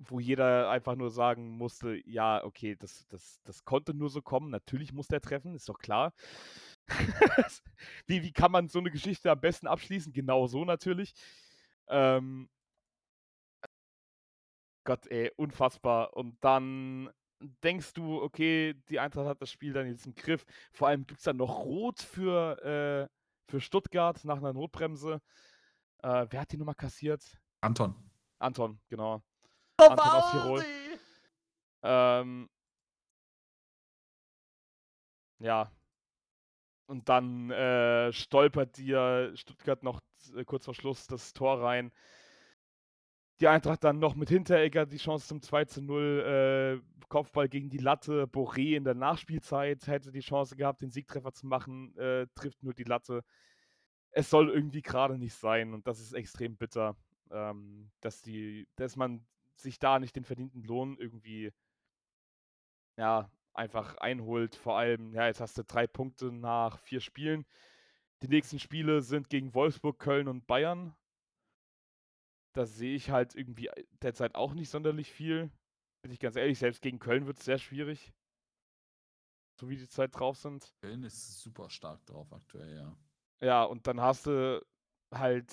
wo 0.09 0.19
jeder 0.19 0.69
einfach 0.69 0.95
nur 0.95 1.09
sagen 1.11 1.49
musste, 1.57 2.01
ja, 2.05 2.43
okay, 2.43 2.75
das, 2.75 3.07
das, 3.07 3.39
das 3.43 3.63
konnte 3.63 3.93
nur 3.93 4.09
so 4.09 4.21
kommen. 4.21 4.49
Natürlich 4.49 4.93
muss 4.93 5.07
der 5.07 5.21
treffen, 5.21 5.55
ist 5.55 5.69
doch 5.69 5.79
klar. 5.79 6.13
wie, 8.07 8.23
wie 8.23 8.31
kann 8.31 8.51
man 8.51 8.69
so 8.69 8.79
eine 8.79 8.91
Geschichte 8.91 9.31
am 9.31 9.39
besten 9.39 9.67
abschließen? 9.67 10.13
Genau 10.13 10.47
so 10.47 10.65
natürlich. 10.65 11.13
Ähm, 11.88 12.49
Gott, 14.84 15.07
ey, 15.07 15.31
unfassbar. 15.38 16.15
Und 16.15 16.38
dann 16.43 17.09
denkst 17.63 17.93
du, 17.93 18.21
okay, 18.21 18.73
die 18.89 18.99
Eintracht 18.99 19.27
hat 19.27 19.41
das 19.41 19.51
Spiel 19.51 19.73
dann 19.73 19.88
jetzt 19.88 20.05
im 20.05 20.15
Griff. 20.15 20.45
Vor 20.71 20.88
allem 20.88 21.05
gibt 21.05 21.19
es 21.19 21.25
dann 21.25 21.38
noch 21.38 21.59
Rot 21.59 22.01
für, 22.01 22.61
äh, 22.63 23.51
für 23.51 23.61
Stuttgart 23.61 24.23
nach 24.25 24.38
einer 24.38 24.53
Notbremse. 24.53 25.21
Äh, 26.01 26.27
wer 26.29 26.41
hat 26.41 26.51
die 26.51 26.57
Nummer 26.57 26.75
kassiert? 26.75 27.23
Anton. 27.61 27.95
Anton, 28.39 28.79
genau. 28.89 29.23
Oh, 29.79 29.86
Anton 29.86 30.09
aus 30.09 30.31
Tirol. 30.31 30.65
Ähm, 31.84 32.49
ja. 35.39 35.71
Und 36.86 37.07
dann 37.09 37.49
äh, 37.51 38.11
stolpert 38.11 38.77
dir 38.77 39.31
Stuttgart 39.36 39.84
noch 39.84 40.01
äh, 40.36 40.43
kurz 40.43 40.65
vor 40.65 40.73
Schluss 40.73 41.07
das 41.07 41.34
Tor 41.34 41.61
rein. 41.61 41.91
Die 43.43 43.49
Eintracht 43.49 43.83
dann 43.83 43.99
noch 43.99 44.15
mit 44.15 44.29
Hinteregger 44.29 44.85
die 44.85 44.95
Chance 44.95 45.27
zum 45.27 45.41
2 45.41 45.65
zu 45.65 45.81
0. 45.81 46.79
Äh, 46.81 47.05
Kopfball 47.09 47.49
gegen 47.49 47.69
die 47.69 47.77
Latte. 47.77 48.23
Boré 48.25 48.77
in 48.77 48.85
der 48.85 48.93
Nachspielzeit 48.93 49.85
hätte 49.85 50.13
die 50.13 50.21
Chance 50.21 50.55
gehabt, 50.55 50.79
den 50.79 50.91
Siegtreffer 50.91 51.33
zu 51.33 51.45
machen. 51.47 51.93
Äh, 51.97 52.27
trifft 52.35 52.63
nur 52.63 52.73
die 52.73 52.85
Latte. 52.85 53.21
Es 54.11 54.29
soll 54.29 54.49
irgendwie 54.49 54.81
gerade 54.81 55.17
nicht 55.17 55.33
sein 55.33 55.73
und 55.73 55.87
das 55.87 55.99
ist 55.99 56.13
extrem 56.13 56.55
bitter, 56.55 56.95
ähm, 57.31 57.91
dass, 57.99 58.21
die, 58.21 58.65
dass 58.77 58.95
man 58.95 59.25
sich 59.57 59.77
da 59.77 59.99
nicht 59.99 60.15
den 60.15 60.23
verdienten 60.23 60.63
Lohn 60.63 60.95
irgendwie 60.97 61.51
ja, 62.95 63.29
einfach 63.53 63.97
einholt. 63.97 64.55
Vor 64.55 64.77
allem, 64.77 65.13
ja, 65.13 65.27
jetzt 65.27 65.41
hast 65.41 65.57
du 65.57 65.65
drei 65.65 65.85
Punkte 65.85 66.31
nach 66.31 66.79
vier 66.79 67.01
Spielen. 67.01 67.45
Die 68.21 68.29
nächsten 68.29 68.57
Spiele 68.57 69.01
sind 69.01 69.29
gegen 69.29 69.53
Wolfsburg, 69.53 69.99
Köln 69.99 70.29
und 70.29 70.47
Bayern. 70.47 70.95
Da 72.53 72.65
sehe 72.65 72.95
ich 72.95 73.09
halt 73.09 73.35
irgendwie 73.35 73.67
äh, 73.67 73.83
derzeit 74.01 74.35
auch 74.35 74.53
nicht 74.53 74.69
sonderlich 74.69 75.11
viel. 75.11 75.51
Bin 76.03 76.11
ich 76.11 76.19
ganz 76.19 76.35
ehrlich, 76.35 76.59
selbst 76.59 76.81
gegen 76.81 76.99
Köln 76.99 77.25
wird 77.25 77.39
es 77.39 77.45
sehr 77.45 77.57
schwierig. 77.57 78.13
So 79.59 79.69
wie 79.69 79.77
die 79.77 79.87
Zeit 79.87 80.17
drauf 80.17 80.37
sind. 80.37 80.73
Köln 80.81 81.03
ist 81.03 81.41
super 81.41 81.69
stark 81.69 82.05
drauf 82.05 82.31
aktuell, 82.33 82.75
ja. 82.75 82.97
Ja, 83.41 83.63
und 83.63 83.87
dann 83.87 84.01
hast 84.01 84.27
du 84.27 84.65
halt. 85.13 85.51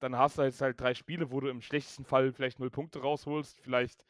Dann 0.00 0.16
hast 0.16 0.38
du 0.38 0.42
jetzt 0.42 0.60
halt 0.60 0.80
drei 0.80 0.94
Spiele, 0.94 1.30
wo 1.30 1.40
du 1.40 1.48
im 1.48 1.62
schlechtesten 1.62 2.04
Fall 2.04 2.32
vielleicht 2.32 2.58
null 2.58 2.70
Punkte 2.70 3.00
rausholst. 3.00 3.60
Vielleicht, 3.60 4.04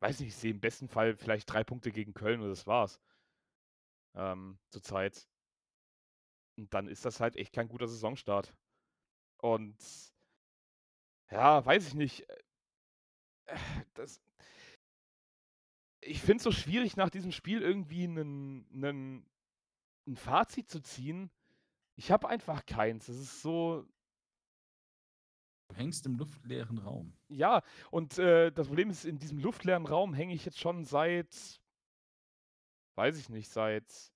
weiß 0.00 0.20
nicht, 0.20 0.28
ich 0.28 0.36
sehe 0.36 0.50
im 0.50 0.60
besten 0.60 0.88
Fall 0.88 1.16
vielleicht 1.16 1.50
drei 1.50 1.64
Punkte 1.64 1.90
gegen 1.90 2.12
Köln 2.12 2.42
und 2.42 2.48
das 2.50 2.66
war's. 2.66 3.00
Ähm, 4.14 4.58
zurzeit. 4.68 5.26
Und 6.58 6.72
dann 6.74 6.88
ist 6.88 7.04
das 7.04 7.20
halt 7.20 7.36
echt 7.36 7.52
kein 7.52 7.68
guter 7.68 7.88
Saisonstart. 7.88 8.54
Und 9.38 9.76
ja, 11.30 11.64
weiß 11.64 11.88
ich 11.88 11.94
nicht. 11.94 12.28
Äh, 13.46 13.58
das, 13.94 14.20
ich 16.00 16.20
finde 16.20 16.36
es 16.36 16.42
so 16.44 16.52
schwierig, 16.52 16.96
nach 16.96 17.10
diesem 17.10 17.32
Spiel 17.32 17.62
irgendwie 17.62 18.04
ein 18.04 19.26
Fazit 20.14 20.70
zu 20.70 20.80
ziehen. 20.80 21.30
Ich 21.96 22.10
habe 22.10 22.28
einfach 22.28 22.64
keins. 22.66 23.08
Es 23.08 23.18
ist 23.18 23.42
so. 23.42 23.86
Du 25.68 25.76
hängst 25.76 26.06
im 26.06 26.16
luftleeren 26.16 26.78
Raum. 26.78 27.12
Ja, 27.28 27.62
und 27.90 28.18
äh, 28.18 28.52
das 28.52 28.68
Problem 28.68 28.88
ist, 28.88 29.04
in 29.04 29.18
diesem 29.18 29.40
luftleeren 29.40 29.86
Raum 29.86 30.14
hänge 30.14 30.34
ich 30.34 30.44
jetzt 30.44 30.60
schon 30.60 30.84
seit. 30.84 31.60
Weiß 32.94 33.18
ich 33.18 33.28
nicht, 33.28 33.48
seit. 33.48 34.12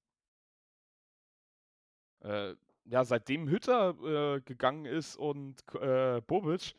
Äh, 2.23 2.55
ja, 2.85 3.05
seitdem 3.05 3.49
Hütter 3.49 4.37
äh, 4.37 4.41
gegangen 4.43 4.85
ist 4.85 5.17
und 5.17 5.63
äh, 5.75 6.21
Bobic 6.21 6.75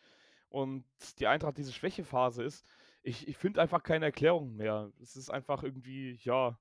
und 0.52 0.84
die 1.20 1.28
Eintracht 1.28 1.58
diese 1.58 1.72
Schwächephase 1.72 2.44
ist, 2.44 2.66
ich, 3.04 3.28
ich 3.28 3.38
finde 3.38 3.62
einfach 3.62 3.82
keine 3.82 4.06
Erklärung 4.06 4.56
mehr. 4.56 4.92
Es 5.02 5.16
ist 5.16 5.32
einfach 5.32 5.64
irgendwie, 5.64 6.20
ja. 6.24 6.60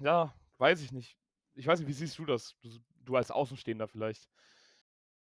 Ja, 0.00 0.34
weiß 0.58 0.82
ich 0.82 0.92
nicht. 0.92 1.16
Ich 1.54 1.66
weiß 1.66 1.80
nicht, 1.80 1.88
wie 1.88 1.94
siehst 1.94 2.18
du 2.18 2.26
das? 2.26 2.54
Du, 2.62 2.68
du 3.04 3.16
als 3.16 3.30
Außenstehender 3.30 3.88
vielleicht. 3.88 4.28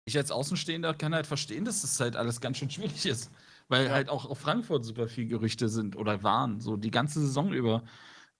Ich 0.05 0.17
als 0.17 0.31
Außenstehender 0.31 0.95
kann 0.95 1.13
halt 1.13 1.27
verstehen, 1.27 1.63
dass 1.63 1.83
das 1.83 1.99
halt 1.99 2.15
alles 2.15 2.41
ganz 2.41 2.57
schön 2.57 2.71
schwierig 2.71 3.05
ist. 3.05 3.31
Weil 3.67 3.85
ja. 3.85 3.91
halt 3.91 4.09
auch 4.09 4.25
auf 4.25 4.39
Frankfurt 4.39 4.83
super 4.83 5.07
viel 5.07 5.27
Gerüchte 5.27 5.69
sind 5.69 5.95
oder 5.95 6.23
waren, 6.23 6.59
so 6.59 6.75
die 6.75 6.91
ganze 6.91 7.21
Saison 7.21 7.53
über. 7.53 7.83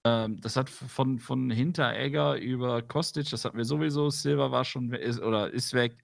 Ähm, 0.03 0.41
das 0.41 0.55
hat 0.55 0.69
von, 0.69 1.19
von 1.19 1.51
Hinteregger 1.51 2.37
über 2.37 2.81
Kostic, 2.81 3.29
das 3.29 3.45
hatten 3.45 3.57
wir 3.57 3.65
sowieso, 3.65 4.09
Silva 4.09 4.51
war 4.51 4.65
schon 4.65 4.91
ist, 4.91 5.21
oder 5.21 5.53
ist 5.53 5.73
weg. 5.73 5.95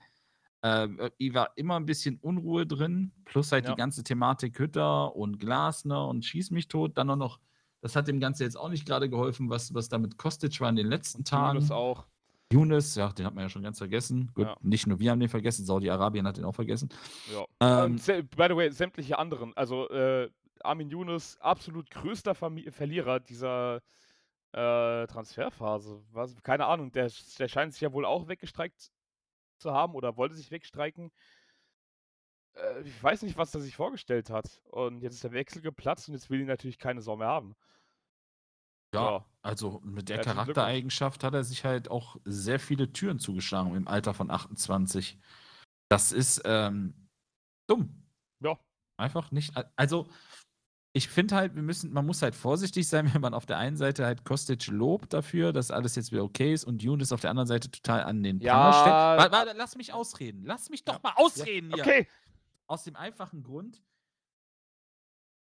Ähm, 0.64 1.00
äh, 1.20 1.34
war 1.34 1.52
immer 1.56 1.76
ein 1.76 1.86
bisschen 1.86 2.18
Unruhe 2.18 2.66
drin, 2.66 3.12
plus 3.26 3.52
halt 3.52 3.66
ja. 3.66 3.72
die 3.72 3.78
ganze 3.78 4.04
Thematik 4.04 4.58
Hütter 4.58 5.16
und 5.16 5.40
Glasner 5.40 6.08
und 6.08 6.26
Schieß 6.26 6.52
mich 6.52 6.68
tot. 6.68 6.98
Dann 6.98 7.10
auch 7.12 7.16
noch, 7.16 7.40
das 7.82 7.96
hat 7.96 8.08
dem 8.08 8.20
Ganze 8.20 8.44
jetzt 8.44 8.58
auch 8.58 8.70
nicht 8.70 8.86
gerade 8.86 9.10
geholfen, 9.10 9.50
was, 9.50 9.74
was 9.74 9.90
da 9.90 9.98
mit 9.98 10.18
Kostic 10.18 10.60
war 10.60 10.70
in 10.70 10.76
den 10.76 10.88
letzten 10.88 11.24
Tagen. 11.24 11.58
Yunus 11.58 11.72
auch. 11.72 12.08
Yunus, 12.52 12.96
ja, 12.96 13.12
den 13.12 13.26
hat 13.26 13.36
man 13.36 13.44
ja 13.44 13.50
schon 13.50 13.62
ganz 13.62 13.78
vergessen. 13.78 14.32
Gut, 14.34 14.46
ja. 14.46 14.56
nicht 14.62 14.88
nur 14.88 15.00
wir 15.00 15.12
haben 15.12 15.20
den 15.20 15.30
vergessen, 15.30 15.66
Saudi-Arabien 15.66 16.26
hat 16.26 16.38
den 16.38 16.46
auch 16.46 16.56
vergessen. 16.56 16.90
Ja. 17.32 17.86
Ähm, 17.86 17.98
by 17.98 18.48
the 18.50 18.56
way, 18.56 18.72
sämtliche 18.72 19.20
anderen, 19.20 19.56
also 19.56 19.90
äh, 19.90 20.30
Armin 20.64 20.90
Younes 20.90 21.38
absolut 21.40 21.90
größter 21.92 22.34
Vermi 22.34 22.72
Verlierer 22.72 23.20
dieser 23.20 23.82
äh, 24.54 25.06
Transferphase. 25.08 26.02
Was, 26.14 26.42
keine 26.42 26.66
Ahnung, 26.66 26.92
der, 26.92 27.12
der 27.38 27.48
scheint 27.48 27.74
sich 27.74 27.82
ja 27.82 27.92
wohl 27.92 28.06
auch 28.06 28.28
weggestreikt 28.28 28.92
zu 29.58 29.74
haben 29.74 29.96
oder 29.96 30.18
wollte 30.18 30.36
sich 30.36 30.52
wegstreiken. 30.52 31.12
Äh, 32.54 32.82
ich 32.82 33.04
weiß 33.04 33.24
nicht, 33.24 33.38
was 33.38 33.54
er 33.54 33.62
sich 33.62 33.76
vorgestellt 33.76 34.30
hat. 34.30 34.62
Und 34.66 35.02
jetzt 35.02 35.16
ist 35.16 35.24
der 35.24 35.32
Wechsel 35.32 35.62
geplatzt 35.62 36.08
und 36.08 36.14
jetzt 36.14 36.30
will 36.30 36.42
ihn 36.42 36.48
natürlich 36.48 36.80
keine 36.80 37.02
Sau 37.02 37.16
mehr 37.16 37.28
haben. 37.28 37.56
Ja, 38.94 39.18
ja. 39.18 39.26
also 39.42 39.82
mit 39.84 40.10
der 40.10 40.22
Charaktereigenschaft 40.22 41.24
hat 41.24 41.34
er 41.34 41.44
sich 41.44 41.66
halt 41.66 41.92
auch 41.92 42.16
sehr 42.24 42.60
viele 42.60 42.92
Türen 42.94 43.20
zugeschlagen 43.20 43.76
im 43.76 43.88
Alter 43.88 44.14
von 44.14 44.32
28. 44.32 45.20
Das 45.90 46.12
ist 46.12 46.42
ähm, 46.46 47.10
dumm. 47.68 48.04
Ja. 48.42 48.58
Einfach 48.98 49.32
nicht. 49.32 49.54
Also, 49.76 50.10
ich 50.98 51.08
finde 51.08 51.36
halt, 51.36 51.56
wir 51.56 51.62
müssen, 51.62 51.94
man 51.94 52.06
muss 52.06 52.22
halt 52.22 52.36
vorsichtig 52.36 52.88
sein, 52.88 53.10
wenn 53.14 53.22
man 53.22 53.34
auf 53.34 53.46
der 53.46 53.58
einen 53.58 53.78
Seite 53.78 54.06
halt 54.06 54.26
Kostic 54.26 54.68
lobt 54.68 55.14
dafür, 55.14 55.54
dass 55.54 55.72
alles 55.72 55.96
jetzt 55.96 56.12
wieder 56.12 56.24
okay 56.24 56.54
ist 56.54 56.66
und 56.66 56.82
Younes 56.82 57.12
auf 57.12 57.22
der 57.22 57.30
anderen 57.30 57.48
Seite 57.48 57.70
total 57.72 58.04
an 58.04 58.24
den 58.24 58.40
ja. 58.40 58.74
Stellt. 58.74 58.94
Warte, 58.94 59.32
warte, 59.32 59.54
lass 59.56 59.76
mich 59.76 59.94
ausreden. 59.94 60.44
Lass 60.46 60.70
mich 60.70 60.84
doch 60.84 60.96
ja. 60.96 61.00
mal 61.04 61.14
ausreden 61.16 61.70
ja. 61.70 61.76
hier. 61.76 61.84
Okay. 61.84 62.08
Aus 62.66 62.84
dem 62.84 62.96
einfachen 62.96 63.44
Grund, 63.44 63.82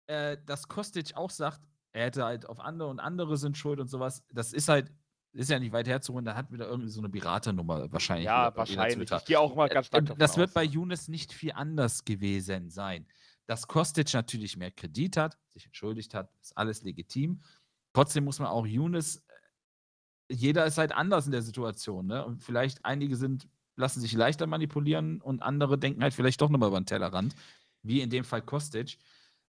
äh, 0.07 0.37
dass 0.47 0.69
Kostic 0.69 1.17
auch 1.17 1.31
sagt, 1.31 1.61
er 1.93 2.05
hätte 2.05 2.25
halt 2.25 2.47
auf 2.47 2.61
andere 2.61 2.89
und 2.89 3.01
andere 3.01 3.37
sind 3.37 3.57
schuld 3.57 3.81
und 3.81 3.89
sowas. 3.89 4.23
Das 4.31 4.53
ist 4.53 4.69
halt, 4.69 4.93
ist 5.33 5.51
ja 5.51 5.59
nicht 5.59 5.73
weit 5.73 5.89
herzuholen, 5.89 6.25
da 6.25 6.37
hat 6.37 6.53
wieder 6.53 6.69
irgendwie 6.69 6.91
so 6.91 7.01
eine 7.01 7.09
Piratennummer 7.09 7.91
wahrscheinlich. 7.91 8.27
Ja, 8.27 8.55
wahrscheinlich. 8.55 9.11
Ich 9.11 9.25
gehe 9.25 9.41
auch 9.41 9.55
mal 9.55 9.69
ganz 9.69 9.87
stark 9.87 10.09
äh, 10.09 10.15
Das 10.17 10.37
wird 10.37 10.51
aus. 10.51 10.55
bei 10.55 10.65
Younes 10.65 11.09
nicht 11.09 11.33
viel 11.33 11.53
anders 11.53 12.05
gewesen 12.05 12.71
sein. 12.71 13.07
Dass 13.51 13.67
Kostic 13.67 14.15
natürlich 14.15 14.57
mehr 14.57 14.71
Kredit 14.71 15.17
hat, 15.17 15.37
sich 15.49 15.67
entschuldigt 15.67 16.15
hat, 16.15 16.33
ist 16.41 16.57
alles 16.57 16.85
legitim. 16.85 17.43
Trotzdem 17.93 18.23
muss 18.23 18.39
man 18.39 18.47
auch 18.47 18.65
Younes, 18.65 19.17
äh, 19.27 20.35
jeder 20.35 20.67
ist 20.67 20.79
halt 20.79 20.93
anders 20.93 21.27
in 21.27 21.33
der 21.33 21.43
Situation, 21.43 22.07
ne? 22.07 22.25
Und 22.25 22.45
vielleicht 22.45 22.85
einige 22.85 23.17
sind, 23.17 23.49
lassen 23.75 24.01
sich 24.01 24.13
leichter 24.13 24.47
manipulieren 24.47 25.21
und 25.21 25.43
andere 25.43 25.79
denken 25.79 26.01
halt 26.01 26.15
vielleicht 26.15 26.41
doch 26.41 26.49
nochmal 26.49 26.69
über 26.69 26.81
den 26.81 26.87
Tellerrand, 26.87 27.35
wie 27.83 28.01
in 28.03 28.09
dem 28.09 28.23
Fall 28.23 28.41
Kostic. 28.41 28.99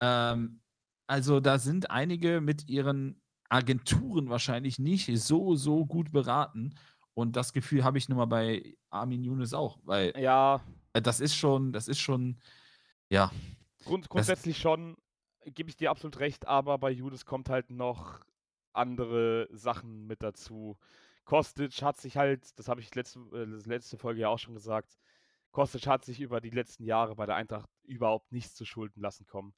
Ähm, 0.02 0.60
also 1.08 1.40
da 1.40 1.58
sind 1.58 1.90
einige 1.90 2.42
mit 2.42 2.68
ihren 2.68 3.22
Agenturen 3.48 4.28
wahrscheinlich 4.28 4.78
nicht 4.78 5.10
so, 5.22 5.56
so 5.56 5.86
gut 5.86 6.12
beraten. 6.12 6.76
Und 7.14 7.38
das 7.38 7.54
Gefühl 7.54 7.86
habe 7.86 7.98
ich 7.98 8.10
nun 8.10 8.18
mal 8.18 8.26
bei 8.26 8.76
Armin 8.90 9.24
Younes 9.24 9.54
auch, 9.54 9.80
weil 9.86 10.14
ja. 10.20 10.60
das 10.92 11.22
ist 11.22 11.36
schon, 11.36 11.72
das 11.72 11.88
ist 11.88 12.00
schon, 12.00 12.42
ja, 13.10 13.32
Grund, 13.86 14.10
grundsätzlich 14.10 14.56
das, 14.56 14.62
schon, 14.62 14.98
gebe 15.46 15.70
ich 15.70 15.78
dir 15.78 15.92
absolut 15.92 16.20
recht, 16.20 16.48
aber 16.48 16.78
bei 16.78 16.92
Judas 16.92 17.26
kommt 17.26 17.50
halt 17.50 17.70
noch 17.70 18.20
andere 18.74 19.48
Sachen 19.52 20.06
mit 20.08 20.22
dazu. 20.22 20.78
Kostic 21.24 21.82
hat 21.82 21.98
sich 21.98 22.18
halt, 22.18 22.58
das 22.60 22.68
habe 22.68 22.82
ich 22.82 22.94
letzte, 22.94 23.20
äh, 23.34 23.46
letzte 23.68 23.98
Folge 23.98 24.22
ja 24.22 24.30
auch 24.30 24.40
schon 24.40 24.54
gesagt, 24.54 24.98
Kostic 25.52 25.88
hat 25.88 26.04
sich 26.04 26.20
über 26.20 26.42
die 26.42 26.50
letzten 26.50 26.84
Jahre 26.84 27.16
bei 27.16 27.26
der 27.26 27.36
Eintracht 27.36 27.70
überhaupt 27.84 28.32
nichts 28.32 28.56
zu 28.56 28.66
Schulden 28.66 29.02
lassen 29.02 29.26
kommen. 29.26 29.54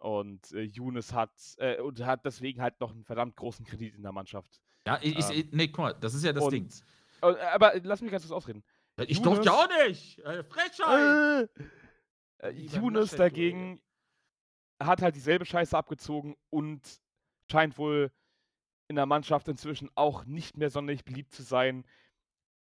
Und 0.00 0.52
äh, 0.52 0.60
Younes 0.60 1.14
hat, 1.14 1.32
äh, 1.56 1.80
und 1.80 2.04
hat 2.04 2.24
deswegen 2.24 2.60
halt 2.60 2.78
noch 2.80 2.92
einen 2.92 3.04
verdammt 3.04 3.34
großen 3.34 3.64
Kredit 3.64 3.94
in 3.94 4.02
der 4.02 4.12
Mannschaft. 4.12 4.60
Ja, 4.86 4.98
ich, 5.00 5.16
ähm, 5.30 5.32
ich 5.32 5.52
nee, 5.52 5.68
guck 5.68 5.78
mal, 5.78 5.94
das 5.94 6.14
ist 6.14 6.22
ja 6.22 6.32
das 6.32 6.44
und, 6.44 6.52
Ding. 6.52 6.68
Äh, 7.22 7.34
aber 7.54 7.72
lass 7.82 8.02
mich 8.02 8.10
ganz 8.10 8.24
kurz 8.24 8.32
ausreden. 8.32 8.62
Ich 9.06 9.18
Younes, 9.18 9.38
doch 9.38 9.44
ja 9.44 9.52
auch 9.52 9.86
nicht! 9.86 10.18
Äh, 10.20 10.44
Frechheit! 10.44 11.50
Äh, 11.58 11.64
Younes 12.42 13.12
dagegen 13.12 13.80
hat 14.80 15.02
halt 15.02 15.16
dieselbe 15.16 15.46
Scheiße 15.46 15.76
abgezogen 15.76 16.36
und 16.50 17.00
scheint 17.50 17.78
wohl 17.78 18.12
in 18.88 18.96
der 18.96 19.06
Mannschaft 19.06 19.48
inzwischen 19.48 19.90
auch 19.94 20.24
nicht 20.24 20.56
mehr 20.56 20.70
sonderlich 20.70 21.04
beliebt 21.04 21.32
zu 21.32 21.42
sein 21.42 21.84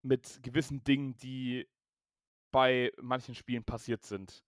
mit 0.02 0.42
gewissen 0.42 0.82
Dingen, 0.84 1.16
die 1.16 1.68
bei 2.50 2.92
manchen 3.00 3.34
Spielen 3.34 3.64
passiert 3.64 4.04
sind. 4.04 4.44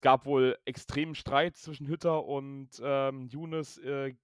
Gab 0.00 0.26
wohl 0.26 0.58
extremen 0.64 1.14
Streit 1.14 1.56
zwischen 1.56 1.86
Hütter 1.86 2.24
und 2.24 2.70
ähm, 2.82 3.26
Younes 3.28 3.78
äh, 3.78 4.14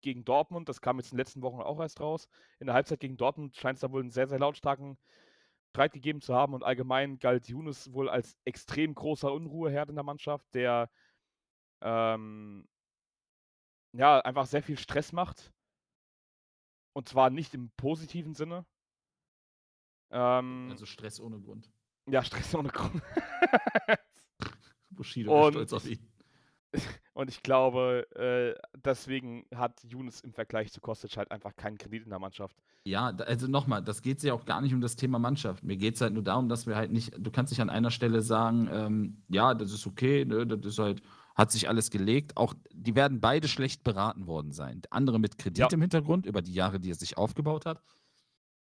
gegen 0.00 0.24
Dortmund. 0.24 0.68
Das 0.68 0.80
kam 0.80 0.98
jetzt 0.98 1.12
in 1.12 1.16
den 1.16 1.20
letzten 1.20 1.42
Wochen 1.42 1.60
auch 1.60 1.80
erst 1.80 2.00
raus. 2.00 2.28
In 2.58 2.66
der 2.66 2.74
Halbzeit 2.74 3.00
gegen 3.00 3.16
Dortmund 3.16 3.56
scheint 3.56 3.76
es 3.76 3.80
da 3.80 3.92
wohl 3.92 4.00
einen 4.00 4.10
sehr, 4.10 4.28
sehr 4.28 4.38
lautstarken 4.38 4.98
Streit 5.70 5.92
gegeben 5.92 6.20
zu 6.20 6.34
haben 6.34 6.52
und 6.52 6.64
allgemein 6.64 7.18
galt 7.18 7.48
Younes 7.48 7.92
wohl 7.92 8.08
als 8.08 8.36
extrem 8.44 8.94
großer 8.94 9.32
Unruheherd 9.32 9.88
in 9.88 9.94
der 9.94 10.04
Mannschaft, 10.04 10.52
der 10.52 10.90
ähm, 11.80 12.68
ja 13.92 14.20
einfach 14.20 14.46
sehr 14.46 14.62
viel 14.62 14.78
Stress 14.78 15.12
macht. 15.12 15.52
Und 16.92 17.08
zwar 17.08 17.30
nicht 17.30 17.54
im 17.54 17.70
positiven 17.76 18.34
Sinne. 18.34 18.66
Ähm, 20.10 20.68
also 20.70 20.86
Stress 20.86 21.20
ohne 21.20 21.40
Grund. 21.40 21.70
Ja, 22.06 22.24
Stress 22.24 22.52
ohne 22.54 22.70
Grund. 22.70 23.00
Bushido 24.90 25.46
ist 25.46 25.52
stolz 25.52 25.72
auf 25.72 25.86
ihn. 25.86 26.09
Und 27.14 27.28
ich 27.28 27.42
glaube, 27.42 28.06
äh, 28.14 28.60
deswegen 28.84 29.44
hat 29.54 29.82
Younes 29.84 30.20
im 30.20 30.32
Vergleich 30.32 30.72
zu 30.72 30.80
Kostic 30.80 31.16
halt 31.16 31.30
einfach 31.30 31.54
keinen 31.56 31.78
Kredit 31.78 32.04
in 32.04 32.10
der 32.10 32.18
Mannschaft. 32.18 32.56
Ja, 32.84 33.08
also 33.08 33.46
nochmal, 33.46 33.82
das 33.82 34.00
geht 34.00 34.22
ja 34.22 34.32
auch 34.32 34.46
gar 34.46 34.60
nicht 34.60 34.72
um 34.72 34.80
das 34.80 34.96
Thema 34.96 35.18
Mannschaft. 35.18 35.62
Mir 35.62 35.76
geht 35.76 35.96
es 35.96 36.00
halt 36.00 36.14
nur 36.14 36.22
darum, 36.22 36.48
dass 36.48 36.66
wir 36.66 36.76
halt 36.76 36.92
nicht, 36.92 37.12
du 37.18 37.30
kannst 37.30 37.52
nicht 37.52 37.60
an 37.60 37.68
einer 37.68 37.90
Stelle 37.90 38.22
sagen, 38.22 38.68
ähm, 38.72 39.22
ja, 39.28 39.52
das 39.54 39.72
ist 39.72 39.86
okay, 39.86 40.24
ne, 40.24 40.46
das 40.46 40.64
ist 40.64 40.78
halt, 40.78 41.02
hat 41.34 41.52
sich 41.52 41.68
alles 41.68 41.90
gelegt. 41.90 42.36
Auch 42.36 42.54
die 42.72 42.94
werden 42.94 43.20
beide 43.20 43.48
schlecht 43.48 43.84
beraten 43.84 44.26
worden 44.26 44.52
sein. 44.52 44.80
Der 44.82 44.92
andere 44.92 45.18
mit 45.18 45.36
Kredit 45.36 45.58
ja. 45.58 45.68
im 45.70 45.80
Hintergrund 45.82 46.24
über 46.24 46.40
die 46.40 46.54
Jahre, 46.54 46.80
die 46.80 46.90
er 46.90 46.94
sich 46.94 47.18
aufgebaut 47.18 47.66
hat. 47.66 47.82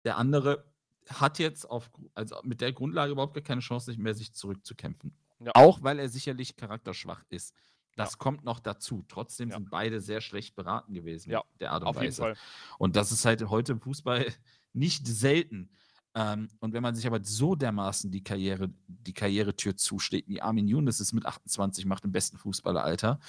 Der 0.03 0.17
andere 0.17 0.65
hat 1.09 1.39
jetzt 1.39 1.69
auf, 1.69 1.89
also 2.13 2.35
mit 2.43 2.61
der 2.61 2.73
Grundlage 2.73 3.13
überhaupt 3.13 3.33
gar 3.33 3.43
keine 3.43 3.61
Chance 3.61 3.93
mehr, 3.97 4.13
sich 4.13 4.33
zurückzukämpfen. 4.33 5.13
Ja. 5.39 5.51
Auch 5.55 5.81
weil 5.83 5.99
er 5.99 6.09
sicherlich 6.09 6.55
charakterschwach 6.55 7.23
ist. 7.29 7.55
Das 7.95 8.11
ja. 8.13 8.17
kommt 8.17 8.43
noch 8.43 8.59
dazu. 8.59 9.03
Trotzdem 9.07 9.49
ja. 9.49 9.57
sind 9.57 9.69
beide 9.69 10.01
sehr 10.01 10.21
schlecht 10.21 10.55
beraten 10.55 10.93
gewesen. 10.93 11.31
Ja, 11.31 11.43
der 11.59 11.71
Art 11.71 11.83
und 11.83 11.89
auf 11.89 11.95
Weise. 11.95 12.05
jeden 12.05 12.15
Fall. 12.15 12.35
Und 12.77 12.95
das 12.95 13.11
ist 13.11 13.25
halt 13.25 13.41
heute 13.49 13.73
im 13.73 13.81
Fußball 13.81 14.25
nicht 14.73 15.07
selten. 15.07 15.69
Ähm, 16.13 16.49
und 16.59 16.73
wenn 16.73 16.83
man 16.83 16.95
sich 16.95 17.07
aber 17.07 17.23
so 17.23 17.55
dermaßen 17.55 18.11
die 18.11 18.23
Karriere, 18.23 18.69
die 18.87 19.13
Karrieretür 19.13 19.77
zusteht, 19.77 20.27
wie 20.27 20.41
Armin 20.41 20.67
Younes 20.67 20.99
es 20.99 21.13
mit 21.13 21.25
28 21.25 21.85
macht 21.85 22.03
im 22.03 22.11
besten 22.11 22.37
Fußballeralter, 22.37 23.19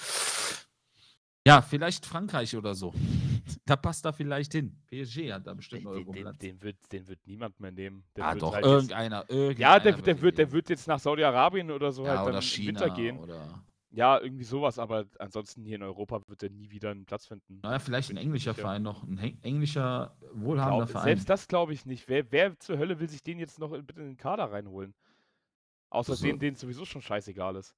ja, 1.44 1.60
vielleicht 1.60 2.06
Frankreich 2.06 2.56
oder 2.56 2.74
so. 2.74 2.92
Da 3.66 3.76
passt 3.76 4.04
er 4.04 4.12
vielleicht 4.12 4.52
hin. 4.52 4.76
PSG 4.86 5.32
hat 5.32 5.46
da 5.46 5.54
bestimmt 5.54 5.82
den, 5.82 5.92
irgendwo 5.92 6.12
den, 6.12 6.38
den, 6.38 6.62
wird, 6.62 6.76
den 6.90 7.06
wird 7.06 7.26
niemand 7.26 7.58
mehr 7.60 7.70
nehmen. 7.70 8.04
Der 8.16 8.26
ah, 8.26 8.34
doch, 8.34 8.54
halt 8.54 8.64
irgendeiner, 8.64 9.28
irgendeiner. 9.28 9.60
Ja, 9.60 9.78
der, 9.80 9.92
der, 9.92 10.20
wird, 10.20 10.38
der 10.38 10.50
wird 10.50 10.68
jetzt 10.70 10.86
nach 10.88 10.98
Saudi-Arabien 10.98 11.70
oder 11.70 11.92
so 11.92 12.04
ja, 12.04 12.18
halt 12.18 12.22
oder 12.22 12.32
dann 12.32 12.42
China 12.42 12.80
Winter 12.80 12.90
gehen. 12.94 13.18
Oder 13.18 13.62
ja, 13.92 14.18
irgendwie 14.18 14.44
sowas, 14.44 14.78
aber 14.78 15.04
ansonsten 15.18 15.64
hier 15.64 15.76
in 15.76 15.82
Europa 15.82 16.22
wird 16.26 16.42
er 16.42 16.50
nie 16.50 16.70
wieder 16.70 16.90
einen 16.90 17.04
Platz 17.04 17.26
finden. 17.26 17.60
Naja, 17.62 17.78
vielleicht 17.78 18.10
ein 18.10 18.16
englischer 18.16 18.54
Verein 18.54 18.82
noch, 18.82 19.02
ein 19.04 19.38
englischer, 19.42 20.16
wohlhabender 20.32 20.86
glaub, 20.86 20.90
Verein. 20.90 21.04
Selbst 21.04 21.28
das 21.28 21.46
glaube 21.46 21.74
ich 21.74 21.84
nicht. 21.84 22.08
Wer, 22.08 22.30
wer 22.32 22.58
zur 22.58 22.78
Hölle 22.78 22.98
will 23.00 23.08
sich 23.08 23.22
den 23.22 23.38
jetzt 23.38 23.58
noch 23.58 23.70
bitte 23.70 24.00
in 24.00 24.08
den 24.08 24.16
Kader 24.16 24.50
reinholen? 24.50 24.94
Außer 25.90 26.16
so. 26.16 26.24
denen, 26.24 26.38
denen 26.38 26.56
sowieso 26.56 26.86
schon 26.86 27.02
scheißegal 27.02 27.56
ist. 27.56 27.74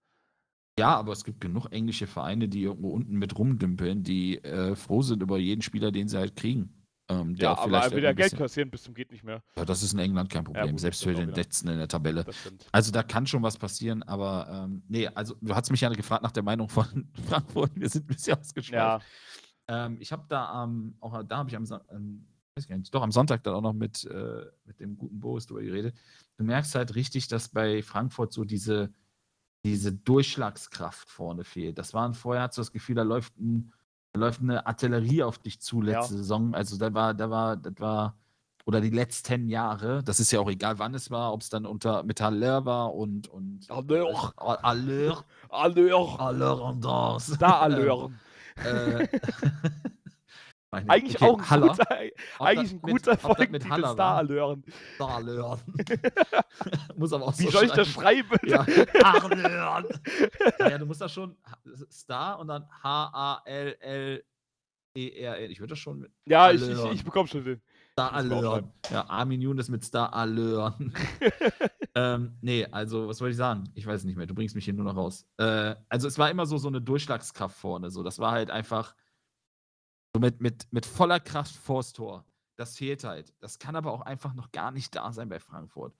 Ja, 0.79 0.97
aber 0.97 1.13
es 1.13 1.25
gibt 1.25 1.41
genug 1.41 1.67
englische 1.71 2.07
Vereine, 2.07 2.49
die 2.49 2.63
irgendwo 2.63 2.91
unten 2.91 3.17
mit 3.17 3.37
rumdümpeln, 3.37 4.03
die 4.03 4.39
äh, 4.43 4.75
froh 4.77 5.03
sind 5.03 5.23
über 5.23 5.39
jeden 5.39 5.63
Spieler, 5.63 5.93
den 5.93 6.09
sie 6.09 6.19
halt 6.19 6.37
kriegen. 6.37 6.84
Ähm, 7.21 7.35
ja, 7.37 7.57
aber 7.57 7.91
wieder 7.95 8.15
Geld 8.15 8.37
kassieren 8.37 8.71
bis 8.71 8.83
zum 8.83 8.95
geht 8.95 9.11
nicht 9.11 9.25
mehr. 9.25 9.43
Ja, 9.57 9.65
das 9.65 9.83
ist 9.83 9.93
in 9.93 9.99
England 9.99 10.31
kein 10.31 10.45
Problem, 10.45 10.67
ja, 10.67 10.71
gut, 10.71 10.81
selbst 10.81 11.03
für 11.03 11.15
den 11.15 11.31
letzten 11.31 11.69
in 11.69 11.79
der 11.79 11.89
Tabelle. 11.89 12.25
Also 12.73 12.93
da 12.93 13.03
kann 13.03 13.27
schon 13.27 13.43
was 13.43 13.57
passieren, 13.57 14.03
aber 14.03 14.49
ähm, 14.51 14.83
nee, 14.89 15.09
also 15.09 15.35
du 15.41 15.55
hast 15.55 15.71
mich 15.71 15.81
ja 15.81 15.89
gefragt 15.91 16.23
nach 16.23 16.33
der 16.33 16.43
Meinung 16.43 16.69
von 16.69 17.09
Frankfurt, 17.29 17.73
wir 17.75 17.89
sind 17.89 18.05
ein 18.05 18.15
bisschen 18.15 18.39
ausgeschweift. 18.39 19.05
Ja. 19.69 19.87
Ähm, 19.87 19.97
ich 20.01 20.13
habe 20.13 20.25
da 20.29 20.65
ähm, 20.65 20.97
auch 21.01 21.23
da 21.23 21.39
habe 21.39 21.49
ich 21.49 21.57
am, 21.57 21.67
ähm, 21.91 22.27
nicht, 22.57 22.95
doch 22.95 23.03
am 23.03 23.13
Sonntag 23.13 23.43
dann 23.43 23.55
auch 23.55 23.63
noch 23.63 23.73
mit, 23.73 24.05
äh, 24.05 24.45
mit 24.65 24.79
dem 24.81 24.97
guten 24.97 25.19
Boris 25.21 25.47
drüber 25.47 25.63
geredet. 25.63 25.97
Du 26.37 26.45
merkst 26.45 26.75
halt 26.75 26.95
richtig, 26.95 27.29
dass 27.29 27.49
bei 27.49 27.83
Frankfurt 27.83 28.33
so 28.33 28.45
diese 28.45 28.93
diese 29.65 29.93
Durchschlagskraft 29.93 31.09
vorne 31.09 31.43
fehlt. 31.43 31.79
Das 31.79 31.95
waren 31.95 32.15
vorher, 32.15 32.43
hast 32.43 32.59
du 32.59 32.61
das 32.61 32.73
Gefühl, 32.73 32.97
da 32.97 33.03
läuft, 33.03 33.37
ein, 33.39 33.73
da 34.15 34.21
läuft 34.21 34.41
eine 34.41 34.65
Artillerie 34.65 35.25
auf 35.25 35.39
dich 35.39 35.61
zu 35.61 35.83
letzte 35.83 36.15
ja. 36.15 36.19
Saison. 36.19 36.55
Also 36.55 36.79
da 36.79 36.95
war, 36.95 37.15
da 37.15 37.31
war, 37.31 37.57
das 37.57 37.75
war, 37.79 38.17
oder 38.65 38.81
die 38.81 38.91
letzten 38.91 39.49
Jahre, 39.49 40.05
das 40.05 40.21
ist 40.21 40.31
ja 40.31 40.39
auch 40.39 40.49
egal, 40.49 40.79
wann 40.79 40.95
es 40.95 41.11
war, 41.11 41.33
ob 41.33 41.43
es 41.43 41.51
dann 41.51 41.67
unter 41.67 42.05
Metalleur 42.05 42.65
war 42.65 42.95
und. 42.95 43.27
und 43.29 43.69
Allure. 43.69 44.33
Allure. 44.37 45.25
Allure. 45.49 46.21
Allure 46.21 46.63
und 46.63 46.85
das. 46.85 47.37
Da 47.39 47.59
Allure. 47.59 48.13
äh, 48.65 48.65
Meine, 48.65 49.09
eigentlich 50.75 51.17
okay, 51.17 51.25
auch 51.25 51.39
ein 51.39 51.51
Haller. 51.51 51.69
guter, 51.69 51.99
eigentlich 52.39 52.73
ein 52.73 52.81
guter 52.81 53.11
mit, 53.13 53.21
Folgentitel, 53.21 53.71
Haller 53.71 53.93
Star-Alleuren. 53.93 54.65
Star-Alleuren. 54.95 55.61
Muss 56.97 57.13
aber 57.13 57.27
auch 57.27 57.39
Wie 57.39 57.45
so 57.45 57.51
soll 57.51 57.65
ich 57.65 57.73
das 57.73 57.89
schreiben? 57.89 58.29
Ja. 58.47 58.67
ja, 60.59 60.79
du 60.79 60.87
musst 60.87 61.01
das 61.01 61.13
schon 61.13 61.37
Star 61.91 62.39
und 62.39 62.49
dann 62.49 62.69
H-A-L-L-E-R-N. 62.83 64.21
Ich 65.51 65.61
würde 65.61 65.71
das 65.71 65.79
schon 65.79 66.01
mit 66.01 66.13
Ja, 66.27 66.51
ich, 66.51 66.63
ich, 66.63 66.85
ich 66.93 67.05
bekomme 67.05 67.29
schon 67.29 67.45
den. 67.45 67.63
Star-Alleuren. 67.93 68.73
Ja, 68.91 69.09
Armin 69.09 69.41
Younes 69.41 69.69
mit 69.69 69.85
Star-Alleuren. 69.85 70.93
ähm, 71.95 72.37
nee, 72.41 72.67
also, 72.67 73.07
was 73.07 73.19
soll 73.19 73.31
ich 73.31 73.37
sagen? 73.37 73.71
Ich 73.75 73.87
weiß 73.87 74.03
nicht 74.05 74.17
mehr. 74.17 74.27
Du 74.27 74.35
bringst 74.35 74.57
mich 74.57 74.65
hier 74.65 74.75
nur 74.75 74.85
noch 74.85 74.97
raus. 74.97 75.27
Äh, 75.37 75.77
also, 75.89 76.09
es 76.09 76.19
war 76.19 76.29
immer 76.29 76.45
so, 76.45 76.59
so 76.59 76.67
eine 76.67 76.81
Durchschlagskraft 76.81 77.57
vorne. 77.57 77.91
So. 77.91 78.03
Das 78.03 78.19
war 78.19 78.33
halt 78.33 78.51
einfach 78.51 78.97
so 80.15 80.21
mit, 80.21 80.41
mit, 80.41 80.73
mit 80.73 80.87
voller 80.87 81.21
Kraft 81.21 81.55
vors 81.55 81.93
Tor. 81.93 82.25
Das 82.57 82.77
fehlt 82.77 83.03
halt. 83.05 83.35
Das 83.41 83.59
kann 83.59 83.75
aber 83.75 83.93
auch 83.93 84.03
einfach 84.03 84.33
noch 84.35 84.53
gar 84.53 84.71
nicht 84.71 84.95
da 84.95 85.13
sein 85.13 85.29
bei 85.29 85.41
Frankfurt. 85.41 85.95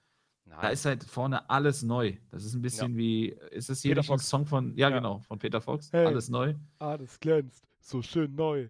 Nein. 0.47 0.59
Da 0.61 0.69
ist 0.69 0.85
halt 0.85 1.03
vorne 1.05 1.51
alles 1.51 1.83
neu. 1.83 2.17
Das 2.31 2.45
ist 2.45 2.55
ein 2.55 2.63
bisschen 2.63 2.93
ja. 2.93 2.99
wie, 2.99 3.29
ist 3.51 3.71
das 3.71 3.83
hier 3.83 3.97
ein 3.97 4.19
Song 4.19 4.47
von, 4.47 4.77
ja, 4.77 4.89
ja, 4.89 4.97
genau, 4.97 5.19
von 5.21 5.39
Peter 5.39 5.61
Fox? 5.61 5.91
Hey, 5.93 6.07
alles 6.07 6.29
neu. 6.29 6.55
Alles 6.79 7.19
glänzt, 7.19 7.67
so 7.81 8.03
schön 8.03 8.35
neu. 8.35 8.69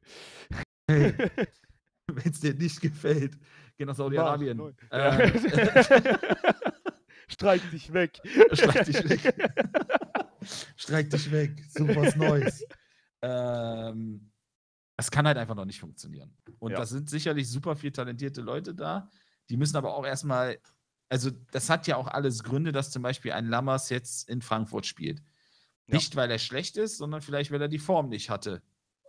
Hey, 0.89 1.13
wenn 2.07 2.33
es 2.33 2.41
dir 2.41 2.55
nicht 2.55 2.81
gefällt, 2.81 3.37
geh 3.77 3.85
nach 3.85 3.97
Saudi-Arabien. 3.97 4.75
Äh, 4.91 5.33
Streik 7.29 7.71
dich 7.71 7.93
weg. 7.93 8.21
Streik 8.53 8.85
dich 8.85 9.09
weg. 9.09 9.35
Streik 10.77 11.11
dich 11.11 11.31
weg. 11.33 11.63
So 11.69 11.87
was 11.89 12.17
Neues. 12.17 12.65
Ähm, 13.27 14.31
es 14.97 15.11
kann 15.11 15.27
halt 15.27 15.39
einfach 15.39 15.55
noch 15.55 15.65
nicht 15.65 15.81
funktionieren. 15.81 16.37
Und 16.59 16.73
ja. 16.73 16.79
da 16.79 16.87
sind 16.87 17.11
sicherlich 17.11 17.49
super 17.49 17.77
viel 17.77 17.93
talentierte 17.93 18.41
Leute 18.41 18.75
da. 18.75 19.11
Die 19.49 19.57
müssen 19.57 19.77
aber 19.77 19.95
auch 19.95 20.07
erstmal, 20.07 20.59
also 21.09 21.31
das 21.51 21.69
hat 21.69 21.87
ja 21.87 21.97
auch 21.97 22.09
alles 22.09 22.43
Gründe, 22.43 22.73
dass 22.73 22.91
zum 22.91 23.03
Beispiel 23.03 23.33
ein 23.33 23.47
Lammers 23.47 23.91
jetzt 23.91 24.29
in 24.29 24.41
Frankfurt 24.41 24.87
spielt. 24.87 25.21
Ja. 25.87 25.97
Nicht, 25.97 26.17
weil 26.17 26.31
er 26.31 26.39
schlecht 26.39 26.77
ist, 26.77 26.97
sondern 26.97 27.21
vielleicht, 27.21 27.51
weil 27.51 27.61
er 27.61 27.69
die 27.69 27.79
Form 27.79 28.09
nicht 28.09 28.31
hatte. 28.31 28.63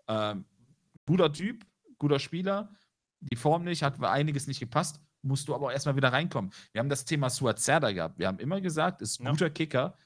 Ähm, 0.08 0.46
guter 1.06 1.32
Typ, 1.32 1.66
guter 1.98 2.20
Spieler, 2.20 2.74
die 3.20 3.36
Form 3.36 3.64
nicht, 3.64 3.84
hat 3.84 4.02
einiges 4.04 4.48
nicht 4.48 4.60
gepasst, 4.60 5.00
musst 5.22 5.48
du 5.48 5.56
aber 5.56 5.68
auch 5.68 5.72
erstmal 5.72 5.96
wieder 5.96 6.12
reinkommen. 6.12 6.52
Wir 6.72 6.80
haben 6.80 6.90
das 6.90 7.06
Thema 7.06 7.30
Suat 7.30 7.60
Serdar 7.60 7.94
gehabt. 7.94 8.20
Wir 8.20 8.28
haben 8.28 8.40
immer 8.40 8.60
gesagt, 8.60 9.02
ist 9.02 9.20
ein 9.20 9.26
ja. 9.26 9.32
guter 9.32 9.50
Kicker, 9.50 9.98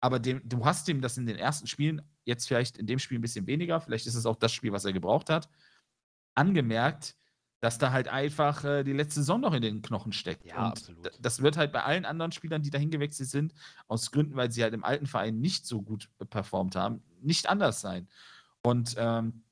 aber 0.00 0.18
dem, 0.18 0.40
du 0.48 0.64
hast 0.64 0.88
ihm 0.88 1.00
das 1.00 1.18
in 1.18 1.26
den 1.26 1.36
ersten 1.36 1.66
Spielen, 1.66 2.02
jetzt 2.24 2.46
vielleicht 2.46 2.78
in 2.78 2.86
dem 2.86 2.98
Spiel 2.98 3.18
ein 3.18 3.22
bisschen 3.22 3.46
weniger, 3.46 3.80
vielleicht 3.80 4.06
ist 4.06 4.14
es 4.14 4.26
auch 4.26 4.36
das 4.36 4.52
Spiel, 4.52 4.72
was 4.72 4.84
er 4.84 4.92
gebraucht 4.92 5.30
hat, 5.30 5.48
angemerkt, 6.34 7.16
dass 7.60 7.78
da 7.78 7.92
halt 7.92 8.08
einfach 8.08 8.64
äh, 8.64 8.82
die 8.82 8.92
letzte 8.92 9.20
Saison 9.20 9.40
noch 9.40 9.54
in 9.54 9.62
den 9.62 9.82
Knochen 9.82 10.12
steckt. 10.12 10.44
Ja, 10.44 10.56
und 10.56 10.72
absolut. 10.72 11.10
Das 11.20 11.42
wird 11.42 11.56
halt 11.56 11.72
bei 11.72 11.84
allen 11.84 12.04
anderen 12.04 12.32
Spielern, 12.32 12.62
die 12.62 12.70
dahin 12.70 12.90
gewechselt 12.90 13.28
sind, 13.28 13.54
aus 13.86 14.10
Gründen, 14.10 14.34
weil 14.34 14.50
sie 14.50 14.64
halt 14.64 14.74
im 14.74 14.82
alten 14.82 15.06
Verein 15.06 15.38
nicht 15.40 15.66
so 15.66 15.80
gut 15.80 16.08
performt 16.30 16.74
haben, 16.74 17.02
nicht 17.20 17.48
anders 17.48 17.80
sein. 17.80 18.08
Und 18.62 18.96
ähm, 18.98 19.44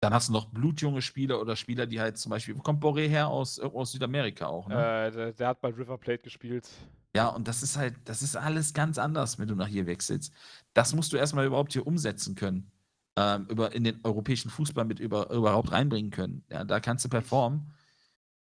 Dann 0.00 0.12
hast 0.12 0.28
du 0.28 0.34
noch 0.34 0.50
blutjunge 0.50 1.00
Spieler 1.00 1.40
oder 1.40 1.56
Spieler, 1.56 1.86
die 1.86 1.98
halt 1.98 2.18
zum 2.18 2.28
Beispiel, 2.28 2.54
wo 2.54 2.60
kommt 2.60 2.84
Boré 2.84 3.08
her? 3.08 3.28
Aus, 3.28 3.58
aus 3.58 3.92
Südamerika 3.92 4.46
auch, 4.46 4.68
ne? 4.68 4.74
Äh, 4.74 5.10
der, 5.10 5.32
der, 5.32 5.48
hat 5.48 5.62
bei 5.62 5.68
River 5.70 5.96
Plate 5.96 6.22
gespielt. 6.22 6.68
Ja, 7.16 7.28
und 7.28 7.46
das 7.46 7.62
ist 7.62 7.76
halt, 7.76 7.94
das 8.06 8.22
ist 8.22 8.36
alles 8.36 8.74
ganz 8.74 8.98
anders, 8.98 9.38
wenn 9.38 9.46
du 9.48 9.54
nach 9.54 9.68
hier 9.68 9.86
wechselst. 9.86 10.32
Das 10.72 10.94
musst 10.94 11.12
du 11.12 11.16
erstmal 11.16 11.46
überhaupt 11.46 11.72
hier 11.72 11.86
umsetzen 11.86 12.34
können. 12.34 12.70
Ähm, 13.16 13.46
über, 13.48 13.72
in 13.72 13.84
den 13.84 14.00
europäischen 14.04 14.50
Fußball 14.50 14.84
mit 14.84 14.98
über, 14.98 15.30
überhaupt 15.30 15.70
reinbringen 15.70 16.10
können. 16.10 16.44
Ja, 16.50 16.64
da 16.64 16.80
kannst 16.80 17.04
du 17.04 17.08
performen. 17.08 17.72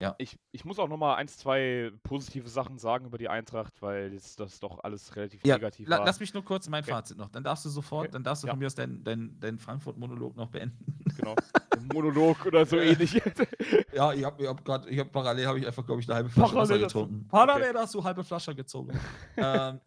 Ja. 0.03 0.17
Ich, 0.19 0.37
ich 0.51 0.65
muss 0.65 0.81
auch 0.81 0.89
nochmal 0.89 1.15
ein, 1.17 1.29
zwei 1.29 1.93
positive 2.03 2.49
Sachen 2.49 2.77
sagen 2.77 3.07
über 3.07 3.19
die 3.19 3.29
Eintracht, 3.29 3.81
weil 3.81 4.11
das, 4.11 4.35
das 4.35 4.59
doch 4.59 4.83
alles 4.83 5.15
relativ 5.15 5.47
ja, 5.47 5.55
negativ 5.55 5.89
la 5.89 5.99
war. 5.99 6.07
Lass 6.07 6.19
mich 6.19 6.35
nur 6.35 6.45
kurz 6.45 6.69
mein 6.69 6.83
okay. 6.83 6.91
Fazit 6.91 7.17
noch. 7.17 7.29
Dann 7.29 7.45
darfst 7.45 7.65
du 7.65 7.69
sofort, 7.69 8.07
okay. 8.07 8.13
dann 8.15 8.25
darfst 8.25 8.43
du 8.43 8.49
ja. 8.49 8.53
von 8.53 8.59
mir 8.59 8.67
aus 8.67 8.75
deinen 8.75 9.05
dein, 9.05 9.39
dein 9.39 9.61
Frankfurt-Monolog 9.61 10.37
noch 10.37 10.49
beenden. 10.49 10.85
Genau. 11.17 11.37
Monolog 11.93 12.45
oder 12.47 12.67
so 12.67 12.79
ähnlich. 12.79 13.13
ja, 13.95 14.13
ich 14.13 14.25
habe 14.25 14.49
hab 14.49 14.65
gerade, 14.65 14.89
ich 14.91 14.99
habe 14.99 15.11
parallel 15.11 15.47
habe 15.47 15.61
ich 15.61 15.67
einfach, 15.69 15.87
glaube 15.87 16.01
ich, 16.01 16.09
eine 16.09 16.17
halbe 16.17 16.31
Flasche 16.31 16.55
Wasser 16.57 16.79
getrunken. 16.79 17.29
Parallel 17.29 17.71
okay. 17.71 17.79
hast 17.79 17.95
du 17.95 18.03
halbe 18.03 18.25
Flasche 18.25 18.57
gezogen. 18.57 18.99
ähm, 19.37 19.81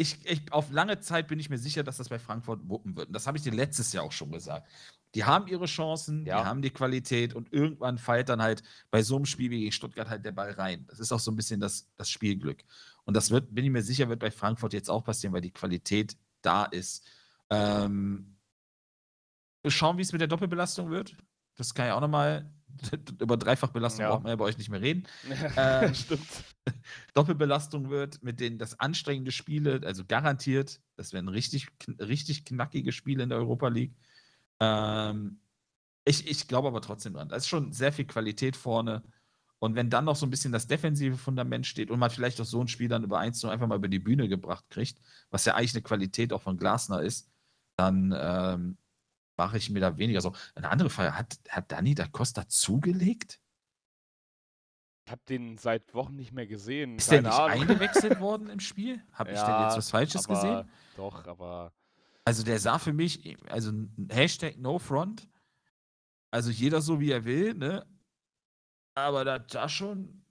ich, 0.00 0.24
ich, 0.24 0.50
auf 0.50 0.70
lange 0.70 0.98
Zeit 1.00 1.28
bin 1.28 1.38
ich 1.38 1.50
mir 1.50 1.58
sicher, 1.58 1.82
dass 1.82 1.98
das 1.98 2.08
bei 2.08 2.18
Frankfurt 2.18 2.66
wuppen 2.66 2.96
wird. 2.96 3.08
Und 3.08 3.12
das 3.12 3.26
habe 3.26 3.36
ich 3.36 3.44
dir 3.44 3.52
letztes 3.52 3.92
Jahr 3.92 4.04
auch 4.04 4.12
schon 4.12 4.32
gesagt. 4.32 4.66
Die 5.14 5.24
haben 5.24 5.46
ihre 5.46 5.66
Chancen, 5.66 6.24
ja. 6.24 6.40
die 6.40 6.46
haben 6.46 6.62
die 6.62 6.70
Qualität 6.70 7.34
und 7.34 7.52
irgendwann 7.52 7.98
fällt 7.98 8.30
dann 8.30 8.40
halt 8.40 8.62
bei 8.90 9.02
so 9.02 9.16
einem 9.16 9.26
Spiel 9.26 9.50
wie 9.50 9.60
gegen 9.60 9.72
Stuttgart 9.72 10.08
halt 10.08 10.24
der 10.24 10.32
Ball 10.32 10.52
rein. 10.52 10.86
Das 10.88 11.00
ist 11.00 11.12
auch 11.12 11.20
so 11.20 11.30
ein 11.30 11.36
bisschen 11.36 11.60
das, 11.60 11.86
das 11.98 12.08
Spielglück. 12.08 12.64
Und 13.04 13.14
das 13.14 13.30
wird, 13.30 13.54
bin 13.54 13.62
ich 13.66 13.70
mir 13.70 13.82
sicher, 13.82 14.08
wird 14.08 14.20
bei 14.20 14.30
Frankfurt 14.30 14.72
jetzt 14.72 14.88
auch 14.88 15.04
passieren, 15.04 15.34
weil 15.34 15.42
die 15.42 15.50
Qualität 15.50 16.16
da 16.40 16.64
ist. 16.64 17.04
Ähm, 17.50 18.38
wir 19.60 19.70
schauen, 19.70 19.98
wie 19.98 20.02
es 20.02 20.12
mit 20.12 20.22
der 20.22 20.28
Doppelbelastung 20.28 20.88
wird. 20.88 21.14
Das 21.56 21.74
kann 21.74 21.88
ja 21.88 21.94
auch 21.94 22.00
nochmal, 22.00 22.50
über 23.20 23.36
Dreifachbelastung 23.36 24.02
ja. 24.02 24.10
braucht 24.10 24.22
man 24.22 24.30
ja 24.30 24.36
bei 24.36 24.44
euch 24.44 24.58
nicht 24.58 24.70
mehr 24.70 24.80
reden. 24.80 25.04
ähm, 25.56 25.94
Stimmt. 25.94 26.26
Doppelbelastung 27.14 27.90
wird 27.90 28.22
mit 28.22 28.40
den, 28.40 28.58
das 28.58 28.78
anstrengende 28.78 29.32
Spiele, 29.32 29.80
also 29.84 30.04
garantiert, 30.06 30.80
das 30.96 31.12
werden 31.12 31.28
richtig, 31.28 31.68
richtig 31.98 32.44
knackige 32.44 32.92
Spiele 32.92 33.22
in 33.22 33.28
der 33.28 33.38
Europa 33.38 33.68
League. 33.68 33.94
Ähm, 34.60 35.40
ich, 36.04 36.28
ich 36.28 36.48
glaube 36.48 36.68
aber 36.68 36.80
trotzdem 36.80 37.14
dran. 37.14 37.28
Da 37.28 37.36
ist 37.36 37.48
schon 37.48 37.72
sehr 37.72 37.92
viel 37.92 38.06
Qualität 38.06 38.56
vorne. 38.56 39.02
Und 39.58 39.74
wenn 39.74 39.90
dann 39.90 40.06
noch 40.06 40.16
so 40.16 40.24
ein 40.26 40.30
bisschen 40.30 40.52
das 40.52 40.66
defensive 40.66 41.18
Fundament 41.18 41.66
steht 41.66 41.90
und 41.90 41.98
man 41.98 42.10
vielleicht 42.10 42.40
auch 42.40 42.46
so 42.46 42.60
ein 42.60 42.68
Spiel 42.68 42.88
dann 42.88 43.04
über 43.04 43.18
1 43.18 43.44
einfach 43.44 43.66
mal 43.66 43.76
über 43.76 43.88
die 43.88 43.98
Bühne 43.98 44.26
gebracht 44.26 44.64
kriegt, 44.70 44.98
was 45.30 45.44
ja 45.44 45.54
eigentlich 45.54 45.74
eine 45.74 45.82
Qualität 45.82 46.32
auch 46.32 46.40
von 46.40 46.56
Glasner 46.56 47.02
ist, 47.02 47.28
dann 47.76 48.14
ähm, 48.18 48.78
mache 49.40 49.56
ich 49.56 49.70
mir 49.70 49.80
da 49.80 49.96
weniger 49.96 50.20
so. 50.20 50.34
Eine 50.54 50.68
andere 50.68 50.90
Frage, 50.90 51.16
hat, 51.16 51.38
hat 51.48 51.72
Dani 51.72 51.94
da 51.94 52.06
Costa 52.06 52.46
zugelegt? 52.46 53.40
Ich 55.06 55.12
habe 55.12 55.22
den 55.26 55.56
seit 55.56 55.94
Wochen 55.94 56.14
nicht 56.14 56.32
mehr 56.32 56.46
gesehen. 56.46 56.98
Ist 56.98 57.08
Keine 57.08 57.22
der 57.22 57.30
nicht 57.30 57.40
Ahnung. 57.40 57.62
eingewechselt 57.62 58.20
worden 58.20 58.50
im 58.50 58.60
Spiel? 58.60 59.02
Habe 59.12 59.32
ja, 59.32 59.36
ich 59.36 59.42
denn 59.42 59.62
jetzt 59.62 59.78
was 59.78 59.90
Falsches 59.90 60.28
gesehen? 60.28 60.70
Doch, 60.96 61.26
aber 61.26 61.72
also 62.26 62.44
der 62.44 62.58
sah 62.58 62.78
für 62.78 62.92
mich, 62.92 63.34
also 63.48 63.72
Hashtag 64.10 64.58
No 64.58 64.78
Front, 64.78 65.26
also 66.30 66.50
jeder 66.50 66.82
so 66.82 67.00
wie 67.00 67.10
er 67.10 67.24
will, 67.24 67.54
ne? 67.54 67.86
Aber 68.94 69.24
da, 69.24 69.38
da 69.38 69.70
schon. 69.70 70.22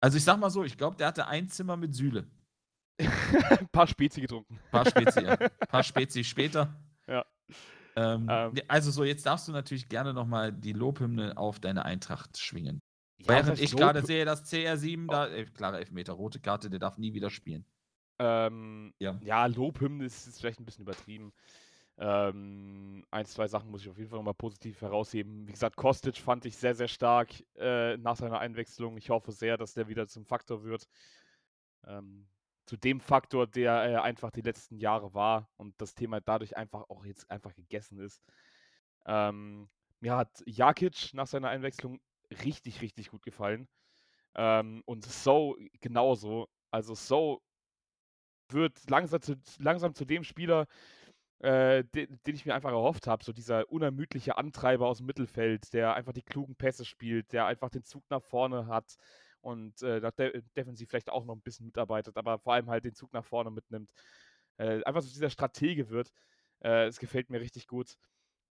Also 0.00 0.16
ich 0.16 0.24
sag 0.24 0.38
mal 0.38 0.48
so, 0.48 0.64
ich 0.64 0.78
glaube, 0.78 0.96
der 0.96 1.08
hatte 1.08 1.26
ein 1.26 1.48
Zimmer 1.48 1.76
mit 1.76 1.94
Sühle. 1.94 2.26
Ein 2.98 3.68
paar 3.72 3.86
Spezi 3.86 4.20
getrunken. 4.20 4.54
Ein 4.54 4.70
paar 4.70 4.86
Spezi, 4.86 5.20
ja. 5.20 5.34
Ein 5.34 5.50
paar 5.68 5.82
Spezi 5.82 6.24
später. 6.24 6.74
Ja. 7.06 7.24
Ähm, 7.96 8.26
ähm. 8.30 8.52
Also 8.68 8.90
so, 8.90 9.04
jetzt 9.04 9.26
darfst 9.26 9.48
du 9.48 9.52
natürlich 9.52 9.88
gerne 9.88 10.12
nochmal 10.12 10.52
die 10.52 10.72
Lobhymne 10.72 11.36
auf 11.36 11.60
deine 11.60 11.84
Eintracht 11.84 12.38
schwingen. 12.38 12.80
Ja, 13.18 13.28
Während 13.28 13.60
ich 13.60 13.74
gerade 13.74 14.04
sehe, 14.04 14.24
dass 14.24 14.50
CR7 14.50 15.04
oh. 15.04 15.10
da, 15.10 15.28
äh, 15.28 15.44
klare 15.46 15.78
Elfmeter, 15.78 16.12
rote 16.12 16.40
Karte, 16.40 16.70
der 16.70 16.78
darf 16.78 16.98
nie 16.98 17.14
wieder 17.14 17.30
spielen. 17.30 17.64
Ähm, 18.20 18.94
ja. 18.98 19.18
ja, 19.22 19.46
Lobhymne 19.46 20.04
ist, 20.04 20.26
ist, 20.26 20.40
vielleicht 20.40 20.60
ein 20.60 20.64
bisschen 20.64 20.82
übertrieben. 20.82 21.32
Ähm, 21.98 23.04
ein, 23.10 23.26
zwei 23.26 23.48
Sachen 23.48 23.70
muss 23.70 23.82
ich 23.82 23.88
auf 23.88 23.98
jeden 23.98 24.10
Fall 24.10 24.18
nochmal 24.18 24.34
positiv 24.34 24.80
herausheben. 24.80 25.48
Wie 25.48 25.52
gesagt, 25.52 25.76
Kostic 25.76 26.16
fand 26.16 26.44
ich 26.44 26.56
sehr, 26.56 26.74
sehr 26.74 26.86
stark 26.86 27.30
äh, 27.56 27.96
nach 27.96 28.16
seiner 28.16 28.38
Einwechslung. 28.38 28.96
Ich 28.96 29.10
hoffe 29.10 29.32
sehr, 29.32 29.56
dass 29.56 29.74
der 29.74 29.88
wieder 29.88 30.06
zum 30.06 30.24
Faktor 30.24 30.62
wird. 30.62 30.88
Ähm, 31.86 32.28
zu 32.68 32.76
dem 32.76 33.00
Faktor, 33.00 33.46
der 33.46 33.84
äh, 33.84 33.96
einfach 33.96 34.30
die 34.30 34.42
letzten 34.42 34.76
Jahre 34.76 35.14
war 35.14 35.48
und 35.56 35.74
das 35.80 35.94
Thema 35.94 36.20
dadurch 36.20 36.56
einfach 36.56 36.84
auch 36.90 37.06
jetzt 37.06 37.30
einfach 37.30 37.54
gegessen 37.54 37.98
ist. 37.98 38.22
Ähm, 39.06 39.70
mir 40.00 40.16
hat 40.16 40.42
Jakic 40.44 41.14
nach 41.14 41.26
seiner 41.26 41.48
Einwechslung 41.48 41.98
richtig, 42.44 42.82
richtig 42.82 43.10
gut 43.10 43.22
gefallen. 43.22 43.68
Ähm, 44.34 44.82
und 44.84 45.06
So 45.06 45.56
genauso. 45.80 46.48
Also 46.70 46.94
So 46.94 47.42
wird 48.50 48.78
langsam 48.90 49.22
zu, 49.22 49.36
langsam 49.58 49.94
zu 49.94 50.04
dem 50.04 50.22
Spieler, 50.22 50.66
äh, 51.38 51.84
den, 51.84 52.20
den, 52.26 52.34
ich 52.34 52.44
mir 52.44 52.54
einfach 52.54 52.70
erhofft 52.72 53.06
habe. 53.06 53.24
So 53.24 53.32
dieser 53.32 53.70
unermüdliche 53.72 54.36
Antreiber 54.36 54.88
aus 54.88 54.98
dem 54.98 55.06
Mittelfeld, 55.06 55.72
der 55.72 55.94
einfach 55.94 56.12
die 56.12 56.22
klugen 56.22 56.54
Pässe 56.54 56.84
spielt, 56.84 57.32
der 57.32 57.46
einfach 57.46 57.70
den 57.70 57.84
Zug 57.84 58.04
nach 58.10 58.22
vorne 58.22 58.66
hat 58.66 58.98
und 59.48 59.82
äh, 59.82 60.00
de 60.00 60.42
defensiv 60.56 60.88
vielleicht 60.88 61.10
auch 61.10 61.24
noch 61.24 61.34
ein 61.34 61.40
bisschen 61.42 61.66
mitarbeitet, 61.66 62.16
aber 62.16 62.38
vor 62.38 62.54
allem 62.54 62.70
halt 62.70 62.84
den 62.84 62.94
Zug 62.94 63.12
nach 63.12 63.24
vorne 63.24 63.50
mitnimmt. 63.50 63.92
Äh, 64.58 64.82
einfach 64.84 65.02
so 65.02 65.08
dieser 65.08 65.30
Stratege 65.30 65.90
wird. 65.90 66.12
Äh, 66.60 66.86
es 66.86 66.98
gefällt 66.98 67.30
mir 67.30 67.40
richtig 67.40 67.66
gut. 67.66 67.96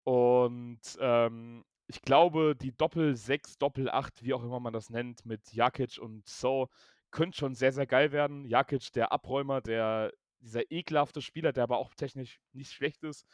Und 0.03 0.81
ähm, 0.99 1.65
ich 1.87 2.01
glaube, 2.01 2.55
die 2.55 2.75
Doppel-6, 2.75 3.57
Doppel-8, 3.59 4.23
wie 4.23 4.33
auch 4.33 4.43
immer 4.43 4.59
man 4.59 4.73
das 4.73 4.89
nennt, 4.89 5.25
mit 5.25 5.53
Jakic 5.53 5.99
und 5.99 6.27
So, 6.27 6.69
könnte 7.11 7.37
schon 7.37 7.55
sehr, 7.55 7.71
sehr 7.71 7.87
geil 7.87 8.11
werden. 8.11 8.45
Jakic, 8.45 8.91
der 8.93 9.11
Abräumer, 9.11 9.61
der, 9.61 10.13
dieser 10.39 10.71
ekelhafte 10.71 11.21
Spieler, 11.21 11.51
der 11.51 11.63
aber 11.63 11.79
auch 11.79 11.93
technisch 11.95 12.39
nicht 12.53 12.71
schlecht 12.71 13.03
ist. 13.03 13.25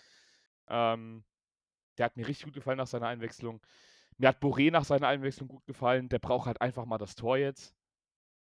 Ähm, 0.67 1.23
der 1.97 2.05
hat 2.05 2.17
mir 2.17 2.27
richtig 2.27 2.45
gut 2.45 2.53
gefallen 2.55 2.77
nach 2.77 2.87
seiner 2.87 3.07
Einwechslung. 3.07 3.61
Mir 4.17 4.29
hat 4.29 4.41
Boré 4.41 4.71
nach 4.71 4.85
seiner 4.85 5.07
Einwechslung 5.07 5.47
gut 5.49 5.65
gefallen. 5.65 6.09
Der 6.09 6.19
braucht 6.19 6.47
halt 6.47 6.61
einfach 6.61 6.85
mal 6.85 6.97
das 6.97 7.15
Tor 7.15 7.37
jetzt. 7.37 7.75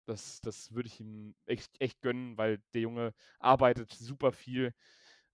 Das, 0.07 0.41
das 0.41 0.73
würde 0.73 0.89
ich 0.89 1.01
ihm 1.01 1.35
echt, 1.47 1.81
echt 1.81 2.01
gönnen, 2.03 2.39
weil 2.39 2.61
der 2.75 2.83
Junge 2.83 3.15
arbeitet 3.41 3.93
super 3.93 4.33
viel. 4.33 4.75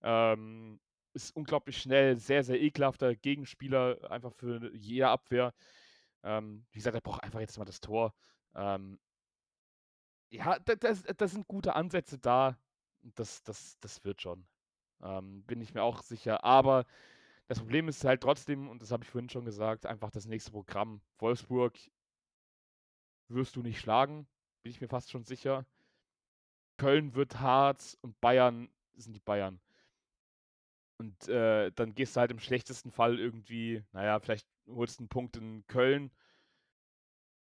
Ähm, 0.03 0.81
ist 1.15 1.37
unglaublich 1.37 1.79
schnell, 1.79 2.19
sehr, 2.19 2.45
sehr 2.45 2.61
ekelhafter 2.61 3.15
Gegenspieler, 3.17 4.11
einfach 4.11 4.33
für 4.33 4.75
jede 4.77 5.09
Abwehr. 5.09 5.55
Ähm, 6.25 6.67
wie 6.73 6.79
gesagt, 6.79 6.97
er 6.97 7.01
braucht 7.03 7.23
einfach 7.25 7.41
jetzt 7.41 7.59
mal 7.59 7.65
das 7.65 7.81
Tor. 7.81 8.15
Ähm, 8.55 8.99
ja, 10.31 10.59
das, 10.59 11.05
das 11.17 11.33
sind 11.33 11.47
gute 11.49 11.75
Ansätze 11.77 12.19
da. 12.19 12.59
Das, 13.03 13.43
das, 13.43 13.79
das 13.81 14.05
wird 14.05 14.23
schon. 14.23 14.47
Ähm, 15.03 15.45
bin 15.47 15.61
ich 15.61 15.75
mir 15.75 15.83
auch 15.83 16.03
sicher. 16.03 16.45
Aber 16.45 16.87
das 17.47 17.59
Problem 17.59 17.89
ist 17.89 18.05
halt 18.05 18.23
trotzdem, 18.23 18.69
und 18.69 18.83
das 18.83 18.91
habe 18.91 19.05
ich 19.05 19.11
vorhin 19.11 19.29
schon 19.29 19.45
gesagt, 19.45 19.87
einfach 19.87 20.11
das 20.11 20.27
nächste 20.27 20.51
Programm. 20.53 21.03
Wolfsburg 21.19 21.79
wirst 23.29 23.57
du 23.57 23.63
nicht 23.63 23.81
schlagen, 23.81 24.27
bin 24.63 24.71
ich 24.71 24.81
mir 24.81 24.89
fast 24.89 25.11
schon 25.11 25.25
sicher. 25.25 25.67
Köln 26.79 27.15
wird 27.15 27.41
hart 27.41 27.99
und 28.03 28.21
Bayern 28.21 28.69
sind 28.95 29.15
die 29.15 29.21
Bayern. 29.21 29.61
Und 30.99 31.29
äh, 31.29 31.71
dann 31.73 31.95
gehst 31.95 32.17
du 32.17 32.21
halt 32.21 32.31
im 32.31 32.39
schlechtesten 32.39 32.91
Fall 32.91 33.19
irgendwie, 33.19 33.85
naja, 33.93 34.21
vielleicht 34.21 34.49
holst 34.69 34.99
du 34.99 35.03
einen 35.03 35.09
Punkt 35.09 35.37
in 35.37 35.67
Köln 35.67 36.11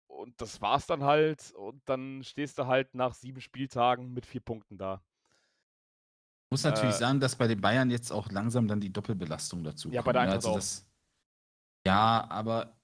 und 0.08 0.42
das 0.42 0.62
war's 0.62 0.88
dann 0.88 1.04
halt. 1.04 1.52
Und 1.54 1.88
dann 1.88 2.24
stehst 2.24 2.58
du 2.58 2.68
halt 2.68 2.94
nach 2.96 3.14
sieben 3.14 3.42
Spieltagen 3.42 4.14
mit 4.14 4.26
vier 4.26 4.42
Punkten 4.42 4.78
da. 4.78 5.02
Ich 6.48 6.52
muss 6.52 6.64
natürlich 6.64 6.96
äh, 6.96 7.00
sagen, 7.00 7.20
dass 7.20 7.36
bei 7.36 7.48
den 7.48 7.60
Bayern 7.60 7.92
jetzt 7.92 8.12
auch 8.12 8.32
langsam 8.32 8.70
dann 8.70 8.80
die 8.80 8.92
Doppelbelastung 8.92 9.66
dazu 9.66 9.90
ja, 9.90 9.96
kommt. 9.96 9.96
Ja, 9.96 10.02
bei 10.02 10.14
der 10.14 10.22
ne? 10.22 10.34
Eintracht 10.34 10.56
also 10.56 10.82
ja, 11.86 12.26
aber 12.30 12.78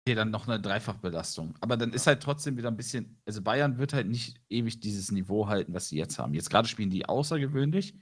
okay, 0.00 0.14
dann 0.14 0.30
noch 0.30 0.48
eine 0.48 0.60
Dreifachbelastung. 0.60 1.54
Aber 1.60 1.76
dann 1.76 1.90
ja. 1.90 1.94
ist 1.94 2.06
halt 2.06 2.22
trotzdem 2.22 2.56
wieder 2.56 2.68
ein 2.68 2.76
bisschen, 2.76 3.20
also 3.24 3.40
Bayern 3.40 3.78
wird 3.78 3.92
halt 3.92 4.08
nicht 4.08 4.40
ewig 4.48 4.80
dieses 4.80 5.12
Niveau 5.12 5.46
halten, 5.46 5.72
was 5.74 5.88
sie 5.88 5.96
jetzt 5.96 6.18
haben. 6.18 6.34
Jetzt 6.34 6.50
gerade 6.50 6.68
spielen 6.68 6.90
die 6.90 7.08
außergewöhnlich. 7.08 7.94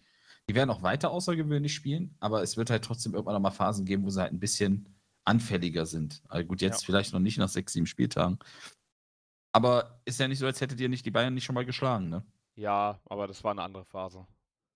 Die 0.48 0.55
werden 0.55 0.70
auch 0.70 0.82
weiter 0.82 1.10
außergewöhnlich 1.10 1.74
spielen, 1.74 2.16
aber 2.18 2.43
es 2.43 2.56
wird 2.56 2.70
halt 2.70 2.84
trotzdem 2.84 3.14
irgendwann 3.14 3.34
noch 3.34 3.40
mal 3.40 3.51
Phasen 3.51 3.84
geben, 3.84 4.05
wo 4.05 4.10
sie 4.10 4.20
halt 4.20 4.32
ein 4.32 4.40
bisschen 4.40 4.98
anfälliger 5.24 5.86
sind. 5.86 6.22
Also 6.28 6.47
gut, 6.47 6.60
jetzt 6.62 6.82
ja. 6.82 6.86
vielleicht 6.86 7.12
noch 7.12 7.20
nicht 7.20 7.39
nach 7.39 7.48
sechs, 7.48 7.74
sieben 7.74 7.86
Spieltagen. 7.86 8.39
Aber 9.52 10.01
ist 10.05 10.18
ja 10.18 10.26
nicht 10.26 10.39
so, 10.39 10.47
als 10.47 10.60
hättet 10.60 10.80
ihr 10.80 10.89
nicht 10.89 11.06
die 11.06 11.10
Bayern 11.10 11.34
nicht 11.34 11.44
schon 11.44 11.55
mal 11.55 11.66
geschlagen, 11.66 12.09
ne? 12.09 12.24
Ja, 12.56 13.01
aber 13.05 13.26
das 13.26 13.44
war 13.44 13.52
eine 13.52 13.62
andere 13.62 13.84
Phase. 13.84 14.26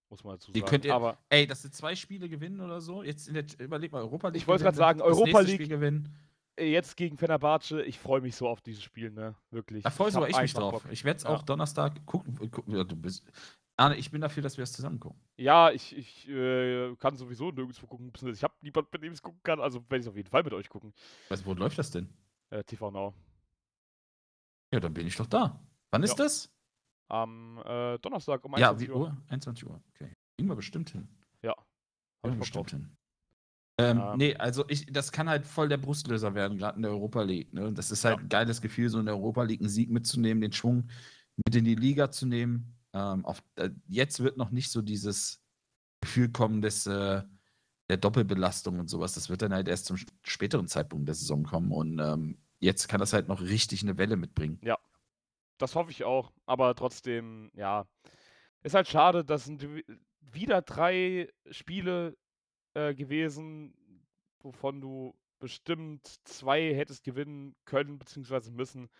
Muss 0.08 0.22
man 0.22 0.34
dazu 0.34 0.52
sagen. 0.52 0.54
Die 0.54 0.62
könnt 0.62 0.84
ihr, 0.84 0.94
aber, 0.94 1.18
ey, 1.28 1.46
dass 1.46 1.62
sie 1.62 1.70
zwei 1.70 1.96
Spiele 1.96 2.28
gewinnen 2.28 2.60
oder 2.60 2.80
so? 2.80 3.02
Jetzt 3.02 3.28
in 3.28 3.34
der, 3.34 3.44
überleg 3.58 3.92
mal, 3.92 4.02
Europa 4.02 4.28
League. 4.28 4.42
Ich 4.42 4.46
wollte 4.46 4.64
gerade 4.64 4.76
sagen, 4.76 5.00
Europa 5.00 5.40
League. 5.40 5.68
gewinnen. 5.68 6.14
Jetzt 6.58 6.96
gegen 6.96 7.18
Fenerbahce, 7.18 7.82
ich 7.82 7.98
freue 7.98 8.22
mich 8.22 8.34
so 8.34 8.48
auf 8.48 8.62
dieses 8.62 8.82
Spiel, 8.82 9.10
ne? 9.10 9.34
Wirklich. 9.50 9.82
Da 9.82 9.90
freue 9.90 10.08
ich, 10.08 10.16
ich 10.16 10.40
mich 10.40 10.54
drauf. 10.54 10.82
Bock. 10.82 10.92
Ich 10.92 11.04
werde 11.04 11.18
es 11.18 11.24
ja. 11.24 11.30
auch 11.30 11.42
Donnerstag 11.42 12.06
gucken. 12.06 12.38
Du 12.38 12.96
bist, 12.96 13.24
Arne, 13.76 13.96
ich 13.96 14.10
bin 14.10 14.22
dafür, 14.22 14.42
dass 14.42 14.56
wir 14.56 14.62
das 14.62 14.72
zusammen 14.72 14.98
gucken. 14.98 15.20
Ja, 15.36 15.70
ich, 15.70 15.94
ich 15.94 16.26
äh, 16.30 16.94
kann 16.96 17.16
sowieso 17.16 17.50
nirgendwo 17.50 17.86
gucken. 17.86 18.10
Ich 18.32 18.42
habe 18.42 18.54
niemanden, 18.62 18.88
mit 18.92 19.02
dem 19.02 19.12
ich 19.12 19.18
es 19.18 19.22
gucken 19.22 19.40
kann, 19.42 19.60
also 19.60 19.80
werde 19.82 19.96
ich 19.98 20.02
es 20.02 20.08
auf 20.08 20.16
jeden 20.16 20.30
Fall 20.30 20.44
mit 20.44 20.54
euch 20.54 20.70
gucken. 20.70 20.94
Weißt 21.28 21.42
du, 21.42 21.46
wo 21.46 21.52
läuft 21.52 21.78
das 21.78 21.90
denn? 21.90 22.08
Äh, 22.48 22.64
TV 22.64 22.90
Now. 22.90 23.12
Ja, 24.72 24.80
dann 24.80 24.94
bin 24.94 25.06
ich 25.06 25.16
doch 25.16 25.26
da. 25.26 25.60
Wann 25.90 26.02
ist 26.02 26.18
Ja. 26.18 26.24
das? 26.24 26.50
Am 27.08 27.58
äh, 27.64 27.98
Donnerstag 27.98 28.44
um 28.44 28.52
Ja, 28.52 28.70
21 28.70 28.88
wie 28.88 28.92
Uhr. 28.92 29.00
Uhr? 29.00 29.16
21 29.28 29.66
Uhr. 29.66 29.80
Okay. 29.94 30.12
Kriegen 30.36 30.48
wir 30.48 30.56
bestimmt 30.56 30.90
hin. 30.90 31.08
Ja. 31.42 31.52
Hab 31.52 31.56
ich 31.58 32.24
wir 32.24 32.30
drauf. 32.30 32.38
bestimmt 32.40 32.70
hin. 32.70 32.96
Ähm, 33.78 33.98
Ja. 33.98 34.16
Nee, 34.16 34.34
also 34.36 34.64
ich, 34.68 34.86
das 34.86 35.12
kann 35.12 35.28
halt 35.28 35.46
voll 35.46 35.68
der 35.68 35.76
Brustlöser 35.76 36.34
werden, 36.34 36.58
gerade 36.58 36.76
in 36.76 36.82
der 36.82 36.90
Europa 36.92 37.22
League. 37.22 37.52
Ne? 37.52 37.72
Das 37.72 37.90
ist 37.90 38.04
halt 38.04 38.16
Ja. 38.18 38.22
ein 38.22 38.28
geiles 38.28 38.60
Gefühl, 38.60 38.88
so 38.88 38.98
in 38.98 39.06
der 39.06 39.14
Europa 39.14 39.42
League 39.42 39.60
einen 39.60 39.68
Sieg 39.68 39.90
mitzunehmen, 39.90 40.40
den 40.40 40.52
Schwung 40.52 40.88
mit 41.44 41.54
in 41.54 41.64
die 41.64 41.74
Liga 41.74 42.10
zu 42.10 42.26
nehmen. 42.26 42.74
Ähm, 42.94 43.24
auf, 43.26 43.42
äh, 43.56 43.70
jetzt 43.88 44.20
wird 44.20 44.36
noch 44.38 44.50
nicht 44.50 44.70
so 44.70 44.80
dieses 44.82 45.42
Gefühl 46.00 46.30
kommen 46.30 46.62
des, 46.62 46.86
äh, 46.86 47.22
der 47.88 47.96
Doppelbelastung 47.98 48.80
und 48.80 48.88
sowas. 48.88 49.12
Das 49.14 49.28
wird 49.28 49.42
dann 49.42 49.52
halt 49.52 49.68
erst 49.68 49.84
zum 49.86 49.96
späteren 50.24 50.66
Zeitpunkt 50.66 51.06
der 51.06 51.14
Saison 51.14 51.44
kommen. 51.44 51.70
Und 51.70 51.98
ähm, 52.00 52.38
jetzt 52.58 52.88
kann 52.88 52.98
das 53.00 53.12
halt 53.12 53.28
noch 53.28 53.40
richtig 53.42 53.82
eine 53.82 53.96
Welle 53.98 54.16
mitbringen. 54.16 54.58
Das 55.58 55.74
hoffe 55.74 55.90
ich 55.90 56.04
auch, 56.04 56.32
aber 56.44 56.74
trotzdem, 56.74 57.50
ja. 57.54 57.86
Ist 58.62 58.74
halt 58.74 58.88
schade, 58.88 59.24
das 59.24 59.44
sind 59.44 59.62
wi- 59.62 59.84
wieder 60.20 60.60
drei 60.62 61.32
Spiele 61.50 62.16
äh, 62.74 62.94
gewesen, 62.94 63.74
wovon 64.40 64.80
du 64.80 65.14
bestimmt 65.38 66.06
zwei 66.24 66.74
hättest 66.74 67.04
gewinnen 67.04 67.54
können, 67.64 67.98
beziehungsweise 67.98 68.50
müssen. 68.50 68.90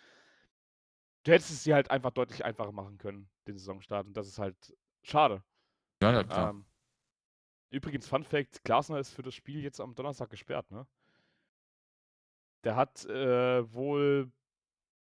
Du 1.25 1.33
hättest 1.33 1.51
es 1.51 1.65
dir 1.65 1.75
halt 1.75 1.91
einfach 1.91 2.13
deutlich 2.13 2.45
einfacher 2.45 2.73
machen 2.73 2.99
können, 2.99 3.29
den 3.49 3.59
Saisonstart. 3.59 4.07
Und 4.07 4.17
das 4.17 4.29
ist 4.29 4.39
halt 4.39 4.77
schade. 5.03 5.43
Ja, 6.03 6.13
ja, 6.13 6.23
klar. 6.25 6.51
Ähm, 6.51 6.67
übrigens, 7.71 8.07
Fun 8.07 8.23
Fact: 8.23 8.63
Glasner 8.65 8.99
ist 8.99 9.13
für 9.13 9.23
das 9.23 9.35
Spiel 9.35 9.63
jetzt 9.63 9.81
am 9.81 9.95
Donnerstag 9.95 10.31
gesperrt, 10.31 10.71
ne? 10.71 10.87
Der 12.65 12.77
hat 12.77 13.05
äh, 13.07 13.73
wohl 13.73 14.31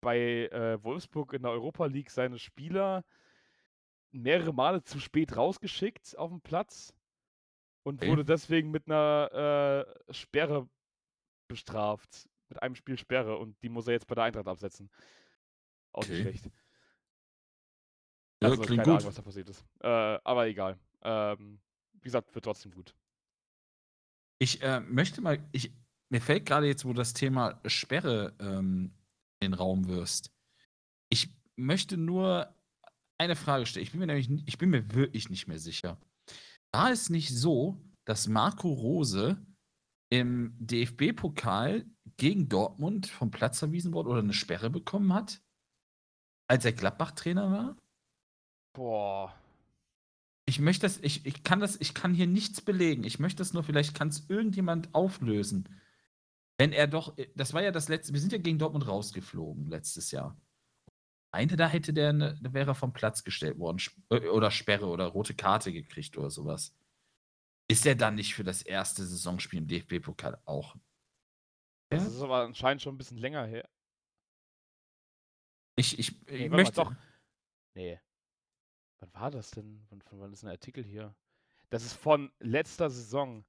bei 0.00 0.46
äh, 0.48 0.82
Wolfsburg 0.82 1.32
in 1.32 1.42
der 1.42 1.52
Europa 1.52 1.86
League 1.86 2.10
seine 2.10 2.38
Spieler 2.38 3.04
mehrere 4.12 4.52
Male 4.52 4.82
zu 4.82 4.98
spät 4.98 5.36
rausgeschickt 5.36 6.16
auf 6.18 6.30
den 6.30 6.40
Platz 6.40 6.92
und 7.82 8.04
wurde 8.06 8.24
deswegen 8.24 8.70
mit 8.70 8.86
einer 8.86 9.86
äh, 10.08 10.12
Sperre 10.14 10.68
bestraft. 11.48 12.28
Mit 12.48 12.62
einem 12.62 12.74
Spiel 12.74 12.98
Sperre 12.98 13.36
und 13.38 13.62
die 13.62 13.68
muss 13.68 13.86
er 13.86 13.92
jetzt 13.94 14.06
bei 14.08 14.14
der 14.16 14.24
Eintracht 14.24 14.48
absetzen. 14.48 14.90
Auch 15.92 16.06
nicht 16.06 16.14
Okay. 16.14 16.22
schlecht. 16.22 16.50
ja, 18.42 18.48
Also, 18.48 18.62
klingt 18.62 18.78
keine 18.78 18.92
gut. 18.92 18.98
Ahnung, 18.98 19.08
was 19.08 19.14
da 19.14 19.22
passiert 19.22 19.48
ist. 19.48 19.64
Äh, 19.80 19.88
aber 19.88 20.46
egal. 20.46 20.78
Ähm, 21.02 21.60
wie 21.92 22.00
gesagt, 22.00 22.34
wird 22.34 22.44
trotzdem 22.44 22.72
gut. 22.72 22.94
Ich 24.38 24.62
äh, 24.62 24.80
möchte 24.80 25.20
mal, 25.20 25.38
ich, 25.52 25.72
mir 26.08 26.20
fällt 26.20 26.46
gerade 26.46 26.66
jetzt, 26.66 26.84
wo 26.84 26.92
das 26.92 27.12
Thema 27.12 27.60
Sperre 27.66 28.34
ähm, 28.40 28.92
in 29.40 29.52
den 29.52 29.54
Raum 29.54 29.88
wirst. 29.88 30.30
Ich 31.08 31.34
möchte 31.56 31.96
nur 31.96 32.54
eine 33.18 33.36
Frage 33.36 33.66
stellen. 33.66 33.84
Ich 33.84 33.92
bin 33.92 34.00
mir 34.00 34.06
nämlich, 34.06 34.30
ich 34.46 34.58
bin 34.58 34.70
mir 34.70 34.94
wirklich 34.94 35.28
nicht 35.28 35.48
mehr 35.48 35.58
sicher. 35.58 35.98
War 36.72 36.90
es 36.90 37.10
nicht 37.10 37.30
so, 37.30 37.82
dass 38.04 38.28
Marco 38.28 38.72
Rose 38.72 39.44
im 40.10 40.54
DFB-Pokal 40.58 41.86
gegen 42.16 42.48
Dortmund 42.48 43.06
vom 43.06 43.30
Platz 43.30 43.58
verwiesen 43.58 43.92
wurde 43.92 44.10
oder 44.10 44.20
eine 44.20 44.32
Sperre 44.32 44.70
bekommen 44.70 45.12
hat, 45.12 45.42
als 46.48 46.64
er 46.64 46.72
Gladbach-Trainer 46.72 47.50
war? 47.50 47.76
Boah. 48.74 49.34
Ich 50.46 50.58
möchte 50.58 50.82
das, 50.82 50.98
ich, 50.98 51.26
ich 51.26 51.44
kann 51.44 51.60
das, 51.60 51.80
ich 51.80 51.94
kann 51.94 52.12
hier 52.12 52.26
nichts 52.26 52.60
belegen. 52.60 53.04
Ich 53.04 53.18
möchte 53.18 53.38
das 53.38 53.52
nur, 53.52 53.62
vielleicht 53.62 53.94
kann 53.94 54.08
es 54.08 54.28
irgendjemand 54.28 54.94
auflösen. 54.94 55.68
Wenn 56.60 56.74
er 56.74 56.86
doch, 56.86 57.16
das 57.34 57.54
war 57.54 57.62
ja 57.62 57.70
das 57.70 57.88
letzte, 57.88 58.12
wir 58.12 58.20
sind 58.20 58.32
ja 58.32 58.38
gegen 58.38 58.58
Dortmund 58.58 58.86
rausgeflogen 58.86 59.70
letztes 59.70 60.10
Jahr. 60.10 60.38
Meinte, 61.32 61.56
da 61.56 61.66
hätte 61.66 61.94
der, 61.94 62.10
eine, 62.10 62.38
da 62.42 62.52
wäre 62.52 62.72
er 62.72 62.74
vom 62.74 62.92
Platz 62.92 63.24
gestellt 63.24 63.58
worden 63.58 63.78
äh, 64.10 64.28
oder 64.28 64.50
Sperre 64.50 64.86
oder 64.88 65.06
rote 65.06 65.34
Karte 65.34 65.72
gekriegt 65.72 66.18
oder 66.18 66.28
sowas. 66.28 66.76
Ist 67.70 67.86
er 67.86 67.94
dann 67.94 68.16
nicht 68.16 68.34
für 68.34 68.44
das 68.44 68.60
erste 68.60 69.06
Saisonspiel 69.06 69.60
im 69.60 69.68
DFB-Pokal 69.68 70.38
auch? 70.44 70.76
Das 71.88 72.02
Ja? 72.02 72.08
ist 72.10 72.20
aber 72.20 72.42
anscheinend 72.42 72.82
schon 72.82 72.94
ein 72.94 72.98
bisschen 72.98 73.16
länger 73.16 73.46
her. 73.46 73.66
Ich, 75.76 75.98
ich, 75.98 76.28
ich 76.28 76.50
mal, 76.50 76.58
möchte. 76.58 76.74
doch. 76.74 76.92
Nee. 77.74 77.98
Wann 78.98 79.14
war 79.14 79.30
das 79.30 79.50
denn? 79.52 79.82
Von, 79.88 80.02
von 80.02 80.20
wann 80.20 80.32
ist 80.34 80.42
ein 80.44 80.50
Artikel 80.50 80.84
hier? 80.84 81.16
Das 81.70 81.84
ist 81.86 81.94
von 81.94 82.30
letzter 82.38 82.90
Saison. 82.90 83.46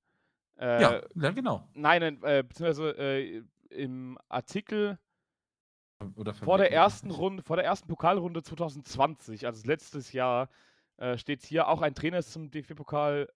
Äh, 0.57 0.81
Ja, 0.81 1.01
ja, 1.15 1.31
genau. 1.31 1.67
Nein, 1.73 2.01
nein, 2.01 2.23
äh, 2.23 2.43
beziehungsweise 2.43 2.97
äh, 2.97 3.43
im 3.69 4.17
Artikel 4.27 4.99
vor 6.43 6.57
der 6.57 6.71
ersten. 6.71 7.11
Runde, 7.11 7.43
vor 7.43 7.55
der 7.55 7.65
ersten 7.65 7.87
Pokalrunde 7.87 8.41
2020, 8.41 9.45
also 9.45 9.67
letztes 9.67 10.11
Jahr, 10.13 10.49
äh, 10.97 11.17
steht 11.17 11.43
hier 11.43 11.67
auch 11.67 11.81
ein 11.81 11.95
Trainer 11.95 12.21
zum 12.23 12.49
DFB-Pokal 12.51 13.27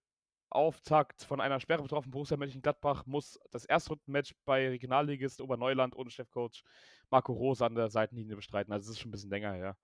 Auftakt 0.50 1.24
von 1.24 1.42
einer 1.42 1.60
Sperre 1.60 1.84
betroffen. 1.84 2.12
Borussia 2.12 2.38
Mönchengladbach 2.38 3.06
muss 3.06 3.40
das 3.52 3.66
Erstrundenmatch 3.66 4.34
bei 4.46 4.70
Regionalligist 4.70 5.42
Oberneuland 5.42 5.96
ohne 5.96 6.10
Chefcoach 6.10 6.64
Marco 7.10 7.34
Rose 7.34 7.66
an 7.66 7.76
der 7.76 7.90
Seitenlinie 7.90 8.36
bestreiten. 8.36 8.72
Also 8.72 8.86
es 8.86 8.92
ist 8.92 9.00
schon 9.02 9.10
ein 9.10 9.12
bisschen 9.12 9.32
länger 9.32 9.54
her. 9.54 9.78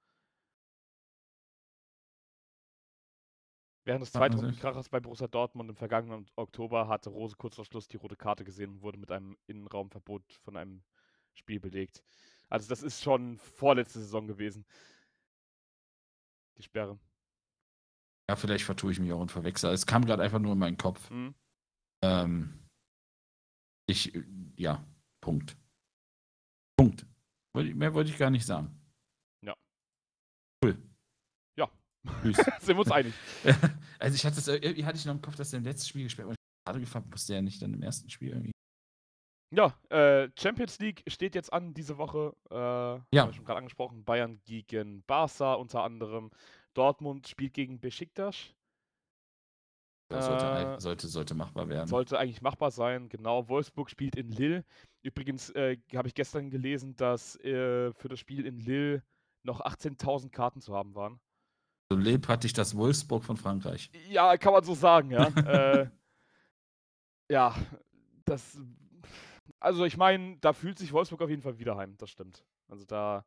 Während 3.83 4.01
des 4.01 4.09
sich- 4.11 4.19
Zweitrundenkrachers 4.19 4.89
bei 4.89 4.99
Borussia 4.99 5.27
Dortmund 5.27 5.69
im 5.69 5.75
vergangenen 5.75 6.27
Oktober 6.35 6.87
hatte 6.87 7.09
Rose 7.09 7.35
kurz 7.35 7.55
vor 7.55 7.65
Schluss 7.65 7.87
die 7.87 7.97
rote 7.97 8.15
Karte 8.15 8.43
gesehen 8.43 8.69
und 8.71 8.81
wurde 8.81 8.99
mit 8.99 9.11
einem 9.11 9.37
Innenraumverbot 9.47 10.33
von 10.43 10.55
einem 10.55 10.83
Spiel 11.33 11.59
belegt. 11.59 12.03
Also 12.49 12.69
das 12.69 12.83
ist 12.83 13.01
schon 13.01 13.37
vorletzte 13.37 13.99
Saison 13.99 14.27
gewesen. 14.27 14.65
Die 16.57 16.63
Sperre. 16.63 16.99
Ja, 18.29 18.35
vielleicht 18.35 18.65
vertue 18.65 18.91
ich 18.91 18.99
mich 18.99 19.11
auch 19.11 19.19
und 19.19 19.31
verwechsel. 19.31 19.73
Es 19.73 19.85
kam 19.85 20.05
gerade 20.05 20.21
einfach 20.23 20.39
nur 20.39 20.53
in 20.53 20.59
meinen 20.59 20.77
Kopf. 20.77 21.09
Mhm. 21.09 21.33
Ähm, 22.03 22.67
ich, 23.87 24.13
ja, 24.57 24.85
Punkt. 25.21 25.57
Punkt. 26.77 27.05
Mehr 27.53 27.93
wollte 27.93 28.11
ich 28.11 28.17
gar 28.17 28.29
nicht 28.29 28.45
sagen. 28.45 28.79
Ja. 29.43 29.55
Cool. 30.63 30.77
Ja. 31.57 31.69
Tschüss. 32.21 32.37
Sind 32.59 32.75
wir 32.75 32.79
uns 32.79 32.91
einig. 32.91 33.13
also 33.99 34.15
ich 34.15 34.25
hatte 34.25 34.39
es 34.39 34.47
irgendwie 34.47 34.85
hatte 34.85 34.97
ich 34.97 35.05
noch 35.05 35.13
im 35.13 35.21
Kopf, 35.21 35.35
dass 35.35 35.53
er 35.53 35.59
im 35.59 35.65
letzten 35.65 35.89
Spiel 35.89 36.03
gespielt 36.03 36.27
hat. 36.29 36.35
Gerade 36.65 36.79
gefahren 36.79 37.07
musste 37.09 37.33
er 37.35 37.41
nicht 37.41 37.61
dann 37.61 37.73
im 37.73 37.81
ersten 37.81 38.09
Spiel 38.09 38.29
irgendwie. 38.29 38.51
Ja, 39.53 39.75
äh, 39.89 40.29
Champions 40.39 40.79
League 40.79 41.03
steht 41.07 41.35
jetzt 41.35 41.51
an 41.51 41.73
diese 41.73 41.97
Woche. 41.97 42.33
Äh, 42.49 42.55
Ja. 42.55 43.23
Haben 43.23 43.33
schon 43.33 43.43
gerade 43.45 43.57
angesprochen. 43.57 44.03
Bayern 44.05 44.39
gegen 44.45 45.03
Barca 45.03 45.55
unter 45.55 45.83
anderem. 45.83 46.31
Dortmund 46.73 47.27
spielt 47.27 47.53
gegen 47.53 47.79
Besiktas. 47.79 48.53
Sollte, 50.09 50.45
Äh, 50.45 50.79
sollte, 50.79 51.07
sollte 51.07 51.35
machbar 51.35 51.69
werden. 51.69 51.87
Sollte 51.87 52.19
eigentlich 52.19 52.41
machbar 52.41 52.71
sein, 52.71 53.07
genau. 53.09 53.47
Wolfsburg 53.47 53.89
spielt 53.89 54.15
in 54.15 54.29
Lille. 54.29 54.65
Übrigens 55.03 55.49
äh, 55.51 55.77
habe 55.95 56.07
ich 56.09 56.13
gestern 56.13 56.49
gelesen, 56.49 56.95
dass 56.95 57.37
äh, 57.37 57.93
für 57.93 58.09
das 58.09 58.19
Spiel 58.19 58.45
in 58.45 58.59
Lille 58.59 59.03
noch 59.43 59.61
18.000 59.61 60.29
Karten 60.29 60.61
zu 60.61 60.75
haben 60.75 60.95
waren. 60.95 61.19
So 61.91 61.97
Lille 61.97 62.19
praktisch 62.19 62.53
das 62.53 62.77
Wolfsburg 62.77 63.25
von 63.25 63.35
Frankreich. 63.35 63.91
Ja, 64.09 64.37
kann 64.37 64.53
man 64.53 64.63
so 64.63 64.73
sagen, 64.73 65.11
ja. 65.11 65.27
äh, 65.45 65.89
ja, 67.29 67.53
das. 68.23 68.57
Also, 69.59 69.83
ich 69.83 69.97
meine, 69.97 70.37
da 70.39 70.53
fühlt 70.53 70.79
sich 70.79 70.93
Wolfsburg 70.93 71.21
auf 71.21 71.29
jeden 71.29 71.41
Fall 71.41 71.59
wieder 71.59 71.75
heim, 71.75 71.97
das 71.97 72.09
stimmt. 72.09 72.45
Also, 72.69 72.85
da 72.85 73.25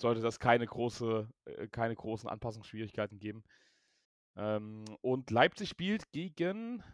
sollte 0.00 0.20
das 0.20 0.38
keine, 0.38 0.64
große, 0.64 1.28
äh, 1.46 1.66
keine 1.66 1.96
großen 1.96 2.30
Anpassungsschwierigkeiten 2.30 3.18
geben. 3.18 3.42
Ähm, 4.36 4.84
und 5.00 5.32
Leipzig 5.32 5.70
spielt 5.70 6.12
gegen. 6.12 6.84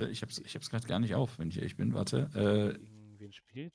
Äh, 0.00 0.06
Ich 0.06 0.22
hab's, 0.22 0.38
ich 0.38 0.54
hab's 0.54 0.70
gerade 0.70 0.86
gar 0.86 1.00
nicht 1.00 1.16
auf, 1.16 1.40
wenn 1.40 1.48
ich 1.48 1.56
ehrlich 1.56 1.76
bin. 1.76 1.94
Warte. 1.94 2.30
Äh, 2.32 2.78
Gegen 2.78 3.18
wen 3.18 3.32
spielt 3.32 3.74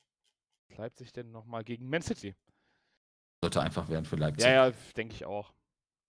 Leipzig 0.69 1.11
denn 1.11 1.31
nochmal? 1.31 1.65
Gegen 1.65 1.89
Man 1.89 2.01
City. 2.01 2.37
Sollte 3.43 3.61
einfach 3.61 3.89
werden 3.89 4.05
für 4.05 4.15
Leipzig. 4.15 4.45
Ja, 4.45 4.67
ja, 4.67 4.73
denke 4.95 5.15
ich 5.15 5.25
auch. 5.25 5.53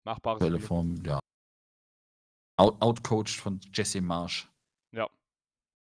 Machbares 0.05 0.45
Spiel. 0.45 0.59
Form, 0.59 0.95
ja. 1.05 1.19
Out, 2.57 2.81
outcoached 2.81 3.39
von 3.39 3.59
Jesse 3.73 4.01
Marsch. 4.01 4.49
Ja. 4.93 5.07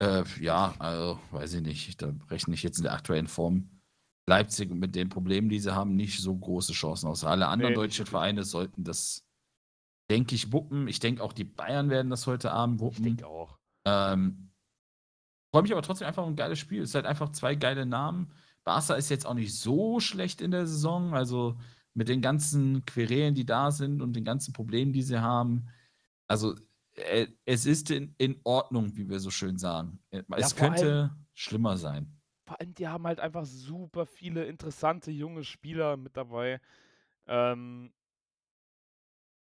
Äh, 0.03 0.25
ja, 0.41 0.75
also, 0.79 1.19
weiß 1.31 1.55
ich 1.55 1.62
nicht. 1.62 2.03
Da 2.03 2.12
rechne 2.29 2.55
ich 2.55 2.62
jetzt 2.62 2.79
in 2.79 2.85
der 2.85 2.93
aktuellen 2.93 3.27
Form 3.27 3.81
Leipzig 4.29 4.71
mit 4.71 4.95
den 4.95 5.09
Problemen, 5.09 5.49
die 5.49 5.59
sie 5.59 5.75
haben, 5.75 5.97
nicht 5.97 6.21
so 6.21 6.37
große 6.37 6.73
Chancen 6.73 7.09
aus. 7.09 7.25
Alle 7.25 7.49
anderen 7.49 7.73
Nee, 7.73 7.77
deutschen. 7.77 8.07
Vereine 8.07 8.45
sollten 8.45 8.85
das, 8.85 9.27
denke 10.11 10.35
ich, 10.35 10.53
wuppen. 10.53 10.87
Ich 10.87 11.01
denke 11.01 11.23
auch 11.23 11.33
die 11.33 11.45
Bayern 11.45 11.91
werden 11.91 12.11
das 12.11 12.27
heute 12.27 12.53
Abend 12.53 12.77
Ich 12.77 12.81
wuppen. 12.83 13.03
denke 13.05 13.27
auch. 13.27 13.59
Ähm, 13.87 14.53
Freue 15.53 15.62
mich 15.62 15.73
aber 15.73 15.83
trotzdem 15.83 16.07
einfach 16.07 16.23
um 16.23 16.35
ein 16.35 16.37
geiles 16.37 16.61
Spiel. 16.61 16.83
Es 16.83 16.91
ist 16.91 16.95
halt 16.95 17.07
einfach 17.07 17.33
zwei 17.33 17.57
geile 17.57 17.85
Namen. 17.87 18.31
Barca 18.65 18.95
ist 18.95 19.09
jetzt 19.11 19.27
auch 19.27 19.35
nicht 19.35 19.55
so 19.55 20.01
schlecht 20.01 20.41
in 20.41 20.51
der 20.51 20.66
Saison. 20.66 21.15
Also 21.15 21.59
mit 21.95 22.09
den 22.09 22.20
ganzen 22.23 22.85
Querelen, 22.85 23.35
die 23.35 23.47
da 23.47 23.70
sind 23.70 24.01
und 24.03 24.15
den 24.15 24.24
ganzen 24.24 24.53
Problemen, 24.53 24.93
die 24.93 25.03
sie 25.03 25.20
haben. 25.20 25.69
Also 26.27 26.55
äh, 26.95 27.27
es 27.45 27.66
ist 27.66 27.91
in, 27.91 28.15
in 28.19 28.41
Ordnung, 28.45 28.97
wie 28.97 29.09
wir 29.09 29.19
so 29.20 29.31
schön 29.31 29.59
sagen. 29.59 30.01
Äh, 30.11 30.23
es 30.37 30.53
vor 30.53 30.69
könnte 30.69 30.82
allem- 30.82 31.27
schlimmer 31.35 31.77
sein. 31.77 32.16
Vor 32.47 32.61
allem, 32.61 32.74
die 32.74 32.89
haben 32.89 33.07
halt 33.07 33.20
einfach 33.20 33.45
super 33.45 34.07
viele 34.07 34.45
interessante 34.45 35.11
junge 35.11 35.45
Spieler 35.45 35.97
mit 35.97 36.16
dabei. 36.16 36.61
Ähm, 37.27 37.93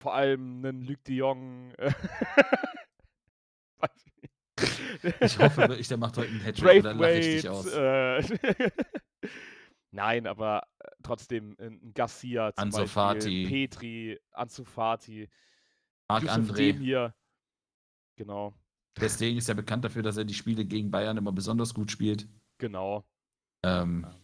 vor 0.00 0.14
allem 0.14 0.64
einen 0.64 0.82
Luc 0.82 1.02
de 1.04 1.16
Jong. 1.16 1.72
äh, 5.02 5.12
ich 5.26 5.38
hoffe 5.38 5.68
wirklich, 5.68 5.88
der 5.88 5.96
macht 5.98 6.16
heute 6.16 6.30
einen 6.30 6.40
Hattrick 6.44 6.80
oder 6.80 6.94
lache 6.94 7.18
ich 7.18 7.26
dich 7.42 7.48
aus. 7.48 7.66
Äh, 7.66 8.22
Nein, 9.90 10.26
aber 10.26 10.62
äh, 10.80 10.88
trotzdem 11.02 11.56
ein 11.58 11.80
ein 11.82 11.94
Garcia 11.94 12.52
zum 12.54 12.62
Ansu 12.64 12.78
Beispiel, 12.80 12.92
Fati. 12.92 13.46
Petri, 13.48 14.20
Ansu 14.32 14.64
Fati, 14.64 15.28
Marc 16.10 16.24
André. 16.24 16.76
hier. 16.78 17.14
Genau, 18.16 18.54
Deswegen 19.00 19.38
ist 19.38 19.48
er 19.48 19.54
bekannt 19.54 19.84
dafür, 19.84 20.02
dass 20.02 20.16
er 20.16 20.24
die 20.24 20.34
Spiele 20.34 20.64
gegen 20.64 20.90
Bayern 20.90 21.16
immer 21.16 21.32
besonders 21.32 21.72
gut 21.74 21.90
spielt. 21.90 22.28
genau. 22.58 23.04
Ähm, 23.64 24.04
Ja. 24.04 24.20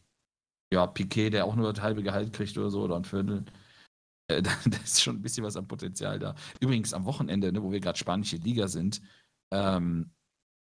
ja, 0.72 0.86
Piquet, 0.88 1.30
der 1.30 1.44
auch 1.46 1.54
nur 1.56 1.72
das 1.72 1.82
halbe 1.82 2.02
Gehalt 2.02 2.32
kriegt 2.32 2.56
oder 2.58 2.70
so, 2.70 2.82
oder 2.82 2.96
ein 2.96 3.04
Viertel. 3.04 3.44
Äh, 4.28 4.42
da, 4.42 4.50
da 4.66 4.76
ist 4.78 5.02
schon 5.02 5.16
ein 5.16 5.22
bisschen 5.22 5.44
was 5.44 5.56
an 5.56 5.68
Potenzial 5.68 6.18
da. 6.18 6.34
Übrigens 6.60 6.92
am 6.94 7.04
Wochenende, 7.04 7.52
ne, 7.52 7.62
wo 7.62 7.70
wir 7.72 7.80
gerade 7.80 7.98
spanische 7.98 8.36
Liga 8.36 8.68
sind, 8.68 9.00
ähm, 9.52 10.12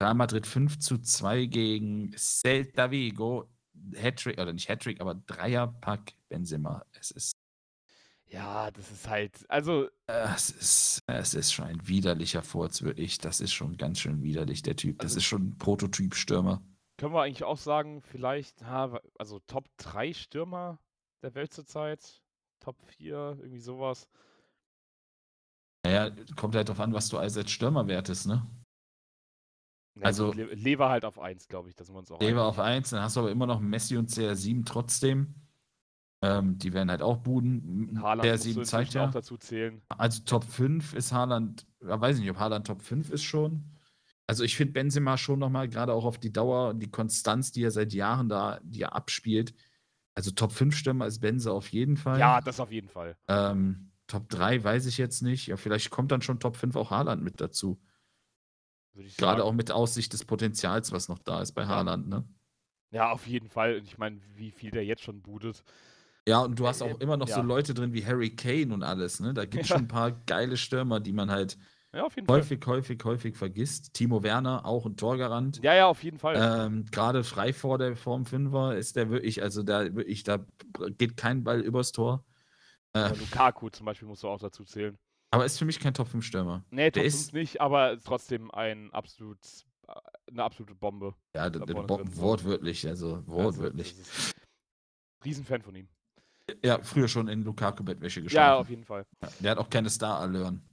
Real 0.01 0.15
Madrid 0.15 0.47
5 0.47 0.79
zu 0.79 0.97
2 0.97 1.45
gegen 1.45 2.11
Celta 2.17 2.91
Vigo. 2.91 3.49
Hattrick, 3.95 4.37
oder 4.39 4.53
nicht 4.53 4.69
Hattrick, 4.69 4.99
aber 5.01 5.15
Dreierpack 5.15 6.13
Benzema. 6.29 6.85
Es 6.99 7.09
ist, 7.11 7.31
Ja, 8.27 8.69
das 8.71 8.91
ist 8.91 9.07
halt, 9.09 9.49
also 9.49 9.89
es 10.07 10.49
ist, 10.51 10.99
es 11.07 11.33
ist 11.33 11.51
schon 11.51 11.65
ein 11.65 11.87
widerlicher 11.87 12.43
Furz, 12.43 12.81
wirklich. 12.83 13.17
Das 13.17 13.39
ist 13.41 13.53
schon 13.53 13.77
ganz 13.77 13.99
schön 13.99 14.21
widerlich, 14.23 14.61
der 14.61 14.75
Typ. 14.75 14.99
Das 14.99 15.11
Also- 15.11 15.17
ist 15.17 15.23
schon 15.25 15.47
ein 15.49 15.57
Prototyp-Stürmer. 15.57 16.61
können 16.97 17.13
wir 17.15 17.21
eigentlich 17.23 17.43
auch 17.43 17.57
sagen, 17.57 18.01
vielleicht, 18.01 18.61
also 18.63 19.39
Top 19.47 19.65
3 19.77 20.13
Stürmer 20.13 20.79
der 21.23 21.33
Welt 21.33 21.51
zurzeit, 21.53 22.21
Top 22.59 22.77
4, 22.85 23.37
irgendwie 23.39 23.59
sowas. 23.59 24.07
Naja, 25.83 26.11
kommt 26.35 26.53
halt 26.55 26.69
drauf 26.69 26.79
an, 26.79 26.93
was 26.93 27.09
du 27.09 27.17
als 27.17 27.49
Stürmer 27.51 27.87
wertest, 27.87 28.27
ne? 28.27 28.45
Ja, 29.95 30.03
Also- 30.03 30.31
gut, 30.31 30.53
Lever 30.53 30.89
halt 30.89 31.05
auf 31.05 31.19
1, 31.19 31.47
glaube 31.47 31.69
ich, 31.69 31.75
dass 31.75 31.89
wir 31.89 31.95
uns 31.97 32.11
auch 32.11 32.19
Lever 32.19 32.45
auf 32.45 32.59
1, 32.59 32.91
dann 32.91 33.01
hast 33.01 33.15
du 33.15 33.21
aber 33.21 33.31
immer 33.31 33.45
noch 33.45 33.59
Messi 33.59 33.97
und 33.97 34.09
CR7 34.09 34.63
trotzdem. 34.65 35.35
Ähm, 36.23 36.57
die 36.59 36.71
werden 36.71 36.89
halt 36.91 37.01
auch 37.01 37.17
Buden. 37.17 37.99
Haaland 38.01 38.23
Der 38.23 38.33
musst 38.33 38.45
du 38.45 38.49
7 38.49 38.65
zeigt 38.65 38.89
inzwischen 38.89 39.01
auch 39.01 39.05
ja. 39.07 39.11
dazu 39.11 39.37
zählen. 39.37 39.81
Also 39.89 40.21
Top 40.23 40.43
5 40.43 40.93
ist 40.93 41.11
Haaland, 41.11 41.65
ja, 41.81 41.99
weiß 41.99 42.17
ich 42.17 42.21
nicht, 42.21 42.31
ob 42.31 42.37
Haaland 42.37 42.67
Top 42.67 42.81
5 42.83 43.09
ist 43.09 43.23
schon. 43.23 43.63
Also 44.27 44.43
ich 44.43 44.55
finde 44.55 44.73
Benzema 44.73 45.17
schon 45.17 45.39
nochmal, 45.39 45.67
gerade 45.67 45.93
auch 45.93 46.05
auf 46.05 46.19
die 46.19 46.31
Dauer, 46.31 46.73
die 46.75 46.89
Konstanz, 46.91 47.51
die 47.51 47.63
er 47.63 47.71
seit 47.71 47.91
Jahren 47.91 48.29
da, 48.29 48.59
die 48.63 48.83
er 48.83 48.95
abspielt. 48.95 49.53
Also 50.13 50.31
Top 50.31 50.51
5 50.51 50.75
Stürmer 50.75 51.07
ist 51.07 51.19
Benze 51.19 51.51
auf 51.51 51.69
jeden 51.69 51.97
Fall. 51.97 52.19
Ja, 52.19 52.39
das 52.39 52.59
auf 52.59 52.71
jeden 52.71 52.87
Fall. 52.87 53.17
Ähm, 53.27 53.91
Top 54.07 54.29
3 54.29 54.63
weiß 54.63 54.85
ich 54.85 54.97
jetzt 54.99 55.21
nicht. 55.21 55.47
Ja, 55.47 55.57
vielleicht 55.57 55.89
kommt 55.89 56.11
dann 56.11 56.21
schon 56.21 56.39
Top 56.39 56.55
5 56.55 56.75
auch 56.75 56.91
Haaland 56.91 57.23
mit 57.23 57.41
dazu. 57.41 57.81
Gerade 59.17 59.43
auch 59.43 59.53
mit 59.53 59.71
Aussicht 59.71 60.13
des 60.13 60.25
Potenzials, 60.25 60.91
was 60.91 61.07
noch 61.07 61.19
da 61.19 61.41
ist 61.41 61.53
bei 61.53 61.63
Ja. 61.63 61.67
Haaland, 61.67 62.07
ne? 62.09 62.25
Ja, 62.91 63.11
auf 63.11 63.25
jeden 63.27 63.49
Fall. 63.49 63.77
Und 63.77 63.83
ich 63.85 63.97
meine, 63.97 64.19
wie 64.35 64.51
viel 64.51 64.71
der 64.71 64.83
jetzt 64.85 65.03
schon 65.03 65.21
budet. 65.21 65.63
Ja, 66.27 66.41
und 66.41 66.59
du 66.59 66.67
hast 66.67 66.81
auch 66.81 66.99
äh, 66.99 67.03
immer 67.03 67.17
noch 67.17 67.27
so 67.27 67.41
ja. 67.41 67.47
Leute 67.47 67.73
drin 67.73 67.93
wie 67.93 68.05
Harry 68.05 68.35
Kane 68.35 68.73
und 68.73 68.83
alles, 68.83 69.19
ne? 69.19 69.33
Da 69.33 69.45
gibt 69.45 69.63
es 69.63 69.69
Ja. 69.69 69.75
schon 69.75 69.85
ein 69.85 69.87
paar 69.87 70.11
geile 70.11 70.55
Stürmer, 70.55 70.99
die 70.99 71.13
man 71.13 71.31
halt 71.31 71.57
Ja, 71.93 72.05
jeden 72.15 72.27
Fall. 72.27 72.37
häufig, 72.37 72.65
häufig, 72.67 73.03
häufig 73.03 73.35
vergisst. 73.37 73.93
Timo 73.93 74.23
Werner, 74.23 74.65
auch 74.65 74.85
ein 74.85 74.97
Torgarant. 74.97 75.61
Ja, 75.63 75.73
ja, 75.73 75.87
auf 75.87 76.03
jeden 76.03 76.19
Fall. 76.19 76.35
Ähm, 76.35 76.85
Gerade 76.91 77.23
frei 77.23 77.53
vor 77.53 77.77
der 77.77 77.95
Form 77.95 78.25
Fünfer 78.25 78.77
ist 78.77 78.95
der 78.95 79.09
wirklich, 79.09 79.41
also 79.41 79.63
da 79.63 79.95
wirklich, 79.95 80.23
da 80.23 80.45
geht 80.97 81.17
kein 81.17 81.43
Ball 81.43 81.61
übers 81.61 81.91
Tor. 81.91 82.23
Äh, 82.93 83.09
Lukaku 83.15 83.69
zum 83.69 83.85
Beispiel 83.85 84.07
musst 84.07 84.23
du 84.23 84.27
auch 84.29 84.39
dazu 84.39 84.63
zählen. 84.63 84.97
Aber 85.31 85.45
ist 85.45 85.57
für 85.57 85.65
mich 85.65 85.79
kein 85.79 85.93
Top 85.93 86.07
5 86.07 86.23
Stürmer. 86.25 86.63
Nee, 86.69 86.91
Der 86.91 87.01
Top 87.01 87.03
ist- 87.03 87.31
5 87.31 87.33
nicht, 87.33 87.61
aber 87.61 87.99
trotzdem 87.99 88.51
ein 88.51 88.91
absolut, 88.93 89.39
äh, 89.87 89.93
eine 90.29 90.43
absolute 90.43 90.75
Bombe. 90.75 91.15
Ja, 91.35 91.49
Da 91.49 91.59
d- 91.59 91.65
d- 91.65 91.71
vorne 91.73 91.87
Bo- 91.87 91.97
drin, 91.97 92.17
wortwörtlich, 92.17 92.87
also 92.87 93.15
Also, 93.15 93.27
wortwörtlich. 93.27 93.97
ist- 93.99 94.33
Riesenfan 95.25 95.61
von 95.61 95.75
ihm. 95.75 95.87
Ja, 96.63 96.81
früher 96.81 97.07
schon 97.07 97.27
in 97.27 97.43
Lukaku-Bettwäsche 97.43 98.19
Ja, 98.19 98.23
geschlafen. 98.23 98.61
auf 98.61 98.69
jeden 98.69 98.83
Fall. 98.83 99.05
Der 99.39 99.51
hat 99.51 99.57
auch 99.57 99.69
keine 99.69 99.89
Star-Allüren. 99.89 100.67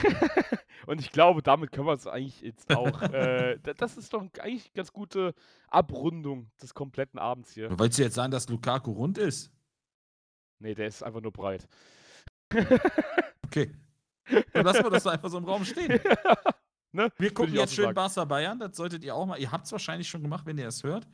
Und 0.86 0.98
ich 1.00 1.12
glaube, 1.12 1.42
damit 1.42 1.70
können 1.72 1.86
wir 1.86 1.92
es 1.92 2.06
eigentlich 2.06 2.40
jetzt 2.40 2.74
auch. 2.74 3.02
äh, 3.12 3.58
da- 3.62 3.74
das 3.74 3.96
ist 3.98 4.12
doch 4.14 4.22
eigentlich 4.22 4.64
eine 4.64 4.72
ganz 4.74 4.92
gute 4.92 5.34
Abrundung 5.68 6.50
des 6.60 6.72
kompletten 6.74 7.18
Abends 7.20 7.52
hier. 7.52 7.70
Wolltest 7.78 7.98
du 7.98 8.02
jetzt 8.04 8.14
sagen, 8.14 8.30
dass 8.32 8.48
Lukaku 8.48 8.90
rund 8.92 9.18
ist? 9.18 9.52
Nee, 10.58 10.74
der 10.74 10.88
ist 10.88 11.02
einfach 11.02 11.20
nur 11.20 11.32
breit. 11.32 11.68
Okay. 13.46 13.70
Dann 14.52 14.64
lassen 14.64 14.84
wir 14.84 14.90
das 14.90 15.06
einfach 15.06 15.28
so 15.28 15.38
im 15.38 15.44
Raum 15.44 15.64
stehen. 15.64 16.00
ne? 16.92 17.10
Wir 17.18 17.32
gucken 17.34 17.54
jetzt 17.54 17.74
schön. 17.74 17.94
Barca 17.94 18.24
Bayern, 18.24 18.58
das 18.58 18.76
solltet 18.76 19.04
ihr 19.04 19.14
auch 19.14 19.26
mal. 19.26 19.38
Ihr 19.38 19.50
habt 19.50 19.66
es 19.66 19.72
wahrscheinlich 19.72 20.08
schon 20.08 20.22
gemacht, 20.22 20.44
wenn 20.46 20.58
ihr 20.58 20.68
es 20.68 20.82
hört. 20.82 21.06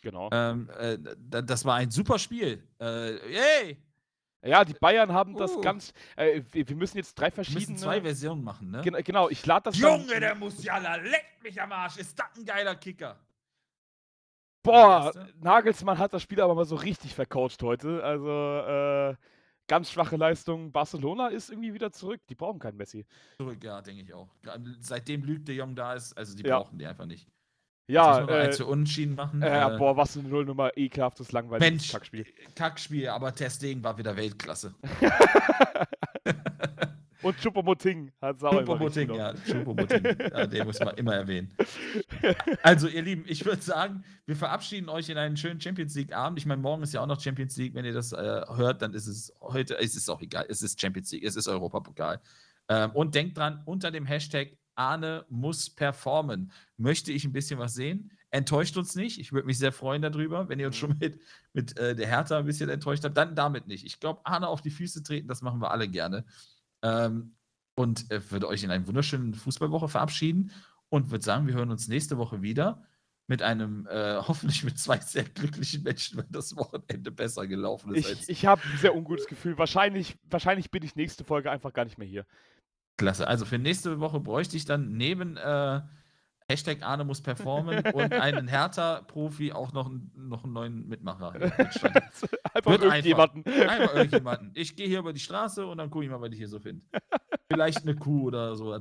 Genau. 0.00 0.28
Ähm, 0.32 0.68
äh, 0.78 0.98
da- 1.16 1.42
das 1.42 1.64
war 1.64 1.76
ein 1.76 1.90
super 1.90 2.18
Spiel. 2.18 2.62
Äh, 2.80 3.12
yay! 3.32 3.76
Ja, 4.44 4.64
die 4.64 4.74
Bayern 4.74 5.12
haben 5.12 5.36
das 5.36 5.52
Uh. 5.56 5.60
ganz. 5.60 5.92
Äh, 6.16 6.42
wir, 6.50 6.74
müssen 6.74 6.96
jetzt 6.96 7.14
drei 7.14 7.26
Wir 7.26 7.38
müssen 7.38 7.52
verschiedene. 7.52 7.78
zwei 7.78 8.00
Versionen 8.00 8.42
machen, 8.42 8.72
ne? 8.72 8.80
Gen 8.82 8.94
genau, 9.04 9.28
ich 9.28 9.46
lade 9.46 9.70
das. 9.70 9.78
dann- 9.78 10.00
Junge, 10.00 10.18
der 10.18 10.34
Musiala 10.34 10.96
leckt 10.96 11.42
mich 11.44 11.62
am 11.62 11.70
Arsch. 11.70 11.98
Ist 11.98 12.18
das 12.18 12.26
ein 12.36 12.44
geiler 12.44 12.74
Kicker? 12.74 13.16
Boah? 14.64 15.12
Nagelsmann 15.40 15.98
hat 15.98 16.12
das 16.12 16.22
Spiel 16.22 16.40
aber 16.40 16.54
mal 16.54 16.64
so 16.64 16.76
richtig 16.76 17.14
vercoacht 17.14 17.62
heute. 17.62 18.02
Also, 18.02 18.28
äh, 18.30 19.14
ganz 19.68 19.90
schwache 19.90 20.16
Leistung. 20.16 20.72
Barcelona 20.72 21.28
ist 21.28 21.50
irgendwie 21.50 21.74
wieder 21.74 21.92
zurück. 21.92 22.20
Die 22.28 22.34
brauchen 22.34 22.58
keinen 22.58 22.76
Messi. 22.76 23.06
Zurück, 23.38 23.62
ja, 23.62 23.80
denke 23.80 24.02
ich 24.02 24.12
auch. 24.14 24.28
Seitdem 24.80 25.24
Luc 25.24 25.44
de 25.44 25.56
Jong 25.56 25.74
da 25.74 25.94
ist, 25.94 26.16
also 26.16 26.34
die 26.36 26.42
Ja. 26.44 26.58
brauchen 26.60 26.78
die 26.78 26.86
einfach 26.86 27.06
nicht. 27.06 27.26
Ja, 27.88 28.26
äh, 28.26 28.52
für 28.52 28.66
Unentschieden 28.66 29.14
machen. 29.16 29.42
äh, 29.42 29.74
Äh, 29.74 29.76
boah, 29.78 29.96
was 29.96 30.12
für 30.12 30.20
eine 30.20 30.28
Nullnummer. 30.28 30.76
Ekelhaftes, 30.76 31.32
langweiliges 31.32 31.68
Mensch, 31.70 31.90
Kackspiel. 31.92 32.24
Kackspiel, 32.54 33.08
aber 33.08 33.34
Testegen 33.34 33.82
war 33.82 33.98
wieder 33.98 34.16
Weltklasse. 34.16 34.74
Und 37.22 37.36
Choupo-Moting 37.38 38.10
hat 38.20 38.40
sauer 38.40 38.62
Choupo-Moting, 38.62 39.14
ja, 39.14 39.32
Choupo-Moting. 39.32 40.16
ja, 40.32 40.46
den 40.46 40.66
muss 40.66 40.80
man 40.80 40.96
immer 40.96 41.14
erwähnen. 41.14 41.54
Also, 42.62 42.88
ihr 42.88 43.02
Lieben, 43.02 43.24
ich 43.26 43.44
würde 43.44 43.62
sagen, 43.62 44.04
wir 44.26 44.36
verabschieden 44.36 44.88
euch 44.88 45.08
in 45.08 45.18
einen 45.18 45.36
schönen 45.36 45.60
Champions 45.60 45.94
League-Abend. 45.94 46.38
Ich 46.38 46.46
meine, 46.46 46.60
morgen 46.60 46.82
ist 46.82 46.94
ja 46.94 47.00
auch 47.00 47.06
noch 47.06 47.20
Champions 47.20 47.56
League. 47.56 47.74
Wenn 47.74 47.84
ihr 47.84 47.92
das 47.92 48.12
äh, 48.12 48.16
hört, 48.56 48.82
dann 48.82 48.94
ist 48.94 49.06
es 49.06 49.32
heute, 49.40 49.78
es 49.78 49.96
ist 49.96 50.08
auch 50.08 50.20
egal, 50.20 50.46
es 50.48 50.62
ist 50.62 50.80
Champions 50.80 51.10
League, 51.12 51.24
es 51.24 51.36
ist 51.36 51.48
Europapokal. 51.48 52.20
Ähm, 52.68 52.90
und 52.92 53.14
denkt 53.14 53.38
dran, 53.38 53.62
unter 53.64 53.90
dem 53.90 54.06
Hashtag 54.06 54.56
Arne 54.74 55.24
muss 55.28 55.70
performen. 55.70 56.50
Möchte 56.76 57.12
ich 57.12 57.24
ein 57.24 57.32
bisschen 57.32 57.58
was 57.58 57.74
sehen? 57.74 58.10
Enttäuscht 58.30 58.76
uns 58.78 58.94
nicht. 58.94 59.20
Ich 59.20 59.32
würde 59.32 59.46
mich 59.46 59.58
sehr 59.58 59.72
freuen 59.72 60.00
darüber, 60.00 60.48
wenn 60.48 60.58
ihr 60.58 60.66
uns 60.66 60.76
schon 60.76 60.96
mit, 60.98 61.20
mit 61.52 61.76
äh, 61.78 61.94
der 61.94 62.06
Hertha 62.06 62.38
ein 62.38 62.46
bisschen 62.46 62.70
enttäuscht 62.70 63.04
habt. 63.04 63.16
Dann 63.16 63.34
damit 63.34 63.66
nicht. 63.66 63.84
Ich 63.84 64.00
glaube, 64.00 64.24
Arne 64.24 64.48
auf 64.48 64.62
die 64.62 64.70
Füße 64.70 65.02
treten, 65.02 65.28
das 65.28 65.42
machen 65.42 65.60
wir 65.60 65.70
alle 65.70 65.88
gerne. 65.88 66.24
Ähm, 66.82 67.36
und 67.74 68.10
äh, 68.10 68.30
würde 68.30 68.48
euch 68.48 68.64
in 68.64 68.70
eine 68.70 68.86
wunderschöne 68.86 69.34
Fußballwoche 69.34 69.88
verabschieden 69.88 70.52
und 70.88 71.10
würde 71.10 71.24
sagen, 71.24 71.46
wir 71.46 71.54
hören 71.54 71.70
uns 71.70 71.88
nächste 71.88 72.18
Woche 72.18 72.42
wieder 72.42 72.82
mit 73.28 73.40
einem, 73.42 73.86
äh, 73.86 74.16
hoffentlich 74.28 74.64
mit 74.64 74.78
zwei 74.78 74.98
sehr 74.98 75.24
glücklichen 75.24 75.82
Menschen, 75.82 76.18
weil 76.18 76.26
das 76.28 76.56
Wochenende 76.56 77.10
besser 77.10 77.46
gelaufen 77.46 77.94
ist 77.94 78.10
Ich, 78.10 78.28
ich 78.28 78.46
habe 78.46 78.62
ein 78.70 78.78
sehr 78.78 78.94
ungutes 78.94 79.26
Gefühl. 79.26 79.56
Wahrscheinlich, 79.58 80.16
wahrscheinlich 80.28 80.70
bin 80.70 80.82
ich 80.82 80.96
nächste 80.96 81.24
Folge 81.24 81.50
einfach 81.50 81.72
gar 81.72 81.84
nicht 81.84 81.98
mehr 81.98 82.08
hier. 82.08 82.26
klasse. 82.98 83.26
Also 83.26 83.44
für 83.44 83.58
nächste 83.58 84.00
Woche 84.00 84.20
bräuchte 84.20 84.56
ich 84.56 84.64
dann 84.64 84.96
neben 84.96 85.36
äh, 85.36 85.80
Hashtag 86.52 86.82
Arne 86.82 87.04
muss 87.04 87.20
performen 87.22 87.80
und 87.94 88.12
einen 88.12 88.46
Hertha-Profi 88.48 89.52
auch 89.52 89.72
noch, 89.72 89.86
einen- 89.86 90.10
noch 90.14 90.44
einen 90.44 90.52
neuen 90.52 90.88
Mitmacher. 90.88 91.32
Stand. 91.70 91.96
einfach 92.54 92.70
Wird 92.70 92.82
irgendjemanden. 92.82 93.44
Einfach 93.46 93.94
irgendjemanden. 93.94 94.50
Ich 94.54 94.76
gehe 94.76 94.86
hier 94.86 94.98
über 95.00 95.12
die 95.12 95.20
Straße 95.20 95.66
und 95.66 95.78
dann 95.78 95.90
gucke 95.90 96.04
ich 96.04 96.10
mal, 96.10 96.20
was 96.20 96.30
ich 96.32 96.38
hier 96.38 96.48
so 96.48 96.60
finde. 96.60 96.84
Vielleicht 97.50 97.82
eine 97.82 97.94
Kuh 97.96 98.28
oder 98.28 98.54
so. 98.56 98.76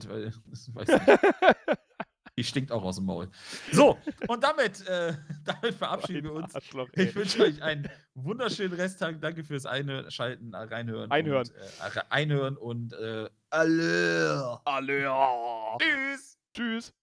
Die 2.37 2.43
stinkt 2.45 2.71
auch 2.71 2.83
aus 2.83 2.95
dem 2.95 3.05
Maul. 3.05 3.29
So, 3.71 3.97
und 4.27 4.43
damit, 4.43 4.87
äh, 4.87 5.13
damit 5.43 5.75
verabschieden 5.75 6.23
wir 6.23 6.33
uns. 6.33 6.53
Ich 6.93 7.13
wünsche 7.15 7.43
euch 7.43 7.61
einen 7.61 7.89
wunderschönen 8.15 8.73
Resttag. 8.73 9.19
Danke 9.21 9.43
fürs 9.43 9.65
Einschalten, 9.65 10.55
reinhören. 10.55 11.11
Einhören. 11.11 11.47
Und, 11.47 11.55
äh, 11.55 11.83
re- 11.99 12.11
einhören 12.11 12.57
und 12.57 12.93
äh. 12.93 13.29
Alle, 13.49 15.01
ja. 15.01 15.77
Tschüss. 15.79 16.37
Tschüss. 16.53 16.93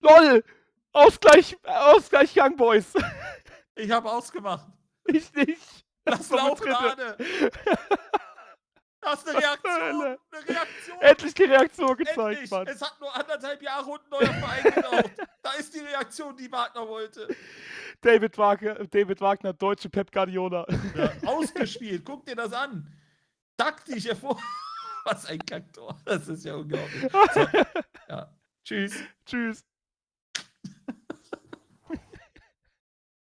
LOL! 0.00 0.44
Ausgleich, 0.92 1.56
Ausgleich 1.64 2.32
Young 2.36 2.56
Boys. 2.56 2.92
Ich 3.76 3.90
habe 3.90 4.10
ausgemacht. 4.10 4.66
ich 5.06 5.32
nicht. 5.34 5.86
Lass 6.04 6.28
So 6.28 6.34
mit 6.34 6.44
laufen. 6.44 6.72
Arne. 6.72 7.16
Das 9.00 9.20
ist 9.20 9.28
eine 9.28 9.38
Reaktion. 9.38 10.02
Eine 10.02 10.18
Reaktion. 10.48 11.00
Endlich 11.00 11.34
die 11.34 11.44
Reaktion 11.44 11.96
gezeigt, 11.96 12.18
Endlich. 12.18 12.50
Mann. 12.50 12.66
Es 12.66 12.82
hat 12.82 13.00
nur 13.00 13.14
anderthalb 13.14 13.62
Jahre 13.62 13.90
und 13.90 14.00
ein 14.04 14.10
neuer 14.10 14.34
Verein 14.34 14.62
gedauert. 14.74 15.10
Da 15.42 15.52
ist 15.52 15.74
die 15.74 15.78
Reaktion, 15.80 16.36
die 16.36 16.52
Wagner 16.52 16.86
wollte. 16.86 17.26
David 18.02 18.36
Wagner, 18.36 18.74
David 18.86 19.20
Wagner, 19.22 19.54
deutsche 19.54 19.88
Pep 19.88 20.12
Guardiola. 20.12 20.66
Ja, 20.94 21.12
ausgespielt. 21.26 22.04
Guck 22.04 22.26
dir 22.26 22.36
das 22.36 22.52
an. 22.52 22.86
Taktisch 23.56 24.04
hervor. 24.04 24.38
Was 25.04 25.24
ein 25.24 25.38
Kacktor. 25.38 25.98
Das 26.04 26.28
ist 26.28 26.44
ja 26.44 26.56
unglaublich. 26.56 27.10
So, 27.32 27.46
ja. 28.08 28.30
Tschüss. 28.62 29.02
Tschüss. 29.24 29.64